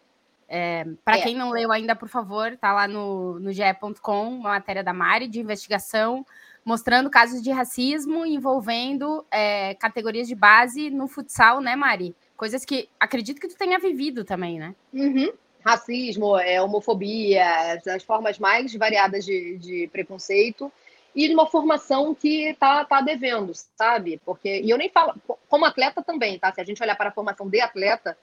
é, 0.50 0.88
para 1.06 1.20
é. 1.20 1.22
quem 1.22 1.36
não 1.36 1.52
leu 1.52 1.72
ainda, 1.72 1.96
por 1.96 2.10
favor, 2.10 2.58
tá 2.58 2.74
lá 2.74 2.88
no, 2.88 3.40
no 3.40 3.54
ge.com, 3.54 4.30
uma 4.30 4.50
matéria 4.50 4.84
da 4.84 4.92
Mari 4.92 5.28
de 5.28 5.40
investigação, 5.40 6.26
mostrando 6.66 7.12
casos 7.12 7.44
de 7.44 7.52
racismo 7.52 8.26
envolvendo 8.26 9.24
é, 9.30 9.76
categorias 9.76 10.28
de 10.28 10.34
base 10.34 10.90
no 10.90 11.08
futsal, 11.08 11.62
né, 11.62 11.76
Mari? 11.76 12.16
Coisas 12.36 12.66
que 12.66 12.90
acredito 13.00 13.40
que 13.40 13.50
tu 13.50 13.56
tenha 13.56 13.78
vivido 13.78 14.26
também, 14.26 14.58
né? 14.58 14.74
Uhum 14.92 15.32
racismo, 15.64 16.38
é, 16.38 16.62
homofobia, 16.62 17.80
as 17.96 18.04
formas 18.04 18.38
mais 18.38 18.74
variadas 18.76 19.26
de, 19.26 19.58
de 19.58 19.88
preconceito 19.92 20.72
e 21.16 21.28
de 21.28 21.34
uma 21.34 21.48
formação 21.48 22.14
que 22.14 22.56
tá, 22.60 22.84
tá 22.86 23.02
devendo, 23.02 23.52
sabe? 23.78 24.20
Porque, 24.26 24.62
e 24.62 24.70
eu 24.70 24.78
nem 24.78 24.90
falo, 24.90 25.14
como 25.48 25.66
atleta 25.66 26.02
também, 26.02 26.40
tá? 26.40 26.52
Se 26.52 26.60
a 26.60 26.64
gente 26.64 26.82
olhar 26.82 26.96
para 26.96 27.10
a 27.10 27.14
formação 27.14 27.48
de 27.48 27.62
atleta, 27.62 28.18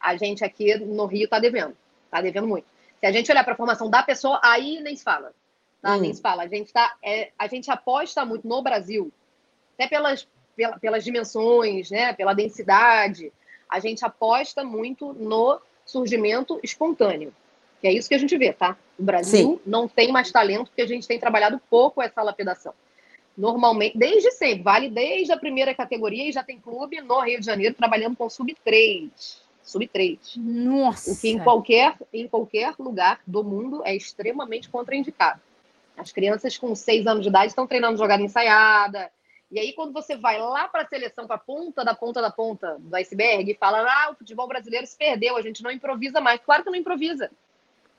a 0.00 0.16
gente 0.16 0.44
aqui 0.44 0.76
no 0.76 1.06
Rio 1.06 1.28
tá 1.28 1.38
devendo, 1.38 1.76
tá 2.10 2.20
devendo 2.20 2.46
muito. 2.46 2.66
Se 3.00 3.06
a 3.06 3.12
gente 3.12 3.30
olhar 3.30 3.44
para 3.44 3.54
a 3.54 3.56
formação 3.56 3.90
da 3.90 4.02
pessoa, 4.02 4.40
aí 4.42 4.80
nem 4.80 4.96
se 4.96 5.04
fala, 5.04 5.32
tá? 5.82 5.96
Hum. 5.96 6.00
Nem 6.00 6.14
se 6.14 6.22
fala. 6.22 6.44
A 6.44 6.48
gente, 6.48 6.72
tá, 6.72 6.96
é, 7.02 7.30
a 7.38 7.46
gente 7.46 7.70
aposta 7.70 8.24
muito 8.24 8.46
no 8.46 8.62
Brasil, 8.62 9.12
até 9.74 9.88
pelas, 9.88 10.26
pela, 10.54 10.78
pelas 10.78 11.04
dimensões, 11.04 11.90
né? 11.90 12.12
Pela 12.12 12.32
densidade, 12.32 13.32
a 13.68 13.80
gente 13.80 14.04
aposta 14.04 14.62
muito 14.62 15.12
no 15.12 15.60
surgimento 15.86 16.60
espontâneo. 16.62 17.32
Que 17.80 17.86
é 17.86 17.92
isso 17.92 18.08
que 18.08 18.14
a 18.14 18.18
gente 18.18 18.36
vê, 18.36 18.52
tá? 18.52 18.76
O 18.98 19.02
Brasil 19.02 19.52
Sim. 19.52 19.60
não 19.64 19.86
tem 19.86 20.10
mais 20.10 20.30
talento 20.30 20.66
porque 20.66 20.82
a 20.82 20.86
gente 20.86 21.06
tem 21.06 21.18
trabalhado 21.18 21.60
pouco 21.70 22.02
essa 22.02 22.22
lapidação. 22.22 22.74
Normalmente, 23.36 23.96
desde 23.96 24.30
sempre, 24.32 24.62
vale 24.62 24.88
desde 24.88 25.30
a 25.32 25.36
primeira 25.36 25.74
categoria 25.74 26.28
e 26.28 26.32
já 26.32 26.42
tem 26.42 26.58
clube 26.58 27.00
no 27.02 27.20
Rio 27.20 27.38
de 27.38 27.46
Janeiro 27.46 27.74
trabalhando 27.74 28.16
com 28.16 28.28
sub-3. 28.30 29.10
Sub-3. 29.62 30.18
Nossa! 30.36 31.12
O 31.12 31.20
que 31.20 31.28
em 31.28 31.38
qualquer, 31.38 31.96
em 32.12 32.26
qualquer 32.26 32.74
lugar 32.78 33.20
do 33.26 33.44
mundo 33.44 33.82
é 33.84 33.94
extremamente 33.94 34.70
contraindicado. 34.70 35.40
As 35.96 36.12
crianças 36.12 36.56
com 36.56 36.74
seis 36.74 37.06
anos 37.06 37.22
de 37.22 37.28
idade 37.28 37.48
estão 37.48 37.66
treinando 37.66 37.98
jogada 37.98 38.22
ensaiada, 38.22 39.10
e 39.50 39.60
aí, 39.60 39.72
quando 39.72 39.92
você 39.92 40.16
vai 40.16 40.38
lá 40.40 40.66
para 40.66 40.82
a 40.82 40.86
seleção, 40.86 41.26
para 41.26 41.36
a 41.36 41.38
ponta 41.38 41.84
da 41.84 41.94
ponta 41.94 42.20
da 42.20 42.30
ponta 42.30 42.76
do 42.80 42.96
iceberg, 42.96 43.50
e 43.50 43.54
fala: 43.54 43.86
ah, 43.88 44.10
o 44.10 44.16
futebol 44.16 44.48
brasileiro 44.48 44.86
se 44.86 44.96
perdeu, 44.96 45.36
a 45.36 45.42
gente 45.42 45.62
não 45.62 45.70
improvisa 45.70 46.20
mais. 46.20 46.40
Claro 46.40 46.64
que 46.64 46.70
não 46.70 46.76
improvisa. 46.76 47.30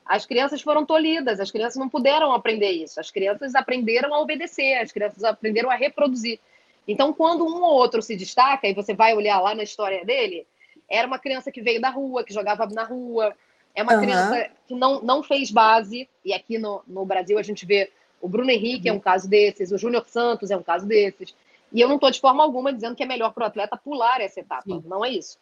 As 0.05 0.25
crianças 0.25 0.61
foram 0.61 0.85
tolhidas, 0.85 1.39
as 1.39 1.51
crianças 1.51 1.77
não 1.77 1.89
puderam 1.89 2.31
aprender 2.31 2.71
isso. 2.71 2.99
As 2.99 3.11
crianças 3.11 3.55
aprenderam 3.55 4.13
a 4.13 4.19
obedecer, 4.19 4.75
as 4.75 4.91
crianças 4.91 5.23
aprenderam 5.23 5.69
a 5.69 5.75
reproduzir. 5.75 6.39
Então, 6.87 7.11
quando 7.13 7.45
um 7.45 7.61
ou 7.61 7.73
outro 7.73 8.01
se 8.01 8.15
destaca, 8.15 8.67
e 8.67 8.73
você 8.73 8.93
vai 8.93 9.13
olhar 9.13 9.39
lá 9.41 9.53
na 9.53 9.63
história 9.63 10.03
dele, 10.05 10.47
era 10.89 11.07
uma 11.07 11.19
criança 11.19 11.51
que 11.51 11.61
veio 11.61 11.81
da 11.81 11.89
rua, 11.89 12.23
que 12.23 12.33
jogava 12.33 12.65
na 12.67 12.83
rua, 12.83 13.35
é 13.75 13.83
uma 13.83 13.95
uhum. 13.95 14.01
criança 14.01 14.49
que 14.65 14.73
não, 14.73 15.01
não 15.01 15.21
fez 15.21 15.51
base, 15.51 16.09
e 16.23 16.33
aqui 16.33 16.57
no, 16.57 16.81
no 16.87 17.05
Brasil 17.05 17.37
a 17.37 17.43
gente 17.43 17.65
vê 17.65 17.91
O 18.21 18.27
Bruno 18.27 18.49
Henrique 18.49 18.89
é 18.89 18.93
um 18.93 18.99
caso 18.99 19.29
desses, 19.29 19.71
o 19.71 19.77
Júnior 19.77 20.05
Santos 20.07 20.51
é 20.51 20.57
um 20.57 20.63
caso 20.63 20.85
desses. 20.85 21.35
E 21.71 21.81
eu 21.81 21.87
não 21.87 21.95
estou 21.95 22.09
de 22.09 22.19
forma 22.19 22.43
alguma 22.43 22.73
dizendo 22.73 22.95
que 22.95 23.03
é 23.03 23.05
melhor 23.05 23.33
para 23.33 23.43
o 23.43 23.47
atleta 23.47 23.77
pular 23.77 24.21
essa 24.21 24.39
etapa. 24.39 24.63
Sim. 24.63 24.83
Não 24.85 25.03
é 25.03 25.09
isso. 25.09 25.37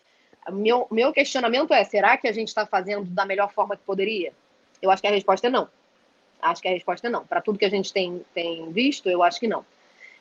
Meu, 0.51 0.87
meu 0.91 1.13
questionamento 1.13 1.73
é: 1.73 1.83
será 1.83 2.17
que 2.17 2.27
a 2.27 2.31
gente 2.31 2.49
está 2.49 2.65
fazendo 2.65 3.05
da 3.05 3.25
melhor 3.25 3.51
forma 3.53 3.75
que 3.75 3.83
poderia? 3.83 4.33
Eu 4.81 4.91
acho 4.91 5.01
que 5.01 5.07
a 5.07 5.11
resposta 5.11 5.47
é 5.47 5.49
não. 5.49 5.67
Acho 6.41 6.61
que 6.61 6.67
a 6.67 6.71
resposta 6.71 7.07
é 7.07 7.09
não. 7.09 7.25
Para 7.25 7.41
tudo 7.41 7.57
que 7.57 7.65
a 7.65 7.69
gente 7.69 7.91
tem, 7.91 8.23
tem 8.33 8.71
visto, 8.71 9.09
eu 9.09 9.23
acho 9.23 9.39
que 9.39 9.47
não. 9.47 9.65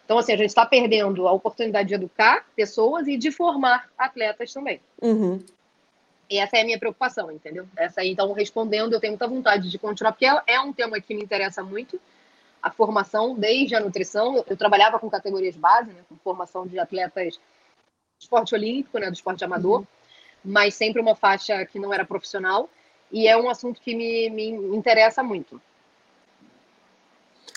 Então, 0.04 0.18
assim, 0.18 0.32
a 0.32 0.36
gente 0.36 0.48
está 0.48 0.66
perdendo 0.66 1.26
a 1.26 1.32
oportunidade 1.32 1.88
de 1.88 1.94
educar 1.94 2.46
pessoas 2.54 3.08
e 3.08 3.16
de 3.16 3.30
formar 3.30 3.88
atletas 3.96 4.52
também. 4.52 4.80
Uhum. 5.00 5.42
E 6.28 6.38
essa 6.38 6.56
é 6.56 6.62
a 6.62 6.64
minha 6.64 6.78
preocupação, 6.78 7.30
entendeu? 7.30 7.66
Essa 7.76 8.00
aí, 8.00 8.10
então, 8.10 8.32
respondendo, 8.32 8.92
eu 8.92 9.00
tenho 9.00 9.12
muita 9.12 9.26
vontade 9.26 9.70
de 9.70 9.78
continuar, 9.78 10.12
porque 10.12 10.26
é, 10.26 10.42
é 10.46 10.60
um 10.60 10.72
tema 10.72 11.00
que 11.00 11.14
me 11.14 11.22
interessa 11.22 11.62
muito, 11.62 12.00
a 12.64 12.70
formação, 12.70 13.34
desde 13.34 13.74
a 13.74 13.80
nutrição. 13.80 14.36
Eu, 14.36 14.44
eu 14.48 14.56
trabalhava 14.56 14.98
com 14.98 15.10
categorias 15.10 15.54
base, 15.54 15.92
né, 15.92 16.00
com 16.08 16.16
formação 16.16 16.66
de 16.66 16.78
atletas 16.78 17.36
do 17.36 17.42
esporte 18.18 18.54
olímpico, 18.54 18.98
né, 18.98 19.10
do 19.10 19.14
esporte 19.14 19.44
amador, 19.44 19.80
uhum. 19.80 19.86
mas 20.42 20.74
sempre 20.74 20.98
uma 20.98 21.14
faixa 21.14 21.66
que 21.66 21.78
não 21.78 21.92
era 21.92 22.06
profissional, 22.06 22.70
e 23.12 23.28
é 23.28 23.36
um 23.36 23.50
assunto 23.50 23.82
que 23.82 23.94
me, 23.94 24.30
me 24.30 24.46
interessa 24.74 25.22
muito. 25.22 25.60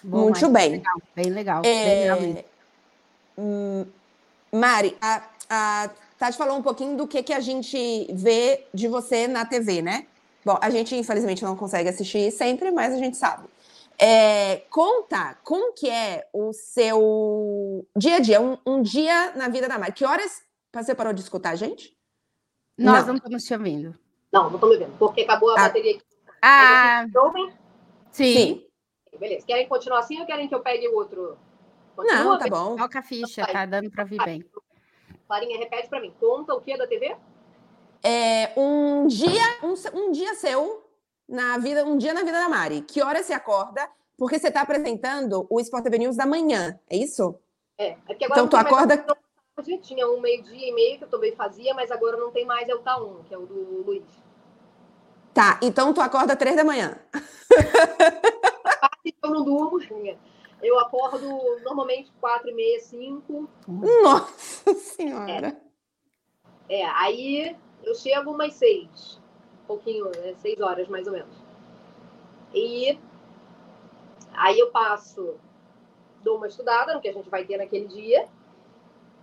Bom, 0.04 0.24
muito 0.24 0.50
bem. 0.50 0.72
Legal, 0.72 1.02
bem 1.16 1.30
legal. 1.32 1.62
É... 1.64 2.16
Bem 2.16 2.34
legal 2.34 2.46
hum, 3.38 3.86
Mari, 4.52 4.98
a, 5.02 5.24
a 5.50 5.90
Tati 6.20 6.38
falou 6.38 6.58
um 6.58 6.62
pouquinho 6.62 6.98
do 6.98 7.08
que, 7.08 7.24
que 7.24 7.34
a 7.34 7.40
gente 7.40 8.08
vê 8.14 8.66
de 8.74 8.88
você 8.90 9.26
na 9.26 9.46
TV, 9.46 9.82
né? 9.82 10.06
Bom, 10.44 10.58
a 10.62 10.70
gente 10.70 10.96
infelizmente 10.96 11.44
não 11.44 11.56
consegue 11.56 11.90
assistir 11.90 12.30
sempre, 12.32 12.72
mas 12.72 12.94
a 12.94 12.98
gente 12.98 13.16
sabe. 13.16 13.48
É, 14.00 14.58
conta 14.70 15.36
como 15.44 15.74
que 15.74 15.90
é 15.90 16.28
o 16.32 16.54
seu 16.54 17.88
dia 17.96 18.18
a 18.18 18.20
dia, 18.20 18.40
um, 18.40 18.58
um, 18.66 18.82
dia 18.82 19.34
na 19.36 19.48
vida 19.48 19.68
da 19.68 19.80
Mari. 19.80 19.94
Que 19.94 20.06
horas 20.06 20.44
você 20.72 20.94
parou 20.94 21.14
de 21.14 21.22
escutar 21.22 21.52
a 21.52 21.56
gente? 21.56 21.98
Nós 22.78 23.02
não, 23.02 23.08
não 23.08 23.16
estamos 23.16 23.44
te 23.44 23.54
ouvindo. 23.54 23.98
Não, 24.32 24.44
não 24.50 24.56
estou 24.56 24.70
me 24.70 24.78
vendo, 24.78 24.96
porque 25.00 25.22
acabou 25.22 25.50
a 25.50 25.54
ah. 25.54 25.64
bateria 25.64 25.96
aqui. 25.96 26.04
Ah, 26.42 27.06
sim. 28.12 28.34
sim. 28.34 28.68
Beleza. 29.20 29.46
Querem 29.48 29.68
continuar 29.68 30.00
assim 30.00 30.20
ou 30.20 30.28
querem 30.28 30.48
que 30.48 30.54
eu 30.54 30.62
pegue 30.62 30.88
o 30.88 30.96
outro? 30.96 31.38
Continua? 31.96 32.24
Não, 32.24 32.38
tá 32.38 32.48
bom. 32.48 32.76
Toca 32.76 33.00
a 33.00 33.04
ficha, 33.04 33.48
tá 33.48 33.66
dando 33.66 33.90
para 33.90 34.04
ouvir 34.04 34.24
bem. 34.24 34.46
Clarinha, 35.28 35.58
repete 35.58 35.90
para 35.90 36.00
mim. 36.00 36.14
Conta 36.20 36.54
o 36.54 36.62
que 36.62 36.78
da 36.78 36.86
TV? 36.86 37.18
É 38.04 38.54
um 38.56 39.08
dia, 39.08 39.58
um, 39.64 39.74
um 40.00 40.12
dia 40.12 40.36
seu 40.36 40.87
na 41.28 41.58
vida, 41.58 41.84
um 41.86 41.98
dia 41.98 42.14
na 42.14 42.24
vida 42.24 42.40
da 42.40 42.50
Mari. 42.50 42.82
Que 42.82 43.02
hora 43.02 43.22
você 43.22 43.34
acorda? 43.34 43.88
Porque 44.18 44.40
você 44.40 44.48
está 44.48 44.62
apresentando 44.62 45.46
o 45.50 45.60
Sport 45.60 45.84
TV 45.84 46.00
News 46.00 46.16
da 46.16 46.26
manhã, 46.26 46.80
é 46.90 46.98
isso? 46.98 47.36
É. 47.78 47.90
é 47.90 47.98
então 48.22 48.48
tu 48.48 48.58
acorda. 48.58 49.06
Tinha 49.82 50.08
um 50.08 50.22
meio-dia 50.22 50.70
e 50.70 50.72
meio 50.72 50.98
que 50.98 51.04
eu 51.04 51.10
também 51.10 51.36
fazia, 51.36 51.74
mas 51.74 51.92
agora 51.92 52.16
não 52.18 52.32
tem 52.32 52.46
mais, 52.46 52.70
é 52.70 52.76
o 52.76 52.80
Tá1, 52.80 53.26
que 53.26 53.34
é 53.34 53.38
o 53.38 53.46
do 53.46 53.84
Luiz. 53.84 54.04
Tá, 55.34 55.60
então 55.62 55.94
tu 55.94 56.02
acorda 56.02 56.36
três 56.36 56.56
da 56.56 56.64
manhã. 56.64 56.98
eu 59.22 59.30
não 59.30 59.44
durmo. 59.44 59.80
Eu 60.62 60.80
acordo 60.80 61.28
normalmente 61.64 62.12
quatro 62.20 62.50
e 62.50 62.54
meia, 62.54 62.80
cinco. 62.80 63.48
Nossa 63.68 64.74
Senhora! 64.78 65.60
É, 66.68 66.82
é 66.82 66.86
aí 66.86 67.56
eu 67.84 67.94
chego 67.94 68.32
umas 68.32 68.54
seis. 68.56 69.20
Um 69.68 69.76
pouquinho, 69.76 70.06
né? 70.06 70.34
seis 70.38 70.60
horas 70.62 70.88
mais 70.88 71.06
ou 71.08 71.14
menos. 71.14 71.36
E 72.54 72.98
aí 74.34 74.58
eu 74.58 74.72
passo, 74.72 75.36
dou 76.24 76.38
uma 76.38 76.48
estudada 76.48 76.94
no 76.94 77.02
que 77.02 77.10
a 77.10 77.14
gente 77.14 77.30
vai 77.30 77.44
ter 77.44 77.58
naquele 77.58 77.88
dia. 77.88 78.28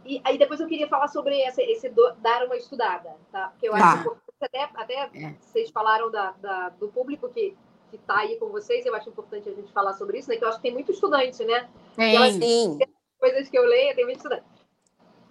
E 0.04 0.20
aí 0.22 0.36
depois 0.36 0.60
eu 0.60 0.68
queria 0.68 0.86
falar 0.86 1.08
sobre 1.08 1.40
esse, 1.40 1.62
esse 1.62 1.88
do, 1.88 2.12
dar 2.18 2.44
uma 2.44 2.56
estudada, 2.56 3.16
tá? 3.32 3.48
Porque 3.48 3.68
eu 3.68 3.74
acho 3.74 4.02
que 4.02 4.44
até, 4.44 4.68
até 4.74 5.10
é. 5.14 5.34
vocês 5.40 5.70
falaram 5.70 6.10
da, 6.10 6.32
da, 6.32 6.68
do 6.68 6.88
público 6.88 7.30
que 7.30 7.56
que 7.94 7.96
está 7.96 8.18
aí 8.18 8.36
com 8.38 8.48
vocês, 8.48 8.84
eu 8.84 8.94
acho 8.94 9.08
importante 9.08 9.48
a 9.48 9.52
gente 9.52 9.72
falar 9.72 9.92
sobre 9.92 10.18
isso, 10.18 10.28
né? 10.28 10.36
Que 10.36 10.44
eu 10.44 10.48
acho 10.48 10.58
que 10.58 10.64
tem 10.64 10.72
muito 10.72 10.90
estudante, 10.90 11.44
né? 11.44 11.68
Sim. 11.94 12.42
sim. 12.42 12.78
Coisas 13.20 13.48
que 13.48 13.56
eu 13.56 13.64
leio, 13.64 13.94
tem 13.94 14.04
muito 14.04 14.16
estudante. 14.16 14.44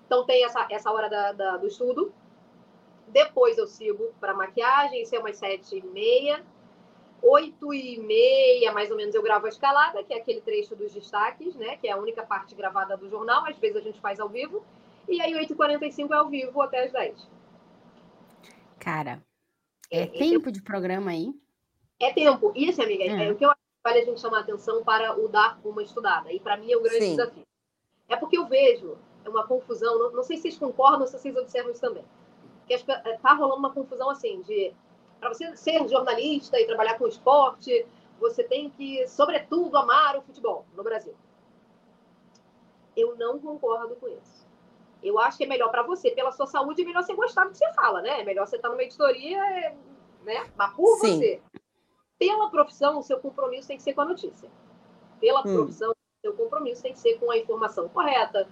Então 0.05 0.25
tem 0.25 0.45
essa, 0.45 0.65
essa 0.69 0.91
hora 0.91 1.09
da, 1.09 1.31
da 1.33 1.57
do 1.57 1.67
estudo. 1.67 2.13
Depois 3.13 3.59
eu 3.59 3.67
sigo 3.67 4.11
para 4.19 4.33
maquiagem, 4.33 5.03
isso 5.03 5.15
é 5.15 5.19
umas 5.19 5.37
sete 5.37 5.77
e 5.77 5.85
meia. 5.85 6.43
Oito 7.21 7.73
e 7.73 7.99
meia, 7.99 8.73
mais 8.73 8.89
ou 8.89 8.97
menos, 8.97 9.13
eu 9.13 9.21
gravo 9.21 9.45
a 9.45 9.49
escalada, 9.49 10.03
que 10.03 10.13
é 10.13 10.17
aquele 10.17 10.41
trecho 10.41 10.75
dos 10.75 10.91
destaques, 10.91 11.55
né? 11.55 11.77
Que 11.77 11.87
é 11.87 11.91
a 11.91 11.97
única 11.97 12.23
parte 12.23 12.55
gravada 12.55 12.97
do 12.97 13.07
jornal. 13.07 13.45
Às 13.45 13.57
vezes 13.57 13.77
a 13.77 13.81
gente 13.81 14.01
faz 14.01 14.19
ao 14.19 14.27
vivo. 14.27 14.65
E 15.07 15.21
aí, 15.21 15.33
8h45 15.33 16.11
é 16.11 16.15
ao 16.15 16.27
vivo 16.27 16.61
até 16.61 16.85
as 16.85 16.91
10. 16.91 17.29
Cara, 18.79 19.23
é, 19.91 20.01
é 20.01 20.07
tempo 20.07 20.51
de 20.51 20.61
programa 20.61 21.11
aí? 21.11 21.33
É 21.99 22.11
tempo. 22.11 22.51
Isso, 22.55 22.81
amiga, 22.81 23.03
é, 23.03 23.27
é 23.27 23.31
o 23.31 23.35
que 23.35 23.45
eu 23.45 23.51
acho 23.51 23.59
que 23.59 23.89
vale 23.89 23.99
a 23.99 24.05
gente 24.05 24.19
chamar 24.19 24.39
atenção 24.39 24.83
para 24.83 25.17
o 25.17 25.27
dar 25.29 25.59
uma 25.63 25.83
estudada. 25.83 26.33
E 26.33 26.39
para 26.39 26.57
mim 26.57 26.71
é 26.71 26.77
o 26.77 26.81
grande 26.81 27.05
Sim. 27.05 27.15
desafio. 27.15 27.43
É 28.09 28.15
porque 28.15 28.37
eu 28.37 28.47
vejo 28.47 28.97
uma 29.25 29.47
confusão, 29.47 29.97
não, 29.99 30.11
não 30.11 30.23
sei 30.23 30.35
se 30.35 30.43
vocês 30.43 30.57
concordam, 30.57 31.05
se 31.05 31.17
vocês 31.17 31.37
observam 31.37 31.71
isso 31.71 31.79
também. 31.79 32.03
Que 32.67 32.73
está 32.73 33.33
rolando 33.33 33.59
uma 33.59 33.73
confusão 33.73 34.09
assim 34.09 34.41
de 34.41 34.73
para 35.19 35.29
você 35.29 35.55
ser 35.55 35.87
jornalista 35.87 36.59
e 36.59 36.65
trabalhar 36.65 36.97
com 36.97 37.07
esporte, 37.07 37.85
você 38.19 38.43
tem 38.43 38.69
que, 38.69 39.07
sobretudo, 39.07 39.77
amar 39.77 40.17
o 40.17 40.21
futebol 40.21 40.65
no 40.75 40.83
Brasil. 40.83 41.15
Eu 42.95 43.15
não 43.15 43.39
concordo 43.39 43.95
com 43.95 44.07
isso. 44.09 44.45
Eu 45.01 45.17
acho 45.19 45.37
que 45.37 45.45
é 45.45 45.47
melhor 45.47 45.69
para 45.69 45.83
você, 45.83 46.11
pela 46.11 46.31
sua 46.31 46.45
saúde, 46.45 46.81
é 46.81 46.85
melhor 46.85 47.03
você 47.03 47.13
gostar 47.13 47.45
do 47.45 47.51
que 47.51 47.57
você 47.57 47.71
fala, 47.73 48.01
né? 48.01 48.21
É 48.21 48.23
melhor 48.23 48.45
você 48.47 48.57
estar 48.57 48.69
numa 48.69 48.83
editoria, 48.83 49.75
né? 50.23 50.51
Mas 50.55 50.73
por 50.73 50.97
Sim. 50.99 51.17
você 51.17 51.41
pela 52.23 52.49
profissão, 52.49 52.99
o 52.99 53.03
seu 53.03 53.19
compromisso 53.19 53.67
tem 53.67 53.75
que 53.75 53.83
ser 53.83 53.93
com 53.93 54.01
a 54.01 54.05
notícia. 54.05 54.49
Pela 55.19 55.41
hum. 55.41 55.55
profissão, 55.55 55.91
o 55.91 56.21
seu 56.21 56.33
compromisso 56.33 56.81
tem 56.81 56.93
que 56.93 56.99
ser 56.99 57.19
com 57.19 57.29
a 57.29 57.37
informação 57.37 57.89
correta, 57.89 58.47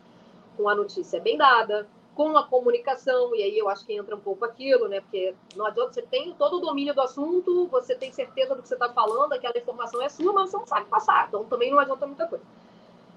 com 0.58 0.68
a 0.68 0.76
notícia 0.76 1.22
bem 1.22 1.38
dada, 1.38 1.88
com 2.16 2.38
a 2.38 2.46
comunicação, 2.46 3.34
e 3.36 3.42
aí 3.42 3.58
eu 3.58 3.70
acho 3.70 3.86
que 3.86 3.94
entra 3.94 4.16
um 4.16 4.20
pouco 4.20 4.44
aquilo, 4.44 4.88
né? 4.88 5.02
Porque 5.02 5.34
não 5.56 5.66
adianta, 5.66 5.94
você 5.94 6.02
tem 6.02 6.34
todo 6.34 6.58
o 6.58 6.60
domínio 6.60 6.94
do 6.94 7.02
assunto, 7.02 7.68
você 7.68 7.96
tem 7.96 8.12
certeza 8.12 8.54
do 8.54 8.62
que 8.62 8.68
você 8.68 8.74
está 8.74 8.90
falando, 8.90 9.34
aquela 9.34 9.58
informação 9.58 10.02
é 10.02 10.10
sua, 10.10 10.34
mas 10.34 10.50
você 10.50 10.58
não 10.58 10.68
sabe 10.68 10.88
passar, 10.88 11.28
então 11.28 11.46
também 11.46 11.72
não 11.72 11.80
adianta 11.80 12.06
muita 12.06 12.28
coisa. 12.28 12.44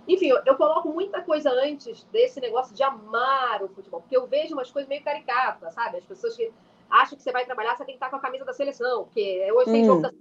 Enfim, 0.06 0.28
eu, 0.28 0.40
eu, 0.44 0.56
coloco 0.56 0.88
muita 0.90 1.22
coisa 1.22 1.50
antes 1.50 2.04
desse 2.04 2.40
negócio 2.40 2.74
de 2.74 2.82
amar 2.82 3.62
o 3.62 3.68
futebol, 3.68 4.00
porque 4.00 4.16
eu 4.16 4.26
vejo 4.26 4.54
umas 4.54 4.70
coisas 4.70 4.88
meio 4.88 5.02
caricatas, 5.02 5.72
sabe? 5.74 5.96
As 5.96 6.04
pessoas 6.04 6.36
que 6.36 6.52
acham 6.90 7.16
que 7.16 7.22
você 7.22 7.32
vai 7.32 7.44
trabalhar, 7.44 7.74
você 7.74 7.84
tem 7.84 7.94
que 7.94 7.96
estar 7.96 8.10
com 8.10 8.16
a 8.16 8.20
camisa 8.20 8.44
da 8.44 8.52
seleção, 8.52 9.04
porque 9.04 9.50
hoje 9.50 9.72
tem 9.72 9.82
hum. 9.82 9.86
jogo 9.86 10.02
da 10.02 10.12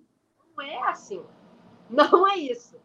não 0.55 0.63
é 0.63 0.77
assim. 0.89 1.23
Não 1.89 2.27
é 2.27 2.37
isso. 2.37 2.77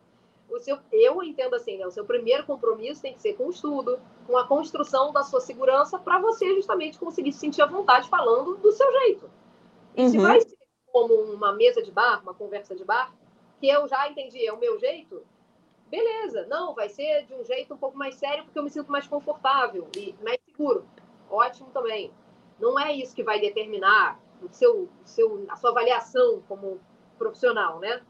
O 0.51 0.59
seu, 0.59 0.79
eu 0.91 1.23
entendo 1.23 1.55
assim, 1.55 1.77
né? 1.77 1.87
O 1.87 1.91
seu 1.91 2.05
primeiro 2.05 2.45
compromisso 2.45 3.03
tem 3.03 3.13
que 3.13 3.21
ser 3.21 3.35
com 3.35 3.47
o 3.47 3.51
estudo, 3.51 4.01
com 4.27 4.37
a 4.37 4.47
construção 4.47 5.13
da 5.13 5.23
sua 5.23 5.41
segurança, 5.41 5.99
para 5.99 6.19
você 6.19 6.55
justamente 6.55 6.99
conseguir 6.99 7.33
se 7.33 7.41
sentir 7.41 7.63
à 7.63 7.67
vontade 7.67 8.09
falando 8.09 8.57
do 8.57 8.73
seu 8.73 8.91
jeito. 9.01 9.31
E 9.95 10.03
uhum. 10.03 10.09
se 10.09 10.19
vai 10.19 10.41
ser 10.41 10.57
como 10.91 11.15
uma 11.15 11.53
mesa 11.53 11.83
de 11.83 11.91
bar, 11.91 12.23
uma 12.23 12.33
conversa 12.33 12.75
de 12.75 12.85
bar, 12.85 13.15
que 13.61 13.69
eu 13.69 13.87
já 13.89 14.09
entendi, 14.09 14.47
é 14.47 14.53
o 14.53 14.59
meu 14.59 14.79
jeito, 14.79 15.23
beleza. 15.89 16.47
Não, 16.47 16.75
vai 16.75 16.89
ser 16.89 17.27
de 17.27 17.35
um 17.35 17.45
jeito 17.45 17.75
um 17.75 17.79
pouco 17.79 17.99
mais 17.99 18.15
sério, 18.15 18.45
porque 18.45 18.59
eu 18.59 18.63
me 18.63 18.71
sinto 18.71 18.91
mais 18.91 19.07
confortável 19.07 19.89
e 19.97 20.15
mais 20.23 20.39
seguro. 20.47 20.85
Ótimo 21.31 21.71
também. 21.71 22.13
Não 22.59 22.79
é 22.79 22.93
isso 22.93 23.15
que 23.15 23.23
vai 23.23 23.41
determinar 23.41 24.19
o 24.43 24.49
seu, 24.51 24.83
o 24.83 24.91
seu, 25.05 25.47
a 25.49 25.57
sua 25.57 25.71
avaliação 25.71 26.43
como 26.49 26.81
profissional, 27.19 27.79
né? 27.81 28.03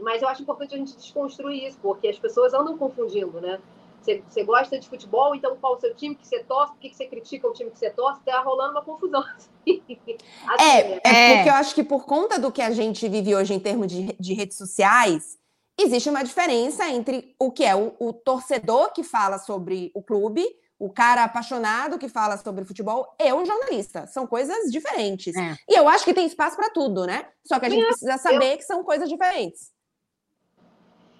Mas 0.00 0.22
eu 0.22 0.28
acho 0.28 0.42
importante 0.42 0.74
a 0.74 0.78
gente 0.78 0.96
desconstruir 0.96 1.66
isso, 1.66 1.78
porque 1.80 2.08
as 2.08 2.18
pessoas 2.18 2.54
andam 2.54 2.76
confundindo, 2.76 3.40
né? 3.40 3.60
Você, 4.00 4.22
você 4.28 4.44
gosta 4.44 4.78
de 4.78 4.88
futebol, 4.88 5.34
então 5.34 5.56
qual 5.56 5.74
o 5.74 5.80
seu 5.80 5.94
time 5.94 6.14
que 6.14 6.26
você 6.26 6.42
torce? 6.44 6.72
Por 6.72 6.80
que 6.80 6.94
você 6.94 7.06
critica 7.06 7.48
o 7.48 7.52
time 7.52 7.70
que 7.70 7.78
você 7.78 7.90
torce? 7.90 8.20
Tá 8.22 8.40
rolando 8.40 8.72
uma 8.72 8.82
confusão. 8.82 9.22
assim, 9.66 10.18
é, 10.60 10.88
né? 10.88 11.00
é, 11.04 11.36
porque 11.36 11.50
eu 11.50 11.54
acho 11.54 11.74
que 11.74 11.84
por 11.84 12.06
conta 12.06 12.38
do 12.38 12.52
que 12.52 12.62
a 12.62 12.70
gente 12.70 13.08
vive 13.08 13.34
hoje 13.34 13.54
em 13.54 13.60
termos 13.60 13.88
de, 13.88 14.16
de 14.18 14.34
redes 14.34 14.56
sociais, 14.56 15.36
existe 15.78 16.08
uma 16.08 16.22
diferença 16.22 16.88
entre 16.88 17.34
o 17.38 17.50
que 17.50 17.64
é 17.64 17.74
o, 17.74 17.94
o 17.98 18.12
torcedor 18.12 18.92
que 18.92 19.02
fala 19.02 19.38
sobre 19.38 19.90
o 19.94 20.02
clube 20.02 20.44
o 20.78 20.88
cara 20.88 21.24
apaixonado 21.24 21.98
que 21.98 22.08
fala 22.08 22.36
sobre 22.36 22.64
futebol 22.64 23.14
e 23.18 23.32
o 23.32 23.44
jornalista. 23.44 24.06
São 24.06 24.26
coisas 24.26 24.70
diferentes. 24.70 25.34
É. 25.34 25.56
E 25.68 25.76
eu 25.76 25.88
acho 25.88 26.04
que 26.04 26.14
tem 26.14 26.26
espaço 26.26 26.56
para 26.56 26.70
tudo, 26.70 27.04
né? 27.04 27.26
Só 27.44 27.58
que 27.58 27.66
a 27.66 27.68
gente 27.68 27.84
precisa 27.84 28.16
saber 28.16 28.52
eu... 28.52 28.58
que 28.58 28.64
são 28.64 28.84
coisas 28.84 29.08
diferentes. 29.08 29.72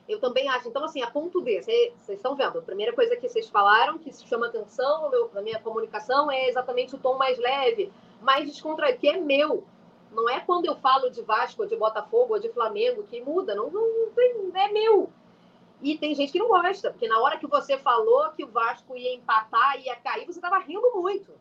Eu 0.09 0.19
também 0.19 0.49
acho. 0.49 0.69
Então, 0.69 0.83
assim, 0.85 1.03
a 1.03 1.11
ponto 1.11 1.41
D, 1.43 1.63
vocês 1.63 2.09
estão 2.09 2.35
vendo, 2.35 2.59
a 2.59 2.63
primeira 2.63 2.95
coisa 2.95 3.15
que 3.15 3.29
vocês 3.29 3.49
falaram, 3.49 3.99
que 3.99 4.11
chama 4.27 4.47
atenção 4.47 5.11
meu, 5.11 5.31
na 5.35 5.43
minha 5.43 5.61
comunicação, 5.61 6.31
é 6.31 6.49
exatamente 6.49 6.95
o 6.95 6.99
tom 6.99 7.19
mais 7.19 7.39
leve, 7.39 7.93
mais 8.23 8.47
descontraído, 8.47 8.99
que 8.99 9.09
é 9.09 9.19
meu. 9.19 9.65
Não 10.11 10.27
é 10.27 10.41
quando 10.41 10.65
eu 10.65 10.75
falo 10.77 11.11
de 11.11 11.21
Vasco, 11.21 11.67
de 11.67 11.77
Botafogo, 11.77 12.33
ou 12.33 12.41
de 12.41 12.49
Flamengo, 12.49 13.03
que 13.03 13.21
muda. 13.21 13.55
Não, 13.55 13.71
não 13.71 14.11
tem, 14.13 14.51
é 14.55 14.69
meu. 14.69 15.11
E 15.83 15.99
tem 15.99 16.15
gente 16.15 16.33
que 16.33 16.39
não 16.39 16.49
gosta, 16.49 16.91
porque 16.91 17.07
na 17.07 17.21
hora 17.21 17.39
que 17.39 17.47
você 17.47 17.77
falou 17.77 18.31
que 18.31 18.45
o 18.45 18.49
Vasco 18.49 18.97
ia 18.97 19.15
empatar, 19.15 19.79
ia 19.79 19.95
cair, 19.97 20.25
você 20.25 20.39
estava 20.39 20.59
rindo 20.59 20.91
muito. 20.95 21.33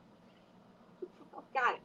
Cara, 1.53 1.79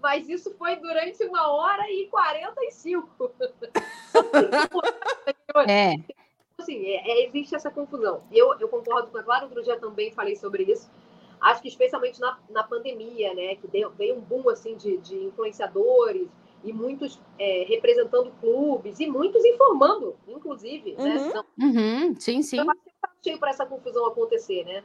mas 0.00 0.28
isso 0.28 0.54
foi 0.54 0.76
durante 0.76 1.22
uma 1.24 1.52
hora 1.52 1.90
e 1.90 2.08
45. 2.08 3.30
é. 5.68 6.21
Assim, 6.62 6.86
é, 6.86 7.10
é, 7.10 7.26
existe 7.26 7.54
essa 7.54 7.70
confusão. 7.70 8.22
Eu, 8.30 8.54
eu 8.58 8.68
concordo 8.68 9.08
com 9.08 9.18
a 9.18 9.22
Clara, 9.22 9.44
outro 9.44 9.62
dia 9.62 9.78
também 9.78 10.12
falei 10.12 10.36
sobre 10.36 10.62
isso. 10.64 10.88
Acho 11.40 11.60
que 11.60 11.68
especialmente 11.68 12.20
na, 12.20 12.38
na 12.50 12.62
pandemia, 12.62 13.34
né, 13.34 13.56
que 13.56 13.66
deu, 13.66 13.90
veio 13.90 14.16
um 14.16 14.20
boom 14.20 14.48
assim 14.48 14.76
de, 14.76 14.96
de 14.98 15.16
influenciadores 15.16 16.28
e 16.62 16.72
muitos 16.72 17.20
é, 17.36 17.64
representando 17.68 18.30
clubes 18.40 19.00
e 19.00 19.06
muitos 19.08 19.44
informando, 19.44 20.14
inclusive, 20.28 20.92
né? 20.92 21.02
uhum. 21.02 21.14
né? 21.14 21.28
Então, 21.28 21.44
uhum. 21.58 22.20
Sim, 22.20 22.42
sim. 22.42 22.60
Então, 22.60 22.74
cheio 23.22 23.38
para 23.38 23.50
essa 23.50 23.66
confusão 23.66 24.06
acontecer, 24.06 24.64
né? 24.64 24.84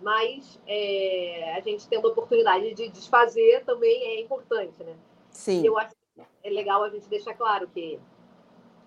Mas 0.00 0.58
é, 0.66 1.54
a 1.54 1.60
gente 1.60 1.86
tendo 1.86 2.08
a 2.08 2.10
oportunidade 2.10 2.72
de 2.74 2.88
desfazer 2.88 3.62
também 3.64 4.02
é 4.02 4.20
importante, 4.20 4.82
né? 4.82 4.96
Sim. 5.30 5.64
Eu 5.64 5.78
acho 5.78 5.94
que 5.94 6.22
é 6.42 6.50
legal 6.50 6.82
a 6.82 6.88
gente 6.88 7.06
deixar 7.08 7.34
claro 7.34 7.68
que 7.68 8.00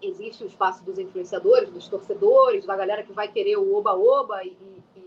existe 0.02 0.43
o 0.43 0.48
espaço 0.48 0.84
dos 0.84 0.98
influenciadores, 1.00 1.70
dos 1.70 1.88
torcedores, 1.88 2.66
da 2.66 2.76
galera 2.76 3.04
que 3.04 3.14
vai 3.14 3.28
querer 3.28 3.58
o 3.58 3.76
oba-oba 3.76 4.43
e, 4.43 4.58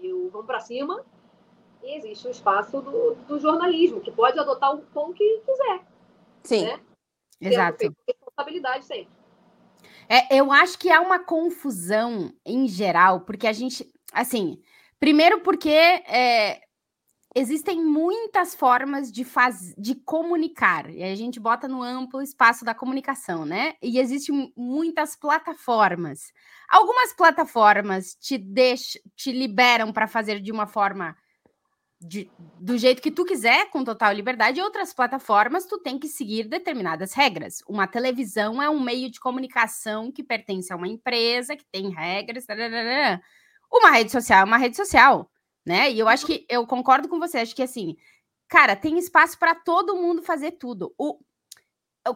e, 0.02 0.12
o 0.12 0.28
vamos 0.30 0.46
para 0.46 0.60
cima. 0.60 1.04
E 1.82 1.96
existe 1.96 2.26
o 2.26 2.30
espaço 2.30 2.80
do, 2.80 3.14
do, 3.14 3.38
jornalismo, 3.38 4.00
que 4.00 4.10
pode 4.10 4.38
adotar 4.38 4.74
o 4.74 4.78
tom 4.92 5.12
que 5.12 5.42
quiser. 5.44 5.86
Sim. 6.42 6.64
Né? 6.64 6.80
Exato. 7.40 7.94
Responsabilidade 8.06 8.84
sempre. 8.84 9.18
É, 10.08 10.36
eu 10.36 10.50
acho 10.50 10.78
que 10.78 10.90
há 10.90 11.00
uma 11.00 11.18
confusão 11.18 12.32
em 12.44 12.66
geral, 12.66 13.20
porque 13.20 13.46
a 13.46 13.52
gente, 13.52 13.86
assim, 14.12 14.60
primeiro 14.98 15.40
porque 15.40 15.68
é, 15.70 16.62
existem 17.34 17.84
muitas 17.84 18.54
formas 18.54 19.12
de, 19.12 19.24
faz, 19.24 19.74
de 19.76 19.94
comunicar, 19.94 20.90
e 20.90 21.02
a 21.02 21.14
gente 21.14 21.38
bota 21.38 21.68
no 21.68 21.82
amplo 21.82 22.22
espaço 22.22 22.64
da 22.64 22.74
comunicação, 22.74 23.44
né? 23.44 23.74
E 23.82 23.98
existem 23.98 24.52
muitas 24.56 25.14
plataformas. 25.14 26.32
Algumas 26.68 27.12
plataformas 27.12 28.14
te 28.14 28.38
deixam, 28.38 29.00
te 29.14 29.32
liberam 29.32 29.92
para 29.92 30.06
fazer 30.06 30.40
de 30.40 30.50
uma 30.50 30.66
forma 30.66 31.16
de, 32.00 32.30
do 32.60 32.78
jeito 32.78 33.02
que 33.02 33.10
tu 33.10 33.24
quiser, 33.24 33.70
com 33.70 33.82
total 33.82 34.12
liberdade, 34.12 34.60
e 34.60 34.62
outras 34.62 34.94
plataformas 34.94 35.66
tu 35.66 35.78
tem 35.78 35.98
que 35.98 36.08
seguir 36.08 36.44
determinadas 36.44 37.12
regras. 37.12 37.62
Uma 37.68 37.86
televisão 37.86 38.62
é 38.62 38.70
um 38.70 38.80
meio 38.80 39.10
de 39.10 39.18
comunicação 39.18 40.12
que 40.12 40.22
pertence 40.22 40.72
a 40.72 40.76
uma 40.76 40.88
empresa, 40.88 41.56
que 41.56 41.64
tem 41.70 41.90
regras. 41.90 42.46
Tararara. 42.46 43.20
Uma 43.70 43.90
rede 43.90 44.12
social 44.12 44.40
é 44.40 44.44
uma 44.44 44.56
rede 44.56 44.76
social, 44.76 45.30
né? 45.68 45.90
E 45.92 45.98
eu 45.98 46.08
acho 46.08 46.26
que 46.26 46.46
eu 46.48 46.66
concordo 46.66 47.08
com 47.08 47.18
você, 47.18 47.38
acho 47.38 47.54
que 47.54 47.62
assim, 47.62 47.96
cara, 48.48 48.74
tem 48.74 48.98
espaço 48.98 49.38
para 49.38 49.54
todo 49.54 49.96
mundo 49.96 50.22
fazer 50.22 50.52
tudo. 50.52 50.94
O, 50.98 51.20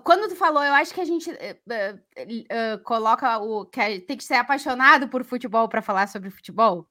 quando 0.03 0.28
tu 0.28 0.36
falou, 0.36 0.64
eu 0.64 0.72
acho 0.72 0.94
que 0.94 1.00
a 1.00 1.05
gente 1.05 1.30
uh, 1.30 1.34
uh, 1.34 2.76
uh, 2.76 2.82
coloca 2.82 3.38
o 3.38 3.66
que 3.66 4.00
tem 4.00 4.16
que 4.16 4.24
ser 4.24 4.34
apaixonado 4.34 5.09
por 5.09 5.24
futebol 5.24 5.68
para 5.68 5.82
falar 5.82 6.09
sobre 6.09 6.30
futebol 6.30 6.88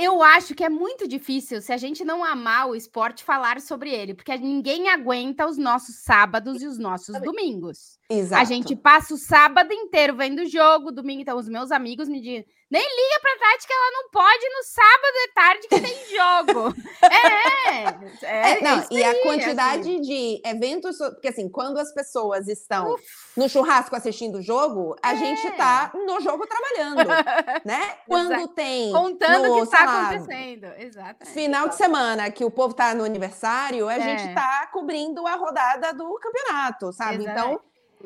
eu 0.00 0.22
acho 0.22 0.54
que 0.54 0.64
é 0.64 0.68
muito 0.68 1.06
difícil, 1.06 1.60
se 1.60 1.72
a 1.72 1.76
gente 1.76 2.04
não 2.04 2.24
amar 2.24 2.68
o 2.68 2.74
esporte, 2.74 3.22
falar 3.22 3.60
sobre 3.60 3.90
ele, 3.90 4.14
porque 4.14 4.36
ninguém 4.38 4.88
aguenta 4.88 5.46
os 5.46 5.58
nossos 5.58 5.96
sábados 5.96 6.62
e 6.62 6.66
os 6.66 6.78
nossos 6.78 7.20
domingos. 7.20 7.98
Exato. 8.08 8.40
A 8.40 8.44
gente 8.44 8.74
passa 8.74 9.12
o 9.12 9.18
sábado 9.18 9.72
inteiro 9.72 10.16
vendo 10.16 10.40
o 10.40 10.48
jogo, 10.48 10.90
domingo, 10.90 11.20
então 11.20 11.36
os 11.36 11.48
meus 11.48 11.70
amigos 11.70 12.08
me 12.08 12.20
dizem, 12.20 12.46
nem 12.70 12.82
liga 12.82 13.20
pra 13.20 13.38
Tati 13.38 13.66
que 13.66 13.72
ela 13.72 13.90
não 13.90 14.10
pode 14.10 14.48
no 14.48 14.62
sábado 14.62 15.14
de 15.14 15.32
tarde 15.34 15.68
que 15.68 15.80
tem 15.80 16.16
jogo. 16.16 16.74
é, 18.22 18.26
é, 18.26 18.52
é, 18.52 18.60
não, 18.62 18.86
e 18.90 19.02
a 19.02 19.22
quantidade 19.22 19.90
assim. 19.90 20.00
de 20.00 20.40
eventos, 20.44 20.98
porque 20.98 21.28
assim, 21.28 21.48
quando 21.48 21.78
as 21.78 21.92
pessoas 21.92 22.46
estão 22.46 22.94
Uf. 22.94 23.04
no 23.36 23.48
churrasco 23.48 23.96
assistindo 23.96 24.38
o 24.38 24.42
jogo, 24.42 24.94
a 25.02 25.14
é. 25.14 25.16
gente 25.16 25.50
tá 25.56 25.90
no 25.94 26.20
jogo 26.20 26.46
trabalhando, 26.46 27.08
né? 27.66 27.96
Quando 28.06 28.34
Exato. 28.34 28.54
tem 28.54 28.92
contando 28.92 29.52
o 29.52 29.56
que 29.56 29.62
está 29.62 29.82
acontecendo. 29.82 30.66
Exato. 30.78 31.26
Final 31.26 31.68
de 31.68 31.74
semana 31.74 32.30
que 32.30 32.44
o 32.44 32.50
povo 32.52 32.72
tá 32.72 32.94
no 32.94 33.02
aniversário, 33.02 33.88
a 33.88 33.94
é. 33.94 34.00
gente 34.00 34.32
tá 34.32 34.68
cobrindo 34.72 35.26
a 35.26 35.34
rodada 35.34 35.92
do 35.92 36.14
campeonato, 36.20 36.92
sabe? 36.92 37.24
Exato. 37.24 37.30
Então, 37.32 37.60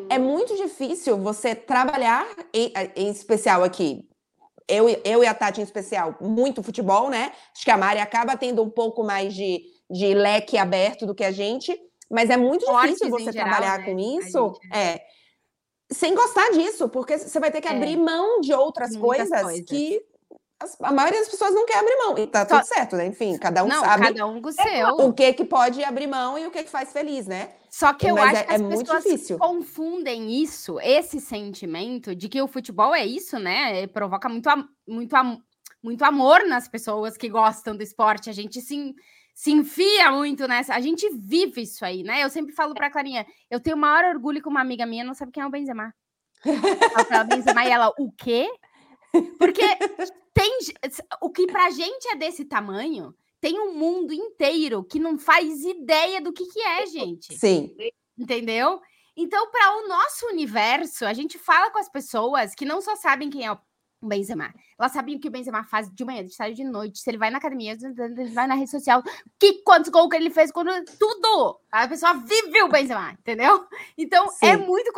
é 0.08 0.18
muito 0.18 0.56
difícil 0.56 1.18
você 1.18 1.54
trabalhar, 1.54 2.26
em, 2.52 2.72
em 2.96 3.10
especial 3.10 3.62
aqui, 3.62 4.08
eu, 4.68 4.88
eu 5.04 5.22
e 5.22 5.26
a 5.26 5.34
Tati 5.34 5.60
em 5.60 5.64
especial, 5.64 6.16
muito 6.20 6.62
futebol, 6.62 7.10
né? 7.10 7.32
Acho 7.54 7.64
que 7.64 7.70
a 7.70 7.76
Mari 7.76 8.00
acaba 8.00 8.36
tendo 8.36 8.62
um 8.62 8.70
pouco 8.70 9.04
mais 9.04 9.34
de, 9.34 9.62
de 9.90 10.14
leque 10.14 10.56
aberto 10.56 11.06
do 11.06 11.14
que 11.14 11.24
a 11.24 11.32
gente, 11.32 11.78
mas 12.10 12.30
é 12.30 12.36
muito 12.36 12.64
difícil 12.82 13.10
você 13.10 13.32
trabalhar 13.32 13.78
geral, 13.78 13.78
né? 13.78 13.84
com 13.84 13.98
isso. 14.20 14.60
Gente... 14.62 14.76
É. 14.76 15.00
Sem 15.90 16.14
gostar 16.14 16.50
disso, 16.52 16.88
porque 16.88 17.18
você 17.18 17.38
vai 17.38 17.50
ter 17.50 17.60
que 17.60 17.68
é. 17.68 17.70
abrir 17.70 17.96
mão 17.96 18.40
de 18.40 18.54
outras 18.54 18.96
coisas, 18.96 19.42
coisas, 19.42 19.64
que 19.66 20.00
a 20.80 20.92
maioria 20.92 21.20
das 21.20 21.28
pessoas 21.28 21.52
não 21.54 21.66
quer 21.66 21.78
abrir 21.78 21.96
mão. 21.96 22.18
E 22.18 22.26
tá 22.26 22.46
Só... 22.48 22.56
tudo 22.56 22.66
certo, 22.66 22.96
né? 22.96 23.06
Enfim, 23.06 23.36
cada 23.36 23.62
um 23.62 23.68
não, 23.68 23.84
sabe 23.84 24.06
cada 24.06 24.26
um 24.26 24.40
o 24.42 24.52
seu. 24.52 24.88
o 25.06 25.12
que 25.12 25.32
que 25.34 25.44
pode 25.44 25.84
abrir 25.84 26.06
mão 26.06 26.38
e 26.38 26.46
o 26.46 26.50
que 26.50 26.62
que 26.64 26.70
faz 26.70 26.90
feliz, 26.90 27.26
né? 27.26 27.50
Só 27.74 27.92
que 27.92 28.06
eu 28.06 28.14
Mas 28.14 28.34
acho 28.34 28.36
é, 28.36 28.44
que 28.44 28.54
as 28.54 28.60
é 28.60 28.68
pessoas 28.68 29.02
difícil. 29.02 29.36
confundem 29.36 30.40
isso, 30.40 30.78
esse 30.78 31.20
sentimento 31.20 32.14
de 32.14 32.28
que 32.28 32.40
o 32.40 32.46
futebol 32.46 32.94
é 32.94 33.04
isso, 33.04 33.36
né? 33.36 33.84
Provoca 33.88 34.28
muito, 34.28 34.48
muito, 34.86 35.16
muito 35.82 36.04
amor 36.04 36.46
nas 36.46 36.68
pessoas 36.68 37.16
que 37.16 37.28
gostam 37.28 37.76
do 37.76 37.82
esporte. 37.82 38.30
A 38.30 38.32
gente 38.32 38.60
se, 38.60 38.94
se 39.34 39.50
enfia 39.50 40.12
muito 40.12 40.46
nessa. 40.46 40.72
A 40.72 40.80
gente 40.80 41.08
vive 41.16 41.62
isso 41.62 41.84
aí, 41.84 42.04
né? 42.04 42.22
Eu 42.22 42.30
sempre 42.30 42.54
falo 42.54 42.74
pra 42.74 42.92
Clarinha, 42.92 43.26
eu 43.50 43.58
tenho 43.58 43.74
o 43.74 43.80
maior 43.80 44.04
orgulho 44.04 44.40
que 44.40 44.48
uma 44.48 44.60
amiga 44.60 44.86
minha 44.86 45.02
não 45.02 45.12
sabe 45.12 45.32
quem 45.32 45.42
é 45.42 45.46
o 45.46 45.50
Benzema. 45.50 45.92
Ela 47.10 47.24
Benzema 47.24 47.64
e 47.64 47.70
ela, 47.70 47.92
o 47.98 48.12
quê? 48.12 48.48
Porque 49.36 49.66
tem 50.32 50.58
o 51.20 51.28
que 51.28 51.44
pra 51.48 51.70
gente 51.70 52.06
é 52.06 52.14
desse 52.14 52.44
tamanho, 52.44 53.12
tem 53.44 53.60
um 53.60 53.74
mundo 53.74 54.14
inteiro 54.14 54.82
que 54.82 54.98
não 54.98 55.18
faz 55.18 55.66
ideia 55.66 56.18
do 56.18 56.32
que, 56.32 56.46
que 56.46 56.60
é, 56.62 56.86
gente. 56.86 57.36
Sim. 57.36 57.76
Entendeu? 58.16 58.80
Então, 59.14 59.50
para 59.50 59.76
o 59.76 59.86
nosso 59.86 60.26
universo, 60.28 61.04
a 61.04 61.12
gente 61.12 61.38
fala 61.38 61.70
com 61.70 61.78
as 61.78 61.90
pessoas 61.90 62.54
que 62.54 62.64
não 62.64 62.80
só 62.80 62.96
sabem 62.96 63.28
quem 63.28 63.44
é 63.44 63.52
o 63.52 63.58
Benzema. 64.02 64.50
Elas 64.78 64.92
sabem 64.92 65.16
o 65.16 65.20
que 65.20 65.28
o 65.28 65.30
Benzema 65.30 65.62
faz 65.62 65.90
de 65.92 66.04
manhã, 66.06 66.24
de 66.24 66.34
tarde, 66.34 66.56
de 66.56 66.64
noite. 66.64 67.00
Se 67.00 67.10
ele 67.10 67.18
vai 67.18 67.28
na 67.28 67.36
academia, 67.36 67.78
se 67.78 67.86
ele 67.86 68.32
vai 68.32 68.46
na 68.46 68.54
rede 68.54 68.70
social, 68.70 69.02
que 69.38 69.62
quantos 69.62 69.90
gols 69.90 70.08
que 70.08 70.16
ele 70.16 70.30
fez, 70.30 70.50
quando 70.50 70.70
tudo. 70.98 71.60
A 71.70 71.86
pessoa 71.86 72.14
vive 72.14 72.62
o 72.62 72.68
Benzema, 72.70 73.12
entendeu? 73.12 73.66
Então, 73.98 74.24
é 74.24 74.30
Sim. 74.30 74.46
é 74.46 74.56
muito. 74.56 74.90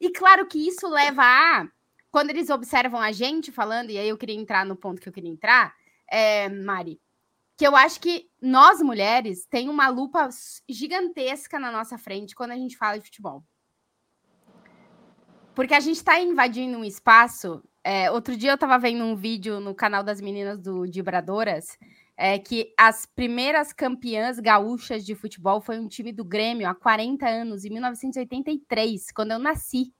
E 0.00 0.08
claro 0.08 0.46
que 0.46 0.66
isso 0.66 0.88
leva 0.88 1.22
a. 1.22 1.68
Quando 2.10 2.30
eles 2.30 2.48
observam 2.48 2.98
a 2.98 3.12
gente 3.12 3.52
falando, 3.52 3.90
e 3.90 3.98
aí 3.98 4.08
eu 4.08 4.16
queria 4.16 4.40
entrar 4.40 4.64
no 4.64 4.74
ponto 4.74 5.02
que 5.02 5.08
eu 5.10 5.12
queria 5.12 5.30
entrar, 5.30 5.74
é, 6.10 6.48
Mari, 6.48 6.98
que 7.60 7.66
eu 7.66 7.76
acho 7.76 8.00
que 8.00 8.26
nós 8.40 8.80
mulheres 8.80 9.44
tem 9.44 9.68
uma 9.68 9.86
lupa 9.90 10.30
gigantesca 10.66 11.58
na 11.58 11.70
nossa 11.70 11.98
frente 11.98 12.34
quando 12.34 12.52
a 12.52 12.56
gente 12.56 12.74
fala 12.74 12.98
de 12.98 13.04
futebol. 13.04 13.44
Porque 15.54 15.74
a 15.74 15.80
gente 15.80 15.96
está 15.96 16.18
invadindo 16.18 16.78
um 16.78 16.84
espaço. 16.84 17.62
É, 17.84 18.10
outro 18.10 18.34
dia 18.34 18.52
eu 18.52 18.54
estava 18.54 18.78
vendo 18.78 19.04
um 19.04 19.14
vídeo 19.14 19.60
no 19.60 19.74
canal 19.74 20.02
das 20.02 20.22
meninas 20.22 20.58
do 20.58 20.88
Dibradoras 20.88 21.76
é, 22.16 22.38
que 22.38 22.72
as 22.78 23.04
primeiras 23.04 23.74
campeãs 23.74 24.40
gaúchas 24.40 25.04
de 25.04 25.14
futebol 25.14 25.60
foi 25.60 25.78
um 25.78 25.86
time 25.86 26.12
do 26.12 26.24
Grêmio 26.24 26.66
há 26.66 26.74
40 26.74 27.28
anos, 27.28 27.66
em 27.66 27.68
1983, 27.68 29.12
quando 29.12 29.32
eu 29.32 29.38
nasci. 29.38 29.92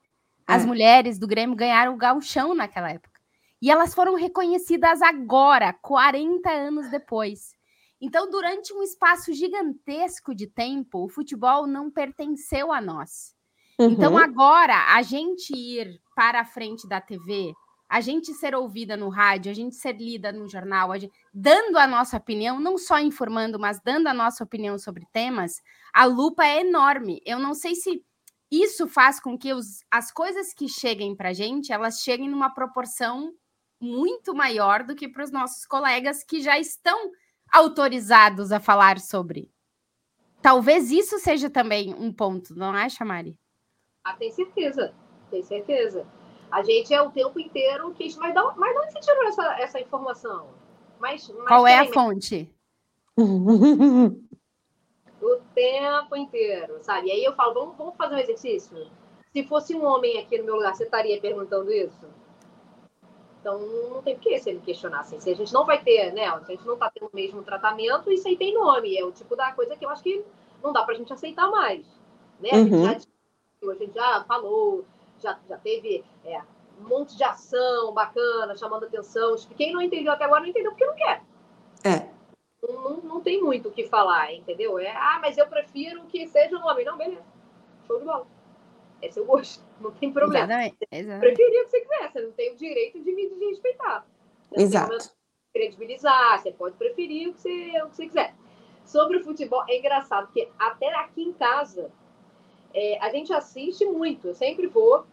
As 0.47 0.63
é. 0.63 0.67
mulheres 0.67 1.19
do 1.19 1.27
Grêmio 1.27 1.55
ganharam 1.55 1.93
o 1.93 1.99
gauchão 1.99 2.55
naquela 2.55 2.91
época. 2.91 3.20
E 3.61 3.71
elas 3.71 3.95
foram 3.95 4.15
reconhecidas 4.15 5.03
agora, 5.03 5.73
40 5.73 6.51
anos 6.51 6.91
depois. 6.91 7.53
Então, 8.01 8.31
durante 8.31 8.73
um 8.73 8.83
espaço 8.83 9.33
gigantesco 9.33 10.35
de 10.35 10.47
tempo, 10.47 11.05
o 11.05 11.09
futebol 11.09 11.67
não 11.67 11.91
pertenceu 11.91 12.73
a 12.73 12.81
nós. 12.81 13.35
Então, 13.75 13.87
uhum. 13.87 13.93
Então, 13.93 14.19
agora, 14.19 14.95
a 14.95 15.03
gente 15.03 15.55
ir 15.55 16.01
para 16.15 16.41
a 16.41 16.45
frente 16.45 16.89
da 16.89 17.01
TV, 17.01 17.53
a 17.89 18.01
gente 18.01 18.33
ser 18.33 18.55
ouvida 18.55 18.97
no 18.97 19.09
rádio, 19.09 19.51
a 19.51 19.55
gente 19.55 19.75
ser 19.75 19.97
lida 19.97 20.33
no 20.33 20.49
jornal, 20.49 20.93
a 20.93 20.99
gente, 20.99 21.13
dando 21.35 21.77
a 21.77 21.87
nossa 21.87 22.17
opinião, 22.17 22.59
não 22.59 22.79
só 22.79 22.99
informando, 22.99 23.59
mas 23.59 23.81
dando 23.85 24.07
a 24.07 24.15
nossa 24.15 24.45
opinião 24.45 24.79
sobre 24.79 25.05
temas, 25.13 25.61
a 25.93 26.05
lupa 26.05 26.47
é 26.47 26.61
enorme. 26.61 27.21
Eu 27.27 27.39
não 27.39 27.53
sei 27.53 27.75
se 27.75 28.03
isso 28.51 28.89
faz 28.89 29.21
com 29.21 29.37
que 29.37 29.53
os, 29.53 29.85
as 29.91 30.11
coisas 30.11 30.55
que 30.55 30.69
cheguem 30.69 31.15
para 31.15 31.31
a 31.31 31.33
gente, 31.33 31.73
elas 31.73 32.01
cheguem 32.01 32.29
numa 32.29 32.55
proporção 32.55 33.35
muito 33.81 34.35
maior 34.35 34.85
do 34.85 34.95
que 34.95 35.09
para 35.09 35.25
os 35.25 35.31
nossos 35.31 35.65
colegas 35.65 36.23
que 36.23 36.41
já 36.41 36.59
estão 36.59 37.11
autorizados 37.51 38.53
a 38.53 38.61
falar 38.61 38.99
sobre. 38.99 39.51
Talvez 40.43 40.91
isso 40.91 41.19
seja 41.19 41.51
também 41.51 41.95
um 41.95 42.13
ponto, 42.13 42.55
não 42.55 42.73
acha, 42.73 43.05
Mari? 43.05 43.37
Ah, 44.05 44.15
tem 44.15 44.31
certeza, 44.31 44.95
tem 45.31 45.43
certeza. 45.43 46.07
A 46.51 46.63
gente 46.63 46.93
é 46.93 47.01
o 47.01 47.11
tempo 47.11 47.39
inteiro 47.39 47.93
que 47.93 48.15
mas, 48.19 48.35
dá, 48.35 48.55
mas 48.57 48.73
de 48.73 48.79
onde 48.79 48.93
você 48.93 49.01
tirou 49.01 49.25
essa, 49.25 49.61
essa 49.61 49.81
informação? 49.81 50.49
Mas, 50.99 51.29
mas 51.29 51.49
Qual 51.49 51.67
é 51.67 51.79
a 51.79 51.87
fonte? 51.93 52.55
O 55.23 55.37
tempo 55.55 56.17
inteiro, 56.17 56.79
sabe? 56.81 57.09
E 57.09 57.13
aí 57.13 57.23
eu 57.23 57.35
falo, 57.35 57.53
vamos, 57.53 57.77
vamos 57.77 57.95
fazer 57.95 58.15
um 58.15 58.19
exercício? 58.19 58.91
Se 59.35 59.45
fosse 59.45 59.75
um 59.75 59.85
homem 59.85 60.19
aqui 60.19 60.39
no 60.39 60.45
meu 60.45 60.57
lugar, 60.57 60.75
você 60.75 60.85
estaria 60.85 61.21
perguntando 61.21 61.71
isso? 61.71 62.09
Então, 63.41 63.59
não 63.59 64.03
tem 64.03 64.15
por 64.15 64.23
que 64.23 64.53
me 64.53 64.61
questionar. 64.61 65.01
Assim. 65.01 65.19
Se 65.19 65.31
a 65.31 65.35
gente 65.35 65.53
não 65.53 65.65
vai 65.65 65.83
ter, 65.83 66.13
né? 66.13 66.25
Se 66.41 66.53
a 66.53 66.55
gente 66.55 66.67
não 66.67 66.75
está 66.75 66.91
tendo 66.91 67.07
o 67.07 67.17
mesmo 67.17 67.43
tratamento, 67.43 68.13
isso 68.13 68.29
aí 68.29 68.37
tem 68.37 68.55
nome. 68.55 68.97
É 68.97 69.05
o 69.05 69.11
tipo 69.11 69.35
da 69.35 69.53
coisa 69.53 69.77
que 69.77 69.85
eu 69.85 69.91
acho 69.91 70.03
que 70.03 70.23
não 70.63 70.73
dá 70.73 70.83
para 70.83 70.95
a 70.95 70.97
gente 70.99 71.13
aceitar 71.13 71.51
mais. 71.51 71.87
Né? 72.39 72.51
A, 72.53 72.57
gente 72.57 72.75
Uhum. 72.75 72.85
já, 72.85 72.95
discutiu, 72.95 73.71
a 73.71 73.75
gente 73.75 73.95
já 73.95 74.25
falou, 74.25 74.85
já, 75.19 75.39
já 75.49 75.57
teve 75.57 76.05
é, 76.25 76.43
um 76.81 76.89
monte 76.89 77.17
de 77.17 77.25
ação 77.25 77.93
bacana, 77.93 78.57
chamando 78.57 78.85
atenção. 78.85 79.35
Quem 79.57 79.73
não 79.73 79.81
entendeu 79.81 80.13
até 80.13 80.25
agora 80.25 80.43
não 80.43 80.49
entendeu 80.49 80.73
porque 80.73 80.87
não 80.87 80.95
quer. 80.95 81.23
É. 81.83 82.11
Não, 82.63 82.83
não, 82.83 82.97
não 82.99 83.21
tem 83.23 83.43
muito 83.43 83.69
o 83.69 83.73
que 83.73 83.89
falar, 83.89 84.35
entendeu? 84.35 84.79
É, 84.79 84.91
ah, 84.95 85.19
mas 85.23 85.39
eu 85.39 85.47
prefiro 85.47 86.03
que 86.05 86.27
seja 86.29 86.59
um 86.59 86.67
homem. 86.67 86.85
Não, 86.85 86.99
beleza. 86.99 87.25
Show 87.87 87.99
de 87.99 88.05
bola. 88.05 88.27
É 89.03 89.11
seu 89.11 89.25
gosto. 89.25 89.65
Não 89.81 89.91
tem 89.91 90.13
problema. 90.13 90.45
Exatamente. 90.45 90.77
exatamente. 90.91 91.21
Preferir 91.21 91.61
o 91.61 91.65
que 91.65 91.71
você 91.71 91.81
quiser. 91.81 92.13
Você 92.13 92.21
não 92.21 92.33
tem 92.33 92.53
o 92.53 92.57
direito 92.57 93.03
de 93.03 93.13
me 93.13 93.29
desrespeitar. 93.29 94.07
Você 94.51 94.63
Exato. 94.63 95.11
credibilizar, 95.55 96.41
você 96.41 96.53
pode 96.53 96.77
preferir 96.77 97.29
o 97.29 97.35
que 97.35 97.41
você, 97.41 97.83
o 97.83 97.89
que 97.89 97.97
você 97.97 98.07
quiser. 98.07 98.35
Sobre 98.85 99.19
o 99.19 99.25
futebol, 99.25 99.65
é 99.69 99.79
engraçado, 99.79 100.27
porque 100.27 100.49
até 100.59 100.93
aqui 100.97 101.23
em 101.23 101.33
casa, 101.33 101.93
é, 102.75 102.99
a 103.01 103.11
gente 103.11 103.33
assiste 103.33 103.85
muito. 103.85 104.29
Eu 104.29 104.35
sempre 104.35 104.67
vou. 104.67 105.07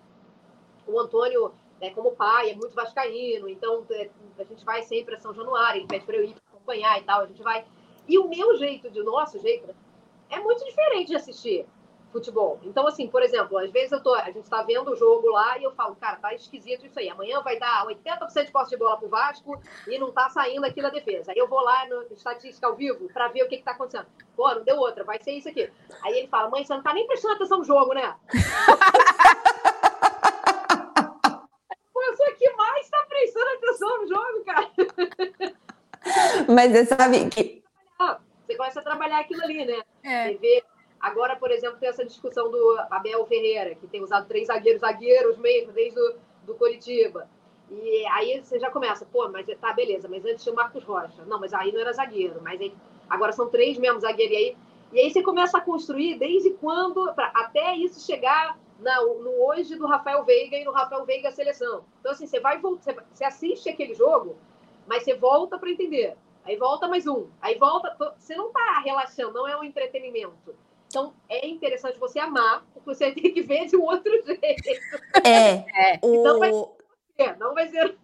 O 0.87 0.99
Antônio, 0.99 1.53
né, 1.79 1.91
como 1.91 2.11
pai, 2.11 2.51
é 2.51 2.55
muito 2.55 2.73
vascaíno, 2.73 3.47
então 3.47 3.85
é, 3.91 4.09
a 4.39 4.43
gente 4.43 4.65
vai 4.65 4.81
sempre 4.83 5.15
a 5.15 5.19
São 5.19 5.33
Januário, 5.33 5.81
ele 5.81 5.87
pede 5.87 6.05
para 6.05 6.15
eu 6.15 6.23
ir 6.23 6.35
acompanhar 6.47 6.99
e 6.99 7.03
tal, 7.03 7.21
a 7.21 7.25
gente 7.27 7.41
vai. 7.41 7.65
E 8.07 8.17
o 8.17 8.27
meu 8.27 8.57
jeito, 8.57 8.89
de, 8.89 9.01
o 9.01 9.03
nosso 9.03 9.37
jeito, 9.39 9.75
é 10.29 10.39
muito 10.39 10.63
diferente 10.65 11.09
de 11.09 11.15
assistir 11.15 11.65
futebol. 12.11 12.59
Então, 12.63 12.87
assim, 12.87 13.07
por 13.07 13.21
exemplo, 13.21 13.57
às 13.57 13.71
vezes 13.71 13.91
eu 13.91 14.01
tô, 14.01 14.13
a 14.13 14.25
gente 14.25 14.43
está 14.43 14.61
vendo 14.63 14.91
o 14.91 14.95
jogo 14.95 15.29
lá 15.29 15.57
e 15.57 15.63
eu 15.63 15.71
falo, 15.73 15.95
cara, 15.95 16.17
tá 16.17 16.33
esquisito 16.33 16.85
isso 16.85 16.99
aí. 16.99 17.09
Amanhã 17.09 17.41
vai 17.41 17.57
dar 17.59 17.85
80% 17.85 18.45
de 18.45 18.51
posse 18.51 18.71
de 18.71 18.77
bola 18.77 18.97
pro 18.97 19.09
Vasco 19.09 19.61
e 19.87 19.99
não 19.99 20.11
tá 20.11 20.29
saindo 20.29 20.65
aqui 20.65 20.81
na 20.81 20.89
defesa. 20.89 21.31
Aí 21.31 21.37
eu 21.37 21.47
vou 21.47 21.61
lá 21.61 21.85
no 21.87 22.03
estatística 22.13 22.67
ao 22.67 22.75
vivo 22.75 23.07
para 23.13 23.27
ver 23.27 23.43
o 23.43 23.47
que, 23.47 23.57
que 23.57 23.63
tá 23.63 23.71
acontecendo. 23.71 24.07
Pô, 24.35 24.53
não 24.53 24.63
deu 24.63 24.77
outra, 24.77 25.03
vai 25.03 25.21
ser 25.21 25.31
isso 25.31 25.49
aqui. 25.49 25.71
Aí 26.03 26.17
ele 26.17 26.27
fala, 26.27 26.49
mãe, 26.49 26.63
você 26.63 26.73
não 26.73 26.83
tá 26.83 26.93
nem 26.93 27.07
prestando 27.07 27.35
atenção 27.35 27.59
no 27.59 27.63
jogo, 27.63 27.93
né? 27.93 28.15
Pô, 31.93 32.03
eu 32.03 32.15
sou 32.15 32.27
a 32.27 32.31
que 32.31 32.49
mais 32.53 32.89
tá 32.89 33.05
prestando 33.07 33.49
atenção 33.49 34.01
no 34.01 34.07
jogo, 34.07 34.45
cara. 34.45 34.71
Mas 36.47 36.71
você 36.71 36.85
sabe 36.85 37.29
que. 37.29 37.57
Você 38.47 38.55
começa 38.55 38.79
a 38.79 38.83
trabalhar 38.83 39.19
aquilo 39.19 39.43
ali, 39.43 39.65
né? 39.65 39.81
É. 40.03 40.27
Você 40.27 40.37
vê. 40.37 40.63
Agora, 40.99 41.35
por 41.35 41.51
exemplo, 41.51 41.77
tem 41.77 41.89
essa 41.89 42.05
discussão 42.05 42.49
do 42.49 42.77
Abel 42.89 43.25
Ferreira, 43.25 43.75
que 43.75 43.87
tem 43.87 44.01
usado 44.01 44.27
três 44.27 44.47
zagueiros, 44.47 44.81
zagueiros 44.81 45.37
mesmo, 45.37 45.71
desde 45.71 45.99
o 45.99 46.15
do 46.43 46.55
Coritiba. 46.55 47.29
E 47.69 48.05
aí 48.07 48.41
você 48.41 48.57
já 48.59 48.71
começa, 48.71 49.05
pô, 49.05 49.27
mas 49.29 49.45
tá, 49.59 49.73
beleza, 49.73 50.07
mas 50.07 50.25
antes 50.25 50.43
tinha 50.43 50.53
o 50.53 50.55
Marcos 50.55 50.83
Rocha. 50.83 51.25
Não, 51.25 51.39
mas 51.39 51.53
aí 51.53 51.71
não 51.71 51.81
era 51.81 51.91
zagueiro, 51.91 52.41
mas 52.41 52.59
aí, 52.59 52.73
agora 53.09 53.33
são 53.33 53.49
três 53.49 53.77
mesmo 53.77 53.99
zagueiros. 53.99 54.33
E 54.33 54.37
aí, 54.37 54.57
e 54.93 54.99
aí 55.01 55.11
você 55.11 55.21
começa 55.21 55.57
a 55.57 55.61
construir 55.61 56.17
desde 56.17 56.51
quando, 56.51 57.13
pra, 57.13 57.31
até 57.35 57.75
isso 57.75 58.05
chegar 58.05 58.57
na, 58.79 59.01
no 59.01 59.45
hoje 59.45 59.75
do 59.75 59.85
Rafael 59.85 60.23
Veiga 60.23 60.57
e 60.57 60.63
no 60.63 60.71
Rafael 60.71 61.05
Veiga 61.05 61.31
seleção. 61.31 61.83
Então, 61.99 62.13
assim, 62.13 62.25
você 62.25 62.39
vai 62.39 62.57
você, 62.59 62.95
você 63.13 63.25
assiste 63.25 63.69
aquele 63.69 63.93
jogo, 63.93 64.37
mas 64.87 65.03
você 65.03 65.13
volta 65.13 65.59
para 65.59 65.69
entender. 65.69 66.15
Aí 66.45 66.55
volta 66.55 66.87
mais 66.87 67.05
um. 67.05 67.27
Aí 67.41 67.57
volta. 67.57 67.93
Você 68.17 68.33
não 68.35 68.49
tá 68.53 68.79
relaxando, 68.79 69.33
não 69.33 69.47
é 69.47 69.57
um 69.57 69.63
entretenimento. 69.65 70.55
Então, 70.87 71.13
é 71.29 71.47
interessante 71.47 71.99
você 71.99 72.19
amar, 72.19 72.65
porque 72.73 72.85
você 72.85 73.11
tem 73.13 73.33
que 73.33 73.41
ver 73.41 73.65
de 73.67 73.75
um 73.75 73.83
outro 73.83 74.11
jeito. 74.25 74.81
É. 75.23 75.65
É. 75.75 75.99
O... 76.01 76.15
Então 76.15 76.39
vai- 76.39 77.35
Não 77.39 77.53
vai 77.53 77.67
ser. 77.67 77.97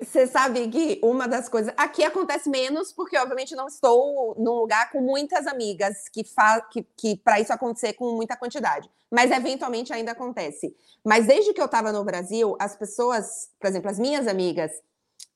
Você 0.00 0.26
sabe 0.26 0.68
que 0.68 1.00
uma 1.02 1.26
das 1.28 1.48
coisas. 1.48 1.72
Aqui 1.76 2.02
acontece 2.04 2.48
menos, 2.50 2.92
porque, 2.92 3.16
obviamente, 3.16 3.54
não 3.54 3.68
estou 3.68 4.34
num 4.38 4.54
lugar 4.54 4.90
com 4.90 5.00
muitas 5.00 5.46
amigas 5.46 6.08
que, 6.08 6.24
fa... 6.24 6.60
que, 6.60 6.82
que 6.96 7.16
para 7.16 7.40
isso 7.40 7.52
acontecer 7.52 7.92
com 7.94 8.14
muita 8.16 8.36
quantidade. 8.36 8.90
Mas 9.10 9.30
eventualmente 9.30 9.92
ainda 9.92 10.12
acontece. 10.12 10.74
Mas 11.04 11.26
desde 11.26 11.52
que 11.52 11.60
eu 11.60 11.66
estava 11.66 11.92
no 11.92 12.04
Brasil, 12.04 12.56
as 12.60 12.76
pessoas, 12.76 13.50
por 13.58 13.68
exemplo, 13.68 13.90
as 13.90 13.98
minhas 13.98 14.26
amigas, 14.26 14.72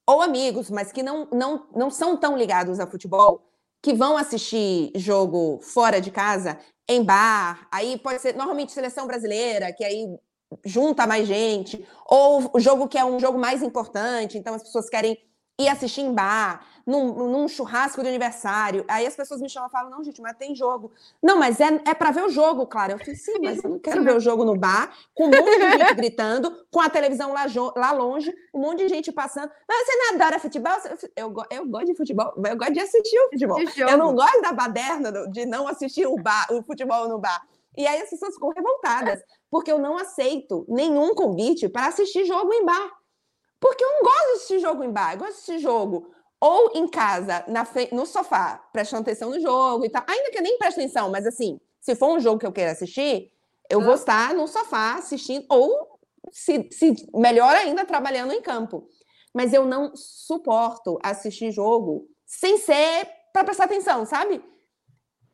ou 0.07 0.20
amigos, 0.20 0.70
mas 0.70 0.93
que 0.93 1.03
não, 1.03 1.26
não, 1.32 1.66
não 1.74 1.91
são 1.91 2.16
tão 2.16 2.37
ligados 2.37 2.78
a 2.78 2.87
futebol, 2.87 3.43
que 3.82 3.93
vão 3.93 4.16
assistir 4.16 4.91
jogo 4.95 5.61
fora 5.62 6.01
de 6.01 6.11
casa, 6.11 6.59
em 6.89 7.03
bar, 7.03 7.66
aí 7.70 7.99
pode 7.99 8.20
ser 8.20 8.35
normalmente 8.35 8.72
seleção 8.72 9.07
brasileira, 9.07 9.72
que 9.72 9.85
aí 9.85 10.07
junta 10.64 11.07
mais 11.07 11.26
gente, 11.26 11.87
ou 12.07 12.51
o 12.53 12.61
jogo 12.61 12.89
que 12.89 12.99
é 12.99 13.05
um 13.05 13.18
jogo 13.18 13.39
mais 13.39 13.62
importante, 13.62 14.39
então 14.39 14.55
as 14.55 14.62
pessoas 14.62 14.89
querem 14.89 15.18
ir 15.59 15.68
assistir 15.68 16.03
em 16.03 16.12
bar, 16.12 16.66
num, 16.87 17.28
num 17.28 17.49
churrasco 17.49 18.03
de 18.03 18.09
aniversário. 18.09 18.85
Aí 18.89 19.07
as 19.07 19.16
pessoas 19.16 19.41
me 19.41 19.49
chamam 19.49 19.68
e 19.68 19.72
falam: 19.72 19.91
não, 19.91 20.05
gente, 20.05 20.20
mas 20.20 20.37
tem 20.37 20.55
jogo. 20.55 20.93
Não, 21.22 21.37
mas 21.39 21.61
é, 21.61 21.80
é 21.87 21.95
para 21.95 22.11
ver 22.11 22.24
o 22.24 22.28
jogo, 22.28 22.66
claro. 22.66 22.93
Eu 22.93 22.99
falei, 22.99 23.14
sim, 23.16 23.39
mas 23.43 23.62
eu 23.62 23.70
não 23.70 23.78
quero 23.78 24.03
ver 24.03 24.14
o 24.16 24.20
jogo 24.20 24.45
no 24.45 24.57
bar, 24.57 24.95
com 25.14 25.24
um 25.26 25.30
monte 25.30 25.59
de 25.59 25.70
gente 25.78 25.95
gritando, 25.95 26.66
com 26.70 26.80
a 26.80 26.89
televisão 26.91 27.32
lá, 27.32 27.45
lá 27.76 27.93
longe, 27.93 28.35
um 28.53 28.61
monte 28.61 28.78
de 28.78 28.89
gente 28.89 29.11
passando. 29.12 29.51
Não, 29.68 29.85
você 29.85 29.97
não 29.97 30.14
adora 30.14 30.39
futebol? 30.39 30.72
Eu, 31.16 31.30
go- 31.30 31.47
eu 31.51 31.66
gosto 31.66 31.87
de 31.87 31.95
futebol, 31.97 32.32
mas 32.37 32.53
eu 32.53 32.59
gosto 32.59 32.72
de 32.72 32.80
assistir 32.80 33.18
o 33.18 33.30
futebol. 33.30 33.59
Eu 33.93 33.99
não 33.99 34.14
gosto 34.14 34.41
da 34.43 34.53
baderna 34.53 35.12
de 35.30 35.47
não 35.47 35.66
assistir 35.68 36.07
o, 36.07 36.16
bar, 36.16 36.47
o 36.53 36.62
futebol 36.62 37.09
no 37.09 37.18
bar. 37.18 37.43
E 37.76 37.87
aí 37.87 38.01
as 38.03 38.09
pessoas 38.11 38.35
ficam 38.35 38.51
revoltadas, 38.51 39.20
porque 39.51 39.72
eu 39.72 39.78
não 39.78 39.99
aceito 39.99 40.64
nenhum 40.68 41.12
convite 41.14 41.68
para 41.68 41.87
assistir 41.89 42.24
jogo 42.24 42.53
em 42.53 42.64
bar. 42.64 42.89
Porque 43.59 43.82
eu 43.85 43.89
não 43.95 44.03
gosto 44.03 44.24
de 44.26 44.32
assistir 44.35 44.59
jogo 44.61 44.85
em 44.85 44.91
bar, 44.93 45.14
eu 45.14 45.18
gosto 45.18 45.30
de 45.32 45.37
assistir 45.39 45.59
jogo 45.59 46.14
ou 46.47 46.72
em 46.74 46.86
casa, 46.86 47.42
na 47.49 47.66
no 47.90 48.05
sofá, 48.05 48.62
prestando 48.70 49.01
atenção 49.01 49.30
no 49.30 49.40
jogo 49.40 49.86
e 49.86 49.88
tal. 49.88 50.05
Ainda 50.07 50.30
que 50.30 50.36
eu 50.36 50.42
nem 50.42 50.59
preste 50.59 50.78
atenção, 50.78 51.09
mas 51.11 51.26
assim, 51.26 51.59
se 51.80 51.97
for 51.97 52.11
um 52.14 52.20
jogo 52.20 52.38
que 52.38 52.45
eu 52.45 52.53
queira 52.53 52.72
assistir, 52.72 53.32
eu 53.70 53.80
vou 53.80 53.95
estar 53.95 54.34
no 54.34 54.47
sofá 54.47 54.97
assistindo, 54.97 55.47
ou 55.49 55.99
se, 56.30 56.68
se 56.70 56.95
melhor 57.14 57.57
ainda, 57.57 57.86
trabalhando 57.86 58.34
em 58.34 58.42
campo. 58.42 58.86
Mas 59.32 59.55
eu 59.55 59.64
não 59.64 59.97
suporto 59.97 60.99
assistir 61.03 61.51
jogo 61.51 62.07
sem 62.26 62.59
ser 62.59 63.09
para 63.32 63.42
prestar 63.42 63.64
atenção, 63.64 64.05
sabe? 64.05 64.45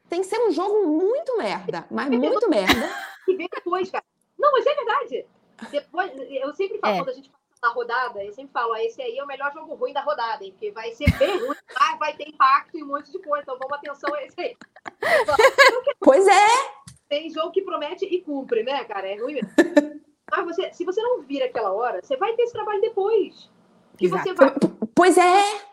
Tem 0.08 0.20
que 0.20 0.28
ser 0.28 0.38
um 0.38 0.52
jogo 0.52 0.86
muito 0.86 1.36
merda, 1.36 1.86
mas 1.90 2.08
muito 2.08 2.48
merda. 2.48 2.88
E 3.28 3.36
depois, 3.48 3.88
cara. 3.90 4.04
Não, 4.38 4.50
mas 4.50 4.66
é 4.66 4.74
verdade. 4.74 5.26
Depois, 5.70 6.10
eu 6.30 6.52
sempre 6.54 6.78
falo, 6.78 6.94
É. 6.94 6.98
quando 6.98 7.08
a 7.10 7.12
gente 7.12 7.30
na 7.62 7.68
rodada, 7.70 8.24
eu 8.24 8.32
sempre 8.32 8.52
falo, 8.52 8.72
ah, 8.72 8.82
esse 8.82 9.02
aí 9.02 9.18
é 9.18 9.22
o 9.22 9.26
melhor 9.26 9.52
jogo 9.52 9.74
ruim 9.74 9.92
da 9.92 10.00
rodada, 10.00 10.42
hein? 10.42 10.52
Porque 10.52 10.70
vai 10.72 10.92
ser 10.92 11.10
bem 11.18 11.38
ruim, 11.38 11.56
vai, 11.78 11.98
vai 11.98 12.16
ter 12.16 12.28
impacto 12.28 12.78
e 12.78 12.82
um 12.82 12.86
monte 12.86 13.12
de 13.12 13.18
coisa. 13.18 13.42
Então 13.42 13.58
vamos 13.58 13.76
atenção 13.76 14.14
a 14.14 14.22
esse 14.24 14.40
aí. 14.40 14.56
Pois 16.02 16.26
é, 16.26 16.46
Tem 17.08 17.30
jogo 17.30 17.50
que 17.52 17.62
promete 17.62 18.06
e 18.06 18.22
cumpre, 18.22 18.62
né, 18.62 18.84
cara? 18.84 19.06
É 19.06 19.20
ruim 19.20 19.34
mesmo. 19.34 19.50
Mas 20.30 20.44
você, 20.44 20.72
se 20.72 20.84
você 20.84 21.00
não 21.02 21.20
vir 21.22 21.42
aquela 21.42 21.72
hora, 21.72 22.00
você 22.02 22.16
vai 22.16 22.34
ter 22.34 22.44
esse 22.44 22.52
trabalho 22.52 22.80
depois. 22.80 23.50
Que 23.98 24.08
você 24.08 24.32
vai. 24.32 24.54
pois 24.94 25.18
é. 25.18 25.70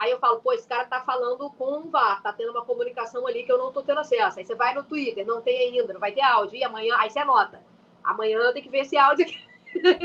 Aí 0.00 0.10
eu 0.10 0.18
falo, 0.18 0.40
pô, 0.40 0.52
esse 0.52 0.66
cara 0.66 0.86
tá 0.86 1.02
falando 1.02 1.50
com 1.50 1.78
um 1.78 1.90
VAR, 1.90 2.22
tá 2.22 2.32
tendo 2.32 2.50
uma 2.50 2.64
comunicação 2.64 3.26
ali 3.26 3.44
que 3.44 3.52
eu 3.52 3.58
não 3.58 3.72
tô 3.72 3.82
tendo 3.82 4.00
acesso. 4.00 4.38
Aí 4.38 4.46
você 4.46 4.54
vai 4.54 4.74
no 4.74 4.84
Twitter, 4.84 5.26
não 5.26 5.42
tem 5.42 5.78
ainda, 5.78 5.92
não 5.92 6.00
vai 6.00 6.12
ter 6.12 6.22
áudio. 6.22 6.56
E 6.56 6.64
amanhã, 6.64 6.96
aí 6.98 7.10
você 7.10 7.18
anota. 7.18 7.62
Amanhã 8.02 8.52
tem 8.52 8.62
que 8.62 8.68
ver 8.68 8.80
esse 8.80 8.96
áudio 8.96 9.24
aqui. 9.26 9.53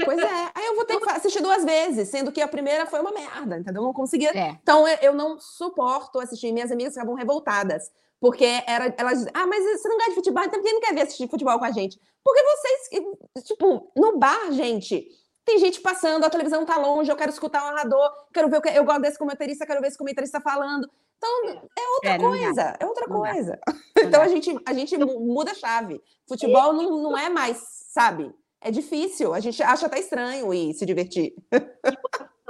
Pois 0.05 0.19
é. 0.19 0.51
Aí 0.55 0.65
eu 0.67 0.75
vou 0.75 0.85
ter 0.85 0.99
que 0.99 1.09
assistir 1.09 1.41
duas 1.41 1.63
vezes, 1.63 2.09
sendo 2.09 2.31
que 2.31 2.41
a 2.41 2.47
primeira 2.47 2.85
foi 2.85 2.99
uma 2.99 3.11
merda, 3.11 3.57
entendeu? 3.57 3.81
Eu 3.81 3.87
não 3.87 3.93
conseguia. 3.93 4.31
É. 4.37 4.57
Então 4.61 4.87
eu, 4.87 5.13
não 5.13 5.39
suporto 5.39 6.19
assistir. 6.19 6.51
Minhas 6.51 6.71
amigas 6.71 6.93
ficavam 6.93 7.13
revoltadas. 7.15 7.91
Porque 8.19 8.45
era, 8.67 8.93
elas 8.97 9.19
dizem, 9.19 9.31
ah, 9.33 9.47
mas 9.47 9.63
você 9.63 9.87
não 9.87 9.95
gosta 9.95 10.09
de 10.11 10.15
futebol, 10.15 10.43
então 10.43 10.59
por 10.59 10.67
que 10.67 10.73
não 10.73 10.81
quer 10.81 10.93
ver 10.93 11.01
assistir 11.03 11.29
futebol 11.29 11.57
com 11.57 11.63
a 11.63 11.71
gente? 11.71 11.97
Porque 12.21 12.43
vocês, 12.43 13.45
tipo, 13.45 13.89
no 13.95 14.17
bar, 14.17 14.51
gente, 14.51 15.07
tem 15.45 15.57
gente 15.57 15.79
passando, 15.79 16.25
a 16.25 16.29
televisão 16.29 16.65
tá 16.65 16.75
longe, 16.75 17.09
eu 17.09 17.15
quero 17.15 17.31
escutar 17.31 17.63
o 17.63 17.67
narrador, 17.73 18.11
quero 18.33 18.49
ver 18.49 18.57
o 18.57 18.61
que 18.61 18.69
eu 18.69 18.83
gosto 18.83 19.01
desse 19.01 19.17
comentarista, 19.17 19.65
quero 19.65 19.79
ver 19.79 19.87
esse 19.87 19.97
comentarista 19.97 20.41
falando. 20.41 20.89
Então, 21.17 21.61
é 21.77 21.89
outra 21.95 22.09
É, 22.09 22.17
coisa, 22.19 22.77
é 22.77 22.85
outra 22.85 23.07
Não 23.07 23.21
coisa. 23.21 23.59
Não 23.97 24.03
Então 24.03 24.21
a 24.21 24.27
gente, 24.27 24.59
a 24.65 24.73
gente 24.73 24.97
mu- 24.97 25.19
muda 25.21 25.51
a 25.51 25.55
chave. 25.55 26.01
Futebol 26.27 26.73
não, 26.73 27.01
não 27.01 27.17
é 27.17 27.29
mais, 27.29 27.57
sabe? 27.93 28.33
É 28.61 28.71
difícil. 28.71 29.33
A 29.33 29.39
gente 29.39 29.61
acha 29.63 29.85
até 29.85 29.99
estranho 29.99 30.53
ir 30.53 30.73
se 30.73 30.85
divertir. 30.85 31.33
assim, 31.51 31.65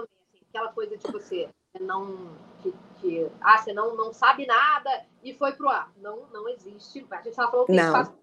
aquela 0.50 0.72
coisa 0.74 0.98
de 0.98 1.12
você 1.12 1.50
não. 1.80 2.32
Que, 2.62 2.74
que, 3.00 3.28
ah, 3.40 3.58
você 3.58 3.72
não, 3.74 3.96
não 3.96 4.12
sabe 4.12 4.46
nada 4.46 5.06
e 5.24 5.34
foi 5.34 5.54
pro 5.54 5.70
ar. 5.70 5.92
Não, 5.98 6.26
não 6.34 6.50
existe. 6.50 7.06
A 7.12 7.18
gente 7.18 7.30
estava 7.30 7.52
falando 7.52 7.68
que 7.68 7.74
espaço 7.74 8.14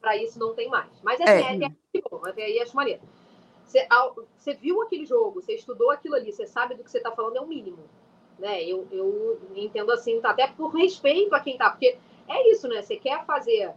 para 0.00 0.16
isso 0.16 0.38
não 0.38 0.54
tem 0.54 0.68
mais. 0.68 0.90
Mas 1.02 1.20
assim, 1.20 1.30
É. 1.30 1.40
é. 1.40 1.54
até 1.56 1.66
aí, 1.94 2.02
bom, 2.10 2.22
até 2.24 2.42
aí 2.44 2.60
acho 2.60 2.74
maneiro. 2.76 3.02
Você, 3.64 3.86
ao- 3.90 4.14
você 4.38 4.54
viu 4.54 4.82
aquele 4.82 5.06
jogo, 5.06 5.40
você 5.40 5.54
estudou 5.54 5.90
aquilo 5.90 6.14
ali, 6.14 6.32
você 6.32 6.46
sabe 6.46 6.74
do 6.74 6.84
que 6.84 6.90
você 6.90 6.98
está 6.98 7.10
falando, 7.12 7.36
é 7.36 7.40
o 7.40 7.46
mínimo. 7.46 7.78
Né? 8.38 8.64
Eu, 8.64 8.86
eu 8.90 9.40
entendo 9.54 9.92
assim, 9.92 10.20
tá? 10.20 10.30
até 10.30 10.48
por 10.48 10.68
respeito 10.74 11.34
a 11.34 11.40
quem 11.40 11.56
tá, 11.56 11.70
porque 11.70 11.96
é 12.28 12.50
isso, 12.50 12.66
né? 12.66 12.82
Você 12.82 12.96
quer 12.96 13.24
fazer 13.24 13.72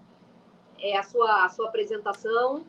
é, 0.80 0.97
a, 0.97 1.03
sua, 1.03 1.45
a 1.45 1.49
sua 1.49 1.68
apresentação 1.68 2.66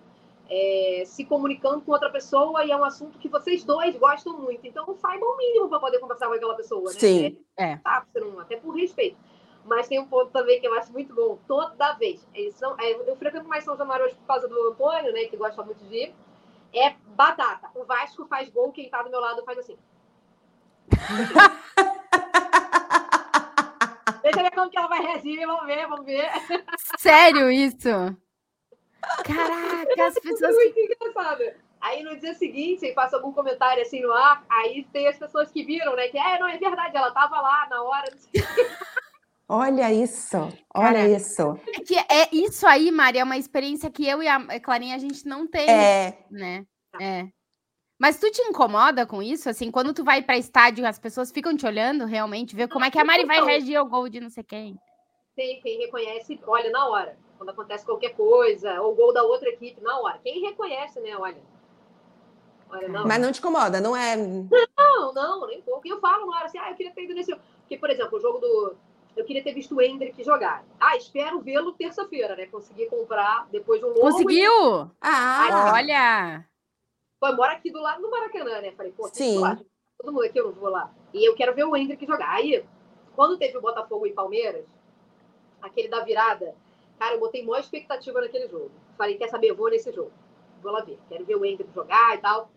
é, 0.49 1.03
se 1.07 1.24
comunicando 1.24 1.80
com 1.80 1.92
outra 1.92 2.11
pessoa 2.11 2.64
e 2.64 2.70
é 2.70 2.76
um 2.76 2.84
assunto 2.84 3.18
que 3.18 3.28
vocês 3.28 3.64
dois 3.64 3.97
gostam 3.97 4.38
muito. 4.38 4.66
Então, 4.66 4.94
saiba 4.97 5.24
o 5.26 5.36
mínimo 5.36 5.68
para 5.68 5.80
poder 5.80 5.99
conversar 5.99 6.28
com 6.28 6.34
aquela 6.34 6.55
pessoa, 6.55 6.92
né? 6.92 6.99
Sim. 6.99 7.38
É. 7.57 7.76
Tá, 7.78 8.05
não- 8.14 8.38
até 8.40 8.57
por 8.57 8.74
respeito. 8.76 9.16
Mas 9.64 9.88
tem 9.88 9.99
um 9.99 10.07
ponto 10.07 10.30
também 10.30 10.61
que 10.61 10.66
eu 10.66 10.74
acho 10.74 10.92
muito 10.92 11.12
bom. 11.14 11.38
Toda 11.49 11.94
vez. 11.94 12.24
São, 12.55 12.76
é, 12.78 12.92
eu 12.92 13.16
frequento 13.16 13.49
mais 13.49 13.64
São 13.64 13.76
Januário 13.76 14.09
por 14.14 14.26
causa 14.26 14.47
do 14.47 14.68
Antônio, 14.68 15.12
né? 15.12 15.24
Que 15.24 15.36
gosta 15.36 15.62
muito 15.64 15.82
de 15.86 15.97
ir. 16.05 16.14
É 16.72 16.90
batata. 17.16 17.68
O 17.74 17.84
Vasco 17.84 18.26
faz 18.26 18.49
gol, 18.51 18.70
quem 18.70 18.88
tá 18.88 19.03
do 19.03 19.11
meu 19.11 19.20
lado 19.20 19.42
faz 19.44 19.59
assim. 19.59 19.76
Deixa 24.22 24.40
eu 24.40 24.44
ver 24.44 24.51
como 24.55 24.70
que 24.70 24.78
ela 24.78 24.88
vai 24.88 25.01
reagir. 25.01 25.44
Vamos 25.47 25.66
ver, 25.66 25.88
vamos 25.88 26.07
ver. 26.07 26.28
Sério 26.99 27.51
isso? 27.51 28.16
Caraca, 29.25 30.07
as 30.07 30.15
pessoas. 30.21 30.55
Muito 30.55 30.79
engraçado. 30.79 31.43
Aí 31.81 32.03
no 32.03 32.19
dia 32.19 32.35
seguinte, 32.35 32.85
ele 32.85 32.95
passa 32.95 33.17
algum 33.17 33.33
comentário 33.33 33.83
assim 33.83 34.01
no 34.01 34.13
ar, 34.13 34.45
aí 34.49 34.85
tem 34.93 35.07
as 35.09 35.19
pessoas 35.19 35.51
que 35.51 35.63
viram, 35.63 35.95
né? 35.95 36.09
Que 36.09 36.19
é, 36.19 36.39
não, 36.39 36.49
é 36.49 36.59
verdade, 36.59 36.97
ela 36.97 37.11
tava 37.13 37.41
lá 37.41 37.67
na 37.71 37.83
hora. 37.83 38.13
Olha 39.49 39.93
isso, 39.93 40.37
olha 40.37 40.59
Cara, 40.75 41.09
isso. 41.09 41.57
É 41.69 41.81
que 41.81 41.97
é 41.97 42.29
isso 42.33 42.67
aí, 42.67 42.91
Maria, 42.91 43.21
é 43.21 43.25
uma 43.25 43.37
experiência 43.37 43.89
que 43.89 44.05
eu 44.05 44.21
e 44.21 44.27
a 44.27 44.59
Clarinha 44.59 44.97
a 44.97 44.99
gente 44.99 45.25
não 45.25 45.47
tem, 45.47 45.71
É, 45.71 46.19
né? 46.29 46.67
É. 47.01 47.29
Mas 47.97 48.19
tu 48.19 48.29
te 48.29 48.43
incomoda 48.43 49.07
com 49.07 49.23
isso? 49.23 49.49
Assim, 49.49 49.71
quando 49.71 49.95
tu 49.95 50.03
vai 50.03 50.21
pra 50.21 50.37
estádio, 50.37 50.85
as 50.85 50.99
pessoas 50.99 51.31
ficam 51.31 51.57
te 51.57 51.65
olhando 51.65 52.05
realmente, 52.07 52.57
ver 52.57 52.69
como 52.69 52.85
é 52.85 52.91
que 52.91 52.99
a 52.99 53.05
Mari 53.05 53.25
vai 53.25 53.41
reagir 53.41 53.77
ao 53.77 53.87
gol 53.87 54.09
de 54.09 54.21
não 54.21 54.29
sei 54.29 54.43
quem. 54.43 54.77
Tem 55.37 55.61
quem 55.61 55.78
reconhece, 55.78 56.41
olha 56.47 56.70
na 56.70 56.89
hora. 56.89 57.18
Quando 57.37 57.51
acontece 57.51 57.84
qualquer 57.84 58.16
coisa, 58.16 58.80
ou 58.80 58.95
gol 58.95 59.12
da 59.12 59.22
outra 59.22 59.51
equipe, 59.51 59.82
na 59.82 60.01
hora. 60.01 60.18
Quem 60.22 60.41
reconhece, 60.41 60.99
né? 61.01 61.14
Olha. 61.14 61.37
Olha, 62.70 62.89
não. 62.89 63.07
mas 63.07 63.20
não 63.20 63.30
te 63.30 63.39
incomoda, 63.39 63.80
não 63.80 63.95
é? 63.95 64.16
Não, 64.16 65.12
não, 65.12 65.47
nem 65.47 65.61
pouco. 65.61 65.87
E 65.87 65.91
eu 65.91 66.01
falo 66.01 66.26
na 66.26 66.39
hora 66.39 66.47
assim, 66.47 66.59
ah, 66.59 66.70
eu 66.70 66.74
queria 66.74 66.93
ter 66.93 67.05
ido 67.05 67.14
nesse. 67.14 67.34
Porque, 67.61 67.76
por 67.76 67.91
exemplo, 67.91 68.16
o 68.18 68.20
jogo 68.20 68.39
do. 68.39 68.74
Eu 69.14 69.24
queria 69.24 69.45
ter 69.45 69.53
visto 69.53 69.74
o 69.74 69.80
Hendrick 69.80 70.22
jogar. 70.24 70.64
Ah, 70.80 70.97
espero 70.97 71.41
vê-lo 71.41 71.72
terça-feira, 71.72 72.34
né? 72.34 72.47
Consegui 72.47 72.87
comprar 72.87 73.47
depois 73.51 73.80
de 73.80 73.87
um 73.87 73.91
longo. 73.91 74.01
Conseguiu? 74.01 74.91
Ah, 75.01 75.72
Olha! 75.74 76.47
Pô, 77.20 77.28
eu 77.28 77.37
moro 77.37 77.51
aqui 77.53 77.70
do 77.70 77.80
lado 77.80 78.03
do 78.03 78.11
Maracanã, 78.11 78.61
né? 78.61 78.72
Falei, 78.72 78.93
pô, 78.93 79.05
tem 79.05 79.12
que 79.12 79.22
ir 79.22 79.34
Sim. 79.34 79.39
lá. 79.41 79.59
todo 79.99 80.12
mundo 80.12 80.24
aqui 80.24 80.39
eu 80.39 80.47
não 80.47 80.53
vou 80.53 80.68
lá. 80.68 80.93
E 81.14 81.26
eu 81.26 81.34
quero 81.34 81.55
ver 81.55 81.64
o 81.64 81.74
Hendrick 81.74 82.05
jogar. 82.07 82.30
Aí, 82.30 82.62
quando 83.14 83.39
teve 83.39 83.57
o 83.57 83.62
Botafogo 83.62 84.07
e 84.07 84.12
Palmeiras, 84.12 84.66
aquele 85.63 85.89
da 85.89 86.01
virada, 86.01 86.55
cara, 86.99 87.15
eu 87.15 87.21
botei 87.21 87.45
maior 87.45 87.61
expectativa 87.61 88.21
naquele 88.21 88.49
jogo. 88.49 88.71
Falei, 88.97 89.17
quer 89.17 89.29
saber? 89.29 89.49
Eu 89.51 89.57
vou 89.57 89.71
nesse 89.71 89.93
jogo. 89.93 90.13
Vou 90.63 90.73
lá 90.73 90.83
ver. 90.83 90.99
Quero 91.09 91.25
ver 91.25 91.35
o 91.37 91.45
Hendrick 91.45 91.73
jogar 91.75 92.15
e 92.17 92.19
tal. 92.19 92.51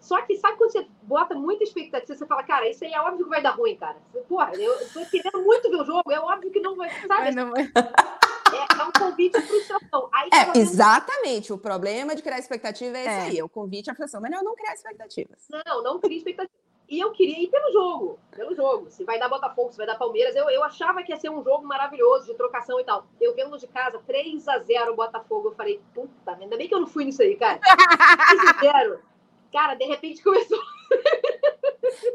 Só 0.00 0.20
que 0.22 0.36
sabe 0.36 0.56
quando 0.58 0.70
você 0.70 0.86
bota 1.02 1.34
muita 1.34 1.64
expectativa, 1.64 2.16
você 2.16 2.24
fala, 2.26 2.44
cara, 2.44 2.68
isso 2.68 2.84
aí 2.84 2.92
é 2.92 3.00
óbvio 3.00 3.24
que 3.24 3.30
vai 3.30 3.42
dar 3.42 3.50
ruim, 3.50 3.76
cara. 3.76 3.96
Porra, 4.28 4.52
eu 4.54 4.72
tô 4.92 5.04
querendo 5.06 5.42
muito 5.42 5.68
ver 5.70 5.76
o 5.80 5.84
jogo, 5.84 6.12
é 6.12 6.20
óbvio 6.20 6.52
que 6.52 6.60
não 6.60 6.76
vai. 6.76 6.88
Sabe? 6.90 7.08
Mas 7.08 7.34
não- 7.34 7.52
É, 8.50 8.80
é 8.80 8.84
um 8.84 8.90
convite 8.92 9.36
à 9.36 9.42
frustração. 9.42 10.08
Aí 10.10 10.30
É, 10.32 10.44
vendo- 10.46 10.56
exatamente. 10.56 11.52
O 11.52 11.58
problema 11.58 12.14
de 12.16 12.22
criar 12.22 12.38
expectativa 12.38 12.96
é 12.96 13.00
esse 13.02 13.10
É. 13.10 13.20
aí. 13.24 13.42
O 13.42 13.48
convite 13.48 13.90
à 13.90 13.94
frustração. 13.94 14.22
Melhor 14.22 14.42
não 14.42 14.54
criar 14.54 14.72
expectativas. 14.72 15.46
Não, 15.50 15.82
não 15.82 16.00
queria 16.00 16.16
expectativa. 16.16 16.58
E 16.88 16.98
eu 16.98 17.10
queria 17.12 17.38
ir 17.42 17.48
pelo 17.48 17.70
jogo, 17.70 18.18
pelo 18.34 18.54
jogo. 18.54 18.88
Se 18.90 19.04
vai 19.04 19.18
dar 19.18 19.28
Botafogo, 19.28 19.70
se 19.70 19.76
vai 19.76 19.86
dar 19.86 19.96
Palmeiras. 19.98 20.34
Eu, 20.34 20.48
eu 20.48 20.64
achava 20.64 21.02
que 21.02 21.12
ia 21.12 21.18
ser 21.18 21.28
um 21.30 21.44
jogo 21.44 21.66
maravilhoso, 21.66 22.26
de 22.26 22.34
trocação 22.34 22.80
e 22.80 22.84
tal. 22.84 23.06
Eu 23.20 23.34
vendo 23.34 23.58
de 23.58 23.66
casa, 23.66 24.00
3 24.06 24.48
a 24.48 24.58
0 24.60 24.96
Botafogo. 24.96 25.48
Eu 25.48 25.54
falei, 25.54 25.80
puta, 25.94 26.32
ainda 26.40 26.56
bem 26.56 26.66
que 26.66 26.74
eu 26.74 26.80
não 26.80 26.86
fui 26.86 27.04
nisso 27.04 27.20
aí, 27.22 27.36
cara. 27.36 27.60
3 27.60 28.72
a 28.72 28.82
0 28.82 29.00
Cara, 29.52 29.74
de 29.74 29.84
repente 29.84 30.22
começou. 30.22 30.58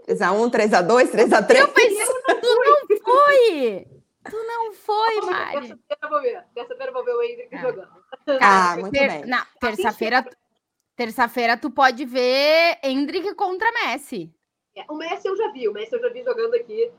3x1, 0.08 0.52
3x2, 0.52 1.12
3x3. 1.12 1.56
Eu 1.60 1.68
pensei, 1.70 2.06
tu 2.42 2.56
não 2.56 2.98
foi! 3.04 3.88
Tu 4.30 4.38
não 4.48 4.74
foi, 4.74 5.22
Mari! 5.22 5.52
Terça-feira 5.68 6.00
eu 6.02 6.10
vou 6.10 6.22
ver. 6.22 6.44
Terça-feira 6.56 6.90
eu 6.90 6.94
vou 6.94 7.04
ver 7.04 7.12
o 7.14 7.22
Hendrick 7.24 7.56
Ah. 7.56 7.62
jogando. 7.62 7.90
Ah, 8.42 8.76
muito 8.80 8.94
ter- 8.94 9.08
bem. 9.10 9.26
Não, 9.26 9.44
terça-feira. 9.60 10.26
Terça-feira 10.96 11.58
tu 11.58 11.70
pode 11.70 12.06
ver 12.06 12.78
Hendrick 12.84 13.34
contra 13.36 13.72
Messi. 13.72 14.32
É, 14.76 14.84
o 14.90 14.96
Messi 14.96 15.28
eu 15.28 15.36
já 15.36 15.52
vi. 15.52 15.68
O 15.68 15.74
Messi 15.74 15.94
eu 15.94 16.02
já 16.02 16.10
vi 16.10 16.24
jogando 16.24 16.56
aqui. 16.56 16.92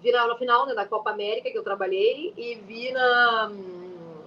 Vi 0.00 0.12
na, 0.12 0.26
na 0.26 0.36
final 0.36 0.66
né, 0.66 0.74
da 0.74 0.86
Copa 0.86 1.10
América, 1.10 1.50
que 1.50 1.58
eu 1.58 1.64
trabalhei, 1.64 2.32
e 2.36 2.54
vi 2.56 2.92
na 2.92 3.48
hum, 3.50 4.22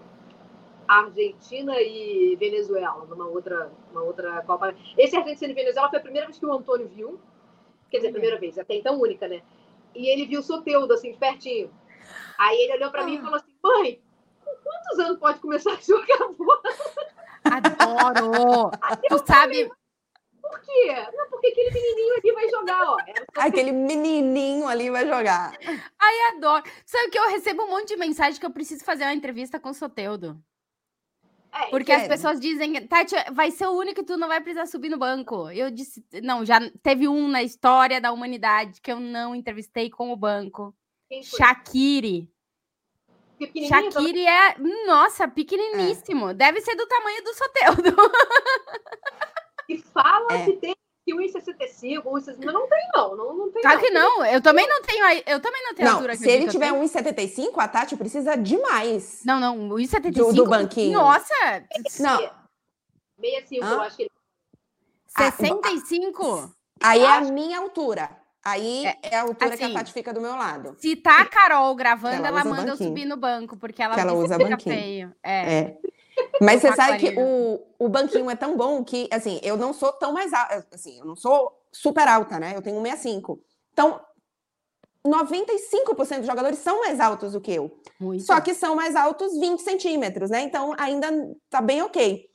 Argentina 0.87 1.79
e 1.79 2.35
Venezuela, 2.37 3.05
numa 3.05 3.27
outra, 3.27 3.71
uma 3.91 4.01
outra 4.01 4.41
Copa. 4.41 4.75
Esse 4.97 5.15
Argentina 5.15 5.51
e 5.51 5.55
Venezuela 5.55 5.89
foi 5.89 5.99
a 5.99 6.01
primeira 6.01 6.27
vez 6.27 6.39
que 6.39 6.45
o 6.45 6.53
Antônio 6.53 6.87
viu. 6.87 7.19
Quer 7.89 7.97
dizer, 7.97 8.09
a 8.09 8.11
primeira 8.11 8.39
vez, 8.39 8.57
até 8.57 8.75
então 8.75 8.99
única, 8.99 9.27
né? 9.27 9.41
E 9.95 10.07
ele 10.07 10.25
viu 10.25 10.41
o 10.41 10.43
Soteudo, 10.43 10.93
assim, 10.93 11.11
de 11.11 11.17
pertinho. 11.17 11.71
Aí 12.37 12.57
ele 12.61 12.73
olhou 12.73 12.91
pra 12.91 13.03
mim 13.03 13.15
e 13.15 13.21
falou 13.21 13.35
assim: 13.35 13.55
mãe, 13.63 14.01
com 14.43 14.51
quantos 14.63 14.99
anos 14.99 15.19
pode 15.19 15.39
começar 15.39 15.71
a 15.71 15.75
jogar 15.75 16.27
bola? 16.37 16.61
Adoro! 17.43 18.71
tu 19.09 19.25
sabe, 19.25 19.71
Por 20.49 20.59
quê? 20.61 20.95
Não, 21.13 21.29
porque 21.29 21.47
aquele 21.47 21.71
menininho 21.71 22.17
aqui 22.17 22.33
vai 22.33 22.49
jogar, 22.49 22.83
ó. 22.83 22.97
Aquele 23.35 23.71
menininho 23.71 24.67
ali 24.67 24.89
vai 24.89 25.07
jogar. 25.07 25.55
adoro. 26.35 26.63
Sabe 26.85 27.11
que 27.11 27.19
eu 27.19 27.29
recebo 27.29 27.63
um 27.63 27.69
monte 27.69 27.89
de 27.89 27.97
mensagem 27.97 28.39
que 28.39 28.45
eu 28.45 28.51
preciso 28.51 28.83
fazer 28.83 29.03
uma 29.03 29.13
entrevista 29.13 29.59
com 29.59 29.69
o 29.69 29.73
Soteudo. 29.73 30.41
É, 31.51 31.67
Porque 31.67 31.91
as 31.91 32.07
pessoas 32.07 32.39
dizem, 32.39 32.87
Tati, 32.87 33.15
vai 33.31 33.51
ser 33.51 33.67
o 33.67 33.77
único 33.77 34.01
que 34.01 34.07
tu 34.07 34.17
não 34.17 34.27
vai 34.27 34.41
precisar 34.41 34.65
subir 34.65 34.89
no 34.89 34.97
banco. 34.97 35.49
Eu 35.51 35.69
disse, 35.69 36.03
não, 36.23 36.45
já 36.45 36.59
teve 36.81 37.07
um 37.07 37.27
na 37.27 37.43
história 37.43 37.99
da 38.01 38.11
humanidade 38.11 38.81
que 38.81 38.91
eu 38.91 38.99
não 38.99 39.35
entrevistei 39.35 39.89
com 39.89 40.11
o 40.11 40.17
banco. 40.17 40.75
Pequenininho, 43.37 43.91
Shaqiri 43.91 44.25
é, 44.25 44.55
nossa, 44.85 45.27
pequeniníssimo. 45.27 46.33
Deve 46.33 46.61
ser 46.61 46.75
do 46.75 46.85
tamanho 46.85 47.23
do 47.23 47.33
Soteudo. 47.33 47.95
E 49.69 49.77
fala 49.77 50.27
É. 50.33 50.45
que 50.45 50.53
tem 50.53 50.75
que 51.05 51.13
1,65, 51.15 52.03
1,60, 52.03 52.37
mas 52.43 52.53
não 52.53 52.67
tem, 52.67 52.79
não. 52.93 53.15
Não, 53.15 53.33
não 53.37 53.51
tem, 53.51 53.61
Claro 53.61 53.79
que 53.79 53.89
não. 53.89 54.25
Eu 54.25 54.41
também 54.41 54.67
não 54.67 54.81
tenho, 54.81 55.03
eu 55.25 55.39
também 55.39 55.63
não 55.63 55.73
tenho 55.73 55.87
a 55.87 55.91
Não, 55.91 55.97
altura 55.97 56.13
que 56.17 56.23
se 56.23 56.29
ele 56.29 56.47
tiver 56.49 56.71
tenho. 56.71 56.83
1,75, 56.83 57.53
a 57.59 57.67
Tati 57.67 57.95
precisa 57.95 58.35
demais. 58.35 59.21
Não, 59.25 59.39
não, 59.39 59.69
o 59.69 59.79
1,75. 59.79 60.11
Do- 60.11 60.33
do 60.43 60.49
banquinho. 60.49 60.99
Nossa, 60.99 61.33
Não, 61.99 62.17
65, 63.19 63.65
Hã? 63.65 63.71
eu 63.73 63.81
acho 63.81 63.95
que 63.95 64.03
ele... 64.03 64.11
Ah, 65.15 65.31
65. 65.31 66.51
aí 66.81 67.01
é 67.01 67.07
a 67.09 67.21
minha 67.21 67.59
altura. 67.59 68.09
Aí 68.45 68.85
é, 69.03 69.15
a 69.17 69.21
altura 69.23 69.57
que 69.57 69.63
a 69.63 69.65
assim, 69.67 69.75
Tati 69.75 69.91
fica 69.93 70.13
do 70.13 70.21
meu 70.21 70.31
lado. 70.35 70.75
Se 70.79 70.95
tá 70.95 71.21
a 71.21 71.25
Carol 71.25 71.75
gravando, 71.75 72.15
Ela 72.25 72.27
ela, 72.39 72.43
manda 72.45 72.71
eu 72.71 72.77
subir 72.77 73.05
no 73.05 73.17
banco, 73.17 73.57
porque 73.57 73.81
ela, 73.81 73.95
Que 73.95 73.99
ela 74.01 74.13
usa 74.13 74.37
banquinho. 74.37 74.59
feio. 74.77 75.15
É. 75.23 75.53
É. 75.59 75.77
Mas 76.41 76.61
você 76.61 76.73
sabe 76.73 76.97
que 76.99 77.15
o, 77.17 77.61
o 77.77 77.89
banquinho 77.89 78.29
é 78.29 78.35
tão 78.35 78.55
bom 78.55 78.83
que, 78.83 79.07
assim, 79.11 79.39
eu 79.43 79.57
não 79.57 79.73
sou 79.73 79.91
tão 79.93 80.13
mais 80.13 80.33
alta, 80.33 80.67
assim, 80.73 80.99
eu 80.99 81.05
não 81.05 81.15
sou 81.15 81.51
super 81.71 82.07
alta, 82.07 82.39
né? 82.39 82.53
Eu 82.55 82.61
tenho 82.61 82.81
1,65. 82.81 83.39
Então, 83.73 83.99
95% 85.05 86.17
dos 86.17 86.27
jogadores 86.27 86.59
são 86.59 86.81
mais 86.81 86.99
altos 86.99 87.33
do 87.33 87.41
que 87.41 87.53
eu. 87.53 87.71
Muito. 87.99 88.23
Só 88.23 88.39
que 88.41 88.53
são 88.53 88.75
mais 88.75 88.95
altos 88.95 89.37
20 89.39 89.59
centímetros, 89.59 90.29
né? 90.29 90.41
Então, 90.41 90.75
ainda 90.77 91.07
tá 91.49 91.61
bem 91.61 91.81
ok. 91.81 92.29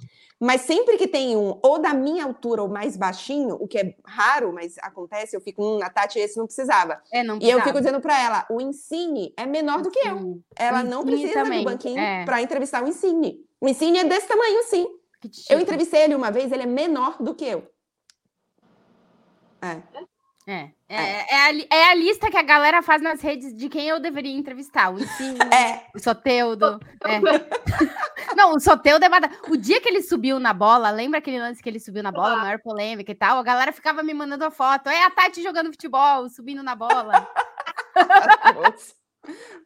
Mas 0.45 0.61
sempre 0.61 0.99
que 0.99 1.09
tem 1.09 1.37
um 1.39 1.59
ou 1.63 1.79
da 1.79 1.95
minha 1.95 2.23
altura 2.23 2.63
ou 2.63 2.69
mais 2.69 2.99
baixinho, 2.99 3.55
o 3.55 3.67
que 3.67 3.79
é 3.79 3.97
raro, 4.05 4.53
mas 4.53 4.77
acontece, 4.83 5.35
eu 5.35 5.41
fico, 5.41 5.65
hum, 5.65 5.81
a 5.83 5.89
Tati, 5.89 6.19
esse 6.19 6.37
não 6.37 6.45
precisava. 6.45 7.01
É, 7.11 7.23
não 7.23 7.37
E 7.37 7.39
eu 7.39 7.41
precisava. 7.57 7.65
fico 7.65 7.79
dizendo 7.79 8.01
pra 8.03 8.21
ela, 8.21 8.47
o 8.51 8.61
Insigne 8.61 9.33
é 9.39 9.47
menor 9.47 9.81
do 9.81 9.91
que 9.91 10.07
eu. 10.07 10.19
Sim. 10.19 10.45
Ela 10.55 10.83
O 10.83 10.85
não 10.85 11.03
precisa 11.03 11.33
também, 11.33 11.65
do 11.65 11.71
banquinho 11.71 11.99
é. 11.99 12.27
pra 12.27 12.43
entrevistar 12.43 12.85
o 12.85 12.89
Insigne. 12.89 13.39
O 13.59 13.67
Insigne 13.67 14.01
é 14.01 14.05
desse 14.05 14.29
tamanho, 14.29 14.63
sim. 14.65 14.87
Eu 15.49 15.59
entrevistei 15.59 16.03
ele 16.03 16.15
uma 16.15 16.31
vez, 16.31 16.53
ele 16.53 16.65
é 16.65 16.67
menor 16.67 17.17
do 17.23 17.35
que 17.35 17.47
eu. 17.47 17.67
É. 19.63 19.81
É, 20.47 20.69
é, 20.91 21.35
é, 21.35 21.47
a, 21.47 21.51
li- 21.53 21.67
é 21.73 21.85
a 21.91 21.95
lista 21.95 22.31
que 22.31 22.37
a 22.37 22.43
galera 22.43 22.83
faz 22.83 23.01
nas 23.01 23.23
redes 23.23 23.55
de 23.57 23.67
quem 23.71 23.89
eu 23.89 23.99
deveria 23.99 24.37
entrevistar. 24.37 24.93
O 24.93 24.99
Insigne, 24.99 25.39
É, 25.53 25.87
o 25.95 25.99
Soteudo. 25.99 26.79
é. 27.05 28.35
Não, 28.37 28.53
o 28.55 28.61
Soteudo 28.61 29.03
é 29.05 29.09
mata- 29.09 29.31
O 29.49 29.57
dia 29.57 29.81
que 29.81 29.89
ele 29.89 30.03
subiu 30.03 30.39
na 30.39 30.53
bola, 30.53 30.91
lembra 30.91 31.19
aquele 31.19 31.39
lance 31.41 31.63
que 31.63 31.69
ele 31.69 31.81
subiu 31.81 32.03
na 32.03 32.13
bola, 32.13 32.35
a 32.35 32.43
maior 32.43 32.59
polêmica 32.61 33.11
e 33.11 33.15
tal? 33.15 33.39
A 33.39 33.43
galera 33.43 33.73
ficava 33.73 34.03
me 34.03 34.13
mandando 34.13 34.45
a 34.45 34.51
foto. 34.51 34.91
É 34.91 35.05
a 35.05 35.11
Tati 35.11 35.43
jogando 35.43 35.71
futebol, 35.73 36.29
subindo 36.29 36.63
na 36.63 36.75
bola. 36.75 37.27
maravilhoso. 37.97 38.95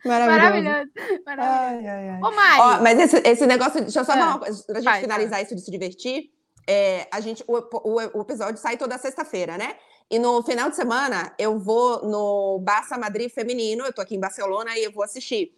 Maravilhoso. 0.05 0.91
Maravilhoso. 1.27 1.59
Ai, 1.61 1.87
ai, 1.89 2.09
ai. 2.11 2.21
Ô, 2.23 2.31
Mari. 2.31 2.61
Ó, 2.61 2.83
mas 2.83 2.99
esse, 3.01 3.17
esse 3.29 3.47
negócio, 3.47 3.81
deixa 3.81 3.99
eu 4.01 4.05
só 4.05 4.13
Ah, 4.13 4.15
falar 4.15 4.27
uma 4.31 4.39
coisa, 4.39 4.65
pra 4.65 4.75
gente 4.77 4.85
vai, 4.85 5.01
finalizar 5.01 5.43
isso 5.43 5.55
de 5.57 5.61
se 5.61 5.71
divertir. 5.71 6.31
é, 6.69 7.09
a 7.13 7.19
gente, 7.21 7.43
o, 7.49 7.57
o, 7.57 8.19
o 8.19 8.23
episódio 8.23 8.59
sai 8.59 8.77
toda 8.77 8.97
sexta-feira, 8.99 9.59
né? 9.59 9.75
E 10.11 10.19
no 10.19 10.43
final 10.43 10.71
de 10.71 10.77
semana 10.77 11.33
eu 11.39 11.59
vou 11.59 12.03
no 12.07 12.59
Barça 12.61 12.97
Madrid 12.97 13.31
feminino, 13.31 13.85
eu 13.85 13.93
tô 13.93 14.01
aqui 14.01 14.17
em 14.17 14.21
Barcelona 14.21 14.77
e 14.79 14.85
eu 14.85 14.93
vou 14.93 15.05
assistir. 15.05 15.55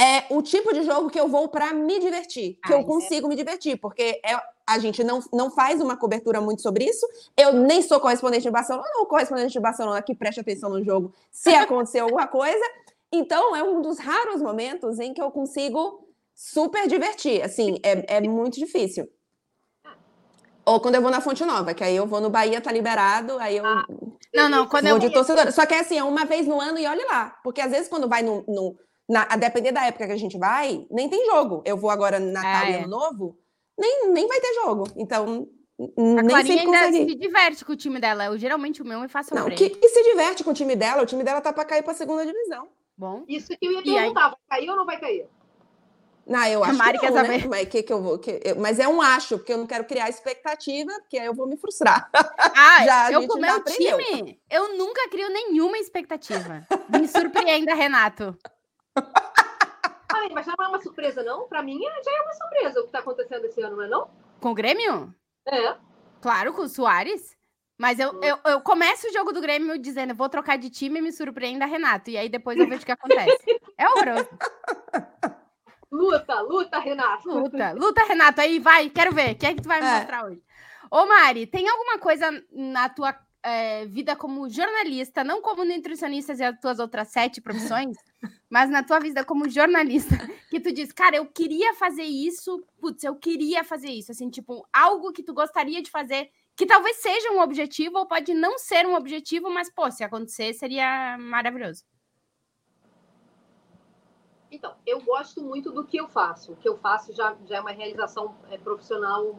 É 0.00 0.24
o 0.30 0.40
tipo 0.40 0.72
de 0.72 0.82
jogo 0.82 1.10
que 1.10 1.20
eu 1.20 1.28
vou 1.28 1.48
para 1.48 1.72
me 1.74 1.98
divertir, 2.00 2.54
que 2.64 2.72
Ah, 2.72 2.76
eu 2.76 2.80
isso 2.80 2.88
é- 2.88 2.92
consigo 2.94 3.28
me 3.28 3.36
divertir, 3.36 3.76
porque 3.78 4.20
é, 4.24 4.34
a 4.66 4.78
gente 4.78 5.04
não, 5.04 5.20
não 5.32 5.50
faz 5.50 5.80
uma 5.82 5.96
cobertura 5.96 6.40
muito 6.40 6.62
sobre 6.62 6.84
isso. 6.86 7.06
Eu 7.36 7.52
nem 7.52 7.82
sou 7.82 8.00
correspondente 8.00 8.42
de 8.44 8.50
Barcelona, 8.50 8.88
ou 8.98 9.06
correspondente 9.06 9.52
de 9.52 9.60
Barcelona 9.60 10.00
que 10.00 10.14
preste 10.14 10.40
atenção 10.40 10.70
no 10.70 10.82
jogo 10.82 11.12
se 11.30 11.50
acontecer 11.54 11.98
alguma 11.98 12.26
coisa. 12.26 12.64
Então, 13.12 13.54
é 13.54 13.62
um 13.62 13.82
dos 13.82 13.98
raros 13.98 14.40
momentos 14.40 14.98
em 14.98 15.12
que 15.12 15.20
eu 15.20 15.30
consigo 15.30 16.08
super 16.34 16.88
divertir. 16.88 17.42
Assim, 17.42 17.78
é, 17.82 18.16
é 18.16 18.20
muito 18.22 18.58
difícil. 18.58 19.06
Ou 20.64 20.80
quando 20.80 20.94
eu 20.94 21.02
vou 21.02 21.10
na 21.10 21.20
Fonte 21.20 21.44
Nova, 21.44 21.74
que 21.74 21.82
aí 21.82 21.96
eu 21.96 22.06
vou 22.06 22.20
no 22.20 22.30
Bahia, 22.30 22.60
tá 22.60 22.70
liberado, 22.70 23.38
aí 23.38 23.56
eu 23.56 23.66
Ah, 23.66 23.84
Não, 24.34 24.48
não, 24.48 24.66
quando 24.68 24.84
vou 24.84 24.92
eu. 24.92 24.98
de 24.98 25.10
torcedora. 25.10 25.50
Só 25.50 25.66
que 25.66 25.74
é 25.74 25.80
assim, 25.80 25.98
é 25.98 26.04
uma 26.04 26.24
vez 26.24 26.46
no 26.46 26.60
ano 26.60 26.78
e 26.78 26.86
olhe 26.86 27.04
lá. 27.04 27.36
Porque 27.42 27.60
às 27.60 27.70
vezes 27.70 27.88
quando 27.88 28.08
vai 28.08 28.22
no. 28.22 28.44
no 28.46 28.76
na, 29.08 29.26
a 29.28 29.36
depender 29.36 29.72
da 29.72 29.84
época 29.84 30.06
que 30.06 30.12
a 30.12 30.16
gente 30.16 30.38
vai, 30.38 30.86
nem 30.90 31.08
tem 31.08 31.26
jogo. 31.26 31.62
Eu 31.66 31.76
vou 31.76 31.90
agora 31.90 32.20
no 32.20 32.32
Natal 32.32 32.62
Ah, 32.64 32.70
e 32.70 32.72
é. 32.74 32.78
Ano 32.78 32.88
Novo, 32.88 33.36
nem, 33.78 34.08
nem 34.10 34.26
vai 34.28 34.40
ter 34.40 34.54
jogo. 34.54 34.84
Então, 34.96 35.48
A 35.80 36.02
nem 36.22 36.28
Clarinha 36.28 36.62
ainda 36.62 36.92
se 36.92 37.14
diverte 37.16 37.64
com 37.64 37.72
o 37.72 37.76
time 37.76 37.98
dela. 38.00 38.26
Eu, 38.26 38.38
geralmente 38.38 38.80
o 38.80 38.84
meu 38.86 39.00
me 39.00 39.08
faz 39.08 39.28
Não, 39.30 39.50
que, 39.50 39.70
que 39.70 39.88
se 39.88 40.02
diverte 40.04 40.44
com 40.44 40.52
o 40.52 40.54
time 40.54 40.76
dela. 40.76 41.02
O 41.02 41.06
time 41.06 41.24
dela 41.24 41.40
tá 41.40 41.52
pra 41.52 41.64
cair 41.64 41.82
pra 41.82 41.92
segunda 41.92 42.24
divisão. 42.24 42.68
Bom. 42.96 43.24
Isso 43.28 43.48
que 43.48 43.66
eu 43.66 43.72
ia 43.72 43.78
aí? 43.80 43.84
perguntar, 43.84 44.28
vai 44.28 44.38
cair 44.60 44.70
ou 44.70 44.76
não 44.76 44.86
vai 44.86 45.00
cair? 45.00 45.26
Não, 46.26 46.44
eu 46.46 46.62
A 46.62 46.68
acho 46.68 46.78
Mari 46.78 46.98
que 46.98 47.04
quer 47.06 47.10
não, 47.12 47.22
né? 47.22 47.24
saber. 47.40 47.48
Mas, 47.48 47.68
que 47.68 47.82
que 47.82 47.92
eu 47.92 48.00
vou, 48.00 48.18
que- 48.18 48.40
eu- 48.44 48.56
mas 48.56 48.78
é 48.78 48.86
um 48.86 49.02
acho, 49.02 49.38
porque 49.38 49.52
eu 49.52 49.58
não 49.58 49.66
quero 49.66 49.84
criar 49.84 50.08
expectativa, 50.08 50.92
porque 51.00 51.18
aí 51.18 51.26
eu 51.26 51.34
vou 51.34 51.46
me 51.48 51.56
frustrar. 51.56 52.08
Ah, 52.14 52.84
Já, 52.86 53.12
eu 53.12 53.26
com 53.26 53.38
meu 53.38 53.56
aprendeu. 53.56 53.98
time, 53.98 54.40
eu 54.50 54.76
nunca 54.78 55.08
crio 55.10 55.28
nenhuma 55.30 55.76
expectativa. 55.78 56.64
Me 56.88 57.08
surpreenda, 57.08 57.74
Renato. 57.74 58.36
Ah, 60.14 60.28
mas 60.30 60.44
já 60.44 60.52
não 60.58 60.66
é 60.66 60.68
uma 60.68 60.80
surpresa, 60.82 61.22
não? 61.22 61.48
Pra 61.48 61.62
mim 61.62 61.82
é- 61.82 62.02
já 62.04 62.10
é 62.10 62.20
uma 62.20 62.34
surpresa 62.34 62.80
o 62.80 62.84
que 62.84 62.92
tá 62.92 62.98
acontecendo 62.98 63.46
esse 63.46 63.62
ano, 63.62 63.76
não 63.76 63.82
é 63.84 63.88
não? 63.88 64.10
Com 64.42 64.50
o 64.50 64.54
Grêmio? 64.54 65.12
É. 65.48 65.74
Claro, 66.20 66.52
com 66.52 66.60
o 66.62 66.68
Soares. 66.68 67.34
Mas 67.78 67.98
eu, 67.98 68.20
eu, 68.22 68.38
eu 68.44 68.60
começo 68.60 69.08
o 69.08 69.12
jogo 69.12 69.32
do 69.32 69.40
Grêmio 69.40 69.78
dizendo, 69.78 70.14
vou 70.14 70.28
trocar 70.28 70.58
de 70.58 70.68
time 70.68 70.98
e 70.98 71.02
me 71.02 71.12
surpreenda, 71.12 71.64
Renato. 71.64 72.10
E 72.10 72.18
aí 72.18 72.28
depois 72.28 72.58
eu 72.58 72.68
vejo 72.68 72.82
o 72.82 72.84
que 72.84 72.92
acontece. 72.92 73.58
É 73.78 73.88
horroroso. 73.88 74.28
Luta, 75.92 76.40
luta, 76.40 76.78
Renato. 76.78 77.28
Luta, 77.30 77.72
luta, 77.72 78.02
Renato. 78.04 78.40
Aí 78.40 78.58
vai, 78.58 78.88
quero 78.88 79.12
ver. 79.14 79.32
O 79.32 79.36
que 79.36 79.46
é 79.46 79.54
que 79.54 79.60
tu 79.60 79.68
vai 79.68 79.80
me 79.80 79.86
É. 79.86 79.96
mostrar 79.98 80.24
hoje? 80.24 80.42
Ô, 80.90 81.04
Mari, 81.06 81.46
tem 81.46 81.68
alguma 81.68 81.98
coisa 81.98 82.30
na 82.50 82.88
tua 82.88 83.14
eh, 83.44 83.86
vida 83.86 84.14
como 84.14 84.48
jornalista, 84.48 85.24
não 85.24 85.42
como 85.42 85.64
nutricionista 85.64 86.32
e 86.32 86.42
as 86.44 86.58
tuas 86.60 86.78
outras 86.78 87.08
sete 87.08 87.40
profissões, 87.40 87.96
mas 88.48 88.70
na 88.70 88.82
tua 88.84 89.00
vida 89.00 89.24
como 89.24 89.48
jornalista, 89.48 90.16
que 90.48 90.60
tu 90.60 90.72
diz, 90.72 90.92
cara, 90.92 91.16
eu 91.16 91.26
queria 91.26 91.74
fazer 91.74 92.04
isso, 92.04 92.64
putz, 92.80 93.02
eu 93.02 93.16
queria 93.16 93.64
fazer 93.64 93.90
isso, 93.90 94.12
assim, 94.12 94.30
tipo, 94.30 94.64
algo 94.72 95.12
que 95.12 95.22
tu 95.24 95.34
gostaria 95.34 95.82
de 95.82 95.90
fazer, 95.90 96.30
que 96.54 96.66
talvez 96.66 96.98
seja 96.98 97.32
um 97.32 97.40
objetivo 97.40 97.98
ou 97.98 98.06
pode 98.06 98.32
não 98.32 98.58
ser 98.58 98.86
um 98.86 98.94
objetivo, 98.94 99.50
mas, 99.50 99.68
pô, 99.74 99.90
se 99.90 100.04
acontecer, 100.04 100.54
seria 100.54 101.16
maravilhoso. 101.18 101.82
Então, 104.52 104.74
eu 104.86 105.00
gosto 105.00 105.42
muito 105.42 105.72
do 105.72 105.82
que 105.82 105.96
eu 105.96 106.06
faço. 106.06 106.52
O 106.52 106.56
que 106.56 106.68
eu 106.68 106.76
faço 106.76 107.10
já, 107.14 107.34
já 107.46 107.56
é 107.56 107.60
uma 107.60 107.70
realização 107.70 108.34
é, 108.50 108.58
profissional, 108.58 109.38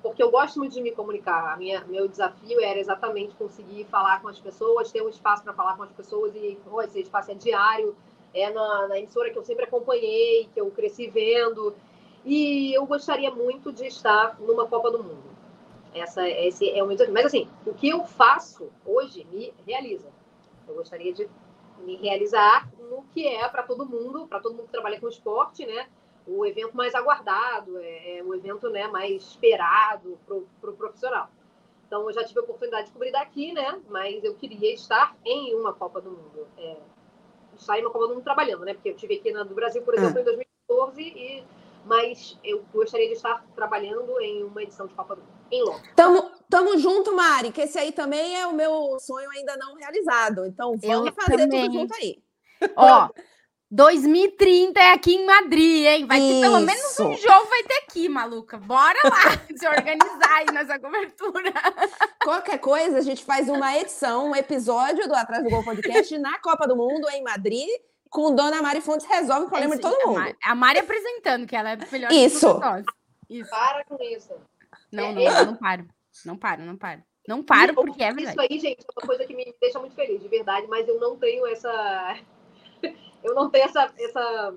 porque 0.00 0.22
eu 0.22 0.30
gosto 0.30 0.60
muito 0.60 0.72
de 0.72 0.80
me 0.80 0.92
comunicar. 0.92 1.52
A 1.52 1.56
minha, 1.56 1.84
meu 1.86 2.06
desafio 2.06 2.60
era 2.60 2.78
exatamente 2.78 3.34
conseguir 3.34 3.84
falar 3.86 4.22
com 4.22 4.28
as 4.28 4.38
pessoas, 4.38 4.92
ter 4.92 5.02
um 5.02 5.08
espaço 5.08 5.42
para 5.42 5.52
falar 5.52 5.76
com 5.76 5.82
as 5.82 5.90
pessoas, 5.90 6.32
e 6.36 6.56
pô, 6.64 6.80
esse 6.80 7.00
espaço 7.00 7.32
é 7.32 7.34
diário, 7.34 7.96
é 8.32 8.48
na, 8.48 8.86
na 8.86 8.98
emissora 9.00 9.32
que 9.32 9.36
eu 9.36 9.42
sempre 9.42 9.64
acompanhei, 9.64 10.48
que 10.54 10.60
eu 10.60 10.70
cresci 10.70 11.08
vendo. 11.08 11.74
E 12.24 12.72
eu 12.72 12.86
gostaria 12.86 13.32
muito 13.32 13.72
de 13.72 13.86
estar 13.86 14.38
numa 14.38 14.68
Copa 14.68 14.92
do 14.92 15.02
Mundo. 15.02 15.24
Essa, 15.92 16.28
esse 16.28 16.70
é 16.70 16.80
o 16.84 16.86
meu 16.86 16.94
desafio. 16.94 17.14
Mas, 17.14 17.26
assim, 17.26 17.48
o 17.66 17.74
que 17.74 17.88
eu 17.88 18.04
faço 18.04 18.70
hoje 18.84 19.26
me 19.32 19.52
realiza. 19.66 20.06
Eu 20.68 20.76
gostaria 20.76 21.12
de 21.12 21.28
me 21.84 21.96
realizar 21.96 22.68
no 22.90 23.02
que 23.12 23.26
é 23.26 23.48
para 23.48 23.62
todo 23.62 23.86
mundo, 23.86 24.26
para 24.26 24.40
todo 24.40 24.54
mundo 24.54 24.66
que 24.66 24.72
trabalha 24.72 25.00
com 25.00 25.08
esporte, 25.08 25.66
né? 25.66 25.88
O 26.26 26.44
evento 26.44 26.76
mais 26.76 26.94
aguardado, 26.94 27.78
é, 27.78 28.18
é 28.18 28.22
o 28.22 28.34
evento 28.34 28.68
né, 28.68 28.88
mais 28.88 29.22
esperado 29.22 30.18
para 30.26 30.36
o 30.36 30.48
pro 30.60 30.72
profissional. 30.72 31.28
Então, 31.86 32.08
eu 32.08 32.12
já 32.12 32.24
tive 32.24 32.40
a 32.40 32.42
oportunidade 32.42 32.88
de 32.88 32.92
cobrir 32.92 33.12
daqui, 33.12 33.52
né? 33.52 33.80
Mas 33.88 34.24
eu 34.24 34.34
queria 34.34 34.74
estar 34.74 35.16
em 35.24 35.54
uma 35.54 35.72
Copa 35.72 36.00
do 36.00 36.10
Mundo. 36.10 36.48
É, 36.58 36.76
estar 37.56 37.78
em 37.78 37.82
uma 37.82 37.90
Copa 37.90 38.08
do 38.08 38.14
Mundo 38.14 38.24
trabalhando, 38.24 38.64
né? 38.64 38.74
Porque 38.74 38.90
eu 38.90 38.96
tive 38.96 39.14
aqui 39.14 39.30
na 39.30 39.44
do 39.44 39.54
Brasil, 39.54 39.82
por 39.82 39.94
exemplo, 39.94 40.18
em 40.20 40.24
2014, 40.24 41.00
e, 41.00 41.44
mas 41.84 42.36
eu 42.42 42.64
gostaria 42.72 43.06
de 43.06 43.14
estar 43.14 43.44
trabalhando 43.54 44.20
em 44.20 44.42
uma 44.42 44.62
edição 44.62 44.86
de 44.88 44.94
Copa 44.94 45.14
do 45.14 45.22
Mundo, 45.22 45.32
em 45.50 45.62
Londres. 45.62 45.92
Tamo, 45.94 46.30
tamo 46.50 46.76
junto, 46.76 47.14
Mari, 47.14 47.52
que 47.52 47.60
esse 47.62 47.78
aí 47.78 47.92
também 47.92 48.36
é 48.36 48.46
o 48.48 48.52
meu 48.52 48.98
sonho 48.98 49.30
ainda 49.30 49.56
não 49.56 49.76
realizado. 49.76 50.44
Então, 50.44 50.76
vamos 50.76 51.06
Eu 51.06 51.12
fazer 51.12 51.36
também. 51.36 51.66
tudo 51.66 51.72
junto 51.72 51.94
aí. 51.94 52.20
Ó, 52.76 53.08
2030 53.70 54.78
é 54.80 54.92
aqui 54.92 55.14
em 55.14 55.26
Madrid, 55.26 55.84
hein? 55.86 56.06
Vai 56.06 56.18
ter 56.20 56.40
pelo 56.40 56.60
menos 56.60 56.82
Isso. 56.92 57.04
um 57.04 57.16
jogo, 57.16 57.46
vai 57.48 57.62
ter 57.64 57.74
aqui, 57.88 58.08
maluca. 58.08 58.56
Bora 58.58 58.98
lá 59.04 59.10
se 59.56 59.66
organizar 59.68 60.32
aí 60.36 60.46
nessa 60.52 60.78
cobertura. 60.78 61.52
Qualquer 62.22 62.58
coisa, 62.58 62.98
a 62.98 63.02
gente 63.02 63.24
faz 63.24 63.48
uma 63.48 63.76
edição, 63.76 64.30
um 64.30 64.36
episódio 64.36 65.08
do 65.08 65.14
Atrás 65.14 65.42
do 65.42 65.50
Gol 65.50 65.64
Podcast 65.64 66.16
na 66.18 66.38
Copa 66.38 66.66
do 66.68 66.76
Mundo, 66.76 67.08
em 67.10 67.22
Madrid, 67.24 67.68
com 68.08 68.34
Dona 68.34 68.62
Mari 68.62 68.80
Fontes 68.80 69.06
resolve 69.06 69.46
o 69.46 69.48
problema 69.48 69.74
de 69.74 69.82
todo 69.82 70.00
A 70.00 70.06
mundo. 70.06 70.18
Mari, 70.20 70.36
a 70.44 70.54
Mari 70.54 70.78
apresentando, 70.78 71.46
que 71.46 71.56
ela 71.56 71.72
é 71.72 71.78
melhor 71.90 72.12
Isso. 72.12 72.54
que 72.54 72.60
nós. 72.60 72.84
Isso. 73.28 73.50
Para 73.50 73.84
com 73.84 74.00
isso. 74.00 74.32
Não, 74.92 75.04
É, 75.06 75.12
não, 75.12 75.20
é- 75.22 75.44
não 75.44 75.56
paro. 75.56 75.86
Não 76.24 76.36
paro, 76.38 76.62
não 76.62 76.76
paro. 76.76 77.02
Não 77.28 77.42
paro 77.42 77.74
porque 77.74 78.02
é 78.04 78.08
Isso 78.10 78.16
verdade. 78.16 78.40
aí, 78.48 78.58
gente, 78.60 78.80
é 78.80 79.00
uma 79.00 79.06
coisa 79.06 79.26
que 79.26 79.34
me 79.34 79.52
deixa 79.60 79.80
muito 79.80 79.96
feliz, 79.96 80.22
de 80.22 80.28
verdade, 80.28 80.68
mas 80.68 80.86
eu 80.86 81.00
não 81.00 81.16
tenho 81.16 81.44
essa. 81.48 82.16
Eu 83.22 83.34
não 83.34 83.50
tenho 83.50 83.64
essa. 83.64 83.92
essa... 83.98 84.54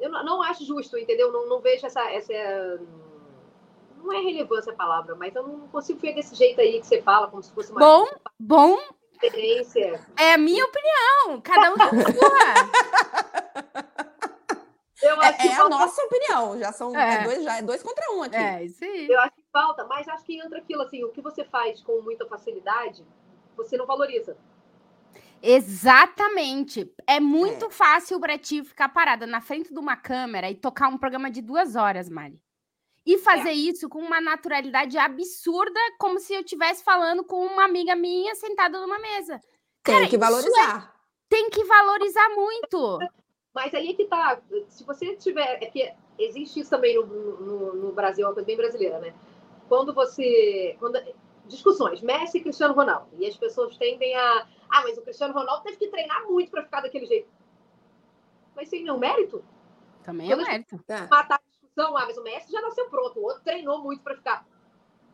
Eu 0.00 0.10
não, 0.10 0.24
não 0.24 0.42
acho 0.42 0.64
justo, 0.64 0.98
entendeu? 0.98 1.32
Não, 1.32 1.48
não 1.48 1.60
vejo 1.60 1.86
essa, 1.86 2.02
essa. 2.10 2.80
Não 3.96 4.12
é 4.12 4.20
relevância 4.20 4.72
a 4.72 4.76
palavra, 4.76 5.14
mas 5.14 5.34
eu 5.34 5.42
não 5.42 5.68
consigo 5.68 5.98
ver 5.98 6.14
desse 6.14 6.34
jeito 6.34 6.60
aí 6.60 6.80
que 6.80 6.86
você 6.86 7.00
fala, 7.00 7.28
como 7.28 7.42
se 7.42 7.52
fosse 7.52 7.70
uma 7.72 7.80
Bom, 7.80 8.06
bom, 8.38 8.78
é 10.18 10.34
a 10.34 10.38
minha 10.38 10.64
opinião. 10.64 11.40
Cada 11.40 11.70
um 11.70 11.74
tem 11.74 11.86
a 11.86 12.12
sua. 12.12 12.34
Eu 15.02 15.20
acho 15.20 15.38
que 15.38 15.48
É, 15.48 15.50
é 15.50 15.52
a 15.52 15.56
falta, 15.56 15.76
nossa 15.76 16.02
opinião. 16.02 16.58
Já 16.58 16.72
são 16.72 16.96
É. 16.96 17.14
é 17.14 17.24
dois, 17.24 17.44
já 17.44 17.58
é 17.58 17.62
dois 17.62 17.82
contra 17.82 18.10
um 18.12 18.22
aqui. 18.22 18.36
É, 18.36 18.64
isso 18.64 18.82
aí. 18.82 19.06
eu 19.08 19.20
acho 19.20 19.32
que 19.32 19.44
falta, 19.52 19.84
mas 19.84 20.08
acho 20.08 20.24
que 20.24 20.40
entra 20.40 20.58
aquilo 20.58 20.82
assim, 20.82 21.04
o 21.04 21.10
que 21.10 21.20
você 21.20 21.44
faz 21.44 21.82
com 21.82 22.00
muita 22.00 22.26
facilidade, 22.26 23.04
você 23.56 23.76
não 23.76 23.86
valoriza. 23.86 24.36
Exatamente. 25.44 26.90
É 27.06 27.20
muito 27.20 27.68
fácil 27.68 28.18
pra 28.18 28.38
ti 28.38 28.64
ficar 28.64 28.88
parada 28.88 29.26
na 29.26 29.40
frente 29.40 29.72
de 29.72 29.78
uma 29.78 29.96
câmera 29.96 30.50
e 30.50 30.54
tocar 30.54 30.88
um 30.88 30.96
programa 30.96 31.30
de 31.30 31.42
duas 31.42 31.76
horas, 31.76 32.08
Mari. 32.08 32.40
E 33.06 33.18
fazer 33.18 33.52
isso 33.52 33.86
com 33.86 33.98
uma 33.98 34.18
naturalidade 34.18 34.96
absurda, 34.96 35.78
como 35.98 36.18
se 36.18 36.32
eu 36.32 36.40
estivesse 36.40 36.82
falando 36.82 37.22
com 37.22 37.44
uma 37.44 37.64
amiga 37.64 37.94
minha 37.94 38.34
sentada 38.34 38.80
numa 38.80 38.98
mesa. 38.98 39.38
Tem 39.82 39.94
Cara, 39.94 40.08
que 40.08 40.16
isso 40.16 40.24
é- 40.24 40.26
valorizar. 40.26 40.94
Tem 41.28 41.50
que 41.50 41.64
valorizar 41.64 42.28
muito. 42.30 42.98
Mas 43.54 43.74
aí 43.74 43.90
é 43.90 43.94
que 43.94 44.06
tá. 44.06 44.40
Se 44.68 44.84
você 44.84 45.14
tiver. 45.16 45.62
É 45.62 45.66
que 45.66 45.92
existe 46.18 46.60
isso 46.60 46.70
também 46.70 46.94
no, 46.94 47.04
no, 47.06 47.74
no 47.74 47.92
Brasil, 47.92 48.24
é 48.24 48.28
uma 48.28 48.34
coisa 48.34 48.46
bem 48.46 48.56
brasileira, 48.56 48.98
né? 48.98 49.14
Quando 49.68 49.92
você. 49.92 50.76
Quando, 50.80 50.98
discussões, 51.46 52.00
Messi 52.00 52.38
e 52.38 52.42
Cristiano 52.42 52.74
Ronaldo. 52.74 53.08
E 53.18 53.26
as 53.26 53.36
pessoas 53.36 53.76
tendem 53.76 54.14
a. 54.16 54.46
Ah, 54.68 54.82
mas 54.82 54.96
o 54.98 55.02
Cristiano 55.02 55.34
Ronaldo 55.34 55.62
teve 55.62 55.76
que 55.76 55.88
treinar 55.88 56.24
muito 56.24 56.50
para 56.50 56.62
ficar 56.62 56.80
daquele 56.80 57.06
jeito. 57.06 57.28
Mas 58.56 58.68
sem 58.68 58.82
nenhum 58.82 58.98
mérito. 58.98 59.44
Também 60.02 60.30
é 60.30 60.36
mérito. 60.36 60.78
Tá. 60.86 61.06
Matar 61.10 61.36
a 61.36 61.50
discussão. 61.50 61.96
Ah, 61.96 62.04
mas 62.06 62.16
o 62.16 62.22
Messi 62.22 62.52
já 62.52 62.60
nasceu 62.60 62.88
pronto. 62.88 63.18
O 63.18 63.24
outro 63.24 63.42
treinou 63.42 63.78
muito 63.82 64.02
para 64.02 64.16
ficar. 64.16 64.46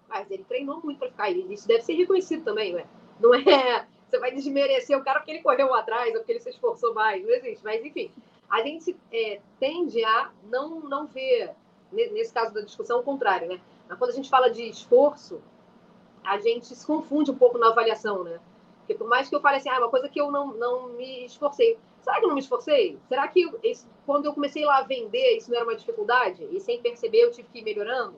Mas 0.08 0.30
ele 0.30 0.44
treinou 0.44 0.80
muito 0.82 0.98
para 0.98 1.08
ficar. 1.08 1.30
E 1.30 1.52
isso 1.52 1.66
deve 1.66 1.82
ser 1.82 1.94
reconhecido 1.94 2.44
também, 2.44 2.74
né? 2.74 2.86
Não 3.18 3.34
é. 3.34 3.86
Você 4.10 4.18
vai 4.18 4.32
desmerecer 4.32 4.98
o 4.98 5.04
cara 5.04 5.20
porque 5.20 5.30
ele 5.30 5.42
correu 5.42 5.72
atrás 5.72 6.08
ou 6.12 6.16
porque 6.18 6.32
ele 6.32 6.40
se 6.40 6.50
esforçou 6.50 6.92
mais. 6.92 7.22
Não 7.22 7.30
existe. 7.30 7.62
Mas, 7.64 7.84
enfim, 7.84 8.12
a 8.48 8.60
gente 8.62 8.96
é, 9.12 9.40
tende 9.60 10.04
a 10.04 10.32
não, 10.44 10.80
não 10.80 11.06
ver, 11.06 11.54
ne- 11.92 12.08
nesse 12.08 12.34
caso 12.34 12.52
da 12.52 12.60
discussão, 12.60 12.98
o 12.98 13.04
contrário, 13.04 13.46
né? 13.48 13.60
Mas 13.88 13.96
quando 13.98 14.10
a 14.10 14.14
gente 14.14 14.28
fala 14.28 14.50
de 14.50 14.64
esforço, 14.68 15.40
a 16.24 16.38
gente 16.38 16.74
se 16.74 16.86
confunde 16.86 17.30
um 17.30 17.36
pouco 17.36 17.58
na 17.58 17.68
avaliação, 17.68 18.24
né? 18.24 18.38
Porque 18.80 18.94
por 18.94 19.08
mais 19.08 19.28
que 19.28 19.34
eu 19.36 19.40
fale 19.40 19.56
assim, 19.58 19.68
ah, 19.68 19.78
uma 19.78 19.88
coisa 19.88 20.08
que 20.08 20.20
eu 20.20 20.30
não, 20.30 20.48
não 20.54 20.88
me 20.88 21.24
esforcei. 21.24 21.78
Será 22.02 22.18
que 22.18 22.24
eu 22.24 22.28
não 22.28 22.34
me 22.34 22.40
esforcei? 22.40 22.98
Será 23.08 23.28
que 23.28 23.42
eu- 23.42 23.58
esse- 23.62 23.86
quando 24.06 24.26
eu 24.26 24.32
comecei 24.32 24.64
lá 24.64 24.78
a 24.78 24.82
vender, 24.82 25.36
isso 25.36 25.50
não 25.50 25.56
era 25.56 25.66
uma 25.66 25.76
dificuldade? 25.76 26.48
E 26.50 26.58
sem 26.60 26.80
perceber 26.80 27.18
eu 27.24 27.30
tive 27.30 27.48
que 27.52 27.58
ir 27.60 27.64
melhorando? 27.64 28.16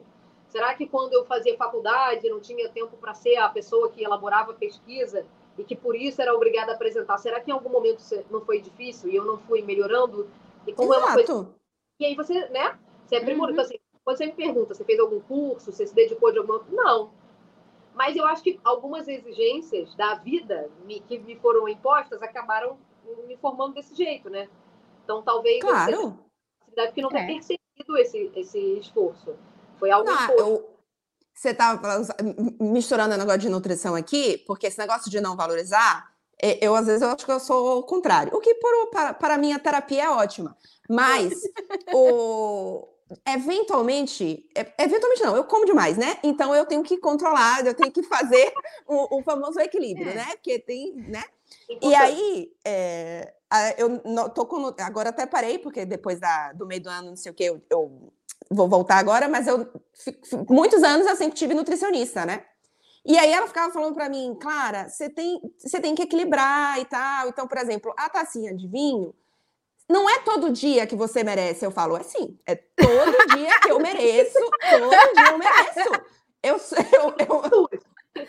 Será 0.49 0.75
que 0.75 0.87
quando 0.87 1.15
eu 1.15 1.25
fazia 1.25 1.57
faculdade 1.57 2.29
não 2.29 2.41
tinha 2.41 2.69
tempo 2.69 2.97
para 2.97 3.15
ser 3.15 3.37
a 3.37 3.49
pessoa 3.49 3.91
que 3.91 4.05
elaborava 4.05 4.53
pesquisa 4.53 5.27
e 5.59 5.65
que 5.65 5.75
por 5.75 5.97
isso 5.97 6.21
era 6.21 6.35
obrigada 6.35 6.73
a 6.73 6.75
apresentar? 6.75 7.19
Será 7.19 7.41
que 7.41 7.51
em 7.51 7.55
algum 7.55 7.71
momento 7.71 8.03
não 8.31 8.41
foi 8.43 8.61
difícil 8.61 9.11
e 9.11 9.17
eu 9.17 9.25
não 9.25 9.39
fui 9.39 9.63
melhorando? 9.63 10.29
E 10.67 10.73
como 10.73 10.95
Exato. 10.95 11.21
é 11.21 11.25
coisa... 11.25 11.49
E 11.99 12.07
aí 12.07 12.15
você, 12.15 12.49
né? 12.51 12.79
Você 13.07 13.17
aprimora. 13.17 13.51
Uhum. 13.51 13.55
Então, 13.55 13.65
assim, 13.65 13.79
quando 14.05 14.17
você 14.17 14.27
me 14.27 14.33
pergunta, 14.33 14.75
você 14.75 14.85
fez 14.85 14.99
algum 14.99 15.21
curso, 15.21 15.73
você 15.73 15.87
se 15.87 15.95
dedicou 15.95 16.33
de 16.33 16.39
alguma... 16.39 16.63
Não. 16.71 17.11
Mas 17.95 18.17
eu 18.17 18.25
acho 18.25 18.43
que 18.43 18.59
algumas 18.65 19.07
exigências 19.07 19.95
da 19.95 20.15
vida 20.15 20.71
que 21.07 21.19
me 21.19 21.37
foram 21.37 21.69
impostas 21.69 22.23
acabaram 22.23 22.79
me 23.27 23.37
formando 23.37 23.75
desse 23.75 23.95
jeito, 23.95 24.31
né? 24.31 24.49
Então, 25.05 25.23
talvez... 25.23 25.61
Claro. 25.61 26.19
Porque 26.75 27.03
não 27.03 27.11
é. 27.11 27.27
percebido 27.27 27.99
esse, 27.99 28.33
esse 28.35 28.59
esforço. 28.79 29.37
Foi 29.79 29.91
algo 29.91 30.09
não, 30.09 30.31
eu, 30.33 30.71
Você 31.35 31.51
está 31.51 31.79
misturando 32.61 33.15
o 33.15 33.19
negócio 33.19 33.41
de 33.41 33.49
nutrição 33.49 33.95
aqui, 33.95 34.39
porque 34.47 34.69
esse 34.69 34.79
negócio 34.79 35.11
de 35.11 35.21
não 35.21 35.37
valorizar, 35.37 36.13
eu 36.41 36.75
às 36.75 36.87
vezes 36.87 37.03
eu 37.03 37.09
acho 37.09 37.27
que 37.27 37.33
eu 37.33 37.41
sou 37.41 37.81
o 37.81 37.83
contrário. 37.83 38.35
O 38.35 38.41
que 38.41 38.55
por, 38.55 38.91
para, 38.91 39.13
para 39.13 39.37
mim 39.37 39.53
a 39.53 39.59
terapia 39.59 40.05
é 40.05 40.11
ótima. 40.11 40.57
Mas 40.89 41.33
o, 41.93 42.89
eventualmente, 43.27 44.49
eventualmente 44.79 45.23
não, 45.23 45.37
eu 45.37 45.45
como 45.45 45.65
demais, 45.65 45.97
né? 45.97 46.19
Então 46.23 46.55
eu 46.55 46.67
tenho 46.67 46.83
que 46.83 46.97
controlar, 46.99 47.65
eu 47.67 47.75
tenho 47.75 47.91
que 47.91 48.03
fazer 48.03 48.53
o, 48.87 49.19
o 49.19 49.23
famoso 49.23 49.61
equilíbrio, 49.61 50.11
é. 50.11 50.15
né? 50.15 50.27
Porque 50.33 50.59
tem, 50.59 50.95
né? 50.95 51.23
E 51.81 51.95
aí, 51.95 52.51
é, 52.65 53.35
eu 53.77 54.01
tô 54.31 54.47
com, 54.47 54.75
agora 54.79 55.11
até 55.11 55.27
parei, 55.27 55.59
porque 55.59 55.85
depois 55.85 56.19
da, 56.19 56.53
do 56.53 56.67
meio 56.67 56.83
do 56.83 56.91
ano, 56.91 57.11
não 57.11 57.17
sei 57.17 57.31
o 57.31 57.35
que, 57.35 57.45
eu, 57.45 57.63
eu 57.71 58.13
vou 58.51 58.69
voltar 58.69 58.97
agora, 58.97 59.29
mas 59.29 59.47
eu 59.47 59.71
muitos 60.49 60.83
anos 60.83 61.07
eu 61.07 61.17
sempre 61.17 61.37
tive 61.37 61.55
nutricionista, 61.55 62.25
né? 62.25 62.45
E 63.05 63.19
aí 63.19 63.33
ela 63.33 63.49
ficava 63.49 63.73
falando 63.73 63.95
para 63.95 64.09
mim, 64.09 64.37
Clara, 64.41 64.89
você 64.89 65.11
tem, 65.11 65.41
você 65.59 65.81
tem 65.81 65.95
que 65.95 66.03
equilibrar 66.03 66.79
e 66.79 66.85
tal. 66.85 67.29
Então, 67.29 67.49
por 67.49 67.59
exemplo, 67.59 67.93
a 67.97 68.09
tacinha 68.09 68.55
de 68.55 68.69
vinho 68.69 69.13
não 69.89 70.09
é 70.09 70.21
todo 70.21 70.51
dia 70.51 70.87
que 70.87 70.97
você 70.97 71.23
merece. 71.23 71.65
Eu 71.65 71.71
falo, 71.71 71.97
é 71.97 72.03
sim, 72.03 72.39
é 72.47 72.55
todo 72.55 73.37
dia 73.37 73.61
que 73.61 73.71
eu 73.71 73.79
mereço, 73.79 74.39
todo 74.39 75.15
dia 75.15 75.31
eu 75.31 75.39
mereço. 75.39 76.13
Eu, 76.43 76.57
eu, 77.29 77.39
eu... 77.51 77.69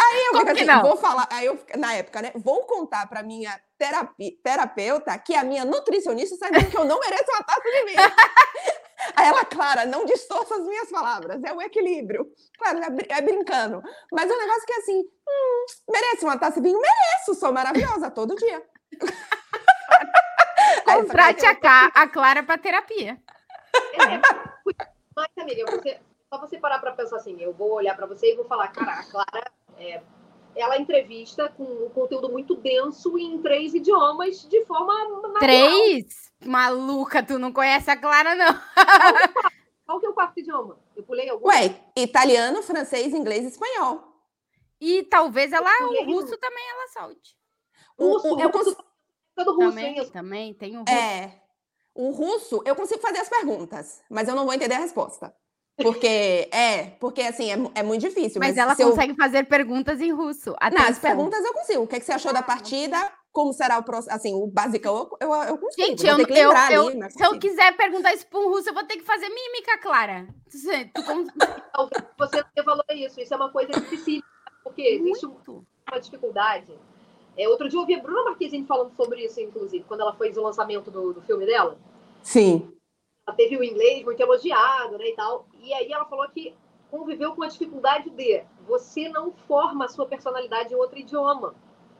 Aí 0.00 0.26
eu 0.26 0.38
fico 0.38 0.50
assim, 0.50 0.82
vou 0.82 0.96
falar, 0.96 1.26
aí 1.30 1.46
eu, 1.46 1.58
na 1.78 1.94
época, 1.94 2.20
né? 2.20 2.32
Vou 2.34 2.64
contar 2.64 3.08
para 3.08 3.22
minha 3.22 3.58
terapi, 3.78 4.32
terapeuta 4.42 5.16
que 5.18 5.34
a 5.34 5.42
minha 5.42 5.64
nutricionista 5.64 6.36
sabe 6.36 6.66
que 6.66 6.76
eu 6.76 6.84
não 6.84 7.00
mereço 7.00 7.30
uma 7.30 7.42
taça 7.42 7.62
de 7.62 7.84
vinho. 7.84 7.96
Aí 9.16 9.26
ela, 9.26 9.44
Clara, 9.46 9.86
não 9.86 10.04
distorça 10.04 10.56
as 10.56 10.66
minhas 10.66 10.90
palavras, 10.90 11.42
é 11.42 11.52
o 11.54 11.62
equilíbrio. 11.62 12.26
Claro, 12.58 12.80
é, 12.80 13.18
é 13.18 13.22
brincando. 13.22 13.82
Mas 14.12 14.28
o 14.28 14.32
é 14.32 14.36
um 14.36 14.38
negócio 14.38 14.66
que 14.66 14.72
é 14.72 14.76
assim, 14.76 14.98
hum, 15.00 15.66
merece 15.88 16.24
uma 16.24 16.38
taça 16.38 16.60
de 16.60 16.68
vinho? 16.68 16.78
Mereço, 16.78 17.34
sou 17.34 17.50
maravilhosa 17.50 18.10
todo 18.10 18.36
dia. 18.36 18.62
Contrate 20.84 21.46
a, 21.46 21.86
a 21.86 22.08
Clara 22.08 22.42
para 22.42 22.58
terapia. 22.58 23.20
É, 23.92 24.20
mas, 25.16 25.28
amiga, 25.38 25.70
você, 25.70 26.00
só 26.28 26.40
você 26.40 26.58
parar 26.58 26.78
para 26.78 26.92
pensar 26.92 27.16
assim, 27.16 27.40
eu 27.40 27.52
vou 27.52 27.72
olhar 27.72 27.96
para 27.96 28.06
você 28.06 28.32
e 28.32 28.36
vou 28.36 28.44
falar, 28.44 28.68
cara, 28.68 29.00
a 29.00 29.04
Clara, 29.04 29.52
é, 29.78 30.02
ela 30.56 30.78
entrevista 30.78 31.48
com 31.50 31.64
um 31.64 31.90
conteúdo 31.90 32.28
muito 32.28 32.56
denso 32.56 33.16
em 33.18 33.40
três 33.40 33.74
idiomas 33.74 34.42
de 34.48 34.64
forma 34.64 34.92
natural. 35.04 35.38
Três? 35.38 36.30
Maluca, 36.44 37.22
tu 37.22 37.38
não 37.38 37.52
conhece 37.52 37.90
a 37.90 37.96
Clara, 37.96 38.34
não. 38.34 38.60
Qual 39.86 40.00
que 40.00 40.06
é 40.06 40.08
o 40.08 40.14
quarto 40.14 40.38
idioma? 40.38 40.78
Eu 40.96 41.02
pulei 41.02 41.28
algum? 41.28 41.48
Ué, 41.48 41.74
italiano, 41.96 42.62
francês, 42.62 43.12
inglês 43.12 43.44
e 43.44 43.48
espanhol. 43.48 44.10
E 44.80 45.02
talvez 45.04 45.52
ela, 45.52 45.68
o 45.82 46.04
russo 46.04 46.36
também 46.38 46.64
ela 46.70 46.88
solte. 46.88 47.36
O, 47.98 48.12
russo, 48.12 48.34
o, 48.34 48.40
eu 48.40 48.50
consigo... 48.50 48.82
Todo 49.44 49.56
russo, 49.56 49.68
também, 49.70 49.98
hein? 49.98 50.10
também 50.12 50.54
tem 50.54 50.76
o 50.76 50.80
russo. 50.80 50.92
É. 50.92 51.40
O 51.94 52.10
russo, 52.10 52.62
eu 52.64 52.76
consigo 52.76 53.00
fazer 53.00 53.18
as 53.18 53.28
perguntas, 53.28 54.02
mas 54.08 54.28
eu 54.28 54.34
não 54.34 54.44
vou 54.44 54.54
entender 54.54 54.74
a 54.74 54.80
resposta. 54.80 55.34
Porque, 55.76 56.48
é, 56.52 56.90
porque 57.00 57.22
assim, 57.22 57.50
é, 57.50 57.80
é 57.80 57.82
muito 57.82 58.02
difícil. 58.02 58.38
Mas, 58.38 58.50
mas 58.50 58.58
ela 58.58 58.76
consegue 58.76 59.12
eu... 59.12 59.16
fazer 59.16 59.44
perguntas 59.44 60.00
em 60.00 60.12
russo. 60.12 60.54
Atenção. 60.58 60.84
Não, 60.84 60.90
as 60.90 60.98
perguntas 60.98 61.44
eu 61.44 61.52
consigo. 61.52 61.82
O 61.82 61.86
que, 61.86 61.96
é 61.96 62.00
que 62.00 62.06
você 62.06 62.12
achou 62.12 62.32
da 62.32 62.42
partida? 62.42 62.96
Como 63.32 63.52
será 63.52 63.78
o 63.78 63.84
processo? 63.84 64.16
Assim, 64.16 64.34
o 64.34 64.46
básico 64.46 64.86
eu, 64.86 65.16
eu, 65.20 65.34
eu 65.44 65.58
consigo. 65.58 65.86
Gente, 65.86 66.06
eu, 66.06 66.18
eu, 66.18 66.26
eu 66.26 66.50
ali, 66.50 67.12
se 67.12 67.24
eu 67.24 67.38
quiser 67.38 67.76
perguntar 67.76 68.12
isso 68.12 68.26
para 68.26 68.40
um 68.40 68.48
russo, 68.48 68.68
eu 68.68 68.74
vou 68.74 68.84
ter 68.84 68.96
que 68.96 69.04
fazer 69.04 69.28
mímica, 69.28 69.78
Clara. 69.78 70.26
Você, 70.50 70.86
tu... 70.86 71.02
você 72.18 72.44
falou 72.64 72.84
isso. 72.90 73.20
Isso 73.20 73.32
é 73.32 73.36
uma 73.36 73.52
coisa 73.52 73.72
difícil. 73.72 74.22
Porque 74.64 74.82
existe 74.82 75.26
muito. 75.26 75.64
uma 75.88 76.00
dificuldade. 76.00 76.76
É, 77.40 77.48
outro 77.48 77.68
dia 77.68 77.76
eu 77.76 77.80
ouvi 77.80 77.94
a 77.94 78.02
Bruna 78.02 78.24
Marquezine 78.24 78.66
falando 78.66 78.92
sobre 78.94 79.24
isso, 79.24 79.40
inclusive, 79.40 79.84
quando 79.86 80.00
ela 80.00 80.14
fez 80.14 80.36
o 80.36 80.42
lançamento 80.42 80.90
do, 80.90 81.12
do 81.12 81.22
filme 81.22 81.46
dela. 81.46 81.78
Sim 82.22 82.70
ela 83.30 83.36
teve 83.36 83.56
o 83.56 83.64
inglês 83.64 84.04
muito 84.04 84.20
elogiado, 84.20 84.98
né, 84.98 85.08
e 85.08 85.14
tal. 85.14 85.46
E 85.60 85.72
aí 85.72 85.90
ela 85.92 86.04
falou 86.04 86.28
que 86.28 86.54
conviveu 86.90 87.34
com 87.34 87.42
a 87.42 87.48
dificuldade 87.48 88.10
de 88.10 88.44
você 88.66 89.08
não 89.08 89.32
forma 89.32 89.84
a 89.84 89.88
sua 89.88 90.06
personalidade 90.06 90.74
em 90.74 90.76
outro 90.76 90.98
idioma. 90.98 91.54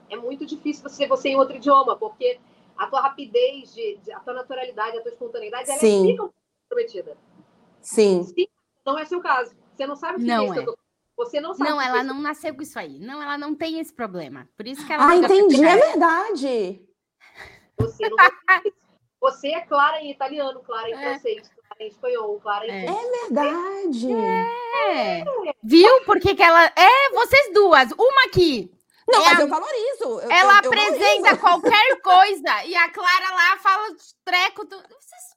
É 0.09 0.16
muito 0.16 0.45
difícil 0.45 0.82
você 0.82 0.97
ser 0.97 1.09
você 1.09 1.28
em 1.30 1.36
outro 1.36 1.57
idioma, 1.57 1.97
porque 1.97 2.41
a 2.76 2.86
tua 2.88 3.01
rapidez, 3.01 3.72
de, 3.72 3.99
de 3.99 4.12
a 4.12 4.18
tua 4.20 4.34
naturalidade, 4.34 4.99
a 4.99 5.03
tua 5.03 5.12
espontaneidade, 5.12 5.70
ela 5.70 5.78
Sim. 5.78 6.09
fica 6.09 6.24
um 6.24 6.30
comprometida. 6.68 7.16
Sim. 7.80 8.24
Sim. 8.24 8.49
Não 8.84 8.99
é 8.99 9.05
seu 9.05 9.20
caso. 9.20 9.55
Você 9.72 9.86
não 9.86 9.95
sabe 9.95 10.16
o 10.16 10.20
que 10.20 10.26
não 10.26 10.43
é 10.43 10.47
isso. 10.47 10.70
É. 10.70 10.74
Você 11.20 11.38
não 11.38 11.52
sabe. 11.52 11.68
Não, 11.68 11.80
ela 11.80 12.02
não 12.02 12.18
nasceu 12.18 12.54
com 12.54 12.62
isso 12.62 12.78
aí. 12.78 12.98
Não, 12.98 13.22
ela 13.22 13.36
não 13.36 13.54
tem 13.54 13.78
esse 13.78 13.92
problema. 13.92 14.48
Por 14.56 14.66
isso 14.66 14.86
que 14.86 14.90
ela. 14.90 15.06
Ah, 15.06 15.16
entendi. 15.16 15.62
É 15.62 15.76
verdade. 15.76 16.82
Você 17.78 18.08
não 18.08 18.16
Você 19.20 19.48
é 19.48 19.60
clara 19.60 20.00
em 20.00 20.10
italiano, 20.10 20.60
clara 20.60 20.88
em 20.88 20.94
é. 20.94 21.10
francês, 21.10 21.46
clara 21.46 21.84
em 21.84 21.88
espanhol, 21.88 22.40
clara 22.40 22.66
em. 22.66 22.70
É, 22.70 22.86
é 22.86 23.20
verdade. 23.20 24.12
É. 24.14 25.24
Viu? 25.62 26.00
Porque 26.06 26.34
que 26.34 26.42
ela. 26.42 26.64
É, 26.74 27.10
vocês 27.12 27.52
duas. 27.52 27.92
Uma 27.92 28.24
aqui. 28.26 28.72
Não, 29.06 29.20
é 29.20 29.24
mas 29.26 29.38
a... 29.38 29.42
eu 29.42 29.48
valorizo. 29.48 30.20
Eu, 30.22 30.30
ela 30.30 30.54
eu, 30.54 30.68
apresenta 30.68 31.30
eu 31.32 31.38
qualquer 31.38 32.00
coisa 32.00 32.64
e 32.64 32.74
a 32.74 32.90
Clara 32.90 33.30
lá 33.34 33.58
fala 33.58 33.94
treco. 34.24 34.64
Do... 34.64 34.76
Vocês... 34.76 35.36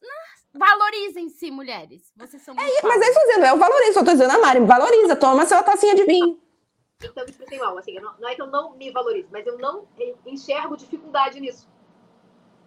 Valorizem-se, 0.54 1.50
mulheres. 1.50 2.12
Vocês 2.16 2.42
são 2.44 2.54
é, 2.54 2.82
Mas 2.84 3.02
é 3.02 3.10
isso 3.10 3.20
dizendo, 3.20 3.46
eu 3.46 3.58
valorizo. 3.58 4.00
Eu 4.00 4.06
tô 4.06 4.12
dizendo 4.12 4.32
a 4.32 4.40
Mari, 4.40 4.60
valoriza, 4.60 5.16
toma 5.16 5.46
sua 5.46 5.64
tacinha 5.64 5.96
de 5.96 6.06
vinho. 6.06 6.40
Então, 7.04 7.26
isso 7.26 7.44
assim, 7.44 7.58
mal, 7.58 7.78
assim, 7.78 7.96
não, 7.96 8.14
não 8.20 8.30
é 8.30 8.36
que 8.36 8.42
eu 8.42 8.48
não 8.48 8.76
me 8.76 8.92
valorizo, 8.92 9.28
mas 9.32 9.46
eu 9.46 9.58
não 9.58 9.88
enxergo 10.26 10.78
dificuldade 10.78 11.40
nisso. 11.40 11.68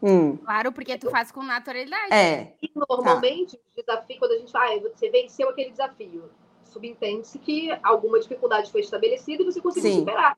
Hum. 0.03 0.37
Claro, 0.37 0.73
porque 0.73 0.99
tu 0.99 1.11
faz 1.11 1.33
com 1.33 1.43
naturalidade. 1.43 2.13
É. 2.13 2.55
E 2.61 2.71
normalmente, 2.75 3.57
tá. 3.57 3.63
o 3.73 3.81
desafio, 3.81 4.19
quando 4.19 4.33
a 4.33 4.39
gente 4.39 4.53
fala, 4.53 4.75
ah, 4.75 4.81
você 4.81 5.09
venceu 5.09 5.49
aquele 5.49 5.71
desafio, 5.71 6.31
subentende-se 6.65 7.39
que 7.39 7.71
alguma 7.83 8.21
dificuldade 8.21 8.71
foi 8.71 8.83
estabelecida 8.83 9.43
e 9.43 9.47
você 9.47 9.61
conseguiu 9.61 9.93
Sim. 9.93 9.99
superar. 10.01 10.37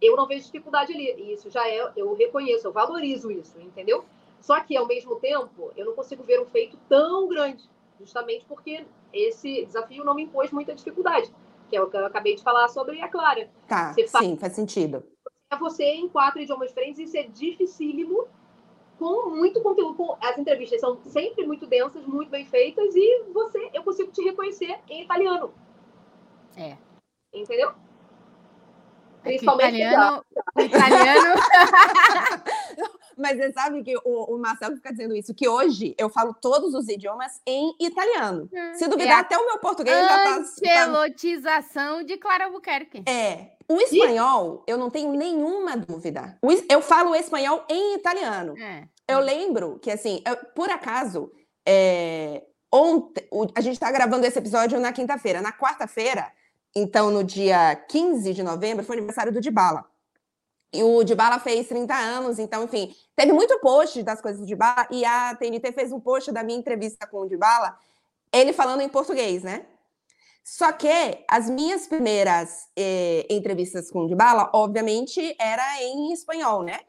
Eu 0.00 0.14
não 0.14 0.26
vejo 0.26 0.44
dificuldade 0.44 0.92
ali. 0.92 1.14
E 1.18 1.32
isso 1.32 1.50
já 1.50 1.66
é, 1.66 1.92
eu 1.96 2.14
reconheço, 2.14 2.66
eu 2.66 2.72
valorizo 2.72 3.30
isso, 3.30 3.58
entendeu? 3.60 4.04
Só 4.40 4.60
que, 4.60 4.76
ao 4.76 4.86
mesmo 4.86 5.16
tempo, 5.16 5.72
eu 5.76 5.84
não 5.84 5.94
consigo 5.94 6.22
ver 6.22 6.40
um 6.40 6.46
feito 6.46 6.78
tão 6.88 7.28
grande, 7.28 7.68
justamente 7.98 8.44
porque 8.46 8.86
esse 9.12 9.64
desafio 9.66 10.04
não 10.04 10.14
me 10.14 10.22
impôs 10.22 10.50
muita 10.50 10.74
dificuldade, 10.74 11.32
que 11.68 11.76
é 11.76 11.82
o 11.82 11.90
que 11.90 11.96
eu 11.96 12.06
acabei 12.06 12.34
de 12.34 12.42
falar 12.42 12.68
sobre 12.68 13.00
a 13.00 13.08
Clara. 13.08 13.50
Tá, 13.66 13.92
você 13.92 14.02
sim, 14.02 14.08
faz... 14.08 14.40
faz 14.40 14.52
sentido. 14.54 15.04
É 15.50 15.56
você 15.56 15.84
em 15.84 16.08
quatro 16.08 16.40
idiomas 16.40 16.68
diferentes, 16.68 17.00
isso 17.00 17.16
é 17.16 17.22
dificílimo 17.24 18.28
com 18.98 19.30
muito 19.30 19.60
conteúdo. 19.62 19.94
Com, 19.94 20.16
as 20.20 20.36
entrevistas 20.36 20.80
são 20.80 20.98
sempre 21.04 21.46
muito 21.46 21.66
densas, 21.66 22.04
muito 22.06 22.30
bem 22.30 22.44
feitas, 22.44 22.94
e 22.94 23.24
você, 23.32 23.70
eu 23.72 23.82
consigo 23.82 24.10
te 24.10 24.22
reconhecer 24.22 24.78
em 24.88 25.02
italiano. 25.02 25.52
É. 26.56 26.76
Entendeu? 27.32 27.70
É 29.24 29.28
Principalmente 29.28 29.76
italiano. 29.78 30.24
italiano... 30.58 31.34
Mas 33.18 33.36
você 33.36 33.52
sabe 33.52 33.82
que 33.82 33.96
o, 33.96 34.34
o, 34.34 34.38
Marcelo 34.38 34.76
fica 34.76 34.92
dizendo 34.92 35.14
isso, 35.14 35.34
que 35.34 35.48
hoje 35.48 35.94
eu 35.98 36.08
falo 36.08 36.34
todos 36.40 36.72
os 36.74 36.88
idiomas 36.88 37.40
em 37.44 37.74
italiano. 37.80 38.48
Hum, 38.52 38.74
Se 38.74 38.86
duvidar, 38.86 39.18
é 39.18 39.20
até 39.20 39.36
o 39.36 39.44
meu 39.44 39.58
português 39.58 39.96
já 39.96 40.24
tá... 40.24 40.36
Ancelotização 40.36 42.02
de 42.02 42.16
Clara 42.16 42.44
Albuquerque. 42.44 43.02
É. 43.06 43.56
O 43.68 43.80
espanhol, 43.80 44.62
eu 44.66 44.78
não 44.78 44.88
tenho 44.88 45.12
nenhuma 45.12 45.76
dúvida. 45.76 46.38
Eu 46.70 46.80
falo 46.80 47.14
espanhol 47.14 47.64
em 47.68 47.96
italiano. 47.96 48.56
É. 48.56 48.84
Eu 49.06 49.20
lembro 49.20 49.78
que, 49.80 49.90
assim, 49.90 50.22
eu, 50.26 50.36
por 50.54 50.70
acaso, 50.70 51.30
é, 51.66 52.44
ontem, 52.72 53.28
a 53.54 53.60
gente 53.60 53.74
está 53.74 53.90
gravando 53.90 54.24
esse 54.26 54.38
episódio 54.38 54.80
na 54.80 54.92
quinta-feira. 54.92 55.42
Na 55.42 55.52
quarta-feira, 55.52 56.32
então, 56.74 57.10
no 57.10 57.24
dia 57.24 57.74
15 57.74 58.32
de 58.32 58.42
novembro, 58.42 58.84
foi 58.84 58.96
o 58.96 58.98
aniversário 59.00 59.32
do 59.32 59.40
Dibala. 59.40 59.84
E 60.72 60.82
o 60.82 61.02
Dibala 61.02 61.38
fez 61.38 61.66
30 61.68 61.94
anos, 61.94 62.38
então, 62.38 62.64
enfim, 62.64 62.94
teve 63.16 63.32
muito 63.32 63.58
post 63.60 64.02
das 64.02 64.20
coisas 64.20 64.40
do 64.40 64.46
Dibala, 64.46 64.86
e 64.90 65.04
a 65.04 65.34
TNT 65.34 65.72
fez 65.72 65.92
um 65.92 66.00
post 66.00 66.30
da 66.30 66.42
minha 66.42 66.58
entrevista 66.58 67.06
com 67.06 67.20
o 67.20 67.28
Dibala, 67.28 67.78
ele 68.32 68.52
falando 68.52 68.82
em 68.82 68.88
português, 68.88 69.42
né? 69.42 69.64
Só 70.44 70.72
que 70.72 71.24
as 71.28 71.48
minhas 71.48 71.86
primeiras 71.86 72.68
eh, 72.76 73.26
entrevistas 73.28 73.90
com 73.90 74.00
o 74.00 74.08
Dybala, 74.08 74.50
obviamente, 74.54 75.36
era 75.38 75.82
em 75.82 76.12
espanhol, 76.12 76.62
né? 76.62 76.80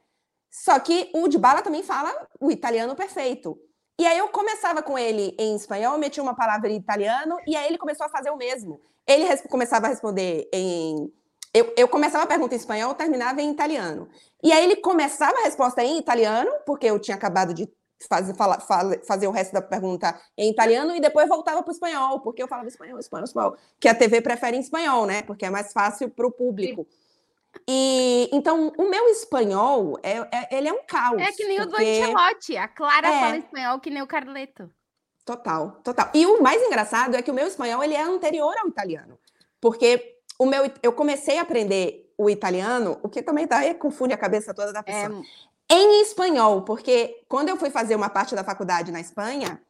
Só 0.49 0.79
que 0.79 1.09
o 1.13 1.27
Dybala 1.27 1.61
também 1.61 1.83
fala 1.83 2.27
o 2.39 2.51
italiano 2.51 2.95
perfeito. 2.95 3.59
E 3.99 4.07
aí 4.07 4.17
eu 4.17 4.29
começava 4.29 4.81
com 4.81 4.97
ele 4.97 5.35
em 5.37 5.57
espanhol, 5.57 5.97
metia 5.97 6.23
uma 6.23 6.33
palavra 6.33 6.69
em 6.69 6.77
italiano, 6.77 7.37
e 7.45 7.53
aí 7.55 7.67
ele 7.67 7.77
começou 7.77 8.05
a 8.05 8.09
fazer 8.09 8.29
o 8.29 8.37
mesmo. 8.37 8.79
Ele 9.05 9.25
começava 9.49 9.87
a 9.87 9.89
responder 9.89 10.49
em. 10.53 11.11
Eu, 11.53 11.73
eu 11.75 11.87
começava 11.87 12.23
a 12.23 12.27
pergunta 12.27 12.53
em 12.53 12.57
espanhol, 12.57 12.93
terminava 12.93 13.41
em 13.41 13.51
italiano. 13.51 14.07
E 14.43 14.51
aí 14.51 14.63
ele 14.63 14.75
começava 14.75 15.37
a 15.39 15.43
resposta 15.43 15.83
em 15.83 15.97
italiano, 15.97 16.51
porque 16.65 16.85
eu 16.85 16.99
tinha 16.99 17.15
acabado 17.15 17.53
de 17.53 17.67
fazer, 18.07 18.35
fala, 18.35 18.59
fala, 18.59 18.99
fazer 19.05 19.27
o 19.27 19.31
resto 19.31 19.53
da 19.53 19.61
pergunta 19.61 20.19
em 20.37 20.51
italiano, 20.51 20.95
e 20.95 21.01
depois 21.01 21.27
voltava 21.27 21.61
para 21.63 21.71
o 21.71 21.73
espanhol, 21.73 22.19
porque 22.19 22.41
eu 22.41 22.47
falava 22.47 22.67
espanhol, 22.67 22.99
espanhol, 22.99 23.25
espanhol. 23.25 23.57
Que 23.79 23.87
a 23.87 23.95
TV 23.95 24.21
prefere 24.21 24.57
em 24.57 24.61
espanhol, 24.61 25.05
né? 25.05 25.23
Porque 25.23 25.45
é 25.45 25.49
mais 25.49 25.73
fácil 25.73 26.09
para 26.09 26.27
o 26.27 26.31
público. 26.31 26.87
E 27.67 28.29
então 28.31 28.71
o 28.77 28.89
meu 28.89 29.07
espanhol 29.07 29.97
é, 30.03 30.17
é, 30.31 30.57
ele 30.57 30.67
é 30.67 30.73
um 30.73 30.83
caos. 30.85 31.19
É 31.19 31.31
que 31.31 31.45
nem 31.45 31.57
porque... 31.57 31.73
o 31.73 31.77
do 31.77 31.83
Ancelotti. 31.83 32.57
A 32.57 32.67
Clara 32.67 33.07
é. 33.07 33.19
fala 33.19 33.37
espanhol 33.37 33.79
que 33.79 33.89
nem 33.89 34.03
o 34.03 34.07
Carleto. 34.07 34.69
Total, 35.25 35.71
total. 35.83 36.09
E 36.13 36.25
o 36.25 36.41
mais 36.41 36.61
engraçado 36.61 37.15
é 37.15 37.21
que 37.21 37.31
o 37.31 37.33
meu 37.33 37.47
espanhol 37.47 37.83
ele 37.83 37.95
é 37.95 38.01
anterior 38.01 38.55
ao 38.59 38.67
italiano. 38.67 39.19
Porque 39.59 40.18
o 40.39 40.45
meu, 40.45 40.71
eu 40.81 40.93
comecei 40.93 41.37
a 41.37 41.41
aprender 41.41 42.11
o 42.17 42.29
italiano, 42.29 42.97
o 43.03 43.09
que 43.09 43.21
também 43.21 43.45
tá, 43.45 43.61
confunde 43.75 44.13
a 44.13 44.17
cabeça 44.17 44.53
toda 44.53 44.71
da 44.71 44.81
pessoa. 44.81 45.21
É... 45.21 45.49
Em 45.71 46.01
espanhol, 46.01 46.63
porque 46.63 47.21
quando 47.27 47.49
eu 47.49 47.57
fui 47.57 47.69
fazer 47.69 47.95
uma 47.95 48.09
parte 48.09 48.33
da 48.33 48.43
faculdade 48.43 48.91
na 48.91 48.99
Espanha, 48.99 49.61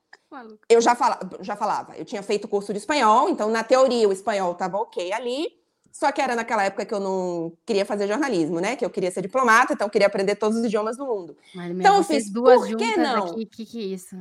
eu 0.70 0.80
já 0.80 0.96
falava, 0.96 1.30
já 1.42 1.56
falava, 1.56 1.98
eu 1.98 2.06
tinha 2.06 2.24
feito 2.24 2.48
curso 2.48 2.72
de 2.72 2.80
espanhol, 2.80 3.30
então 3.30 3.50
na 3.50 3.64
teoria 3.64 4.08
o 4.08 4.14
espanhol 4.14 4.54
estava 4.54 4.78
ok 4.78 5.12
ali, 5.12 5.60
só 5.92 6.12
que 6.12 6.22
era 6.22 6.36
naquela 6.36 6.64
época 6.64 6.86
que 6.86 6.94
eu 6.94 7.00
não 7.00 7.52
queria 7.66 7.86
fazer 7.86 8.08
jornalismo, 8.08 8.60
né? 8.60 8.76
Que 8.76 8.86
eu 8.86 8.90
queria 8.90 9.12
ser 9.12 9.24
diplomata, 9.24 9.74
então 9.74 9.88
eu 9.88 9.92
queria 9.92 10.08
aprender 10.08 10.36
todos 10.36 10.60
os 10.60 10.64
idiomas 10.64 10.96
do 10.96 11.06
mundo. 11.06 11.36
Mas, 11.54 11.72
então 11.72 11.98
eu 11.98 12.04
fiz 12.04 12.30
duas 12.30 12.60
por 12.60 12.78
que 12.78 12.96
não? 12.96 13.26
O 13.32 13.48
que, 13.48 13.66
que 13.66 13.80
é 13.80 13.96
isso? 13.96 14.16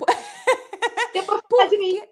Depois 1.12 1.42
por 1.48 1.68
de 1.68 1.78
mim. 1.78 2.02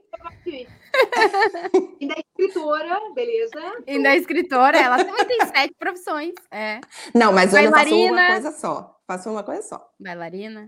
Ainda 2.01 2.14
é 2.14 2.20
escritora, 2.20 3.01
beleza? 3.14 3.82
Ainda 3.86 4.09
é 4.11 4.16
escritora, 4.16 4.78
ela 4.78 5.05
também 5.05 5.24
tem 5.26 5.47
sete 5.47 5.74
profissões. 5.78 6.34
É. 6.51 6.80
Não, 7.14 7.32
mas 7.32 7.53
eu 7.53 7.70
faço 7.70 7.95
uma 7.95 8.26
coisa 8.26 8.53
só. 8.53 9.01
Faço 9.07 9.30
uma 9.30 9.43
coisa 9.43 9.62
só. 9.62 9.91
Bailarina. 9.99 10.66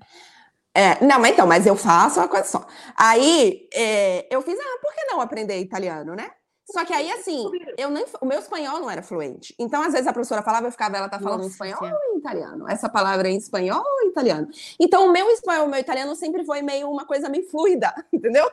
É, 0.75 1.05
não, 1.05 1.19
mas 1.19 1.33
então, 1.33 1.47
mas 1.47 1.67
eu 1.67 1.77
faço 1.77 2.21
uma 2.21 2.29
coisa 2.29 2.47
só. 2.47 2.67
Aí 2.97 3.69
é, 3.75 4.27
eu 4.35 4.41
fiz, 4.43 4.59
ah, 4.59 4.79
por 4.81 4.95
que 4.95 5.05
não 5.05 5.21
aprender 5.21 5.59
italiano, 5.59 6.15
né? 6.15 6.31
Só 6.73 6.85
que 6.85 6.93
aí, 6.93 7.11
assim, 7.11 7.51
eu 7.77 7.91
nem, 7.91 8.05
o 8.21 8.27
meu 8.27 8.39
espanhol 8.39 8.79
não 8.79 8.89
era 8.89 9.03
fluente. 9.03 9.55
Então, 9.59 9.83
às 9.83 9.93
vezes, 9.93 10.07
a 10.07 10.13
professora 10.13 10.43
falava, 10.43 10.69
eu 10.69 10.71
ficava, 10.71 10.97
ela 10.97 11.09
tá 11.09 11.19
falando 11.19 11.43
Nossa, 11.43 11.51
espanhol 11.51 11.79
sim. 11.79 11.93
ou 11.93 12.15
em 12.15 12.19
italiano? 12.19 12.69
Essa 12.69 12.89
palavra 12.89 13.29
é 13.29 13.33
em 13.33 13.37
espanhol 13.37 13.83
ou 13.85 14.07
em 14.07 14.11
italiano? 14.11 14.49
Então, 14.79 15.09
o 15.09 15.13
meu 15.13 15.29
espanhol, 15.31 15.67
o 15.67 15.69
meu 15.69 15.81
italiano 15.81 16.15
sempre 16.15 16.45
foi 16.45 16.63
meio 16.63 16.89
uma 16.89 17.05
coisa 17.05 17.29
meio 17.29 17.49
fluida, 17.49 17.93
entendeu? 18.13 18.49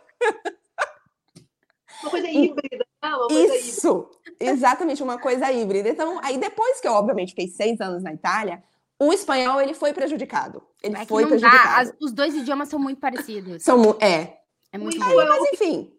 Uma 2.02 2.12
coisa 2.12 2.28
híbrida. 2.28 2.78
Né? 2.78 3.10
Uma 3.16 3.28
coisa 3.28 3.56
Isso, 3.56 4.10
híbrida. 4.26 4.52
exatamente, 4.52 5.04
uma 5.04 5.18
coisa 5.18 5.52
híbrida. 5.52 5.90
Então, 5.90 6.20
aí 6.24 6.38
depois 6.38 6.80
que 6.80 6.88
eu, 6.88 6.94
obviamente, 6.94 7.30
fiquei 7.30 7.48
seis 7.48 7.80
anos 7.82 8.04
na 8.04 8.14
Itália, 8.14 8.64
o 9.00 9.14
espanhol, 9.14 9.62
ele 9.62 9.74
foi 9.74 9.94
prejudicado. 9.94 10.64
Ele 10.82 10.96
é 10.96 11.06
foi 11.06 11.26
prejudicado. 11.26 11.90
As, 11.90 11.94
os 12.00 12.12
dois 12.12 12.36
idiomas 12.36 12.70
são 12.70 12.80
muito 12.80 13.00
parecidos. 13.00 13.64
São, 13.64 13.98
é. 14.00 14.38
É 14.72 14.78
muito 14.78 15.02
aí, 15.02 15.16
Mas, 15.16 15.54
enfim 15.54 15.98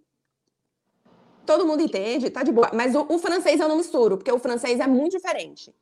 todo 1.49 1.67
mundo 1.67 1.83
entende, 1.83 2.29
tá 2.29 2.43
de 2.43 2.53
boa. 2.53 2.71
Mas 2.75 2.95
o, 2.95 3.07
o, 3.09 3.19
francês 3.19 3.59
eu 3.59 3.67
não 3.67 3.79
misturo, 3.79 4.19
porque 4.19 4.31
o 4.31 4.39
francês 4.39 4.79
é 4.79 4.87
muito 4.87 5.17
diferente. 5.17 5.75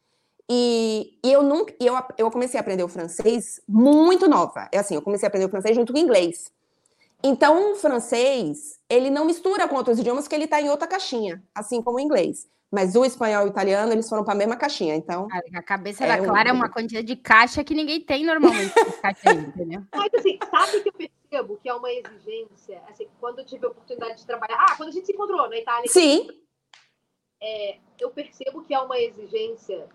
E, 0.49 1.19
e 1.25 1.33
eu 1.33 1.43
nunca, 1.43 1.75
eu, 1.81 1.95
eu 2.17 2.31
comecei 2.31 2.57
a 2.57 2.61
aprender 2.61 2.85
o 2.85 2.89
francês 2.89 3.61
muito 3.69 4.29
nova. 4.29 4.69
É 4.71 4.79
assim, 4.79 4.95
eu 4.95 5.03
comecei 5.03 5.27
a 5.27 5.29
aprender 5.29 5.47
o 5.47 5.49
francês 5.49 5.75
junto 5.75 5.93
com 5.93 5.99
o 5.99 6.03
inglês. 6.03 6.53
Então, 7.29 7.72
o 7.72 7.74
francês, 7.74 8.79
ele 8.89 9.11
não 9.11 9.24
mistura 9.24 9.66
com 9.66 9.74
outros 9.74 9.99
idiomas, 9.99 10.24
porque 10.24 10.37
ele 10.37 10.45
está 10.45 10.61
em 10.61 10.70
outra 10.70 10.87
caixinha, 10.87 11.43
assim 11.53 11.83
como 11.83 11.97
o 11.97 12.01
inglês. 12.01 12.49
Mas 12.72 12.95
o 12.95 13.05
espanhol 13.05 13.43
e 13.43 13.47
o 13.47 13.51
italiano, 13.51 13.91
eles 13.91 14.09
foram 14.09 14.22
para 14.22 14.35
a 14.35 14.37
mesma 14.37 14.55
caixinha, 14.55 14.95
então... 14.95 15.27
A 15.53 15.62
cabeça 15.62 16.05
é 16.05 16.07
da 16.07 16.24
Clara 16.24 16.51
um... 16.51 16.53
é 16.53 16.57
uma 16.57 16.70
quantidade 16.70 17.05
de 17.05 17.16
caixa 17.16 17.64
que 17.64 17.74
ninguém 17.74 18.01
tem 18.01 18.24
normalmente, 18.24 18.72
entendeu? 19.49 19.83
Mas 19.93 20.14
assim, 20.14 20.39
sabe 20.49 20.83
que 20.83 20.89
eu 20.89 20.93
percebo 20.93 21.57
que 21.61 21.68
é 21.68 21.74
uma 21.74 21.91
exigência, 21.91 22.81
assim, 22.89 23.09
quando 23.18 23.41
eu 23.41 23.45
tive 23.45 23.66
a 23.66 23.70
oportunidade 23.70 24.18
de 24.18 24.27
trabalhar. 24.27 24.57
Ah, 24.61 24.77
quando 24.77 24.91
a 24.91 24.93
gente 24.93 25.07
se 25.07 25.12
encontrou 25.12 25.49
na 25.49 25.59
Itália. 25.59 25.91
Sim. 25.91 26.29
É, 27.43 27.79
eu 27.99 28.11
percebo 28.11 28.62
que 28.62 28.72
há 28.72 28.85
uma 28.85 29.01
exigência, 29.01 29.89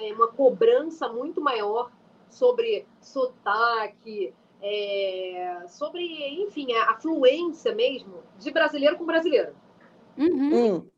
é, 0.00 0.12
uma 0.12 0.26
cobrança 0.26 1.08
muito 1.08 1.40
maior 1.40 1.92
sobre 2.28 2.84
sotaque, 3.00 4.34
é, 4.62 5.66
sobre, 5.68 6.02
enfim, 6.42 6.72
a, 6.72 6.92
a, 6.92 6.96
fluência 6.96 7.74
mesmo 7.74 8.22
de 8.38 8.50
brasileiro 8.52 8.96
com 8.96 9.04
brasileiro. 9.04 9.56
Uhum. 10.16 10.76
Hum. 10.76 10.90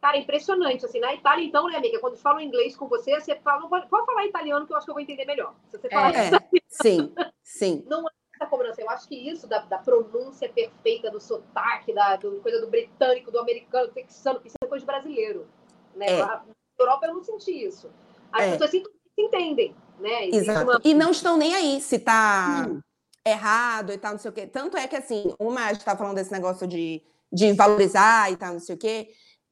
Cara, 0.00 0.16
impressionante. 0.16 0.84
Assim, 0.84 0.98
na 0.98 1.14
Itália, 1.14 1.44
então, 1.44 1.66
né, 1.68 1.76
amiga? 1.76 2.00
Quando 2.00 2.16
falam 2.16 2.40
inglês 2.40 2.74
com 2.74 2.88
você, 2.88 3.20
você 3.20 3.36
fala, 3.36 3.68
pode, 3.68 3.88
pode 3.88 4.06
falar 4.06 4.26
italiano 4.26 4.66
que 4.66 4.72
eu 4.72 4.76
acho 4.76 4.86
que 4.86 4.90
eu 4.90 4.94
vou 4.94 5.02
entender 5.02 5.26
melhor. 5.26 5.54
Se 5.68 5.78
você 5.78 5.88
falar 5.88 6.14
é, 6.14 6.30
sim, 6.68 7.12
sim. 7.42 7.84
Não 7.86 8.08
é 8.08 8.10
essa 8.34 8.46
cobrança. 8.46 8.80
Eu 8.80 8.90
acho 8.90 9.06
que 9.06 9.14
isso 9.14 9.46
da, 9.46 9.60
da 9.60 9.78
pronúncia 9.78 10.48
perfeita, 10.48 11.10
do 11.10 11.20
sotaque, 11.20 11.92
da 11.92 12.16
do, 12.16 12.40
coisa 12.40 12.60
do 12.60 12.68
britânico, 12.68 13.30
do 13.30 13.38
americano, 13.38 13.88
do 13.88 13.92
texano, 13.92 14.40
isso 14.44 14.56
é 14.62 14.66
coisa 14.66 14.84
de 14.84 14.90
brasileiro. 14.90 15.46
Né? 15.94 16.06
É. 16.06 16.24
Na 16.24 16.42
Europa 16.78 17.06
eu 17.06 17.14
não 17.14 17.22
senti 17.22 17.64
isso. 17.64 17.90
As 18.32 18.44
é. 18.44 18.50
pessoas 18.52 18.70
se, 18.70 18.82
se 19.14 19.22
entendem, 19.22 19.74
né? 19.98 20.28
Exato. 20.28 20.70
Uma... 20.70 20.80
E 20.84 20.94
não 20.94 21.10
estão 21.10 21.36
nem 21.36 21.54
aí 21.54 21.80
se 21.80 21.98
tá 21.98 22.66
hum. 22.68 22.80
errado 23.26 23.92
e 23.92 23.98
tal, 23.98 24.12
não 24.12 24.18
sei 24.18 24.30
o 24.30 24.34
quê. 24.34 24.46
Tanto 24.46 24.76
é 24.76 24.86
que, 24.86 24.96
assim, 24.96 25.34
uma, 25.38 25.66
a 25.66 25.72
gente 25.72 25.84
tá 25.84 25.96
falando 25.96 26.16
desse 26.16 26.32
negócio 26.32 26.66
de, 26.66 27.02
de 27.32 27.52
valorizar 27.52 28.30
e 28.30 28.36
tal, 28.36 28.54
não 28.54 28.60
sei 28.60 28.74
o 28.74 28.78
quê. 28.78 29.08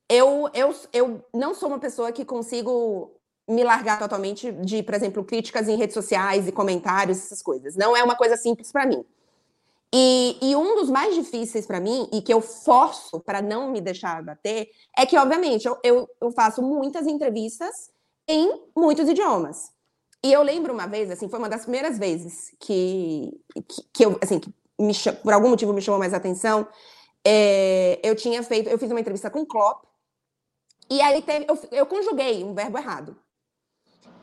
Eu, 0.08 0.50
eu, 0.54 0.74
eu 0.92 1.24
não 1.32 1.54
sou 1.54 1.68
uma 1.68 1.78
pessoa 1.78 2.10
que 2.10 2.24
consigo 2.24 3.16
me 3.48 3.64
largar 3.64 3.98
totalmente 3.98 4.52
de, 4.52 4.82
por 4.82 4.94
exemplo, 4.94 5.24
críticas 5.24 5.68
em 5.68 5.76
redes 5.76 5.94
sociais 5.94 6.46
e 6.46 6.52
comentários, 6.52 7.18
essas 7.18 7.42
coisas. 7.42 7.76
Não 7.76 7.96
é 7.96 8.02
uma 8.02 8.16
coisa 8.16 8.36
simples 8.36 8.70
para 8.70 8.86
mim. 8.86 9.04
E, 9.92 10.38
e, 10.40 10.54
um 10.54 10.76
dos 10.76 10.88
mais 10.88 11.16
difíceis 11.16 11.66
para 11.66 11.80
mim, 11.80 12.08
e 12.12 12.22
que 12.22 12.32
eu 12.32 12.40
forço 12.40 13.18
para 13.18 13.42
não 13.42 13.72
me 13.72 13.80
deixar 13.80 14.22
bater, 14.22 14.70
é 14.96 15.04
que, 15.04 15.18
obviamente, 15.18 15.66
eu, 15.66 15.76
eu, 15.82 16.08
eu, 16.20 16.30
faço 16.30 16.62
muitas 16.62 17.08
entrevistas 17.08 17.90
em 18.28 18.68
muitos 18.76 19.08
idiomas. 19.08 19.70
E 20.22 20.32
eu 20.32 20.42
lembro 20.42 20.72
uma 20.72 20.86
vez, 20.86 21.10
assim, 21.10 21.28
foi 21.28 21.38
uma 21.38 21.48
das 21.48 21.62
primeiras 21.62 21.98
vezes 21.98 22.54
que, 22.60 23.40
que, 23.66 23.82
que 23.92 24.04
eu, 24.04 24.18
assim, 24.22 24.38
que 24.38 24.52
me, 24.78 24.92
por 25.22 25.32
algum 25.32 25.48
motivo 25.48 25.72
me 25.72 25.80
chamou 25.80 25.98
mais 25.98 26.12
atenção. 26.12 26.66
É, 27.24 28.00
eu 28.02 28.14
tinha 28.14 28.42
feito, 28.42 28.68
eu 28.68 28.78
fiz 28.78 28.90
uma 28.90 29.00
entrevista 29.00 29.30
com 29.30 29.40
o 29.40 29.46
Klopp, 29.46 29.84
e 30.90 31.00
aí 31.00 31.22
teve, 31.22 31.46
eu, 31.48 31.58
eu 31.70 31.86
conjuguei 31.86 32.42
um 32.42 32.52
verbo 32.52 32.76
errado. 32.76 33.16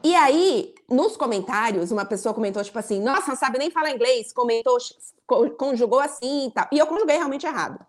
E 0.04 0.14
aí, 0.16 0.76
nos 0.90 1.16
comentários, 1.16 1.92
uma 1.92 2.06
pessoa 2.06 2.34
comentou, 2.34 2.64
tipo 2.64 2.78
assim, 2.78 3.02
nossa, 3.02 3.30
não 3.30 3.36
sabe 3.36 3.58
nem 3.58 3.72
falar 3.72 3.92
inglês, 3.92 4.34
comentou, 4.34 4.78
conjugou 5.58 6.00
assim 6.00 6.48
e 6.48 6.52
tal. 6.52 6.68
E 6.72 6.78
eu 6.78 6.86
conjuguei 6.86 7.16
realmente 7.16 7.46
errado. 7.46 7.80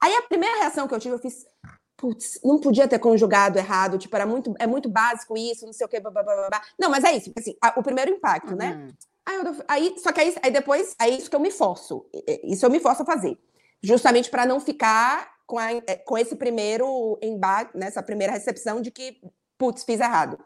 Aí 0.00 0.14
a 0.14 0.22
primeira 0.22 0.56
reação 0.58 0.88
que 0.88 0.94
eu 0.94 1.00
tive, 1.00 1.14
eu 1.14 1.18
fiz, 1.18 1.46
putz, 2.02 2.40
não 2.42 2.58
podia 2.58 2.88
ter 2.88 2.98
conjugado 2.98 3.60
errado, 3.60 3.96
tipo, 3.96 4.14
era 4.16 4.26
muito, 4.26 4.52
é 4.58 4.66
muito 4.66 4.88
básico 4.88 5.38
isso, 5.38 5.64
não 5.64 5.72
sei 5.72 5.86
o 5.86 5.88
quê, 5.88 6.00
blá, 6.00 6.10
blá, 6.10 6.24
blá, 6.24 6.48
blá. 6.48 6.60
Não, 6.76 6.90
mas 6.90 7.04
é 7.04 7.12
isso, 7.12 7.32
assim, 7.38 7.54
a, 7.62 7.78
o 7.78 7.82
primeiro 7.82 8.10
impacto, 8.10 8.56
né? 8.56 8.72
uhum. 8.72 8.86
né? 8.86 8.92
Aí, 9.24 9.36
eu, 9.36 9.56
aí, 9.68 9.94
só 9.98 10.10
que 10.10 10.20
aí, 10.20 10.34
aí 10.42 10.50
depois, 10.50 10.96
é 11.00 11.08
isso 11.08 11.30
que 11.30 11.36
eu 11.36 11.40
me 11.40 11.52
forço, 11.52 12.04
isso 12.42 12.66
eu 12.66 12.70
me 12.70 12.80
forço 12.80 13.02
a 13.02 13.06
fazer. 13.06 13.38
Justamente 13.80 14.28
para 14.28 14.44
não 14.44 14.58
ficar 14.58 15.30
com, 15.46 15.56
a, 15.58 15.70
é, 15.70 15.94
com 15.94 16.18
esse 16.18 16.34
primeiro 16.34 17.16
embate, 17.22 17.70
nessa 17.78 18.02
primeira 18.02 18.32
recepção 18.32 18.80
de 18.80 18.90
que, 18.90 19.20
putz, 19.56 19.84
fiz 19.84 20.00
errado. 20.00 20.36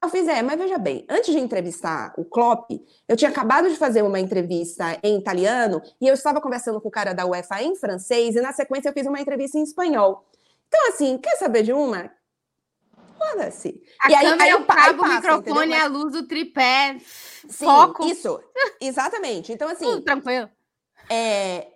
Eu 0.00 0.08
fiz, 0.08 0.28
é, 0.28 0.40
mas 0.40 0.56
veja 0.56 0.78
bem, 0.78 1.04
antes 1.10 1.32
de 1.32 1.40
entrevistar 1.40 2.12
o 2.16 2.24
Klopp, 2.24 2.70
eu 3.08 3.16
tinha 3.16 3.30
acabado 3.30 3.68
de 3.68 3.76
fazer 3.76 4.02
uma 4.02 4.20
entrevista 4.20 4.96
em 5.02 5.18
italiano 5.18 5.82
e 6.00 6.06
eu 6.06 6.14
estava 6.14 6.40
conversando 6.40 6.80
com 6.80 6.88
o 6.88 6.92
cara 6.92 7.12
da 7.12 7.26
UEFA 7.26 7.62
em 7.62 7.74
francês 7.74 8.36
e 8.36 8.40
na 8.40 8.52
sequência 8.52 8.88
eu 8.88 8.92
fiz 8.92 9.06
uma 9.06 9.20
entrevista 9.20 9.58
em 9.58 9.64
espanhol. 9.64 10.24
Então, 10.72 10.88
assim, 10.88 11.18
quer 11.18 11.36
saber 11.36 11.62
de 11.62 11.72
uma? 11.74 12.10
Foda-se. 13.18 13.82
A 14.00 14.10
e 14.10 14.14
câmera, 14.14 14.42
aí, 14.42 14.50
aí, 14.50 14.54
o 14.54 14.64
cabo, 14.64 15.02
o 15.02 15.08
microfone, 15.08 15.70
mas... 15.70 15.84
a 15.84 15.86
luz, 15.86 16.14
o 16.14 16.26
tripé, 16.26 16.96
Sim, 17.46 17.66
foco. 17.66 18.06
isso, 18.06 18.42
exatamente. 18.80 19.52
Então, 19.52 19.68
assim... 19.68 19.84
Tudo 19.84 20.02
tranquilo. 20.02 20.48
É, 21.10 21.68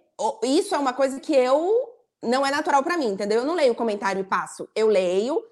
isso 0.43 0.75
é 0.75 0.79
uma 0.79 0.95
coisa 0.95 1.21
que 1.21 1.35
eu... 1.35 1.93
Não 2.23 2.45
é 2.45 2.51
natural 2.51 2.83
para 2.83 2.97
mim, 2.97 3.09
entendeu? 3.09 3.41
Eu 3.41 3.45
não 3.45 3.55
leio 3.55 3.73
o 3.73 3.77
comentário 3.77 4.21
e 4.21 4.25
passo. 4.25 4.67
Eu 4.75 4.89
leio, 4.89 5.45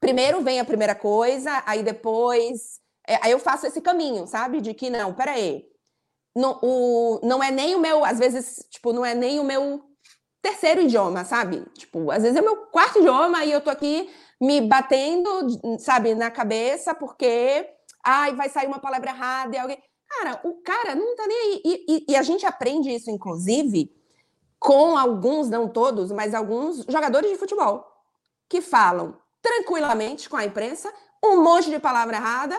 primeiro 0.00 0.40
vem 0.40 0.58
a 0.58 0.64
primeira 0.64 0.94
coisa, 0.94 1.62
aí 1.66 1.82
depois. 1.82 2.80
É, 3.06 3.18
aí 3.22 3.30
eu 3.30 3.38
faço 3.38 3.66
esse 3.66 3.82
caminho, 3.82 4.26
sabe? 4.26 4.62
De 4.62 4.72
que 4.72 4.88
não, 4.88 5.12
peraí. 5.12 5.66
Não, 6.34 6.58
o, 6.62 7.20
não 7.22 7.44
é 7.44 7.50
nem 7.50 7.74
o 7.74 7.78
meu, 7.78 8.04
às 8.04 8.18
vezes, 8.18 8.66
tipo, 8.70 8.94
não 8.94 9.04
é 9.04 9.14
nem 9.14 9.38
o 9.38 9.44
meu 9.44 9.85
terceiro 10.46 10.82
idioma, 10.82 11.24
sabe? 11.24 11.64
Tipo, 11.74 12.10
às 12.10 12.22
vezes 12.22 12.38
é 12.38 12.40
meu 12.40 12.56
quarto 12.66 13.00
idioma 13.00 13.44
e 13.44 13.50
eu 13.50 13.60
tô 13.60 13.68
aqui 13.68 14.08
me 14.40 14.60
batendo, 14.60 15.28
sabe, 15.80 16.14
na 16.14 16.30
cabeça 16.30 16.94
porque 16.94 17.68
ai, 18.04 18.32
vai 18.34 18.48
sair 18.48 18.68
uma 18.68 18.78
palavra 18.78 19.10
errada 19.10 19.56
e 19.56 19.58
alguém. 19.58 19.82
Cara, 20.08 20.40
o 20.44 20.62
cara 20.62 20.94
não 20.94 21.16
tá 21.16 21.26
nem 21.26 21.36
aí. 21.36 21.62
E, 21.64 21.84
e, 21.88 22.12
e, 22.12 22.16
a 22.16 22.22
gente 22.22 22.46
aprende 22.46 22.94
isso, 22.94 23.10
inclusive, 23.10 23.90
com 24.56 24.96
alguns, 24.96 25.50
não 25.50 25.68
todos, 25.68 26.12
mas 26.12 26.32
alguns 26.32 26.84
jogadores 26.88 27.28
de 27.28 27.36
futebol 27.36 27.84
que 28.48 28.60
falam 28.60 29.18
tranquilamente 29.42 30.28
com 30.28 30.36
a 30.36 30.44
imprensa 30.44 30.92
um 31.24 31.42
monte 31.42 31.70
de 31.70 31.80
palavra 31.80 32.16
errada, 32.16 32.56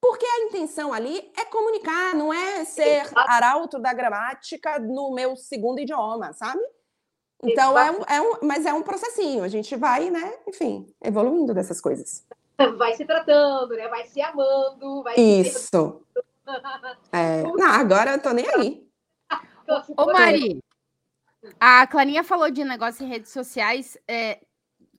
porque 0.00 0.26
a 0.26 0.40
intenção 0.40 0.92
ali 0.92 1.32
é 1.38 1.44
comunicar, 1.44 2.16
não 2.16 2.34
é 2.34 2.64
ser 2.64 3.08
arauto 3.14 3.78
da 3.78 3.92
gramática 3.92 4.80
no 4.80 5.14
meu 5.14 5.36
segundo 5.36 5.78
idioma, 5.78 6.32
sabe? 6.32 6.60
Então, 7.42 7.76
é 7.78 7.90
um, 7.90 8.02
é 8.04 8.20
um, 8.20 8.34
mas 8.42 8.64
é 8.66 8.72
um 8.72 8.82
processinho, 8.82 9.42
a 9.42 9.48
gente 9.48 9.74
vai, 9.74 10.10
né, 10.10 10.32
enfim, 10.46 10.86
evoluindo 11.02 11.52
dessas 11.52 11.80
coisas. 11.80 12.24
Vai 12.76 12.94
se 12.94 13.04
tratando, 13.04 13.74
né? 13.74 13.88
Vai 13.88 14.06
se 14.06 14.20
amando, 14.20 15.02
vai 15.02 15.16
Isso. 15.18 15.58
Se... 15.58 16.12
É... 17.12 17.42
Não, 17.42 17.66
agora 17.66 18.12
eu 18.12 18.20
tô 18.20 18.32
nem 18.32 18.46
aí. 18.48 18.86
Ô, 19.96 20.06
Mari, 20.06 20.62
a 21.58 21.86
Clarinha 21.86 22.24
falou 22.24 22.50
de 22.50 22.64
negócio 22.64 23.04
em 23.04 23.08
redes 23.08 23.30
sociais. 23.30 23.96
É, 24.08 24.40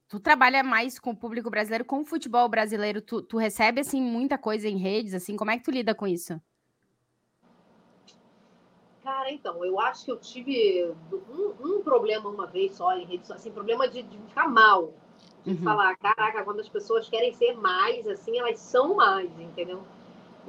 tu 0.07 0.19
trabalha 0.19 0.63
mais 0.63 0.97
com 0.97 1.11
o 1.11 1.15
público 1.15 1.49
brasileiro, 1.49 1.83
com 1.83 2.01
o 2.01 2.05
futebol 2.05 2.47
brasileiro. 2.47 3.01
Tu, 3.01 3.21
tu 3.23 3.37
recebe, 3.37 3.81
assim, 3.81 4.01
muita 4.01 4.37
coisa 4.37 4.67
em 4.69 4.77
redes, 4.77 5.13
assim. 5.13 5.35
Como 5.35 5.51
é 5.51 5.57
que 5.57 5.63
tu 5.63 5.71
lida 5.71 5.93
com 5.93 6.07
isso? 6.07 6.41
Cara, 9.03 9.29
então, 9.31 9.63
eu 9.65 9.79
acho 9.81 10.05
que 10.05 10.11
eu 10.11 10.17
tive 10.17 10.95
um, 11.11 11.53
um 11.59 11.83
problema 11.83 12.29
uma 12.29 12.47
vez 12.47 12.75
só 12.75 12.95
em 12.95 13.05
redes 13.05 13.27
sociais, 13.27 13.41
assim, 13.41 13.51
problema 13.51 13.85
de, 13.87 14.01
de 14.01 14.17
ficar 14.29 14.47
mal. 14.47 14.93
De 15.43 15.51
uhum. 15.51 15.57
falar, 15.57 15.97
caraca, 15.97 16.43
quando 16.43 16.61
as 16.61 16.69
pessoas 16.69 17.09
querem 17.09 17.33
ser 17.33 17.53
mais, 17.53 18.07
assim, 18.07 18.39
elas 18.39 18.59
são 18.59 18.95
mais, 18.95 19.29
entendeu? 19.37 19.83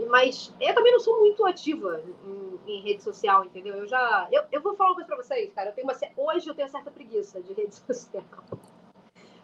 Mas 0.09 0.55
eu 0.61 0.73
também 0.73 0.93
não 0.93 1.01
sou 1.01 1.19
muito 1.19 1.45
ativa 1.45 2.01
em, 2.25 2.61
em, 2.67 2.83
rede 2.83 3.03
social, 3.03 3.45
entendeu? 3.45 3.75
Eu 3.75 3.87
já. 3.89 4.29
Eu, 4.31 4.45
eu 4.53 4.61
vou 4.61 4.75
falar 4.77 4.91
uma 4.91 4.95
coisa 4.97 5.09
pra 5.09 5.17
vocês, 5.17 5.53
cara. 5.53 5.71
Eu 5.71 5.75
tenho 5.75 5.87
uma, 5.87 5.97
hoje 6.17 6.49
eu 6.49 6.55
tenho 6.55 6.69
certa 6.69 6.91
preguiça 6.91 7.41
de 7.41 7.53
rede 7.53 7.75
social. 7.87 8.25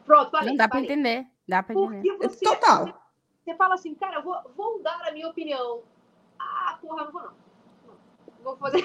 Pronto, 0.05 0.31
falei. 0.31 0.51
Não 0.51 0.57
dá 0.57 0.69
para 0.69 0.81
entender. 0.81 1.27
Dá 1.49 1.63
para 1.63 1.75
entender. 1.75 2.17
Você, 2.19 2.45
Total. 2.45 2.87
Você, 2.87 2.95
você, 3.45 3.55
fala 3.55 3.75
assim, 3.75 3.95
cara, 3.95 4.17
eu 4.17 4.23
vou, 4.23 4.37
vou 4.57 4.83
dar 4.83 5.01
a 5.07 5.13
minha 5.13 5.29
opinião. 5.29 5.83
Ah, 6.39 6.79
porra, 6.81 7.05
não 7.05 7.13
vou 7.13 7.23
não. 7.23 7.50
Vou 8.43 8.57
fazer. 8.57 8.85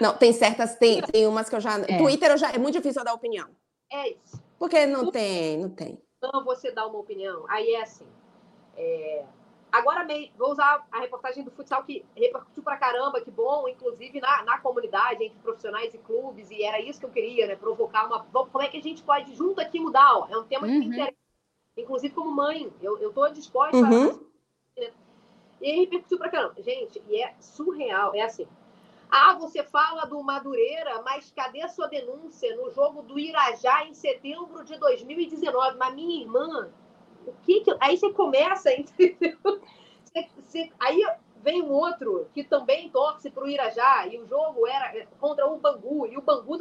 Não, 0.00 0.16
tem 0.16 0.32
certas, 0.32 0.76
tem, 0.76 1.00
tem 1.02 1.26
umas 1.26 1.48
que 1.48 1.56
eu 1.56 1.60
já. 1.60 1.78
É. 1.78 1.98
Twitter 1.98 2.30
eu 2.30 2.38
já, 2.38 2.50
é 2.50 2.58
muito 2.58 2.74
difícil 2.74 3.00
eu 3.00 3.04
dar 3.04 3.14
opinião. 3.14 3.48
É 3.92 4.10
isso. 4.10 4.42
Porque 4.58 4.86
não 4.86 5.10
tem, 5.10 5.58
não 5.58 5.70
tem. 5.70 6.00
Não, 6.20 6.44
você 6.44 6.70
dá 6.72 6.86
uma 6.86 6.98
opinião. 6.98 7.44
Aí 7.48 7.72
é 7.74 7.82
assim. 7.82 8.06
É... 8.76 9.24
Agora 9.70 10.06
vou 10.36 10.52
usar 10.52 10.86
a 10.90 11.00
reportagem 11.00 11.42
do 11.42 11.50
futsal 11.50 11.82
que 11.82 12.04
repercutiu 12.16 12.62
pra 12.62 12.76
caramba, 12.76 13.20
que 13.20 13.30
bom, 13.30 13.68
inclusive 13.68 14.20
na, 14.20 14.44
na 14.44 14.58
comunidade, 14.58 15.24
entre 15.24 15.38
profissionais 15.40 15.92
e 15.92 15.98
clubes, 15.98 16.48
e 16.50 16.62
era 16.62 16.80
isso 16.80 17.00
que 17.00 17.06
eu 17.06 17.10
queria, 17.10 17.48
né? 17.48 17.56
Provocar 17.56 18.06
uma. 18.06 18.24
Como 18.24 18.62
é 18.62 18.68
que 18.68 18.76
a 18.76 18.82
gente 18.82 19.02
pode 19.02 19.34
junto 19.34 19.60
aqui 19.60 19.80
mudar? 19.80 20.16
Ó? 20.16 20.28
É 20.30 20.38
um 20.38 20.44
tema 20.44 20.66
que 20.66 20.74
uhum. 20.74 20.78
me 20.78 20.86
interessa. 20.86 21.16
Inclusive, 21.76 22.14
como 22.14 22.30
mãe, 22.30 22.72
eu, 22.80 22.98
eu 22.98 23.12
tô 23.12 23.28
disposta 23.30 23.76
uhum. 23.76 24.10
a. 24.10 24.34
E 25.60 25.70
aí 25.70 25.80
repercutiu 25.80 26.18
pra 26.18 26.30
caramba. 26.30 26.54
Gente, 26.62 27.02
e 27.08 27.22
é 27.22 27.34
surreal. 27.40 28.14
É 28.14 28.22
assim. 28.22 28.46
Ah, 29.10 29.34
você 29.34 29.62
fala 29.62 30.04
do 30.04 30.22
Madureira, 30.22 31.02
mas 31.02 31.30
cadê 31.30 31.62
a 31.62 31.68
sua 31.68 31.86
denúncia 31.86 32.54
no 32.56 32.70
jogo 32.72 33.02
do 33.02 33.18
Irajá 33.18 33.84
em 33.84 33.94
setembro 33.94 34.64
de 34.64 34.78
2019? 34.78 35.76
Mas 35.76 35.94
minha 35.94 36.22
irmã, 36.22 36.70
o 37.26 37.32
que, 37.42 37.60
que... 37.60 37.76
aí 37.80 37.96
você 37.96 38.12
começa, 38.12 38.72
entendeu? 38.74 39.38
Você, 40.04 40.28
você... 40.36 40.72
aí 40.80 41.02
vem 41.36 41.62
um 41.62 41.70
outro 41.70 42.26
que 42.32 42.42
também 42.42 42.88
torce 42.88 43.30
para 43.30 43.44
o 43.44 43.48
Irajá 43.48 44.06
e 44.06 44.18
o 44.18 44.26
jogo 44.26 44.66
era 44.66 45.06
contra 45.20 45.46
o 45.46 45.58
Bangu 45.58 46.06
e 46.06 46.16
o 46.16 46.22
Bangu 46.22 46.58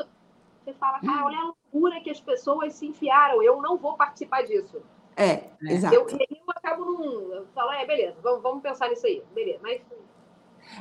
você 0.64 0.74
fala, 0.74 1.00
cara, 1.02 1.26
olha 1.26 1.38
a 1.38 1.44
loucura 1.44 2.00
que 2.00 2.10
as 2.10 2.22
pessoas 2.22 2.74
se 2.74 2.88
enfiaram, 2.88 3.44
eu 3.44 3.62
não 3.62 3.78
vou 3.78 3.98
participar 3.98 4.44
disso. 4.44 4.82
É, 5.16 5.50
exato. 5.62 5.94
Eu, 5.94 6.10
e 6.10 6.14
aí 6.14 6.28
eu 6.32 6.46
acabo 6.48 6.86
num. 6.86 7.34
Eu 7.34 7.46
falo, 7.54 7.72
é, 7.74 7.86
beleza, 7.86 8.16
vamos, 8.22 8.42
vamos 8.42 8.64
pensar 8.64 8.90
nisso 8.90 9.06
aí, 9.06 9.22
beleza. 9.34 9.60
Mas 9.62 9.82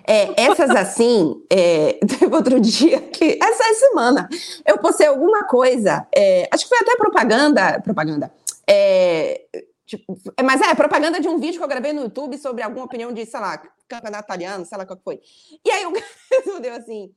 é, 0.07 0.43
essas 0.43 0.70
assim, 0.70 1.45
é, 1.51 1.95
teve 2.07 2.35
outro 2.35 2.61
dia 2.61 3.01
que, 3.01 3.39
essa 3.43 3.74
semana, 3.74 4.28
eu 4.66 4.78
postei 4.78 5.07
alguma 5.07 5.45
coisa, 5.45 6.07
é, 6.14 6.49
acho 6.53 6.64
que 6.64 6.68
foi 6.68 6.78
até 6.78 6.97
propaganda, 6.97 7.80
propaganda, 7.80 8.33
é, 8.68 9.43
tipo, 9.87 10.16
é, 10.37 10.43
mas 10.43 10.61
é, 10.61 10.74
propaganda 10.74 11.20
de 11.20 11.28
um 11.28 11.39
vídeo 11.39 11.59
que 11.59 11.64
eu 11.64 11.68
gravei 11.68 11.93
no 11.93 12.03
YouTube 12.03 12.39
sobre 12.39 12.62
alguma 12.62 12.85
opinião 12.85 13.12
de, 13.12 13.24
sei 13.26 13.41
lá, 13.41 13.62
campeonato 13.89 14.24
italiano, 14.24 14.64
sei 14.64 14.78
lá 14.78 14.87
qual 14.87 14.97
que 14.97 15.05
foi. 15.05 15.20
E 15.64 15.70
aí 15.70 15.87
o 15.87 15.93
respondeu 16.30 16.74
assim, 16.74 17.14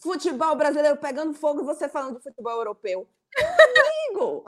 futebol 0.00 0.56
brasileiro 0.56 0.96
pegando 0.96 1.34
fogo 1.34 1.60
e 1.62 1.64
você 1.64 1.88
falando 1.88 2.16
de 2.16 2.22
futebol 2.22 2.52
europeu. 2.52 3.06
Amigo! 4.10 4.44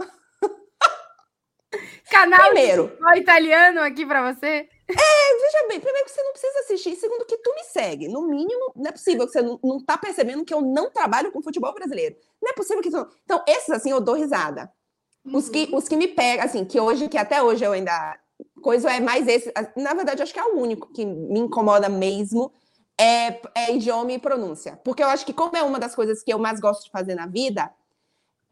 Canal 2.11 2.47
Primeiro. 2.47 2.99
italiano 3.17 3.81
aqui 3.81 4.07
para 4.07 4.33
você? 4.33 4.69
É, 4.91 5.39
veja 5.43 5.69
bem, 5.69 5.81
primeiro 5.81 6.07
que 6.07 6.13
você 6.13 6.23
não 6.23 6.33
precisa 6.33 6.61
assistir, 6.61 6.97
segundo 6.97 7.27
que 7.27 7.37
tu 7.37 7.55
me 7.55 7.65
segue. 7.65 8.09
No 8.09 8.23
mínimo, 8.23 8.73
não 8.75 8.89
é 8.89 8.93
possível 8.93 9.27
que 9.27 9.33
você 9.33 9.43
não, 9.43 9.59
não 9.63 9.85
tá 9.85 9.99
percebendo 9.99 10.45
que 10.45 10.55
eu 10.55 10.63
não 10.63 10.91
trabalho 10.91 11.31
com 11.31 11.43
futebol 11.43 11.75
brasileiro. 11.75 12.17
Não 12.41 12.51
é 12.51 12.55
possível 12.55 12.83
que 12.83 12.91
tu... 12.91 13.07
Então, 13.25 13.43
esses 13.47 13.71
assim 13.71 13.91
eu 13.91 14.01
dou 14.01 14.15
risada. 14.15 14.73
Os 15.33 15.49
que, 15.49 15.65
uhum. 15.65 15.77
os 15.77 15.89
que 15.89 15.97
me 15.97 16.09
pegam, 16.09 16.45
assim, 16.45 16.65
que 16.65 16.81
hoje, 16.81 17.09
que 17.09 17.19
até 17.19 17.43
hoje 17.43 17.65
eu 17.65 17.73
ainda. 17.73 18.19
Coisa 18.63 18.91
é 18.91 19.01
mais 19.01 19.27
esse. 19.27 19.53
Na 19.77 19.95
verdade, 19.95 20.23
acho 20.23 20.33
que 20.33 20.39
é 20.39 20.45
o 20.45 20.59
único 20.59 20.93
que 20.93 21.05
me 21.05 21.41
incomoda 21.41 21.89
mesmo. 21.89 22.53
É, 23.01 23.41
é 23.55 23.75
idioma 23.75 24.13
e 24.13 24.19
pronúncia. 24.19 24.81
Porque 24.83 25.03
eu 25.03 25.09
acho 25.09 25.25
que, 25.25 25.33
como 25.33 25.57
é 25.57 25.63
uma 25.63 25.79
das 25.79 25.95
coisas 25.95 26.23
que 26.23 26.33
eu 26.33 26.39
mais 26.39 26.59
gosto 26.59 26.85
de 26.85 26.91
fazer 26.91 27.15
na 27.15 27.27
vida, 27.27 27.73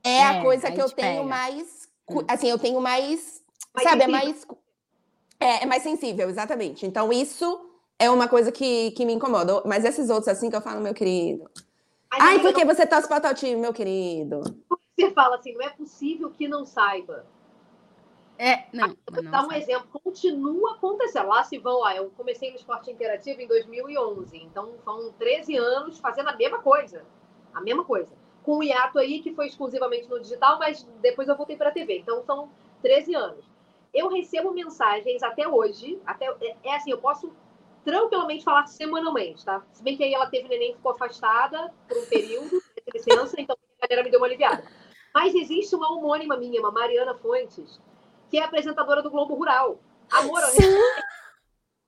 é, 0.05 0.18
é 0.18 0.24
a 0.24 0.43
coisa 0.43 0.70
que 0.70 0.80
eu 0.80 0.89
tenho 0.91 1.22
pega. 1.22 1.24
mais. 1.24 1.89
Hum. 2.09 2.24
Assim, 2.28 2.49
eu 2.49 2.59
tenho 2.59 2.80
mais. 2.80 3.43
mais 3.74 3.89
sabe, 3.89 4.03
é 4.05 4.09
mais 4.09 4.47
é, 5.39 5.62
é 5.62 5.66
mais 5.66 5.82
sensível, 5.82 6.28
exatamente. 6.28 6.87
Então, 6.87 7.12
isso 7.12 7.70
é 7.99 8.11
uma 8.11 8.28
coisa 8.28 8.51
que, 8.51 8.91
que 8.93 9.05
me 9.05 9.12
incomoda. 9.12 9.62
Mas 9.64 9.84
esses 9.84 10.11
outros, 10.11 10.28
assim, 10.28 10.51
que 10.51 10.57
eu 10.57 10.61
falo, 10.61 10.80
meu 10.80 10.95
querido. 10.95 11.51
Ai, 12.11 12.41
por 12.41 12.53
que 12.53 12.64
não... 12.64 12.74
você 12.74 12.87
torce 12.87 13.09
para 13.09 13.20
tal 13.20 13.34
time, 13.34 13.57
meu 13.57 13.72
querido? 13.72 14.43
Você 14.99 15.11
fala 15.11 15.37
assim, 15.37 15.53
não 15.55 15.62
é 15.62 15.70
possível 15.70 16.30
que 16.30 16.49
não 16.49 16.64
saiba. 16.64 17.26
É, 18.39 18.64
não. 18.72 18.97
Vou 19.11 19.22
dar 19.22 19.43
um 19.43 19.51
sabe. 19.51 19.59
exemplo. 19.59 20.01
Continua 20.03 20.74
acontecendo. 20.74 21.28
Lá 21.28 21.45
se 21.45 21.59
vão, 21.59 21.80
lá, 21.80 21.97
eu 21.97 22.11
comecei 22.16 22.51
no 22.51 22.57
esporte 22.57 22.91
interativo 22.91 23.41
em 23.41 23.47
2011. 23.47 24.37
Então, 24.39 24.74
são 24.84 25.12
13 25.12 25.57
anos 25.57 25.99
fazendo 25.99 26.28
a 26.28 26.37
mesma 26.37 26.59
coisa. 26.59 27.05
A 27.53 27.61
mesma 27.61 27.84
coisa. 27.84 28.11
Com 28.42 28.58
o 28.58 28.63
hiato 28.63 28.99
aí, 28.99 29.21
que 29.21 29.34
foi 29.34 29.46
exclusivamente 29.46 30.08
no 30.08 30.21
digital, 30.21 30.58
mas 30.58 30.83
depois 31.00 31.29
eu 31.29 31.37
voltei 31.37 31.57
para 31.57 31.71
a 31.71 31.72
TV. 31.72 31.99
Então, 31.99 32.22
são 32.25 32.50
13 32.83 33.14
anos 33.14 33.55
eu 33.96 34.08
recebo 34.08 34.52
mensagens 34.52 35.22
até 35.22 35.48
hoje, 35.48 35.98
até 36.04 36.26
é, 36.26 36.56
é, 36.62 36.76
assim, 36.76 36.90
eu 36.90 36.98
posso 36.98 37.34
tranquilamente 37.82 38.44
falar 38.44 38.66
semanalmente, 38.66 39.44
tá? 39.44 39.64
Se 39.72 39.82
bem 39.82 39.96
que 39.96 40.04
aí 40.04 40.12
ela 40.12 40.26
teve 40.26 40.48
neném 40.48 40.74
ficou 40.74 40.92
afastada 40.92 41.72
por 41.88 41.96
um 41.96 42.04
período, 42.04 42.62
licença, 42.92 43.40
então 43.40 43.56
a 43.80 43.86
galera 43.86 44.04
me 44.04 44.10
deu 44.10 44.20
uma 44.20 44.26
aliviada. 44.26 44.62
Mas 45.14 45.34
existe 45.34 45.74
uma 45.74 45.90
homônima 45.90 46.36
minha, 46.36 46.60
uma 46.60 46.70
Mariana 46.70 47.14
Fontes, 47.14 47.80
que 48.30 48.38
é 48.38 48.44
apresentadora 48.44 49.02
do 49.02 49.10
Globo 49.10 49.34
Rural. 49.34 49.80
Amor, 50.12 50.40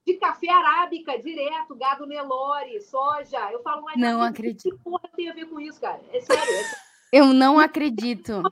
de 0.06 0.14
café 0.14 0.50
arábica, 0.50 1.18
direto, 1.18 1.74
gado 1.76 2.06
Nelore, 2.06 2.80
soja. 2.80 3.52
Eu 3.52 3.60
falo, 3.62 3.82
mas 3.82 4.00
não 4.00 4.22
acredito. 4.22 4.62
Que 4.62 4.82
porra 4.82 5.08
tem 5.14 5.28
a 5.28 5.34
ver 5.34 5.44
com 5.44 5.60
isso, 5.60 5.78
cara? 5.78 6.00
É 6.10 6.20
sério. 6.20 6.42
É 6.42 6.62
sério. 6.64 6.87
Eu 7.12 7.26
não 7.26 7.58
acredito. 7.58 8.42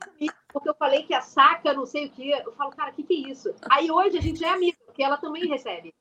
Porque 0.51 0.69
eu 0.69 0.75
falei 0.75 1.03
que 1.03 1.13
a 1.13 1.21
saca, 1.21 1.73
não 1.73 1.85
sei 1.85 2.07
o 2.07 2.11
quê. 2.11 2.41
Eu 2.43 2.53
falo, 2.53 2.71
cara, 2.71 2.91
o 2.91 2.93
que, 2.93 3.03
que 3.03 3.13
é 3.13 3.31
isso? 3.31 3.53
Aí 3.69 3.91
hoje 3.91 4.17
a 4.17 4.21
gente 4.21 4.43
é 4.43 4.49
amiga, 4.49 4.77
porque 4.85 5.03
ela 5.03 5.17
também 5.17 5.47
recebe. 5.47 5.93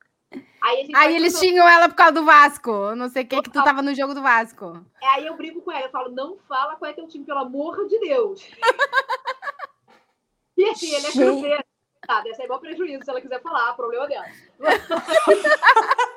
Aí, 0.61 0.91
aí 0.95 1.15
eles 1.15 1.39
tinham 1.39 1.69
ela 1.69 1.89
por 1.89 1.95
causa 1.95 2.13
do 2.13 2.25
Vasco. 2.25 2.95
não 2.97 3.09
sei 3.09 3.23
o 3.23 3.27
que, 3.27 3.43
que 3.43 3.51
tu 3.51 3.63
tava 3.63 3.83
no 3.83 3.95
jogo 3.95 4.15
do 4.15 4.23
Vasco. 4.23 4.85
É, 5.01 5.07
aí 5.07 5.27
eu 5.27 5.37
brigo 5.37 5.61
com 5.61 5.71
ela. 5.71 5.87
Eu 5.87 5.91
falo, 5.91 6.11
não 6.11 6.39
fala 6.49 6.77
qual 6.77 6.91
é 6.91 6.95
teu 6.95 7.07
time, 7.07 7.25
pelo 7.25 7.41
amor 7.41 7.87
de 7.87 7.99
Deus. 8.01 8.43
e 10.57 10.65
assim, 10.65 10.95
ele 10.95 11.07
é 11.07 11.13
cruzeiro. 11.13 11.65
Tá, 12.07 12.21
deve 12.21 12.37
ser 12.37 12.45
igual 12.45 12.61
prejuízo 12.61 13.05
se 13.05 13.11
ela 13.11 13.21
quiser 13.21 13.43
falar, 13.43 13.75
problema 13.75 14.07
dela. 14.07 14.27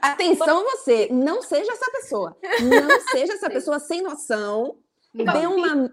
Atenção 0.00 0.64
você, 0.64 1.08
não 1.10 1.42
seja 1.42 1.72
essa 1.72 1.90
pessoa. 1.90 2.36
Não 2.62 3.00
seja 3.00 3.34
essa 3.34 3.50
pessoa 3.50 3.78
sem 3.78 4.02
noção 4.02 4.78
não, 5.14 5.32
Dê 5.32 5.46
uma. 5.46 5.90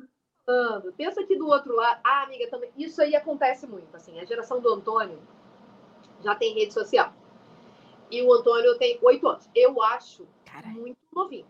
Pensa 0.98 1.24
que 1.24 1.38
do 1.38 1.48
outro 1.48 1.76
lado. 1.76 2.02
Ah, 2.04 2.24
amiga, 2.24 2.50
também. 2.50 2.72
Isso 2.76 3.02
aí 3.02 3.16
acontece 3.16 3.68
muito. 3.68 3.96
Assim, 3.96 4.20
a 4.20 4.26
geração 4.26 4.60
do 4.60 4.68
Antônio 4.74 5.20
já 6.24 6.36
tem 6.36 6.54
rede 6.54 6.74
social. 6.74 7.14
E 8.10 8.22
o 8.22 8.34
Antônio 8.34 8.78
tem 8.78 9.00
oito 9.02 9.28
anos. 9.28 9.50
Eu 9.56 9.82
acho 9.82 10.28
Caralho. 10.44 10.74
muito 10.76 10.98
novinho. 11.14 11.46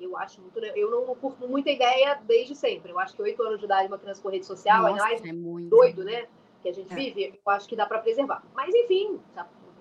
Eu 0.00 0.16
acho 0.16 0.40
muito. 0.40 0.58
Eu 0.58 0.90
não 0.90 1.14
curto 1.14 1.46
muita 1.46 1.70
ideia 1.70 2.14
desde 2.22 2.54
sempre. 2.54 2.90
Eu 2.92 2.98
acho 2.98 3.14
que 3.14 3.22
oito 3.22 3.42
anos 3.42 3.58
de 3.58 3.66
idade 3.66 3.88
uma 3.88 3.98
criança 3.98 4.22
com 4.22 4.28
rede 4.30 4.46
social, 4.46 4.82
Nossa, 4.82 4.96
mais 5.04 5.24
é 5.24 5.32
muito. 5.32 5.68
doido, 5.68 6.02
né? 6.04 6.26
Que 6.62 6.68
a 6.68 6.72
gente 6.72 6.92
É. 6.92 6.96
vive, 6.96 7.40
eu 7.44 7.52
acho 7.52 7.68
que 7.68 7.76
dá 7.76 7.84
para 7.86 7.98
preservar. 7.98 8.42
Mas 8.54 8.74
enfim, 8.74 9.20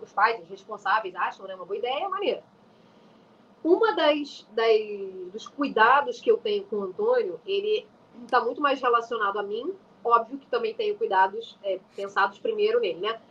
os 0.01 0.11
pais, 0.11 0.41
os 0.41 0.49
responsáveis 0.49 1.15
acham, 1.15 1.47
né? 1.47 1.55
Uma 1.55 1.65
boa 1.65 1.77
ideia, 1.77 2.03
é 2.03 2.07
maneira. 2.07 2.43
Uma 3.63 3.93
das, 3.95 4.47
das 4.51 5.31
dos 5.31 5.47
cuidados 5.47 6.19
que 6.19 6.31
eu 6.31 6.37
tenho 6.37 6.63
com 6.65 6.77
o 6.77 6.83
Antônio, 6.83 7.39
ele 7.45 7.87
está 8.23 8.41
muito 8.43 8.61
mais 8.61 8.81
relacionado 8.81 9.37
a 9.37 9.43
mim. 9.43 9.73
Óbvio 10.03 10.39
que 10.39 10.47
também 10.47 10.73
tenho 10.73 10.97
cuidados 10.97 11.57
é, 11.63 11.79
pensados 11.95 12.39
primeiro 12.39 12.79
nele, 12.79 12.99
né? 12.99 13.21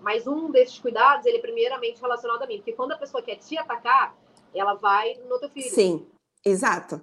Mas 0.00 0.26
um 0.26 0.50
desses 0.50 0.78
cuidados, 0.78 1.26
ele 1.26 1.38
é 1.38 1.40
primeiramente 1.40 2.00
relacionado 2.00 2.42
a 2.42 2.46
mim. 2.46 2.56
Porque 2.56 2.72
quando 2.72 2.92
a 2.92 2.96
pessoa 2.96 3.22
quer 3.22 3.36
te 3.36 3.56
atacar, 3.56 4.14
ela 4.54 4.74
vai 4.74 5.14
no 5.28 5.38
teu 5.38 5.48
filho. 5.48 5.70
Sim, 5.70 6.06
exato. 6.44 7.00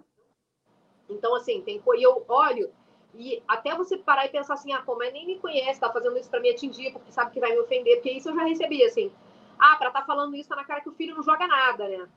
Então, 1.10 1.34
assim, 1.36 1.62
tem 1.62 1.82
e 1.96 2.04
eu 2.04 2.24
olho 2.28 2.72
e 3.16 3.42
até 3.48 3.74
você 3.76 3.98
parar 3.98 4.26
e 4.26 4.30
pensar 4.30 4.54
assim, 4.54 4.72
ah, 4.74 4.82
pô, 4.82 4.96
mas 4.96 5.12
nem 5.12 5.26
me 5.26 5.40
conhece, 5.40 5.80
tá 5.80 5.92
fazendo 5.92 6.18
isso 6.18 6.30
pra 6.30 6.40
me 6.40 6.52
atingir, 6.52 6.92
porque 6.92 7.12
sabe 7.12 7.32
que 7.32 7.40
vai 7.40 7.52
me 7.52 7.60
ofender, 7.60 7.96
porque 7.96 8.12
isso 8.12 8.30
eu 8.30 8.36
já 8.36 8.44
recebi, 8.44 8.84
assim. 8.84 9.12
Ah, 9.58 9.76
pra 9.76 9.90
tá 9.90 10.04
falando 10.04 10.36
isso, 10.36 10.50
tá 10.50 10.56
na 10.56 10.64
cara 10.64 10.82
que 10.82 10.90
o 10.90 10.94
filho 10.94 11.16
não 11.16 11.24
joga 11.24 11.48
nada, 11.48 11.88
né? 11.88 12.08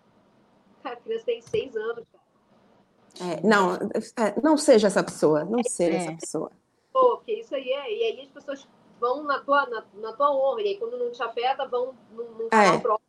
Cara, 0.83 0.97
a 0.97 1.01
criança 1.01 1.25
tem 1.27 1.41
seis 1.43 1.77
anos, 1.77 2.05
cara. 2.11 3.33
É, 3.33 3.47
não, 3.47 3.75
é, 3.75 4.41
não 4.43 4.57
seja 4.57 4.87
essa 4.87 5.03
pessoa, 5.03 5.45
não 5.45 5.63
seja 5.65 5.93
É. 5.97 5.97
essa 5.97 6.13
pessoa. 6.13 6.51
Pô, 6.93 7.17
porque 7.17 7.33
isso 7.33 7.55
aí 7.55 7.69
é. 7.71 7.93
E 7.93 8.03
aí 8.05 8.21
as 8.23 8.29
pessoas 8.29 8.67
vão 9.01 9.23
na 9.25 9.41
tua, 9.41 9.67
na, 9.67 9.85
na 9.95 10.13
tua 10.13 10.31
honra, 10.35 10.63
e 10.63 10.69
aí 10.69 10.77
quando 10.77 10.97
não 10.99 11.11
te 11.11 11.23
afeta, 11.23 11.67
vão 11.67 11.95
num, 12.13 12.25
num 12.33 12.49
canal 12.49 12.75
É. 12.75 12.79
próprio. 12.79 13.07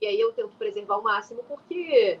E 0.00 0.06
aí 0.06 0.20
eu 0.20 0.32
tento 0.32 0.54
preservar 0.56 0.98
o 0.98 1.02
máximo, 1.02 1.42
porque 1.48 2.18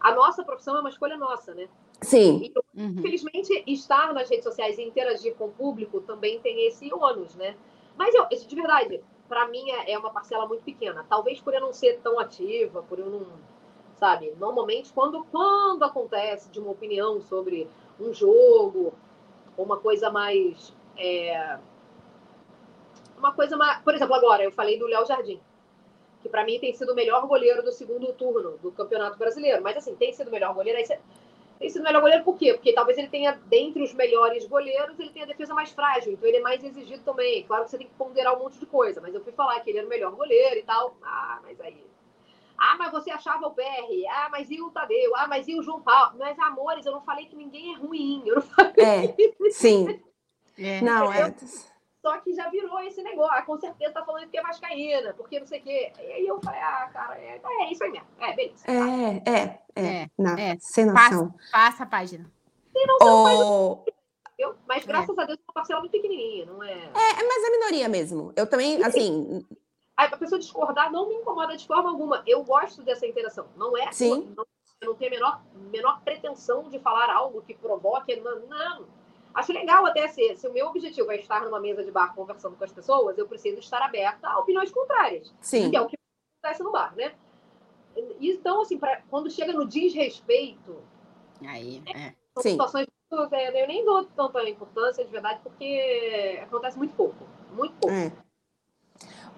a 0.00 0.14
nossa 0.14 0.42
profissão 0.42 0.76
é 0.76 0.80
uma 0.80 0.88
escolha 0.88 1.16
nossa, 1.16 1.54
né? 1.54 1.68
Sim, 2.02 2.52
Uhum. 2.74 2.94
Infelizmente, 2.98 3.62
estar 3.66 4.14
nas 4.14 4.30
redes 4.30 4.44
sociais 4.44 4.78
e 4.78 4.82
interagir 4.82 5.34
com 5.34 5.46
o 5.46 5.52
público 5.52 6.00
também 6.00 6.40
tem 6.40 6.66
esse 6.66 6.92
ônus, 6.94 7.34
né? 7.34 7.54
Mas 7.96 8.14
eu, 8.14 8.26
isso 8.30 8.48
de 8.48 8.54
verdade, 8.54 9.02
para 9.28 9.46
mim 9.48 9.70
é 9.70 9.92
é 9.92 9.98
uma 9.98 10.10
parcela 10.10 10.46
muito 10.46 10.64
pequena. 10.64 11.04
Talvez 11.08 11.40
por 11.40 11.52
eu 11.52 11.60
não 11.60 11.72
ser 11.74 11.98
tão 12.00 12.18
ativa, 12.18 12.82
por 12.84 12.98
eu 12.98 13.06
não, 13.10 13.26
sabe? 14.00 14.34
Normalmente, 14.38 14.92
quando, 14.92 15.24
quando 15.30 15.84
acontece 15.84 16.48
de 16.50 16.58
uma 16.58 16.70
opinião 16.70 17.20
sobre 17.20 17.68
um 18.00 18.12
jogo, 18.14 18.94
uma 19.56 19.76
coisa 19.76 20.10
mais. 20.10 20.74
é, 20.96 21.58
uma 23.18 23.32
coisa 23.34 23.56
mais. 23.56 23.82
Por 23.82 23.94
exemplo, 23.94 24.14
agora, 24.14 24.42
eu 24.42 24.50
falei 24.50 24.78
do 24.78 24.86
Léo 24.86 25.06
Jardim, 25.06 25.38
que 26.22 26.28
para 26.28 26.44
mim 26.44 26.58
tem 26.58 26.72
sido 26.72 26.92
o 26.92 26.94
melhor 26.94 27.26
goleiro 27.26 27.62
do 27.62 27.70
segundo 27.70 28.12
turno 28.14 28.56
do 28.58 28.72
Campeonato 28.72 29.18
Brasileiro. 29.18 29.62
Mas 29.62 29.76
assim, 29.76 29.94
tem 29.94 30.12
sido 30.12 30.28
o 30.28 30.30
melhor 30.30 30.54
goleiro. 30.54 30.78
Aí 30.78 30.86
você 30.86 30.98
tem 31.58 31.68
sido 31.68 31.82
o 31.82 31.84
melhor 31.84 32.00
goleiro 32.00 32.24
por 32.24 32.38
quê? 32.38 32.54
Porque 32.54 32.72
talvez 32.72 32.96
ele 32.96 33.08
tenha, 33.08 33.38
dentre 33.46 33.82
os 33.82 33.92
melhores 33.92 34.46
goleiros, 34.46 34.98
ele 34.98 35.10
tenha 35.10 35.26
a 35.26 35.28
defesa 35.28 35.52
mais 35.52 35.70
frágil, 35.70 36.14
então 36.14 36.26
ele 36.26 36.38
é 36.38 36.40
mais 36.40 36.64
exigido 36.64 37.02
também. 37.04 37.44
Claro 37.44 37.64
que 37.64 37.70
você 37.70 37.76
tem 37.78 37.86
que 37.86 37.94
ponderar 37.94 38.34
um 38.34 38.38
monte 38.42 38.58
de 38.58 38.64
coisa, 38.64 38.98
mas 38.98 39.14
eu 39.14 39.20
fui 39.22 39.32
falar 39.32 39.60
que 39.60 39.68
ele 39.68 39.78
era 39.78 39.86
o 39.86 39.90
melhor 39.90 40.10
goleiro 40.12 40.58
e 40.58 40.62
tal. 40.62 40.96
Ah, 41.02 41.38
mas 41.42 41.60
aí. 41.60 41.84
Ah, 42.60 42.76
mas 42.78 42.92
você 42.92 43.10
achava 43.10 43.46
o 43.46 43.54
PR. 43.54 43.64
Ah, 44.10 44.28
mas 44.30 44.50
e 44.50 44.60
o 44.60 44.70
Tadeu? 44.70 45.16
Ah, 45.16 45.26
mas 45.26 45.48
e 45.48 45.58
o 45.58 45.62
João 45.62 45.80
Paulo? 45.80 46.18
Mas, 46.18 46.38
amores, 46.38 46.84
eu 46.84 46.92
não 46.92 47.00
falei 47.00 47.24
que 47.24 47.34
ninguém 47.34 47.74
é 47.74 47.78
ruim. 47.78 48.22
Eu 48.26 48.34
não 48.36 48.42
falei. 48.42 48.74
é, 48.76 49.50
sim. 49.50 50.00
É. 50.58 50.82
Não, 50.82 51.10
é. 51.10 51.34
Só 52.02 52.18
que 52.18 52.34
já 52.34 52.48
virou 52.48 52.80
esse 52.80 53.02
negócio. 53.02 53.32
Ah, 53.32 53.42
com 53.42 53.58
certeza 53.58 53.92
tá 53.92 54.04
falando 54.04 54.28
que 54.28 54.38
é 54.38 54.42
vascaína, 54.42 55.14
porque 55.14 55.40
não 55.40 55.46
sei 55.46 55.60
o 55.60 55.62
quê. 55.62 55.92
E 55.98 56.12
aí 56.12 56.26
eu 56.26 56.40
falei, 56.42 56.60
ah, 56.60 56.90
cara, 56.92 57.18
é, 57.18 57.40
é 57.42 57.72
isso 57.72 57.82
aí 57.82 57.90
mesmo. 57.90 58.06
É, 58.18 58.32
beleza. 58.34 58.64
É, 58.66 59.30
é, 59.30 59.60
é. 59.74 60.02
É, 60.02 60.10
Não, 60.18 60.34
é. 60.36 60.56
sem 60.60 60.86
noção. 60.86 61.34
Passa 61.50 61.84
a 61.84 61.86
página. 61.86 62.30
Ô, 63.02 63.84
Eu, 64.38 64.54
mas 64.66 64.84
graças 64.84 65.18
a 65.18 65.24
Deus 65.24 65.38
é 65.38 65.42
uma 65.48 65.54
parcela 65.54 65.80
muito 65.80 65.92
pequenininha, 65.92 66.46
não 66.46 66.62
é? 66.62 66.72
é, 66.72 67.22
mas 67.22 67.44
é 67.44 67.50
minoria 67.50 67.88
mesmo. 67.88 68.32
Eu 68.36 68.46
também, 68.46 68.82
assim, 68.82 69.44
a 70.06 70.16
pessoa 70.16 70.38
discordar 70.38 70.90
não 70.90 71.08
me 71.08 71.14
incomoda 71.14 71.56
de 71.56 71.66
forma 71.66 71.90
alguma. 71.90 72.22
Eu 72.26 72.44
gosto 72.44 72.82
dessa 72.82 73.06
interação. 73.06 73.46
Não 73.56 73.76
é. 73.76 73.90
Sim. 73.92 74.32
Não, 74.36 74.44
eu 74.80 74.88
não 74.88 74.94
tenho 74.94 75.10
a 75.10 75.14
menor, 75.14 75.42
menor 75.70 76.00
pretensão 76.02 76.68
de 76.68 76.78
falar 76.78 77.10
algo 77.10 77.42
que 77.42 77.54
provoque. 77.54 78.16
Não. 78.16 78.40
não. 78.46 78.86
Acho 79.32 79.52
legal 79.52 79.86
até 79.86 80.08
se, 80.08 80.36
se 80.36 80.48
o 80.48 80.52
meu 80.52 80.66
objetivo 80.66 81.10
é 81.12 81.16
estar 81.16 81.44
numa 81.44 81.60
mesa 81.60 81.84
de 81.84 81.90
bar 81.90 82.14
conversando 82.14 82.56
com 82.56 82.64
as 82.64 82.72
pessoas, 82.72 83.16
eu 83.16 83.28
preciso 83.28 83.60
estar 83.60 83.80
aberta 83.80 84.28
a 84.28 84.38
opiniões 84.38 84.72
contrárias. 84.72 85.32
sim. 85.40 85.70
Que 85.70 85.76
é 85.76 85.80
o 85.80 85.86
que 85.86 85.96
acontece 86.42 86.62
no 86.64 86.72
bar, 86.72 86.94
né? 86.96 87.14
Então, 88.20 88.62
assim, 88.62 88.78
pra, 88.78 89.02
quando 89.08 89.30
chega 89.30 89.52
no 89.52 89.66
desrespeito, 89.66 90.82
Aí, 91.46 91.82
é. 91.86 92.12
são 92.34 92.42
Sim. 92.42 92.50
situações 92.50 92.86
que 92.86 93.14
eu, 93.14 93.28
eu 93.28 93.66
nem 93.66 93.84
dou 93.84 94.04
tanta 94.04 94.48
importância 94.48 95.04
de 95.04 95.10
verdade, 95.10 95.40
porque 95.42 96.38
acontece 96.42 96.76
muito 96.78 96.94
pouco. 96.94 97.26
Muito 97.52 97.74
pouco. 97.76 97.94
É. 97.94 98.12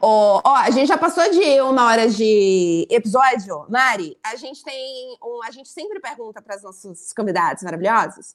Ó, 0.04 0.42
a 0.44 0.68
gente 0.70 0.88
já 0.88 0.98
passou 0.98 1.30
de 1.30 1.60
uma 1.60 1.86
hora 1.86 2.10
de 2.10 2.88
episódio, 2.90 3.64
Mari. 3.70 4.18
A 4.24 4.34
gente 4.34 4.60
tem 4.64 5.16
um, 5.22 5.44
a 5.44 5.52
gente 5.52 5.68
sempre 5.68 6.00
pergunta 6.00 6.42
para 6.42 6.56
os 6.56 6.62
nossos 6.64 7.12
convidados 7.12 7.62
maravilhosos 7.62 8.34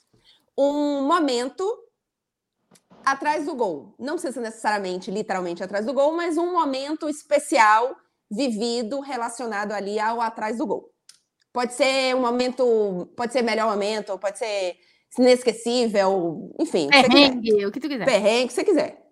um 0.58 1.06
momento 1.06 1.64
atrás 3.06 3.46
do 3.46 3.54
gol. 3.54 3.94
Não 4.00 4.14
precisa 4.14 4.40
necessariamente, 4.40 5.12
literalmente 5.12 5.62
atrás 5.62 5.86
do 5.86 5.94
gol, 5.94 6.14
mas 6.14 6.38
um 6.38 6.54
momento 6.54 7.10
especial 7.10 7.96
vivido 8.32 9.02
relacionado 9.02 9.74
ali 9.74 10.00
ao 10.00 10.22
atrás 10.22 10.58
do 10.58 10.66
gol. 10.66 10.90
Pode 11.52 11.74
ser 11.74 12.16
um 12.16 12.22
momento, 12.22 13.10
pode 13.16 13.34
ser 13.34 13.42
melhor 13.42 13.70
momento, 13.70 14.18
pode 14.18 14.38
ser 14.38 14.78
inesquecível, 15.20 16.54
enfim. 16.60 16.88
Perrengue, 16.88 17.66
o 17.66 17.72
que 17.72 17.80
tu 17.80 17.90
quiser. 17.90 18.06
Perrengue, 18.06 18.46
o 18.46 18.48
que 18.48 18.54
você 18.54 18.64
quiser. 18.64 19.07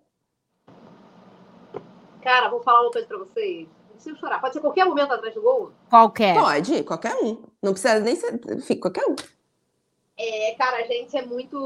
Cara, 2.26 2.48
vou 2.48 2.60
falar 2.60 2.80
uma 2.80 2.90
coisa 2.90 3.06
pra 3.06 3.18
vocês. 3.18 3.68
Não 3.88 3.94
preciso 3.94 4.18
chorar. 4.18 4.40
Pode 4.40 4.54
ser 4.54 4.60
qualquer 4.60 4.84
momento 4.84 5.12
atrás 5.12 5.32
do 5.32 5.40
gol. 5.40 5.70
Qualquer. 5.88 6.34
Pode, 6.34 6.82
qualquer 6.82 7.14
um. 7.22 7.40
Não 7.62 7.70
precisa 7.70 8.00
nem 8.00 8.16
ser. 8.16 8.40
Enfim, 8.50 8.80
qualquer 8.80 9.06
um. 9.06 9.14
É, 10.16 10.52
cara, 10.58 10.78
a 10.78 10.82
gente 10.82 11.16
é 11.16 11.24
muito. 11.24 11.56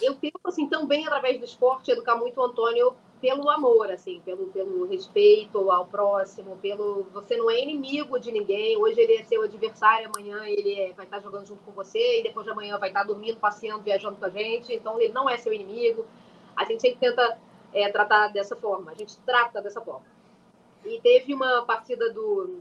Eu 0.00 0.14
tento, 0.14 0.38
assim, 0.44 0.68
também 0.68 1.04
através 1.08 1.40
do 1.40 1.44
esporte, 1.44 1.90
educar 1.90 2.14
muito 2.14 2.40
o 2.40 2.44
Antônio 2.44 2.94
pelo 3.20 3.50
amor, 3.50 3.90
assim, 3.90 4.22
pelo, 4.24 4.46
pelo 4.46 4.86
respeito 4.86 5.68
ao 5.68 5.84
próximo, 5.86 6.56
pelo. 6.58 7.02
Você 7.12 7.36
não 7.36 7.50
é 7.50 7.60
inimigo 7.60 8.20
de 8.20 8.30
ninguém. 8.30 8.76
Hoje 8.76 9.00
ele 9.00 9.14
é 9.14 9.24
seu 9.24 9.42
adversário, 9.42 10.08
amanhã 10.14 10.44
ele 10.44 10.72
é- 10.78 10.92
vai 10.92 11.04
estar 11.04 11.18
jogando 11.18 11.48
junto 11.48 11.64
com 11.64 11.72
você, 11.72 12.20
e 12.20 12.22
depois 12.22 12.46
de 12.46 12.52
amanhã 12.52 12.78
vai 12.78 12.90
estar 12.90 13.02
dormindo, 13.02 13.40
passeando, 13.40 13.82
viajando 13.82 14.14
com 14.14 14.24
a 14.24 14.30
gente. 14.30 14.72
Então 14.72 15.00
ele 15.00 15.12
não 15.12 15.28
é 15.28 15.36
seu 15.36 15.52
inimigo. 15.52 16.06
A 16.54 16.64
gente 16.64 16.80
sempre 16.80 17.00
tenta 17.00 17.36
é, 17.72 17.90
tratar 17.90 18.28
dessa 18.28 18.56
forma. 18.56 18.90
A 18.90 18.94
gente 18.94 19.16
trata 19.18 19.60
dessa 19.60 19.80
forma. 19.80 20.06
E 20.84 21.00
teve 21.00 21.34
uma 21.34 21.64
partida 21.64 22.12
do, 22.12 22.60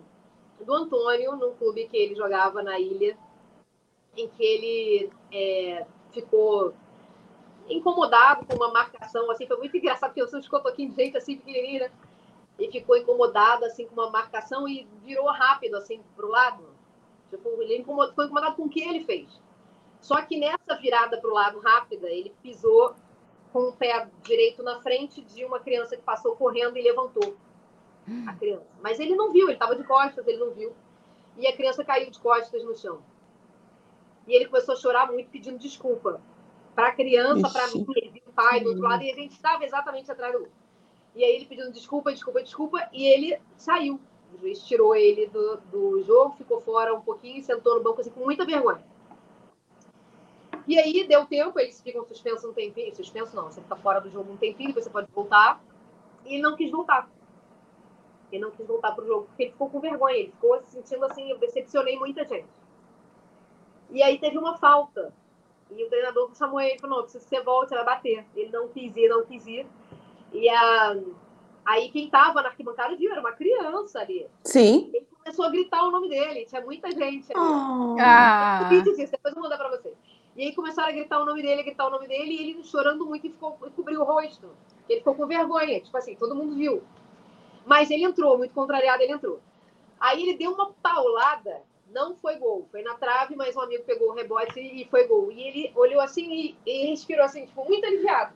do 0.60 0.74
Antônio, 0.74 1.36
num 1.36 1.54
clube 1.56 1.88
que 1.88 1.98
ele 1.98 2.16
jogava 2.16 2.62
na 2.64 2.80
ilha, 2.80 3.18
em 4.16 4.28
que 4.28 4.44
ele 4.44 5.12
é, 5.32 5.86
ficou 6.12 6.74
incomodado 7.70 8.46
com 8.46 8.56
uma 8.56 8.72
marcação, 8.72 9.30
assim, 9.30 9.46
foi 9.46 9.58
muito 9.58 9.76
engraçado, 9.78 10.10
porque 10.10 10.22
eu 10.22 10.28
sou 10.28 10.38
um 10.38 10.42
escotoquinho 10.42 10.92
de 10.92 11.04
gente 11.04 11.18
assim, 11.18 11.38
pequenininha, 11.38 11.88
né? 11.88 11.92
e 12.58 12.72
ficou 12.72 12.98
incomodado, 12.98 13.66
assim, 13.66 13.86
com 13.86 13.94
uma 13.94 14.10
marcação 14.10 14.68
e 14.68 14.88
virou 15.04 15.28
rápido, 15.28 15.76
assim, 15.76 16.02
pro 16.16 16.28
lado. 16.28 16.66
Tipo, 17.30 17.50
ele 17.62 17.78
incomodou, 17.78 18.10
ficou 18.10 18.26
incomodado 18.26 18.56
com 18.56 18.64
o 18.64 18.70
que 18.70 18.82
ele 18.82 19.04
fez. 19.04 19.30
Só 20.02 20.22
que 20.22 20.40
nessa 20.40 20.76
virada 20.80 21.20
pro 21.20 21.34
lado 21.34 21.60
rápida, 21.60 22.10
ele 22.10 22.34
pisou 22.42 22.96
com 23.52 23.69
o 23.69 23.74
pé 23.74 24.07
direito 24.24 24.61
na 24.64 24.82
frente 24.82 25.22
de 25.22 25.45
uma 25.45 25.60
criança 25.60 25.95
que 25.95 26.03
passou 26.03 26.36
correndo 26.36 26.78
e 26.78 26.82
levantou 26.82 27.36
a 28.28 28.34
criança. 28.34 28.68
Mas 28.82 28.99
ele 28.99 29.15
não 29.15 29.32
viu, 29.32 29.48
ele 29.48 29.53
estava 29.53 29.76
de 29.76 29.84
costas, 29.84 30.26
ele 30.28 30.38
não 30.38 30.52
viu. 30.52 30.74
E 31.38 31.48
a 31.48 31.56
criança 31.56 31.84
caiu 31.84 32.10
de 32.10 32.19
costas 32.19 32.64
no 32.64 32.76
chão. 32.76 33.02
E 34.28 34.34
ele 34.34 34.45
começou 34.45 34.74
a 34.74 34.78
chorar 34.78 35.11
muito, 35.11 35.30
pedindo 35.30 35.57
desculpa. 35.57 36.22
Para 36.76 36.90
a 36.90 36.91
criança, 36.91 37.49
para 37.49 37.68
mim, 37.69 37.86
ele 37.95 38.10
viu 38.10 38.24
o 38.28 38.32
pai 38.32 38.60
do 38.60 38.69
outro 38.69 38.84
lado, 38.84 39.03
e 39.03 39.11
a 39.11 39.15
gente 39.15 39.32
estava 39.32 39.65
exatamente 39.65 40.11
atrás 40.11 40.34
do. 40.34 40.48
E 41.15 41.24
aí 41.24 41.36
ele 41.36 41.45
pedindo 41.45 41.72
desculpa, 41.72 42.11
desculpa, 42.11 42.44
desculpa, 42.44 42.90
e 42.94 43.06
ele 43.06 43.40
saiu. 43.57 43.99
O 44.34 44.38
juiz 44.38 44.61
tirou 44.64 44.95
ele 44.95 45.26
do, 45.28 45.57
do 45.72 46.03
jogo, 46.03 46.36
ficou 46.38 46.61
fora 46.61 46.94
um 46.94 47.02
pouquinho, 47.02 47.44
sentou 47.44 47.76
no 47.76 47.84
banco 47.84 48.02
assim, 48.02 48.11
com 48.11 48.24
muita 48.24 48.45
vergonha. 48.45 48.84
E 50.68 50.77
aí 50.77 51.07
deu 51.07 51.26
tempo, 51.26 51.57
eles 51.60 51.80
ficam 51.80 52.03
suspensos 52.06 52.44
um 52.44 52.53
tempinho. 52.53 52.94
Suspenso 52.94 53.35
não, 53.35 53.45
você 53.45 53.61
fica 53.61 53.76
fora 53.77 54.02
do 54.02 54.10
jogo 54.11 54.34
um 54.34 54.38
tempinho, 54.38 54.68
depois 54.68 54.84
você 54.84 54.91
pode 54.91 55.10
voltar. 55.11 55.64
E 56.26 56.34
ele 56.34 56.41
não 56.44 56.57
quis 56.57 56.69
voltar. 56.69 57.10
Ele 58.30 58.41
não 58.41 58.52
quis 58.52 58.68
voltar 58.68 58.91
pro 58.91 59.07
jogo, 59.07 59.27
porque 59.27 59.44
ele 59.44 59.52
ficou 59.53 59.69
com 59.69 59.80
vergonha. 59.80 60.18
Ele 60.18 60.31
ficou 60.31 60.60
se 60.64 60.72
sentindo 60.72 61.06
assim, 61.06 61.31
eu 61.31 61.38
decepcionei 61.38 61.98
muita 61.98 62.27
gente. 62.27 62.49
E 63.89 64.03
aí 64.03 64.19
teve 64.19 64.38
uma 64.38 64.57
falta. 64.57 65.14
E 65.72 65.84
o 65.84 65.89
treinador 65.89 66.30
chamou 66.35 66.60
ele 66.60 66.76
e 66.76 66.80
falou, 66.80 67.02
não, 67.02 67.07
se 67.07 67.19
você 67.19 67.41
volta, 67.41 67.69
você 67.69 67.76
vai 67.76 67.85
bater. 67.85 68.26
Ele 68.35 68.52
não 68.52 68.68
quis 68.68 68.95
ir, 68.95 69.07
não 69.07 69.26
quis 69.26 69.48
ir. 69.48 69.65
E 70.34 70.49
a... 70.49 70.98
aí 71.65 71.89
quem 71.89 72.10
tava 72.10 72.41
na 72.41 72.49
arquibancada 72.49 72.95
viu, 72.98 73.11
era 73.11 73.22
uma 73.22 73.31
criança 73.31 74.02
ali. 74.02 74.27
Sim. 74.44 74.91
Ele 74.94 75.07
começou 75.23 75.45
a 75.45 75.49
gritar 75.49 75.85
o 75.85 75.91
nome 75.91 76.10
dele. 76.10 76.45
Tinha 76.45 76.61
muita 76.61 76.91
gente. 76.91 77.31
ali. 77.31 77.39
Oh. 77.39 77.95
Ah, 77.99 78.68
depois 78.69 78.98
eu 78.99 79.34
vou 79.34 79.44
mandar 79.44 79.57
pra 79.57 79.69
vocês. 79.69 79.95
E 80.38 80.44
aí 80.44 80.56
começaram 80.56 80.90
a 80.90 80.92
gritar 80.92 81.20
o 81.20 81.26
nome 81.26 81.42
dele, 81.42 81.62
a 81.62 81.64
gritar 81.64 81.88
o 81.88 81.90
nome 81.90 82.08
dele, 82.08 82.32
e 82.32 82.52
ele 82.52 82.64
chorando 82.64 83.08
muito 83.08 83.26
e 83.26 83.32
ficou, 83.32 83.58
e 83.66 83.72
cobriu 83.72 84.02
o 84.02 84.04
rosto. 84.04 84.56
Ele 84.88 85.00
ficou 85.00 85.16
com 85.16 85.26
vergonha, 85.26 85.82
tipo 85.82 85.98
assim, 85.98 86.16
todo 86.16 86.36
mundo 86.36 86.56
viu. 86.56 86.84
Mas 87.66 87.90
ele 87.90 88.04
entrou, 88.04 88.38
muito 88.38 88.54
contrariado, 88.54 89.02
ele 89.02 89.14
entrou. 89.14 89.42
Aí 90.00 90.22
ele 90.22 90.38
deu 90.38 90.52
uma 90.52 90.72
paulada, 90.74 91.64
não 91.90 92.16
foi 92.18 92.36
gol, 92.38 92.68
foi 92.72 92.84
na 92.84 92.94
trave, 92.94 93.36
mas 93.36 93.56
um 93.56 93.62
amigo 93.62 93.84
pegou 93.84 94.10
o 94.10 94.14
rebote 94.14 94.60
e 94.60 94.88
foi 94.92 95.08
gol. 95.08 95.32
E 95.32 95.42
ele 95.42 95.72
olhou 95.76 96.00
assim 96.00 96.32
e, 96.32 96.58
e 96.66 96.88
respirou 96.92 97.26
assim, 97.26 97.48
tipo, 97.48 97.66
muito 97.66 97.86
aliviado. 97.86 98.36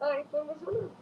Ai, 0.00 0.24
foi 0.28 0.40
emocionante. 0.40 0.92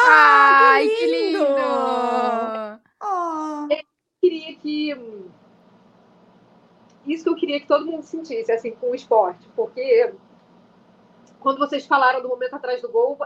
Ai, 0.00 0.88
que 0.88 0.94
que 0.94 1.06
lindo! 1.06 1.38
lindo! 1.38 2.80
Oh. 3.02 3.68
queria 4.20 4.54
que. 4.56 4.94
Isso 7.08 7.24
que 7.24 7.30
eu 7.30 7.36
queria 7.36 7.58
que 7.58 7.66
todo 7.66 7.86
mundo 7.86 8.02
sentisse, 8.02 8.52
assim, 8.52 8.72
com 8.72 8.90
o 8.90 8.94
esporte, 8.94 9.48
porque 9.56 10.12
quando 11.40 11.58
vocês 11.58 11.86
falaram 11.86 12.20
do 12.20 12.28
momento 12.28 12.54
atrás 12.54 12.82
do 12.82 12.90
gol, 12.90 13.18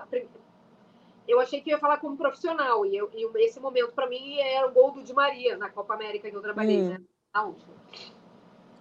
eu 1.27 1.41
achei 1.41 1.61
que 1.61 1.71
ia 1.71 1.79
falar 1.79 1.97
como 1.99 2.17
profissional, 2.17 2.87
e, 2.87 2.97
eu, 2.97 3.11
e 3.13 3.45
esse 3.45 3.59
momento 3.59 3.93
para 3.93 4.07
mim 4.07 4.39
era 4.39 4.69
o 4.69 4.73
gol 4.73 4.93
do 4.93 5.03
Di 5.03 5.13
Maria 5.13 5.57
na 5.57 5.69
Copa 5.69 5.95
América 5.95 6.31
que 6.31 6.37
eu 6.37 6.41
trabalhei, 6.41 6.81
Hum. 6.81 6.89
né? 6.91 7.01
Na 7.35 7.45
última. 7.45 7.75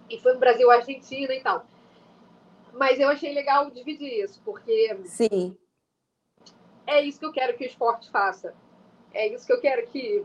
E 0.08 0.20
foi 0.20 0.34
no 0.34 0.38
Brasil, 0.38 0.70
Argentina 0.70 1.34
e 1.34 1.42
tal. 1.42 1.66
Mas 2.72 3.00
eu 3.00 3.08
achei 3.08 3.32
legal 3.32 3.70
dividir 3.70 4.24
isso, 4.24 4.40
porque 4.44 5.00
Sim. 5.04 5.56
é 6.86 7.00
isso 7.00 7.18
que 7.18 7.26
eu 7.26 7.32
quero 7.32 7.56
que 7.56 7.64
o 7.64 7.66
esporte 7.66 8.08
faça. 8.10 8.54
É 9.12 9.26
isso 9.26 9.46
que 9.46 9.52
eu 9.52 9.60
quero 9.60 9.86
que 9.88 10.24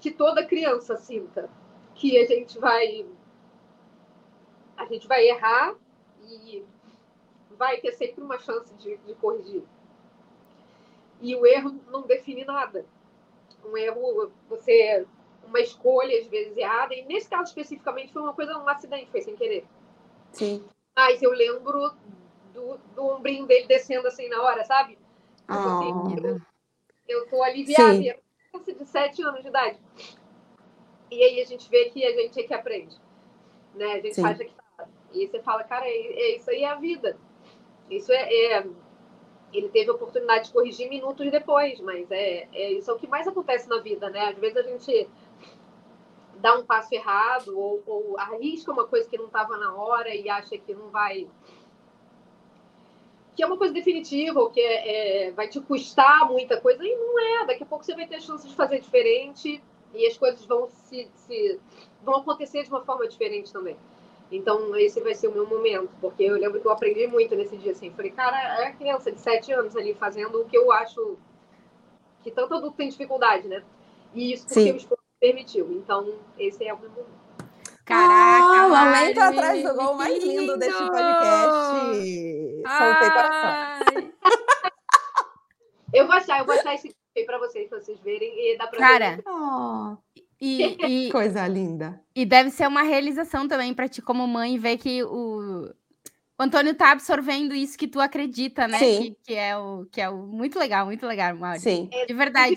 que 0.00 0.10
toda 0.10 0.46
criança 0.46 0.96
sinta 0.96 1.50
que 1.96 2.18
a 2.18 2.26
gente 2.26 2.58
vai 2.58 3.06
a 4.76 4.84
gente 4.84 5.08
vai 5.08 5.26
errar 5.26 5.74
e 6.22 6.64
vai 7.56 7.78
ter 7.78 7.92
sempre 7.92 8.22
uma 8.22 8.38
chance 8.38 8.72
de, 8.74 8.96
de 8.98 9.14
corrigir. 9.14 9.64
E 11.20 11.34
o 11.34 11.46
erro 11.46 11.80
não 11.90 12.02
define 12.02 12.44
nada. 12.44 12.84
Um 13.64 13.76
erro, 13.76 14.30
você 14.48 15.06
uma 15.46 15.60
escolha 15.60 16.20
às 16.20 16.26
vezes 16.26 16.56
errada 16.56 16.94
e 16.94 17.04
nesse 17.04 17.30
caso 17.30 17.44
especificamente 17.44 18.12
foi 18.12 18.20
uma 18.20 18.34
coisa 18.34 18.58
um 18.58 18.68
acidente, 18.68 19.10
foi 19.10 19.22
sem 19.22 19.36
querer. 19.36 19.64
Sim. 20.32 20.64
Mas 20.94 21.22
eu 21.22 21.30
lembro 21.30 21.92
do, 22.52 22.78
do 22.94 23.04
ombrinho 23.06 23.46
dele 23.46 23.66
descendo 23.66 24.06
assim 24.08 24.28
na 24.28 24.42
hora, 24.42 24.64
sabe? 24.64 24.98
Oh. 25.48 26.10
eu, 26.26 26.40
eu 27.08 27.26
tô 27.28 27.42
aliviada. 27.42 27.94
Sim. 27.94 28.14
De 28.78 28.86
7 28.86 29.22
anos 29.22 29.42
de 29.42 29.48
idade. 29.48 29.78
E 31.10 31.22
aí 31.22 31.40
a 31.40 31.44
gente 31.44 31.68
vê 31.70 31.86
que 31.90 32.04
a 32.04 32.12
gente 32.12 32.40
é 32.40 32.42
que 32.42 32.54
aprende. 32.54 32.96
Né? 33.74 33.92
A 33.92 34.00
gente 34.00 34.14
Sim. 34.14 34.24
acha 34.24 34.44
que 34.44 34.52
tá. 34.76 34.88
E 35.12 35.20
aí 35.20 35.28
você 35.28 35.40
fala, 35.40 35.64
cara, 35.64 35.86
é, 35.86 35.90
é 35.90 36.36
isso 36.36 36.50
aí 36.50 36.62
é 36.62 36.68
a 36.68 36.74
vida. 36.74 37.16
Isso 37.90 38.12
é, 38.12 38.34
é- 38.34 38.66
Ele 39.52 39.68
teve 39.68 39.90
a 39.90 39.94
oportunidade 39.94 40.46
de 40.46 40.52
corrigir 40.52 40.88
minutos 40.88 41.30
depois, 41.30 41.80
mas 41.80 42.10
é, 42.10 42.48
é 42.52 42.72
isso 42.72 42.90
é 42.90 42.94
o 42.94 42.98
que 42.98 43.06
mais 43.06 43.26
acontece 43.26 43.68
na 43.68 43.78
vida, 43.78 44.10
né? 44.10 44.30
Às 44.30 44.38
vezes 44.38 44.56
a 44.56 44.62
gente 44.62 45.08
dá 46.38 46.58
um 46.58 46.64
passo 46.64 46.94
errado 46.94 47.58
ou, 47.58 47.82
ou 47.86 48.18
arrisca 48.18 48.72
uma 48.72 48.86
coisa 48.86 49.08
que 49.08 49.16
não 49.16 49.26
estava 49.26 49.56
na 49.56 49.74
hora 49.74 50.14
e 50.14 50.28
acha 50.28 50.58
que 50.58 50.74
não 50.74 50.90
vai 50.90 51.26
que 53.34 53.42
é 53.42 53.46
uma 53.46 53.58
coisa 53.58 53.74
definitiva 53.74 54.40
ou 54.40 54.50
que 54.50 54.60
é, 54.60 55.26
é, 55.26 55.30
vai 55.32 55.46
te 55.46 55.60
custar 55.60 56.26
muita 56.26 56.58
coisa 56.60 56.82
e 56.82 56.96
não 56.96 57.18
é 57.18 57.46
daqui 57.46 57.62
a 57.62 57.66
pouco 57.66 57.84
você 57.84 57.94
vai 57.94 58.06
ter 58.06 58.16
a 58.16 58.20
chance 58.20 58.48
de 58.48 58.54
fazer 58.54 58.80
diferente 58.80 59.62
e 59.96 60.06
as 60.06 60.16
coisas 60.16 60.44
vão 60.44 60.68
se, 60.68 61.08
se 61.14 61.60
vão 62.02 62.16
acontecer 62.16 62.62
de 62.62 62.70
uma 62.70 62.82
forma 62.84 63.06
diferente 63.08 63.52
também 63.52 63.76
então 64.30 64.74
esse 64.76 65.00
vai 65.00 65.14
ser 65.14 65.28
o 65.28 65.32
meu 65.32 65.46
momento 65.46 65.90
porque 66.00 66.24
eu 66.24 66.34
lembro 66.36 66.60
que 66.60 66.66
eu 66.66 66.72
aprendi 66.72 67.06
muito 67.06 67.34
nesse 67.36 67.56
dia 67.56 67.72
assim 67.72 67.90
falei 67.90 68.10
cara 68.10 68.36
é 68.62 68.66
a 68.68 68.72
criança 68.72 69.10
de 69.12 69.20
sete 69.20 69.52
anos 69.52 69.76
ali 69.76 69.94
fazendo 69.94 70.40
o 70.40 70.44
que 70.44 70.56
eu 70.56 70.70
acho 70.72 71.16
que 72.22 72.30
tanto 72.30 72.54
adulto 72.54 72.76
tem 72.76 72.88
dificuldade 72.88 73.46
né 73.48 73.62
e 74.14 74.32
isso 74.32 74.44
porque 74.46 74.60
Sim. 74.62 74.72
o 74.72 74.76
esporte 74.76 75.02
permitiu 75.20 75.70
então 75.72 76.12
esse 76.38 76.64
é 76.64 76.74
o 76.74 76.78
meu 76.78 76.90
momento 76.90 77.16
Caraca, 77.84 78.08
Ah, 78.08 78.66
o 78.66 78.68
momento 78.70 79.16
Mari, 79.20 79.38
atrás 79.38 79.62
do 79.62 79.74
gol 79.76 79.90
que 79.90 79.94
mais 79.94 80.24
lindo 80.24 80.56
deste 80.58 80.80
lindo! 80.82 80.90
podcast. 80.90 82.62
Soltei 82.66 83.10
coração. 83.10 83.50
Ai, 83.94 84.12
eu 85.92 86.04
vou 86.06 86.16
achar 86.16 86.40
eu 86.40 86.44
vou 86.44 86.54
achar 86.56 86.74
esse 86.74 86.92
aí 87.20 87.26
para 87.26 87.38
vocês 87.38 87.68
pra 87.68 87.80
vocês 87.80 87.98
verem 88.00 88.52
e 88.52 88.58
dá 88.58 88.66
para 88.66 88.78
Cara, 88.78 89.22
Oh, 89.26 89.96
e, 90.40 90.62
e, 91.06 91.10
coisa 91.10 91.46
linda. 91.46 92.00
e 92.14 92.24
deve 92.24 92.50
ser 92.50 92.66
uma 92.66 92.82
realização 92.82 93.48
também 93.48 93.72
pra 93.74 93.88
ti, 93.88 94.02
como 94.02 94.26
mãe, 94.26 94.58
ver 94.58 94.78
que 94.78 95.02
o, 95.04 95.72
o 96.38 96.42
Antônio 96.42 96.74
tá 96.74 96.92
absorvendo 96.92 97.54
isso 97.54 97.78
que 97.78 97.88
tu 97.88 98.00
acredita, 98.00 98.68
né? 98.68 98.78
Sim. 98.78 99.02
Que, 99.02 99.16
que 99.24 99.34
é 99.34 99.56
o 99.56 99.86
que 99.90 100.00
é 100.00 100.08
o 100.08 100.16
muito 100.18 100.58
legal, 100.58 100.86
muito 100.86 101.06
legal, 101.06 101.34
Mauro. 101.36 101.60
Sim. 101.60 101.88
De 102.06 102.14
verdade. 102.14 102.56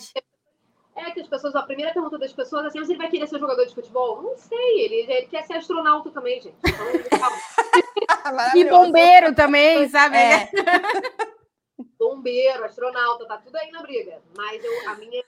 É 0.96 1.12
que 1.12 1.22
as 1.22 1.28
pessoas, 1.28 1.56
a 1.56 1.62
primeira 1.64 1.94
pergunta 1.94 2.18
das 2.18 2.34
pessoas 2.34 2.66
é 2.66 2.68
assim, 2.68 2.80
mas 2.80 2.90
ele 2.90 2.98
vai 2.98 3.10
querer 3.10 3.26
ser 3.26 3.40
jogador 3.40 3.66
de 3.66 3.74
futebol? 3.74 4.22
Não 4.22 4.36
sei, 4.36 4.82
ele, 4.82 4.96
ele 5.10 5.28
quer 5.28 5.44
ser 5.44 5.54
astronauta 5.54 6.12
também, 6.12 6.42
gente. 6.42 6.56
Então. 6.66 6.86
E 8.56 8.66
bombeiro 8.66 9.34
também, 9.34 9.88
sabe? 9.90 10.18
É. 10.18 10.50
bombeiro, 12.00 12.64
astronauta, 12.64 13.26
tá 13.26 13.38
tudo 13.38 13.56
aí 13.58 13.70
na 13.72 13.82
briga. 13.82 14.22
Mas 14.36 14.64
eu, 14.64 14.90
a 14.90 14.96
minha, 14.96 15.24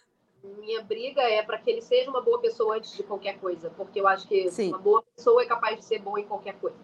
minha 0.58 0.82
briga 0.82 1.22
é 1.22 1.44
para 1.44 1.58
que 1.58 1.70
ele 1.70 1.82
seja 1.82 2.10
uma 2.10 2.22
boa 2.22 2.40
pessoa 2.40 2.78
antes 2.78 2.96
de 2.96 3.04
qualquer 3.04 3.38
coisa, 3.40 3.70
porque 3.72 4.00
eu 4.00 4.08
acho 4.08 4.28
que 4.28 4.50
Sim. 4.50 4.70
uma 4.70 4.78
boa 4.78 5.04
pessoa 5.16 5.44
é 5.44 5.46
capaz 5.46 5.78
de 5.78 5.86
ser 5.86 6.00
boa 6.00 6.20
em 6.20 6.26
qualquer 6.26 6.54
coisa. 6.54 6.78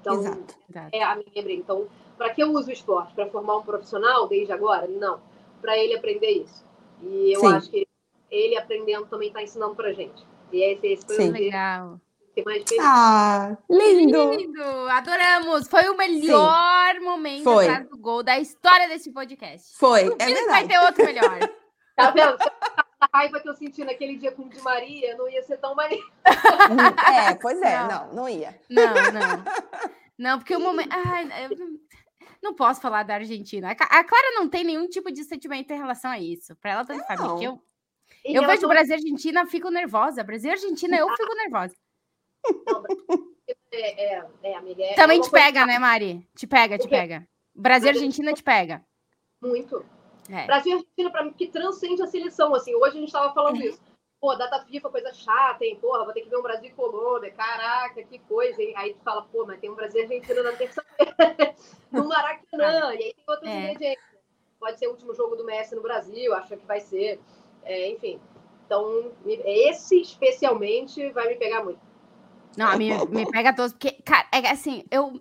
Então, 0.00 0.20
Exato. 0.20 0.54
Exato. 0.70 0.88
é 0.92 1.02
a 1.02 1.14
minha 1.16 1.42
briga. 1.42 1.60
Então, 1.60 1.86
para 2.16 2.30
que 2.30 2.42
eu 2.42 2.50
use 2.52 2.70
o 2.70 2.72
esporte? 2.72 3.14
Para 3.14 3.26
formar 3.26 3.58
um 3.58 3.62
profissional 3.62 4.26
desde 4.26 4.52
agora? 4.52 4.86
Não. 4.86 5.20
Para 5.60 5.76
ele 5.76 5.94
aprender 5.94 6.30
isso. 6.30 6.64
E 7.02 7.32
eu 7.32 7.40
Sim. 7.40 7.46
acho 7.48 7.70
que 7.70 7.86
ele 8.30 8.56
aprendendo 8.56 9.06
também 9.06 9.28
está 9.28 9.42
ensinando 9.42 9.74
pra 9.74 9.92
gente. 9.92 10.24
E 10.52 10.62
esse, 10.62 10.86
esse 10.86 11.06
foi 11.06 11.16
Sim. 11.16 11.28
o 11.28 11.32
Legal. 11.32 12.00
Mais. 12.44 12.64
Ah, 12.80 13.56
lindo. 13.70 14.32
Lindo, 14.32 14.62
adoramos. 14.90 15.68
Foi 15.68 15.88
o 15.88 15.96
melhor 15.96 17.00
momento 17.00 17.44
Foi. 17.44 17.68
atrás 17.68 17.88
do 17.88 17.98
gol 17.98 18.22
da 18.22 18.38
história 18.38 18.88
desse 18.88 19.12
podcast. 19.12 19.76
Foi, 19.76 20.02
é 20.06 20.10
que 20.10 20.16
vai 20.16 20.34
verdade. 20.34 20.68
ter 20.68 20.78
outro 20.80 21.04
melhor. 21.04 21.38
Tá 21.96 22.10
vendo? 22.10 22.36
A 23.00 23.08
raiva 23.18 23.40
que 23.40 23.48
eu 23.48 23.54
senti 23.54 23.82
naquele 23.82 24.18
dia 24.18 24.30
com 24.30 24.42
o 24.42 24.48
Di 24.50 24.60
Maria 24.60 25.16
não 25.16 25.26
ia 25.30 25.42
ser 25.44 25.56
tão 25.56 25.74
maneiro. 25.74 26.04
É, 27.10 27.34
pois 27.36 27.58
é, 27.62 27.78
Não. 27.78 27.88
não, 27.88 28.14
não 28.14 28.28
ia. 28.28 28.54
Não, 28.68 28.84
não. 29.12 29.44
Não, 30.18 30.38
porque 30.38 30.54
o 30.54 30.60
momento. 30.60 30.90
Ai, 30.92 31.26
eu 31.50 31.56
não- 32.42 32.54
posso 32.54 32.82
falar 32.82 33.02
da 33.02 33.14
Argentina. 33.14 33.70
A 33.70 34.04
Clara 34.04 34.30
não 34.34 34.46
tem 34.46 34.62
nenhum 34.64 34.86
tipo 34.88 35.10
de 35.10 35.24
sentimento 35.24 35.70
em 35.70 35.78
relação 35.78 36.10
a 36.10 36.18
isso. 36.18 36.54
Para 36.56 36.70
ela, 36.72 36.84
tanto 36.84 37.06
faz. 37.06 37.18
Eu, 37.20 37.62
Em 38.24 38.34
eu 38.34 38.46
vejo 38.46 38.68
Brasil 38.68 38.90
e 38.94 38.98
Argentina, 38.98 39.46
fico 39.46 39.70
nervosa. 39.70 40.22
Brasil 40.22 40.50
e 40.50 40.52
Argentina, 40.52 40.96
eu 40.98 41.08
fico 41.16 41.34
nervosa. 41.34 41.74
É, 43.72 44.14
é, 44.14 44.24
é, 44.42 44.54
amiga. 44.56 44.82
É, 44.82 44.94
Também 44.94 45.18
é 45.18 45.22
te 45.22 45.30
coisa 45.30 45.44
pega, 45.46 45.66
né, 45.66 45.78
Mari? 45.78 46.26
Te 46.34 46.46
pega, 46.46 46.78
te 46.78 46.88
pega. 46.88 47.26
Brasil 47.54 47.88
e 47.88 47.90
Argentina 47.90 48.32
te 48.32 48.42
pega. 48.42 48.84
Muito. 49.40 49.84
É. 50.30 50.46
Brasil 50.46 50.72
e 50.72 50.74
Argentina, 50.76 51.10
pra 51.10 51.24
mim, 51.24 51.32
que 51.32 51.46
transcende 51.48 52.02
a 52.02 52.06
seleção. 52.06 52.54
Assim, 52.54 52.74
hoje 52.74 52.96
a 52.96 53.00
gente 53.00 53.12
tava 53.12 53.32
falando 53.34 53.60
isso. 53.62 53.80
Pô, 54.18 54.34
data 54.34 54.64
FIFA, 54.64 54.90
coisa 54.90 55.12
chata, 55.12 55.64
hein? 55.64 55.78
Porra, 55.80 56.04
vou 56.04 56.12
ter 56.12 56.22
que 56.22 56.30
ver 56.30 56.38
um 56.38 56.42
Brasil 56.42 56.68
e 56.70 56.72
Colômbia. 56.72 57.30
Caraca, 57.32 58.02
que 58.02 58.18
coisa, 58.20 58.60
hein? 58.62 58.72
Aí 58.76 58.94
tu 58.94 59.00
fala, 59.04 59.22
pô, 59.22 59.44
mas 59.44 59.60
tem 59.60 59.70
um 59.70 59.74
Brasil 59.74 60.00
e 60.00 60.04
Argentina 60.04 60.42
na 60.42 60.52
terça-feira, 60.52 61.14
no 61.92 62.08
Maracanã. 62.08 62.94
E 62.94 63.02
aí 63.04 63.14
tem 63.14 63.24
outros 63.28 63.48
É. 63.50 63.70
ingredientes. 63.72 64.04
Pode 64.58 64.78
ser 64.78 64.86
o 64.86 64.92
último 64.92 65.14
jogo 65.14 65.36
do 65.36 65.44
Messi 65.44 65.74
no 65.74 65.82
Brasil, 65.82 66.34
acho 66.34 66.56
que 66.56 66.66
vai 66.66 66.80
ser. 66.80 67.20
Enfim. 67.66 68.18
Então, 68.64 69.12
esse 69.26 70.00
especialmente 70.00 71.10
vai 71.10 71.28
me 71.28 71.36
pegar 71.36 71.62
muito. 71.62 71.78
Não, 72.56 72.68
a 72.68 72.76
me, 72.76 72.90
me 73.08 73.30
pega 73.30 73.52
todos, 73.54 73.72
porque, 73.72 73.92
cara, 74.04 74.26
é 74.32 74.50
assim, 74.50 74.84
eu. 74.90 75.20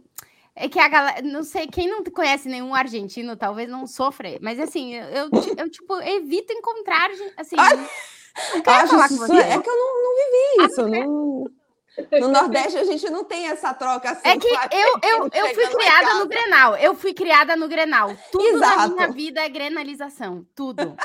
É 0.58 0.70
que 0.70 0.80
a 0.80 0.88
galera, 0.88 1.22
não 1.22 1.44
sei, 1.44 1.68
quem 1.68 1.90
não 1.90 2.02
conhece 2.06 2.48
nenhum 2.48 2.74
argentino 2.74 3.36
talvez 3.36 3.68
não 3.68 3.86
sofre, 3.86 4.40
mas 4.42 4.58
assim, 4.58 4.94
eu, 4.96 5.04
eu, 5.08 5.30
eu, 5.58 5.70
tipo, 5.70 6.00
evito 6.02 6.54
encontrar, 6.54 7.10
assim, 7.36 7.58
Ai, 7.60 7.76
não 7.76 8.62
quero 8.62 8.78
Acho 8.78 8.88
falar 8.92 9.10
com 9.10 9.16
você. 9.18 9.36
é 9.36 9.62
que 9.62 9.70
eu 9.70 9.76
não, 9.76 10.04
não 10.04 10.16
vivi 10.16 10.72
isso. 10.72 10.88
não- 10.88 12.20
No 12.22 12.28
Nordeste 12.30 12.78
a 12.78 12.86
gente 12.86 13.10
não 13.10 13.26
tem 13.26 13.48
essa 13.48 13.74
troca 13.74 14.12
assim. 14.12 14.30
É 14.30 14.38
que 14.38 14.48
eu, 14.48 15.00
eu, 15.04 15.30
eu 15.34 15.54
fui 15.56 15.68
criada 15.68 16.14
no 16.16 16.26
Grenal, 16.28 16.76
eu 16.78 16.96
fui 16.96 17.14
criada 17.14 17.56
no 17.58 17.68
Grenal. 17.68 18.16
Tudo 18.32 18.58
na 18.60 18.74
Exato. 18.76 18.94
minha 18.96 19.12
vida 19.12 19.42
é 19.42 19.50
grenalização, 19.50 20.46
tudo, 20.56 20.96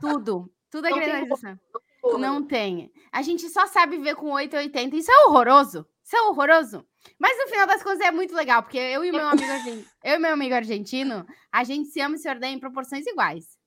tudo, 0.00 0.50
tudo 0.72 0.86
é 0.88 0.90
Não 0.90 0.98
tem 0.98 1.06
grenalização. 1.06 1.56
Porra, 2.12 2.18
Não 2.18 2.42
tem. 2.42 2.92
A 3.12 3.22
gente 3.22 3.48
só 3.48 3.66
sabe 3.66 3.98
ver 3.98 4.14
com 4.14 4.32
880. 4.32 4.96
Isso 4.96 5.10
é 5.10 5.24
horroroso. 5.26 5.86
Isso 6.02 6.16
é 6.16 6.22
horroroso. 6.22 6.86
Mas 7.18 7.36
no 7.38 7.48
final 7.48 7.66
das 7.66 7.82
contas 7.82 8.00
é 8.00 8.10
muito 8.10 8.34
legal, 8.34 8.62
porque 8.62 8.78
eu 8.78 9.04
e 9.04 9.12
meu 9.12 9.26
amigo 9.28 9.50
argentino, 9.50 9.84
eu 10.04 10.14
e 10.14 10.18
meu 10.18 10.32
amigo 10.32 10.54
argentino, 10.54 11.26
a 11.52 11.64
gente 11.64 11.88
se 11.88 12.00
ama 12.00 12.16
e 12.16 12.18
se 12.18 12.30
odeia 12.30 12.52
em 12.52 12.58
proporções 12.58 13.06
iguais. 13.06 13.58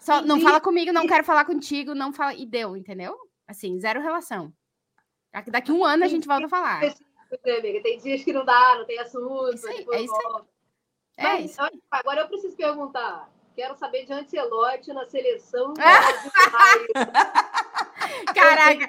Só 0.00 0.22
não 0.22 0.40
fala 0.40 0.60
comigo, 0.60 0.92
não 0.92 1.06
quero 1.06 1.24
falar 1.24 1.44
contigo, 1.44 1.94
não 1.94 2.12
fala 2.12 2.34
e 2.34 2.46
deu, 2.46 2.76
entendeu? 2.76 3.16
Assim, 3.46 3.78
zero 3.80 4.00
relação. 4.00 4.52
Daqui, 5.48 5.70
um 5.70 5.84
ano 5.84 6.04
a 6.04 6.08
gente 6.08 6.26
volta 6.26 6.46
a 6.46 6.48
falar. 6.48 6.82
amiga. 7.58 7.82
Tem 7.82 7.98
dias 7.98 8.24
que 8.24 8.32
não 8.32 8.44
dá, 8.44 8.76
não 8.76 8.86
tem 8.86 8.98
assunto. 8.98 9.54
Isso 9.54 9.68
aí, 9.68 9.78
depois 9.78 10.00
é 10.00 10.04
isso 10.04 10.14
aí. 10.14 10.42
É 11.18 11.22
Mas, 11.22 11.50
isso. 11.50 11.60
agora 11.90 12.20
eu 12.20 12.28
preciso 12.28 12.56
perguntar. 12.56 13.30
Quero 13.58 13.74
saber 13.74 14.06
de 14.06 14.12
Ancelotti 14.12 14.92
na 14.92 15.04
seleção. 15.04 15.74
Caraca, 18.32 18.86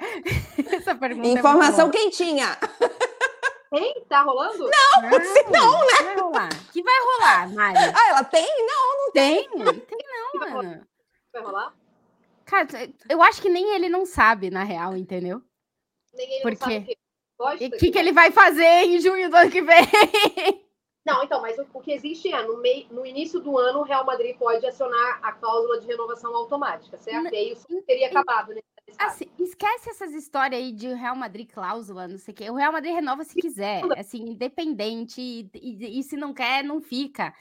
essa 0.72 0.94
pergunta. 0.94 1.26
é 1.26 1.32
Informação 1.32 1.90
boa. 1.90 2.00
quentinha. 2.00 2.56
Hein? 3.72 4.04
Tá 4.08 4.22
rolando? 4.22 4.70
Não, 4.70 5.02
não, 5.02 5.10
né? 5.10 5.92
Que 5.96 6.04
vai 6.04 6.16
rolar. 6.16 6.48
Que 6.72 6.82
vai 6.84 6.94
rolar, 7.02 7.52
Mari? 7.52 7.78
Ah, 7.78 8.10
ela 8.10 8.22
tem? 8.22 8.46
Não. 8.64 9.10
Tem? 9.10 9.48
Tem 9.50 9.98
não, 10.06 10.52
mano. 10.52 10.86
Vai 11.32 11.42
rolar? 11.42 11.74
Cara, 12.44 12.68
eu 13.08 13.20
acho 13.24 13.42
que 13.42 13.48
nem 13.48 13.74
ele 13.74 13.88
não 13.88 14.06
sabe, 14.06 14.50
na 14.50 14.62
real, 14.62 14.96
entendeu? 14.96 15.42
Nem 16.14 16.32
ele 16.32 16.42
Por 16.42 16.52
não 16.52 16.58
sabe 16.58 16.76
o 16.76 16.84
quê. 16.84 16.96
Gosta 17.36 17.64
E 17.64 17.66
o 17.66 17.70
que, 17.72 17.90
que 17.90 17.98
ele 17.98 18.12
vai 18.12 18.30
fazer 18.30 18.84
em 18.84 19.00
junho 19.00 19.28
do 19.28 19.34
ano 19.34 19.50
que 19.50 19.62
vem? 19.62 19.84
Não, 21.04 21.22
então, 21.24 21.40
mas 21.40 21.58
o, 21.58 21.66
o 21.72 21.80
que 21.80 21.92
existe 21.92 22.30
é, 22.32 22.42
no, 22.42 22.58
mei, 22.58 22.86
no 22.90 23.06
início 23.06 23.40
do 23.40 23.56
ano, 23.58 23.80
o 23.80 23.82
Real 23.84 24.04
Madrid 24.04 24.36
pode 24.36 24.66
acionar 24.66 25.18
a 25.22 25.32
cláusula 25.32 25.80
de 25.80 25.86
renovação 25.86 26.34
automática, 26.36 26.96
certo? 26.98 27.24
Não, 27.24 27.32
E 27.32 27.36
aí 27.36 27.52
isso 27.52 27.66
teria 27.86 28.08
acabado, 28.08 28.52
né? 28.54 28.60
Assim, 28.98 29.30
esquece 29.38 29.88
essas 29.88 30.12
histórias 30.12 30.60
aí 30.60 30.72
de 30.72 30.92
Real 30.92 31.14
Madrid 31.16 31.48
cláusula, 31.50 32.08
não 32.08 32.18
sei 32.18 32.32
o 32.32 32.36
quê. 32.36 32.50
O 32.50 32.54
Real 32.56 32.72
Madrid 32.72 32.92
renova 32.92 33.24
se 33.24 33.40
quiser, 33.40 33.82
assim, 33.96 34.18
independente. 34.30 35.20
E, 35.22 35.48
e- 35.54 36.00
e 36.00 36.02
se 36.02 36.16
não 36.16 36.34
quer, 36.34 36.62
não 36.64 36.80
fica. 36.80 37.32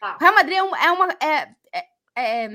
Tá. 0.00 0.16
O 0.16 0.22
Real 0.22 0.34
Madrid 0.34 0.56
é, 0.56 0.62
um- 0.62 0.76
é 0.76 0.90
uma. 0.92 1.08
é- 1.20 1.54
é- 1.72 1.88
é, 2.16 2.46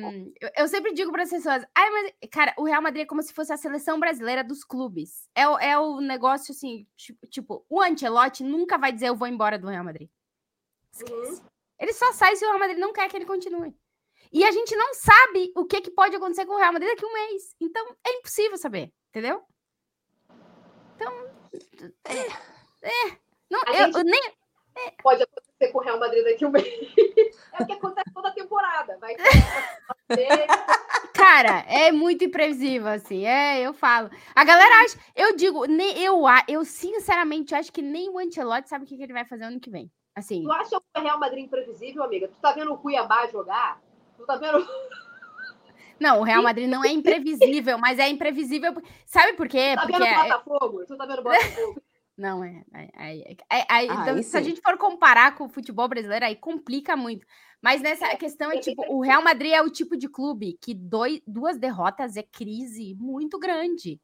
eu, 0.42 0.50
eu 0.58 0.68
sempre 0.68 0.94
digo 0.94 1.12
para 1.12 1.24
as 1.24 1.30
pessoas, 1.30 1.64
ai, 1.76 1.90
mas, 1.92 2.14
cara, 2.32 2.54
o 2.58 2.64
Real 2.64 2.82
Madrid 2.82 3.04
é 3.04 3.06
como 3.06 3.22
se 3.22 3.34
fosse 3.34 3.54
a 3.54 3.58
seleção 3.58 4.00
brasileira 4.00 4.44
dos 4.44 4.64
clubes. 4.64 5.30
É, 5.36 5.48
o- 5.48 5.60
é 5.60 5.78
o 5.78 6.02
negócio 6.02 6.52
assim, 6.52 6.88
tipo, 6.98 7.28
tipo, 7.28 7.66
o 7.70 7.82
Ancelotti 7.82 8.44
nunca 8.44 8.78
vai 8.78 8.92
dizer 8.92 9.10
eu 9.10 9.16
vou 9.16 9.28
embora 9.28 9.60
do 9.60 9.68
Real 9.68 9.84
Madrid. 9.84 10.10
Esquece. 11.04 11.42
Ele 11.80 11.94
só 11.94 12.12
sai 12.14 12.36
se 12.36 12.44
o 12.46 12.48
Real 12.50 12.60
Madrid 12.60 12.78
não 12.78 12.92
quer 12.94 13.10
que 13.10 13.16
ele 13.16 13.26
continue. 13.26 13.74
E 14.32 14.44
a 14.46 14.52
gente 14.52 14.76
não 14.76 14.94
sabe 14.94 15.52
o 15.56 15.66
que, 15.66 15.82
que 15.82 15.92
pode 15.92 16.16
acontecer 16.16 16.46
com 16.46 16.54
o 16.54 16.58
Real 16.58 16.74
Madrid 16.74 16.90
daqui 16.92 17.06
a 17.06 17.08
um 17.08 17.14
mês. 17.14 17.56
Então, 17.60 17.96
é 18.06 18.12
impossível 18.18 18.58
saber, 18.58 18.92
entendeu? 19.10 19.42
Então, 20.96 21.12
é. 22.06 23.18
Não, 23.50 23.62
A 23.66 23.72
eu, 23.74 23.86
gente- 23.86 23.98
eu 23.98 24.04
nem, 24.04 24.22
Pode 25.02 25.24
acontecer 25.24 25.72
com 25.72 25.80
o 25.80 25.82
Real 25.82 26.00
Madrid 26.00 26.24
daqui 26.24 26.46
a 26.46 26.48
um 26.48 26.52
mês. 26.54 26.66
É 27.60 27.64
o 27.64 27.66
que 27.66 27.74
acontece 27.74 28.14
toda 28.14 28.32
temporada. 28.34 28.98
Vai. 29.00 29.16
Cara, 31.14 31.60
é 31.68 31.92
muito 31.92 32.24
imprevisível, 32.24 32.88
assim. 32.88 33.26
É, 33.26 33.60
eu 33.62 33.74
falo. 33.74 34.10
A 34.36 34.44
galera 34.44 34.84
acha. 34.84 34.98
Eu 35.16 35.36
digo, 35.36 35.66
nem, 35.66 35.98
eu, 36.02 36.22
eu 36.48 36.64
sinceramente 36.64 37.54
acho 37.54 37.72
que 37.74 37.82
nem 37.82 38.10
o 38.10 38.20
Ancelotti 38.20 38.70
sabe 38.70 38.86
o 38.86 38.88
que, 38.88 38.96
que 38.96 39.04
ele 39.04 39.14
vai 39.14 39.26
fazer 39.26 39.44
ano 39.46 39.60
que 39.60 39.70
vem. 39.70 39.92
Assim. 40.20 40.44
Tu 40.44 40.52
acha 40.52 40.78
o 40.78 41.00
Real 41.02 41.20
Madrid 41.20 41.46
imprevisível, 41.46 42.04
amiga? 42.04 42.28
Tu 42.28 42.36
tá 42.42 42.52
vendo 42.52 42.74
o 42.74 42.78
Cuiabá 42.78 43.28
jogar? 43.28 43.82
Tu 44.18 44.26
tá 44.26 44.36
vendo... 44.36 44.58
Não, 46.00 46.22
o 46.22 46.24
Real 46.24 46.42
Madrid 46.42 46.70
não 46.70 46.84
é 46.84 46.90
imprevisível, 46.94 47.78
mas 47.78 48.00
é 48.00 48.08
imprevisível. 48.08 48.74
Sabe 49.06 49.34
por 49.34 49.50
quê? 49.50 49.72
Tu 49.74 49.76
tá 49.76 49.82
Porque. 49.82 49.98
vendo 49.98 50.04
o 50.04 50.08
é- 50.08 50.24
Botafogo? 50.24 50.86
Tu 50.86 50.98
tá 50.98 51.06
vendo 51.06 51.20
o 51.20 51.24
Botafogo? 51.24 51.82
Não, 52.18 52.44
é. 52.44 52.64
aí- 52.96 53.38
aí- 53.50 53.66
aí- 53.70 53.88
Ah, 53.90 54.02
então, 54.02 54.22
se 54.24 54.38
a 54.38 54.42
gente 54.42 54.62
for 54.62 54.78
comparar 54.78 55.36
com 55.36 55.46
o 55.46 55.50
futebol 55.50 55.88
brasileiro, 55.88 56.26
aí 56.26 56.36
complica 56.36 56.96
muito. 56.98 57.26
Mas 57.62 57.82
nessa 57.82 58.08
É, 58.08 58.16
questão 58.16 58.52
é 58.52 58.58
é 58.58 58.60
tipo, 58.60 58.82
o 58.94 59.02
Real 59.02 59.22
Madrid 59.22 59.52
é 59.54 59.62
o 59.62 59.70
tipo 59.70 59.96
de 59.98 60.08
clube 60.10 60.58
que 60.62 60.74
doi- 60.74 61.22
duas 61.28 61.58
derrotas 61.58 62.16
é 62.18 62.24
crise 62.24 62.94
muito 62.96 63.38
grande. 63.40 64.00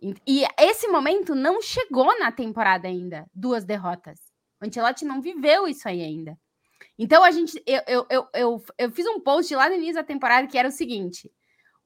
E, 0.00 0.14
e 0.26 0.44
esse 0.58 0.86
momento 0.88 1.34
não 1.34 1.60
chegou 1.62 2.18
na 2.18 2.30
temporada 2.32 2.88
ainda, 2.88 3.26
duas 3.34 3.64
derrotas. 3.64 4.18
O 4.60 4.66
Ancelotti 4.66 5.04
não 5.04 5.20
viveu 5.20 5.66
isso 5.68 5.88
aí 5.88 6.02
ainda. 6.02 6.38
Então 6.98 7.22
a 7.22 7.30
gente, 7.30 7.62
eu, 7.66 7.82
eu, 7.86 8.06
eu, 8.10 8.28
eu, 8.34 8.64
eu 8.78 8.90
fiz 8.90 9.06
um 9.06 9.20
post 9.20 9.54
lá 9.54 9.68
no 9.68 9.74
início 9.74 9.94
da 9.94 10.04
temporada 10.04 10.46
que 10.46 10.58
era 10.58 10.68
o 10.68 10.72
seguinte: 10.72 11.30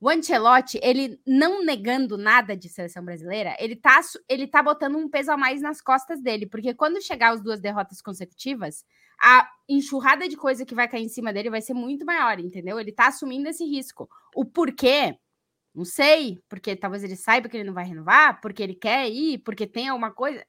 o 0.01 0.09
Ancelotti, 0.09 0.81
ele 0.83 1.21
não 1.27 1.63
negando 1.63 2.17
nada 2.17 2.57
de 2.57 2.69
seleção 2.71 3.05
brasileira, 3.05 3.55
ele 3.59 3.77
tá, 3.77 4.01
ele 4.29 4.47
tá 4.47 4.63
botando 4.63 4.97
um 4.97 5.09
peso 5.09 5.31
a 5.31 5.37
mais 5.37 5.61
nas 5.61 5.83
costas 5.83 6.23
dele, 6.23 6.47
porque 6.47 6.73
quando 6.73 7.03
chegar 7.03 7.35
as 7.35 7.43
duas 7.43 7.61
derrotas 7.61 8.01
consecutivas, 8.01 8.85
a 9.21 9.47
enxurrada 9.69 10.27
de 10.27 10.37
coisa 10.37 10.65
que 10.65 10.75
vai 10.75 10.89
cair 10.89 11.05
em 11.05 11.09
cima 11.09 11.33
dele 11.35 11.51
vai 11.51 11.61
ser 11.61 11.75
muito 11.75 12.07
maior, 12.07 12.41
entendeu? 12.41 12.81
Ele 12.81 12.91
tá 12.91 13.09
assumindo 13.09 13.49
esse 13.51 13.65
risco. 13.65 14.09
O 14.35 14.47
porquê, 14.47 15.19
não 15.75 15.85
sei, 15.85 16.39
porque 16.49 16.75
talvez 16.75 17.05
ele 17.05 17.17
saiba 17.17 17.47
que 17.47 17.57
ele 17.57 17.65
não 17.65 17.75
vai 17.75 17.85
renovar, 17.85 18.41
porque 18.41 18.63
ele 18.63 18.75
quer 18.75 19.07
ir, 19.11 19.39
porque 19.41 19.67
tem 19.67 19.89
alguma 19.89 20.11
coisa. 20.11 20.43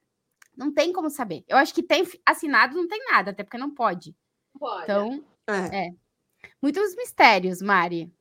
Não 0.56 0.72
tem 0.72 0.92
como 0.92 1.08
saber. 1.10 1.44
Eu 1.48 1.56
acho 1.56 1.72
que 1.74 1.82
tem 1.82 2.06
assinado, 2.26 2.76
não 2.76 2.86
tem 2.86 3.02
nada, 3.10 3.30
até 3.30 3.42
porque 3.42 3.58
não 3.58 3.70
pode. 3.70 4.14
Pode. 4.58 4.82
Então, 4.84 5.24
É. 5.48 5.90
muitos 6.60 6.94
mistérios, 6.94 7.62
Mari. 7.62 8.12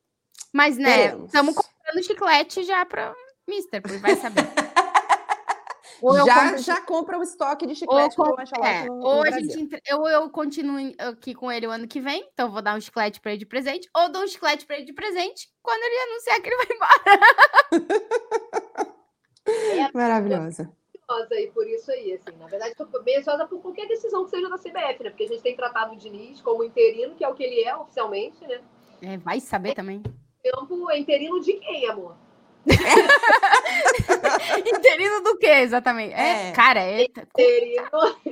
Mas, 0.53 0.78
né, 0.78 1.16
estamos 1.26 1.56
comprando 1.56 2.03
chiclete 2.03 2.64
já 2.64 2.86
para 2.86 3.14
Mister, 3.48 3.82
porque 3.82 3.98
vai 3.98 4.16
saber. 4.16 4.41
Ou 6.02 6.18
eu 6.18 6.26
Já, 6.26 6.44
compro- 6.44 6.58
já 6.58 6.82
compra 6.82 7.20
o 7.20 7.22
estoque 7.22 7.64
de 7.68 7.74
ou, 7.74 7.76
chiclete 7.76 8.16
com- 8.16 8.24
pro 8.24 8.41
Ancelotti 8.41 8.68
é, 8.68 8.86
no, 8.86 8.95
no 8.98 9.06
ou 9.06 9.22
a 9.22 9.30
gente 9.30 9.60
entre- 9.60 9.82
ou 9.94 10.10
eu 10.10 10.28
continuo 10.32 10.78
aqui 10.98 11.36
com 11.36 11.52
ele 11.52 11.68
o 11.68 11.70
ano 11.72 11.88
que 11.88 12.02
vem, 12.02 12.28
então 12.34 12.48
eu 12.48 12.52
vou 12.52 12.60
dar 12.62 12.76
um 12.76 12.82
chiclete 12.82 13.22
para 13.22 13.32
ele 13.34 13.38
de 13.40 13.45
presente, 13.45 13.88
ou 13.95 14.10
dou 14.12 14.24
um 14.24 14.28
chiclete 14.28 14.66
para 14.66 14.78
ele 14.78 14.86
de 14.86 14.94
presente 14.94 15.48
quando 15.62 15.84
ele 15.84 16.12
anunciar 16.12 16.41
que 16.41 16.49
ele 16.49 16.56
vai 16.58 16.76
embora. 16.76 17.20
Maravilhosa. 19.94 20.72
Ansiosa 21.12 21.36
aí 21.36 21.48
por 21.52 21.68
isso 21.68 21.92
aí, 21.92 22.14
assim. 22.14 22.38
Na 22.38 22.48
verdade, 22.48 22.76
tô 22.76 22.86
bem 23.02 23.18
ansiosa 23.18 23.46
por 23.46 23.62
qualquer 23.62 23.88
decisão 23.88 24.24
que 24.24 24.30
seja 24.32 24.50
da 24.50 24.58
CBF, 24.58 25.04
né? 25.04 25.10
Porque 25.10 25.24
a 25.24 25.28
gente 25.28 25.42
tem 25.42 25.56
tratado 25.56 25.94
o 25.94 25.98
Diniz 25.98 26.42
como 26.42 26.64
interino, 26.64 27.16
que 27.16 27.24
é 27.24 27.28
o 27.28 27.34
que 27.34 27.44
ele 27.44 27.64
é 27.64 27.76
oficialmente, 27.76 28.46
né? 28.48 28.62
É, 29.02 29.18
vai 29.18 29.40
saber 29.40 29.74
também. 29.74 30.02
Tempo 30.42 30.90
é 30.90 31.00
interino 31.00 31.40
de 31.42 31.54
quem, 31.54 31.90
amor? 31.90 32.16
Interino 34.66 35.24
do 35.24 35.38
que, 35.38 35.48
exatamente? 35.48 36.14
É, 36.14 36.50
É. 36.50 36.52
cara, 36.52 36.82
é 36.82 37.04
Interino 37.04 37.90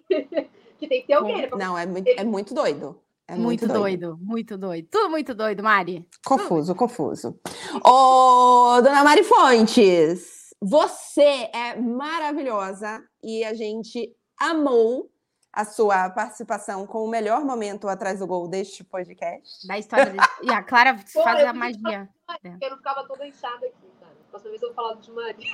que 0.78 0.88
tem 0.88 1.02
que 1.02 1.08
ter 1.08 1.14
alguém, 1.14 1.38
né? 1.38 1.50
Não, 1.58 1.78
é 1.78 1.86
muito, 1.86 2.08
é 2.08 2.24
muito 2.24 2.54
doido. 2.54 3.00
É 3.28 3.36
muito, 3.36 3.68
doido. 3.68 4.18
muito 4.20 4.58
doido. 4.58 4.88
Tudo 4.90 5.10
muito 5.12 5.36
doido, 5.36 5.62
Mari. 5.62 6.04
Confuso, 6.26 6.74
confuso. 6.74 7.40
Ô, 7.84 8.82
dona 8.82 9.04
Mari 9.04 9.24
Fontes, 9.24 10.39
você 10.62 11.50
é 11.54 11.76
maravilhosa 11.76 13.04
e 13.24 13.44
a 13.44 13.54
gente 13.54 14.16
amou 14.40 15.10
a 15.52 15.66
sua 15.66 16.10
participação 16.10 16.86
com 16.86 17.04
o 17.04 17.10
melhor 17.10 17.44
momento 17.44 17.88
atrás 17.88 18.20
do 18.20 18.28
gol 18.28 18.48
deste 18.48 18.84
podcast. 18.84 19.66
Da 19.68 19.78
história 19.78 20.06
dele. 20.06 20.24
E 20.44 20.52
a 20.52 20.62
Clara 20.62 20.96
Pô, 21.14 21.24
faz 21.24 21.46
a 21.46 21.54
magia. 21.54 22.10
Porque 22.26 22.66
eu 22.66 22.70
não 22.70 22.78
ficava 22.78 23.08
toda 23.08 23.26
inchada 23.26 23.66
aqui, 23.66 23.88
cara. 24.00 24.16
Próxima 24.30 24.52
vez 24.52 24.62
eu 24.62 24.74
vou 24.74 24.76
falar 24.76 24.96
de 24.96 25.12
Maria. 25.12 25.50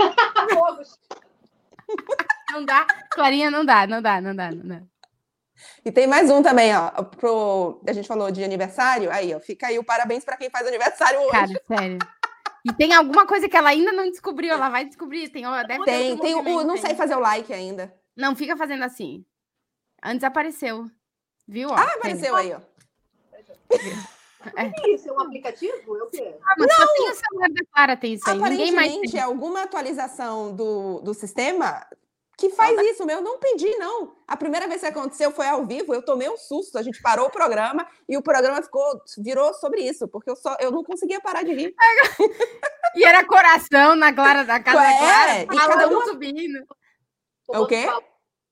Não 2.52 2.66
dá. 2.66 2.86
Clarinha, 3.12 3.52
não 3.52 3.64
dá, 3.64 3.86
não 3.86 4.02
dá, 4.02 4.20
não 4.20 4.36
dá, 4.36 4.52
não 4.52 4.68
dá. 4.68 4.82
E 5.84 5.92
tem 5.92 6.08
mais 6.08 6.30
um 6.32 6.42
também, 6.42 6.76
ó. 6.76 6.90
Pro... 7.04 7.82
A 7.88 7.94
gente 7.94 8.08
falou 8.08 8.32
de 8.32 8.44
aniversário. 8.44 9.12
Aí, 9.12 9.34
ó. 9.36 9.40
Fica 9.40 9.68
aí 9.68 9.78
o 9.78 9.84
parabéns 9.84 10.24
para 10.26 10.38
quem 10.38 10.50
faz 10.50 10.66
aniversário 10.68 11.20
hoje. 11.20 11.32
Cara, 11.32 11.62
sério. 11.68 12.00
E 12.66 12.74
tem 12.74 12.94
alguma 12.94 13.28
coisa 13.28 13.48
que 13.48 13.56
ela 13.56 13.70
ainda 13.70 13.92
não 13.92 14.10
descobriu, 14.10 14.52
ela 14.52 14.70
vai 14.70 14.86
descobrir. 14.86 15.30
Tem, 15.30 15.46
ó, 15.46 15.62
deve 15.64 15.84
tem, 15.86 16.18
tem 16.18 16.34
o. 16.36 16.64
Não 16.64 16.76
sei 16.78 16.96
fazer 16.96 17.16
o 17.16 17.20
like 17.20 17.54
ainda. 17.54 17.94
Não, 18.16 18.36
fica 18.36 18.58
fazendo 18.58 18.84
assim. 18.84 19.24
Antes 20.04 20.24
apareceu. 20.24 20.90
Viu? 21.48 21.70
Ó, 21.70 21.74
Ah, 21.76 21.86
tem. 21.86 21.94
apareceu 21.96 22.36
aí, 22.36 22.54
ó. 22.54 22.60
Que 24.82 24.92
isso? 24.92 25.10
É 25.10 25.12
um 25.12 25.20
aplicativo? 25.22 25.98
É 25.98 26.04
o 26.04 26.08
quê? 26.08 26.36
Ah, 26.44 26.56
mas 26.58 26.74
só 26.76 26.88
tem 26.94 27.10
o 27.10 27.16
celular 27.16 27.50
da 27.50 27.66
Clara, 27.74 27.98
tem 27.98 28.14
isso 28.14 28.30
aí. 28.30 28.38
Ninguém 28.38 28.72
mais 28.72 28.74
Aparentemente, 28.88 29.12
tem. 29.12 29.20
é 29.20 29.24
alguma 29.24 29.64
atualização 29.64 30.56
do, 30.56 31.02
do 31.02 31.14
sistema 31.14 31.86
que 32.38 32.50
faz 32.50 32.78
isso. 32.82 33.06
Meu 33.06 33.22
não 33.22 33.40
pedi, 33.40 33.70
não. 33.78 34.16
A 34.28 34.36
primeira 34.36 34.68
vez 34.68 34.82
que 34.82 34.88
aconteceu 34.88 35.32
foi 35.32 35.48
ao 35.48 35.66
vivo, 35.66 35.94
eu 35.94 36.02
tomei 36.04 36.30
um 36.30 36.38
susto. 36.38 36.78
A 36.78 36.82
gente 36.84 37.02
parou 37.02 37.28
o 37.28 37.32
programa 37.32 37.88
e 38.10 38.18
o 38.18 38.22
programa 38.22 38.62
ficou, 38.62 38.84
virou 39.20 39.54
sobre 39.54 39.82
isso, 39.82 40.08
porque 40.08 40.30
eu, 40.30 40.36
só, 40.36 40.56
eu 40.60 40.72
não 40.72 40.84
conseguia 40.84 41.22
parar 41.22 41.44
de 41.44 41.54
rir. 41.54 41.74
E 42.96 43.04
era 43.04 43.26
coração 43.26 43.96
na 43.96 44.14
Clara 44.14 44.44
da 44.44 44.60
casa 44.60 44.84
É, 44.84 45.46
da 45.46 45.54
Clara. 45.54 45.74
e 45.74 45.78
Cada 45.78 45.88
um 45.90 46.02
subindo. 46.04 46.66
É 47.54 47.60
o 47.60 47.68
quê? 47.68 47.86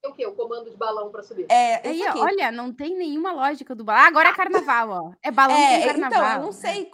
É 0.04 0.08
o 0.10 0.14
quê? 0.14 0.28
O 0.28 0.34
comando 0.36 0.70
de 0.70 0.76
balão 0.76 1.10
para 1.10 1.24
subir. 1.24 1.46
É, 1.50 1.88
Aí, 1.88 2.02
ó, 2.10 2.20
olha, 2.24 2.52
não 2.52 2.74
tem 2.74 2.94
nenhuma 2.96 3.32
lógica 3.32 3.74
do 3.74 3.84
balão. 3.86 4.02
Ah, 4.04 4.08
agora 4.08 4.30
é 4.30 4.34
carnaval, 4.34 4.90
ó. 4.90 5.12
É 5.24 5.32
balão 5.32 5.56
É, 5.56 5.86
carnaval. 5.88 6.20
então, 6.20 6.34
eu 6.36 6.42
não 6.42 6.52
sei, 6.52 6.92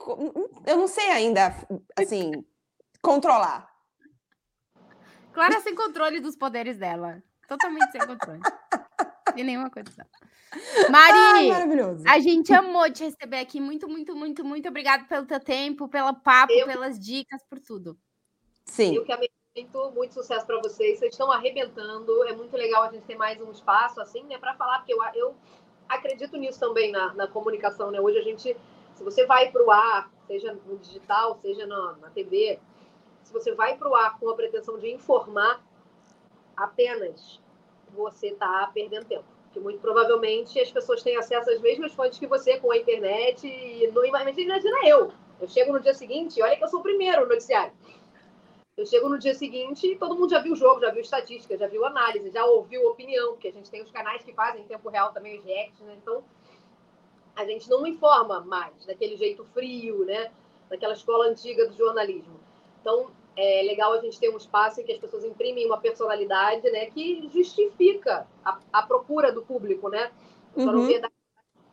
eu 0.67 0.77
não 0.77 0.87
sei 0.87 1.09
ainda, 1.09 1.55
assim, 1.97 2.31
controlar. 3.01 3.67
Clara 5.39 5.61
sem 5.61 5.73
controle 5.73 6.19
dos 6.19 6.35
poderes 6.35 6.77
dela. 6.77 7.23
Totalmente 7.47 7.89
sem 7.93 8.01
controle. 8.05 8.41
Sem 9.33 9.45
nenhuma 9.45 9.69
condição. 9.69 10.05
Ai, 10.51 10.89
Mari, 10.89 11.47
maravilhoso. 11.47 12.03
a 12.05 12.19
gente 12.19 12.53
amou 12.53 12.91
te 12.91 13.05
receber 13.05 13.39
aqui. 13.39 13.61
Muito, 13.61 13.87
muito, 13.87 14.13
muito, 14.13 14.43
muito 14.43 14.67
obrigado 14.67 15.07
pelo 15.07 15.25
teu 15.25 15.39
tempo, 15.39 15.87
pelo 15.87 16.13
papo, 16.13 16.51
Eu- 16.51 16.67
pelas 16.67 16.99
dicas, 16.99 17.41
por 17.49 17.57
tudo. 17.57 17.97
Sim. 18.65 18.95
Eu 18.95 19.05
que 19.05 19.13
amei 19.13 19.29
muito, 19.55 19.91
muito 19.91 20.13
sucesso 20.13 20.45
para 20.45 20.57
vocês. 20.59 20.99
Vocês 20.99 21.13
estão 21.13 21.31
arrebentando. 21.31 22.21
É 22.25 22.35
muito 22.35 22.57
legal 22.57 22.83
a 22.83 22.91
gente 22.91 23.05
ter 23.05 23.15
mais 23.15 23.39
um 23.39 23.49
espaço 23.49 24.01
assim, 24.01 24.23
né, 24.23 24.37
para 24.37 24.55
falar, 24.55 24.79
porque 24.79 24.93
eu, 24.93 25.01
eu 25.15 25.35
acredito 25.87 26.35
nisso 26.35 26.59
também 26.59 26.91
na, 26.91 27.13
na 27.13 27.27
comunicação, 27.29 27.91
né? 27.91 28.01
Hoje 28.01 28.17
a 28.17 28.23
gente, 28.23 28.57
se 28.93 29.03
você 29.05 29.25
vai 29.25 29.49
para 29.51 29.63
o 29.65 29.71
ar, 29.71 30.11
seja 30.27 30.51
no 30.65 30.77
digital, 30.79 31.39
seja 31.41 31.65
na, 31.65 31.93
na 31.93 32.09
TV, 32.09 32.59
se 33.30 33.34
você 33.34 33.53
vai 33.53 33.77
para 33.77 33.88
o 33.88 33.95
ar 33.95 34.18
com 34.19 34.27
a 34.27 34.35
pretensão 34.35 34.80
de 34.80 34.91
informar 34.91 35.64
apenas, 36.57 37.39
você 37.93 38.30
está 38.30 38.69
perdendo 38.73 39.06
tempo. 39.06 39.23
Porque 39.43 39.60
muito 39.60 39.80
provavelmente 39.80 40.60
as 40.60 40.72
pessoas 40.72 41.03
têm 41.03 41.15
acesso 41.15 41.49
às 41.51 41.61
mesmas 41.61 41.93
fontes 41.93 42.18
que 42.18 42.26
você 42.26 42.60
com 42.60 42.72
a 42.72 42.77
internet 42.77 43.47
e 43.47 43.88
não 43.91 44.03
imagina 44.03 44.60
eu. 44.84 45.11
Eu 45.39 45.47
chego 45.47 45.72
no 45.72 45.80
dia 45.80 45.93
seguinte, 45.93 46.41
olha 46.41 46.57
que 46.57 46.64
eu 46.64 46.68
sou 46.68 46.80
o 46.80 46.84
primeiro 46.84 47.22
no 47.22 47.27
noticiário. 47.30 47.72
Eu 48.76 48.85
chego 48.85 49.07
no 49.07 49.19
dia 49.19 49.35
seguinte 49.35 49.85
e 49.85 49.95
todo 49.95 50.15
mundo 50.15 50.31
já 50.31 50.39
viu 50.39 50.53
o 50.53 50.56
jogo, 50.56 50.81
já 50.81 50.89
viu 50.89 51.01
estatística, 51.01 51.56
já 51.56 51.68
viu 51.68 51.85
análise, 51.85 52.31
já 52.31 52.43
ouviu 52.45 52.88
opinião, 52.88 53.34
porque 53.34 53.49
a 53.49 53.51
gente 53.51 53.69
tem 53.69 53.84
os 53.84 53.91
canais 53.91 54.23
que 54.23 54.34
fazem 54.34 54.61
em 54.64 54.68
tempo 54.68 54.89
real 54.89 55.14
também 55.14 55.38
os 55.38 55.45
reacts, 55.45 55.81
né? 55.81 55.95
Então, 56.01 56.23
a 57.35 57.45
gente 57.45 57.69
não 57.69 57.85
informa 57.85 58.41
mais 58.41 58.85
daquele 58.88 59.15
jeito 59.18 59.45
frio, 59.53 60.03
né? 60.06 60.31
Daquela 60.68 60.93
escola 60.93 61.27
antiga 61.27 61.68
do 61.68 61.76
jornalismo. 61.76 62.39
Então, 62.81 63.11
é 63.39 63.63
legal 63.63 63.93
a 63.93 64.01
gente 64.01 64.19
ter 64.19 64.29
um 64.29 64.35
espaço 64.35 64.81
em 64.81 64.83
que 64.83 64.91
as 64.91 64.99
pessoas 64.99 65.23
imprimem 65.23 65.65
uma 65.65 65.79
personalidade, 65.79 66.69
né? 66.71 66.87
Que 66.87 67.29
justifica 67.31 68.27
a, 68.43 68.59
a 68.73 68.83
procura 68.83 69.31
do 69.31 69.41
público, 69.41 69.87
né? 69.87 70.11
Eu 70.57 70.67
uhum. 70.67 70.81
ouvir 70.81 70.99
da 70.99 71.09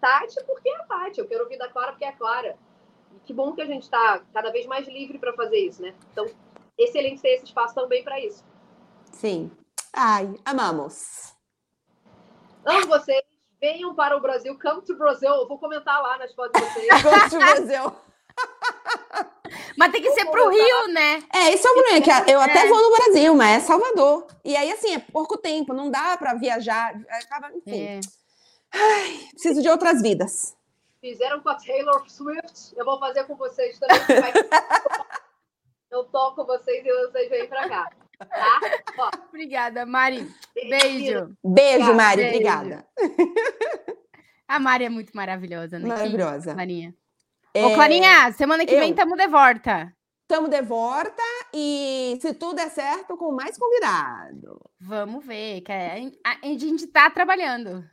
Tati 0.00 0.36
porque 0.46 0.68
é 0.68 0.76
a 0.76 0.84
Tati, 0.84 1.18
eu 1.18 1.26
quero 1.26 1.42
ouvir 1.42 1.58
da 1.58 1.68
Clara 1.68 1.90
porque 1.90 2.04
é 2.04 2.08
a 2.08 2.12
Clara. 2.12 2.56
E 3.12 3.18
que 3.18 3.32
bom 3.32 3.52
que 3.52 3.62
a 3.62 3.66
gente 3.66 3.82
está 3.82 4.22
cada 4.32 4.52
vez 4.52 4.64
mais 4.66 4.86
livre 4.86 5.18
para 5.18 5.32
fazer 5.32 5.58
isso, 5.58 5.82
né? 5.82 5.92
Então, 6.12 6.26
excelente 6.78 7.20
ter 7.20 7.30
esse 7.30 7.46
espaço 7.46 7.74
também 7.74 8.04
para 8.04 8.20
isso. 8.20 8.44
Sim. 9.10 9.50
Ai, 9.92 10.32
amamos. 10.44 11.34
Amo 12.64 12.86
vocês. 12.86 13.24
Venham 13.60 13.92
para 13.92 14.16
o 14.16 14.20
Brasil. 14.20 14.56
Come 14.60 14.82
to 14.82 14.96
Brazil. 14.96 15.30
Eu 15.30 15.48
vou 15.48 15.58
comentar 15.58 16.00
lá 16.00 16.16
nas 16.18 16.32
fotos 16.32 16.60
de 16.60 16.68
vocês. 16.68 16.86
Come 17.02 17.30
to 17.30 17.38
Brasil. 17.38 17.96
Mas 19.76 19.92
tem 19.92 20.02
que 20.02 20.10
ser 20.12 20.24
pro 20.26 20.48
Rio, 20.48 20.92
né? 20.92 21.22
É, 21.32 21.52
esse 21.52 21.66
é 21.66 21.70
o 21.70 21.74
problema, 21.74 22.00
que 22.00 22.30
eu 22.30 22.40
até 22.40 22.66
é. 22.66 22.68
vou 22.68 22.82
no 22.82 22.96
Brasil, 22.96 23.34
mas 23.34 23.62
é 23.62 23.66
Salvador. 23.66 24.26
E 24.44 24.56
aí, 24.56 24.72
assim, 24.72 24.94
é 24.94 24.98
pouco 24.98 25.36
tempo, 25.36 25.74
não 25.74 25.90
dá 25.90 26.16
para 26.16 26.34
viajar. 26.34 26.94
Acaba, 27.08 27.50
enfim. 27.54 27.82
É. 27.82 28.00
Ai, 28.72 29.28
preciso 29.32 29.62
de 29.62 29.68
outras 29.68 30.00
vidas. 30.00 30.56
Fizeram 31.00 31.40
com 31.40 31.48
a 31.50 31.54
Taylor 31.54 32.08
Swift, 32.08 32.74
eu 32.76 32.84
vou 32.84 32.98
fazer 32.98 33.24
com 33.24 33.36
vocês 33.36 33.78
também. 33.78 33.96
eu 35.90 36.04
toco 36.04 36.44
vocês 36.44 36.84
e 36.84 37.06
vocês 37.06 37.30
vêm 37.30 37.46
pra 37.46 37.68
cá. 37.68 37.90
Tá? 38.18 38.60
Ó. 38.98 39.10
Obrigada, 39.28 39.84
Mari. 39.84 40.26
Beijo. 40.54 41.36
Beijo, 41.44 41.94
Mari. 41.94 42.22
Beijo. 42.22 42.36
Obrigada. 42.36 42.86
A 44.48 44.58
Mari 44.58 44.84
é 44.84 44.88
muito 44.88 45.14
maravilhosa, 45.14 45.78
né? 45.78 45.88
Maravilhosa. 45.88 46.54
Clarinha. 46.54 46.94
É... 47.56 47.64
Ô, 47.64 47.74
Clarinha, 47.74 48.32
semana 48.32 48.66
que 48.66 48.74
eu... 48.74 48.80
vem 48.80 48.90
estamos 48.90 49.16
de 49.16 49.26
volta. 49.28 49.92
Estamos 50.22 50.50
de 50.50 50.62
volta 50.62 51.22
e 51.54 52.18
se 52.20 52.34
tudo 52.34 52.56
der 52.56 52.70
certo, 52.70 53.16
com 53.16 53.32
mais 53.32 53.56
convidado. 53.56 54.60
Vamos 54.80 55.24
ver, 55.24 55.60
que 55.60 55.72
a, 55.72 56.36
a 56.42 56.46
gente 56.48 56.84
está 56.84 57.08
trabalhando. 57.08 57.84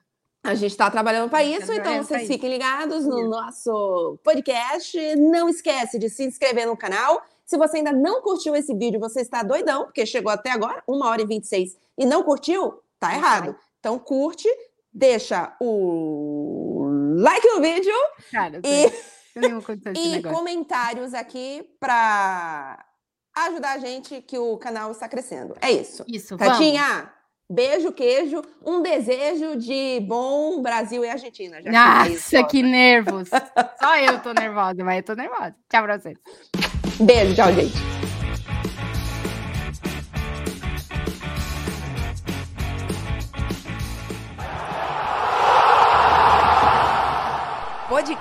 A 0.44 0.56
gente 0.56 0.72
está 0.72 0.92
trabalhando 0.92 1.30
para 1.30 1.44
isso, 1.44 1.68
tá 1.68 1.76
então 1.76 2.04
vocês 2.04 2.28
fiquem 2.28 2.50
ligados 2.50 3.06
no 3.06 3.30
nosso 3.30 4.20
podcast. 4.24 4.98
Não 5.16 5.48
esquece 5.48 5.98
de 5.98 6.10
se 6.10 6.26
inscrever 6.26 6.66
no 6.66 6.76
canal 6.76 7.24
se 7.46 7.58
você 7.58 7.78
ainda 7.78 7.92
não 7.92 8.22
curtiu 8.22 8.56
esse 8.56 8.74
vídeo, 8.74 9.00
você 9.00 9.22
está 9.22 9.44
doidão, 9.44 9.86
porque 9.86 10.06
chegou 10.06 10.32
até 10.32 10.50
agora, 10.50 10.82
1 10.88 11.06
hora 11.06 11.22
e 11.22 11.26
26, 11.28 11.78
e 11.98 12.06
não 12.06 12.24
curtiu, 12.24 12.80
tá 13.00 13.14
errado. 13.14 13.56
Então 13.80 14.00
curte, 14.00 14.48
deixa 14.92 15.56
o 15.60 16.90
like 17.18 17.48
no 17.48 17.62
vídeo 17.62 17.94
Cara, 18.32 18.62
e, 18.64 18.92
e 19.96 20.22
comentários 20.22 21.14
aqui 21.14 21.68
para 21.80 22.86
ajudar 23.36 23.74
a 23.74 23.78
gente 23.80 24.22
que 24.22 24.38
o 24.38 24.58
canal 24.58 24.92
está 24.92 25.08
crescendo. 25.08 25.56
É 25.62 25.72
isso. 25.72 26.04
Isso, 26.08 26.38
Tatinha, 26.38 26.84
vamos. 26.84 27.10
beijo, 27.50 27.92
queijo, 27.92 28.42
um 28.64 28.82
desejo 28.82 29.56
de 29.56 30.00
bom 30.08 30.62
Brasil 30.62 31.04
e 31.04 31.10
Argentina. 31.10 31.58
Nossa, 31.66 32.44
que 32.44 32.62
nervos. 32.62 33.30
Só 33.80 33.98
eu 33.98 34.22
tô 34.22 34.34
nervosa, 34.34 34.84
mas 34.84 34.98
eu 34.98 35.04
tô 35.04 35.16
nervosa. 35.16 35.56
Tchau 35.70 35.84
pra 35.84 36.00
vocês. 36.00 36.18
Beijo, 37.00 37.36
tchau, 37.36 37.52
gente. 37.54 38.13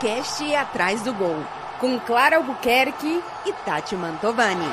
Podcast 0.03 0.53
Atrás 0.57 1.01
do 1.03 1.15
Gol, 1.15 1.47
com 1.79 1.97
Clara 2.01 2.39
Albuquerque 2.39 3.23
e 3.47 3.53
Tati 3.65 3.95
Mantovani. 3.95 4.67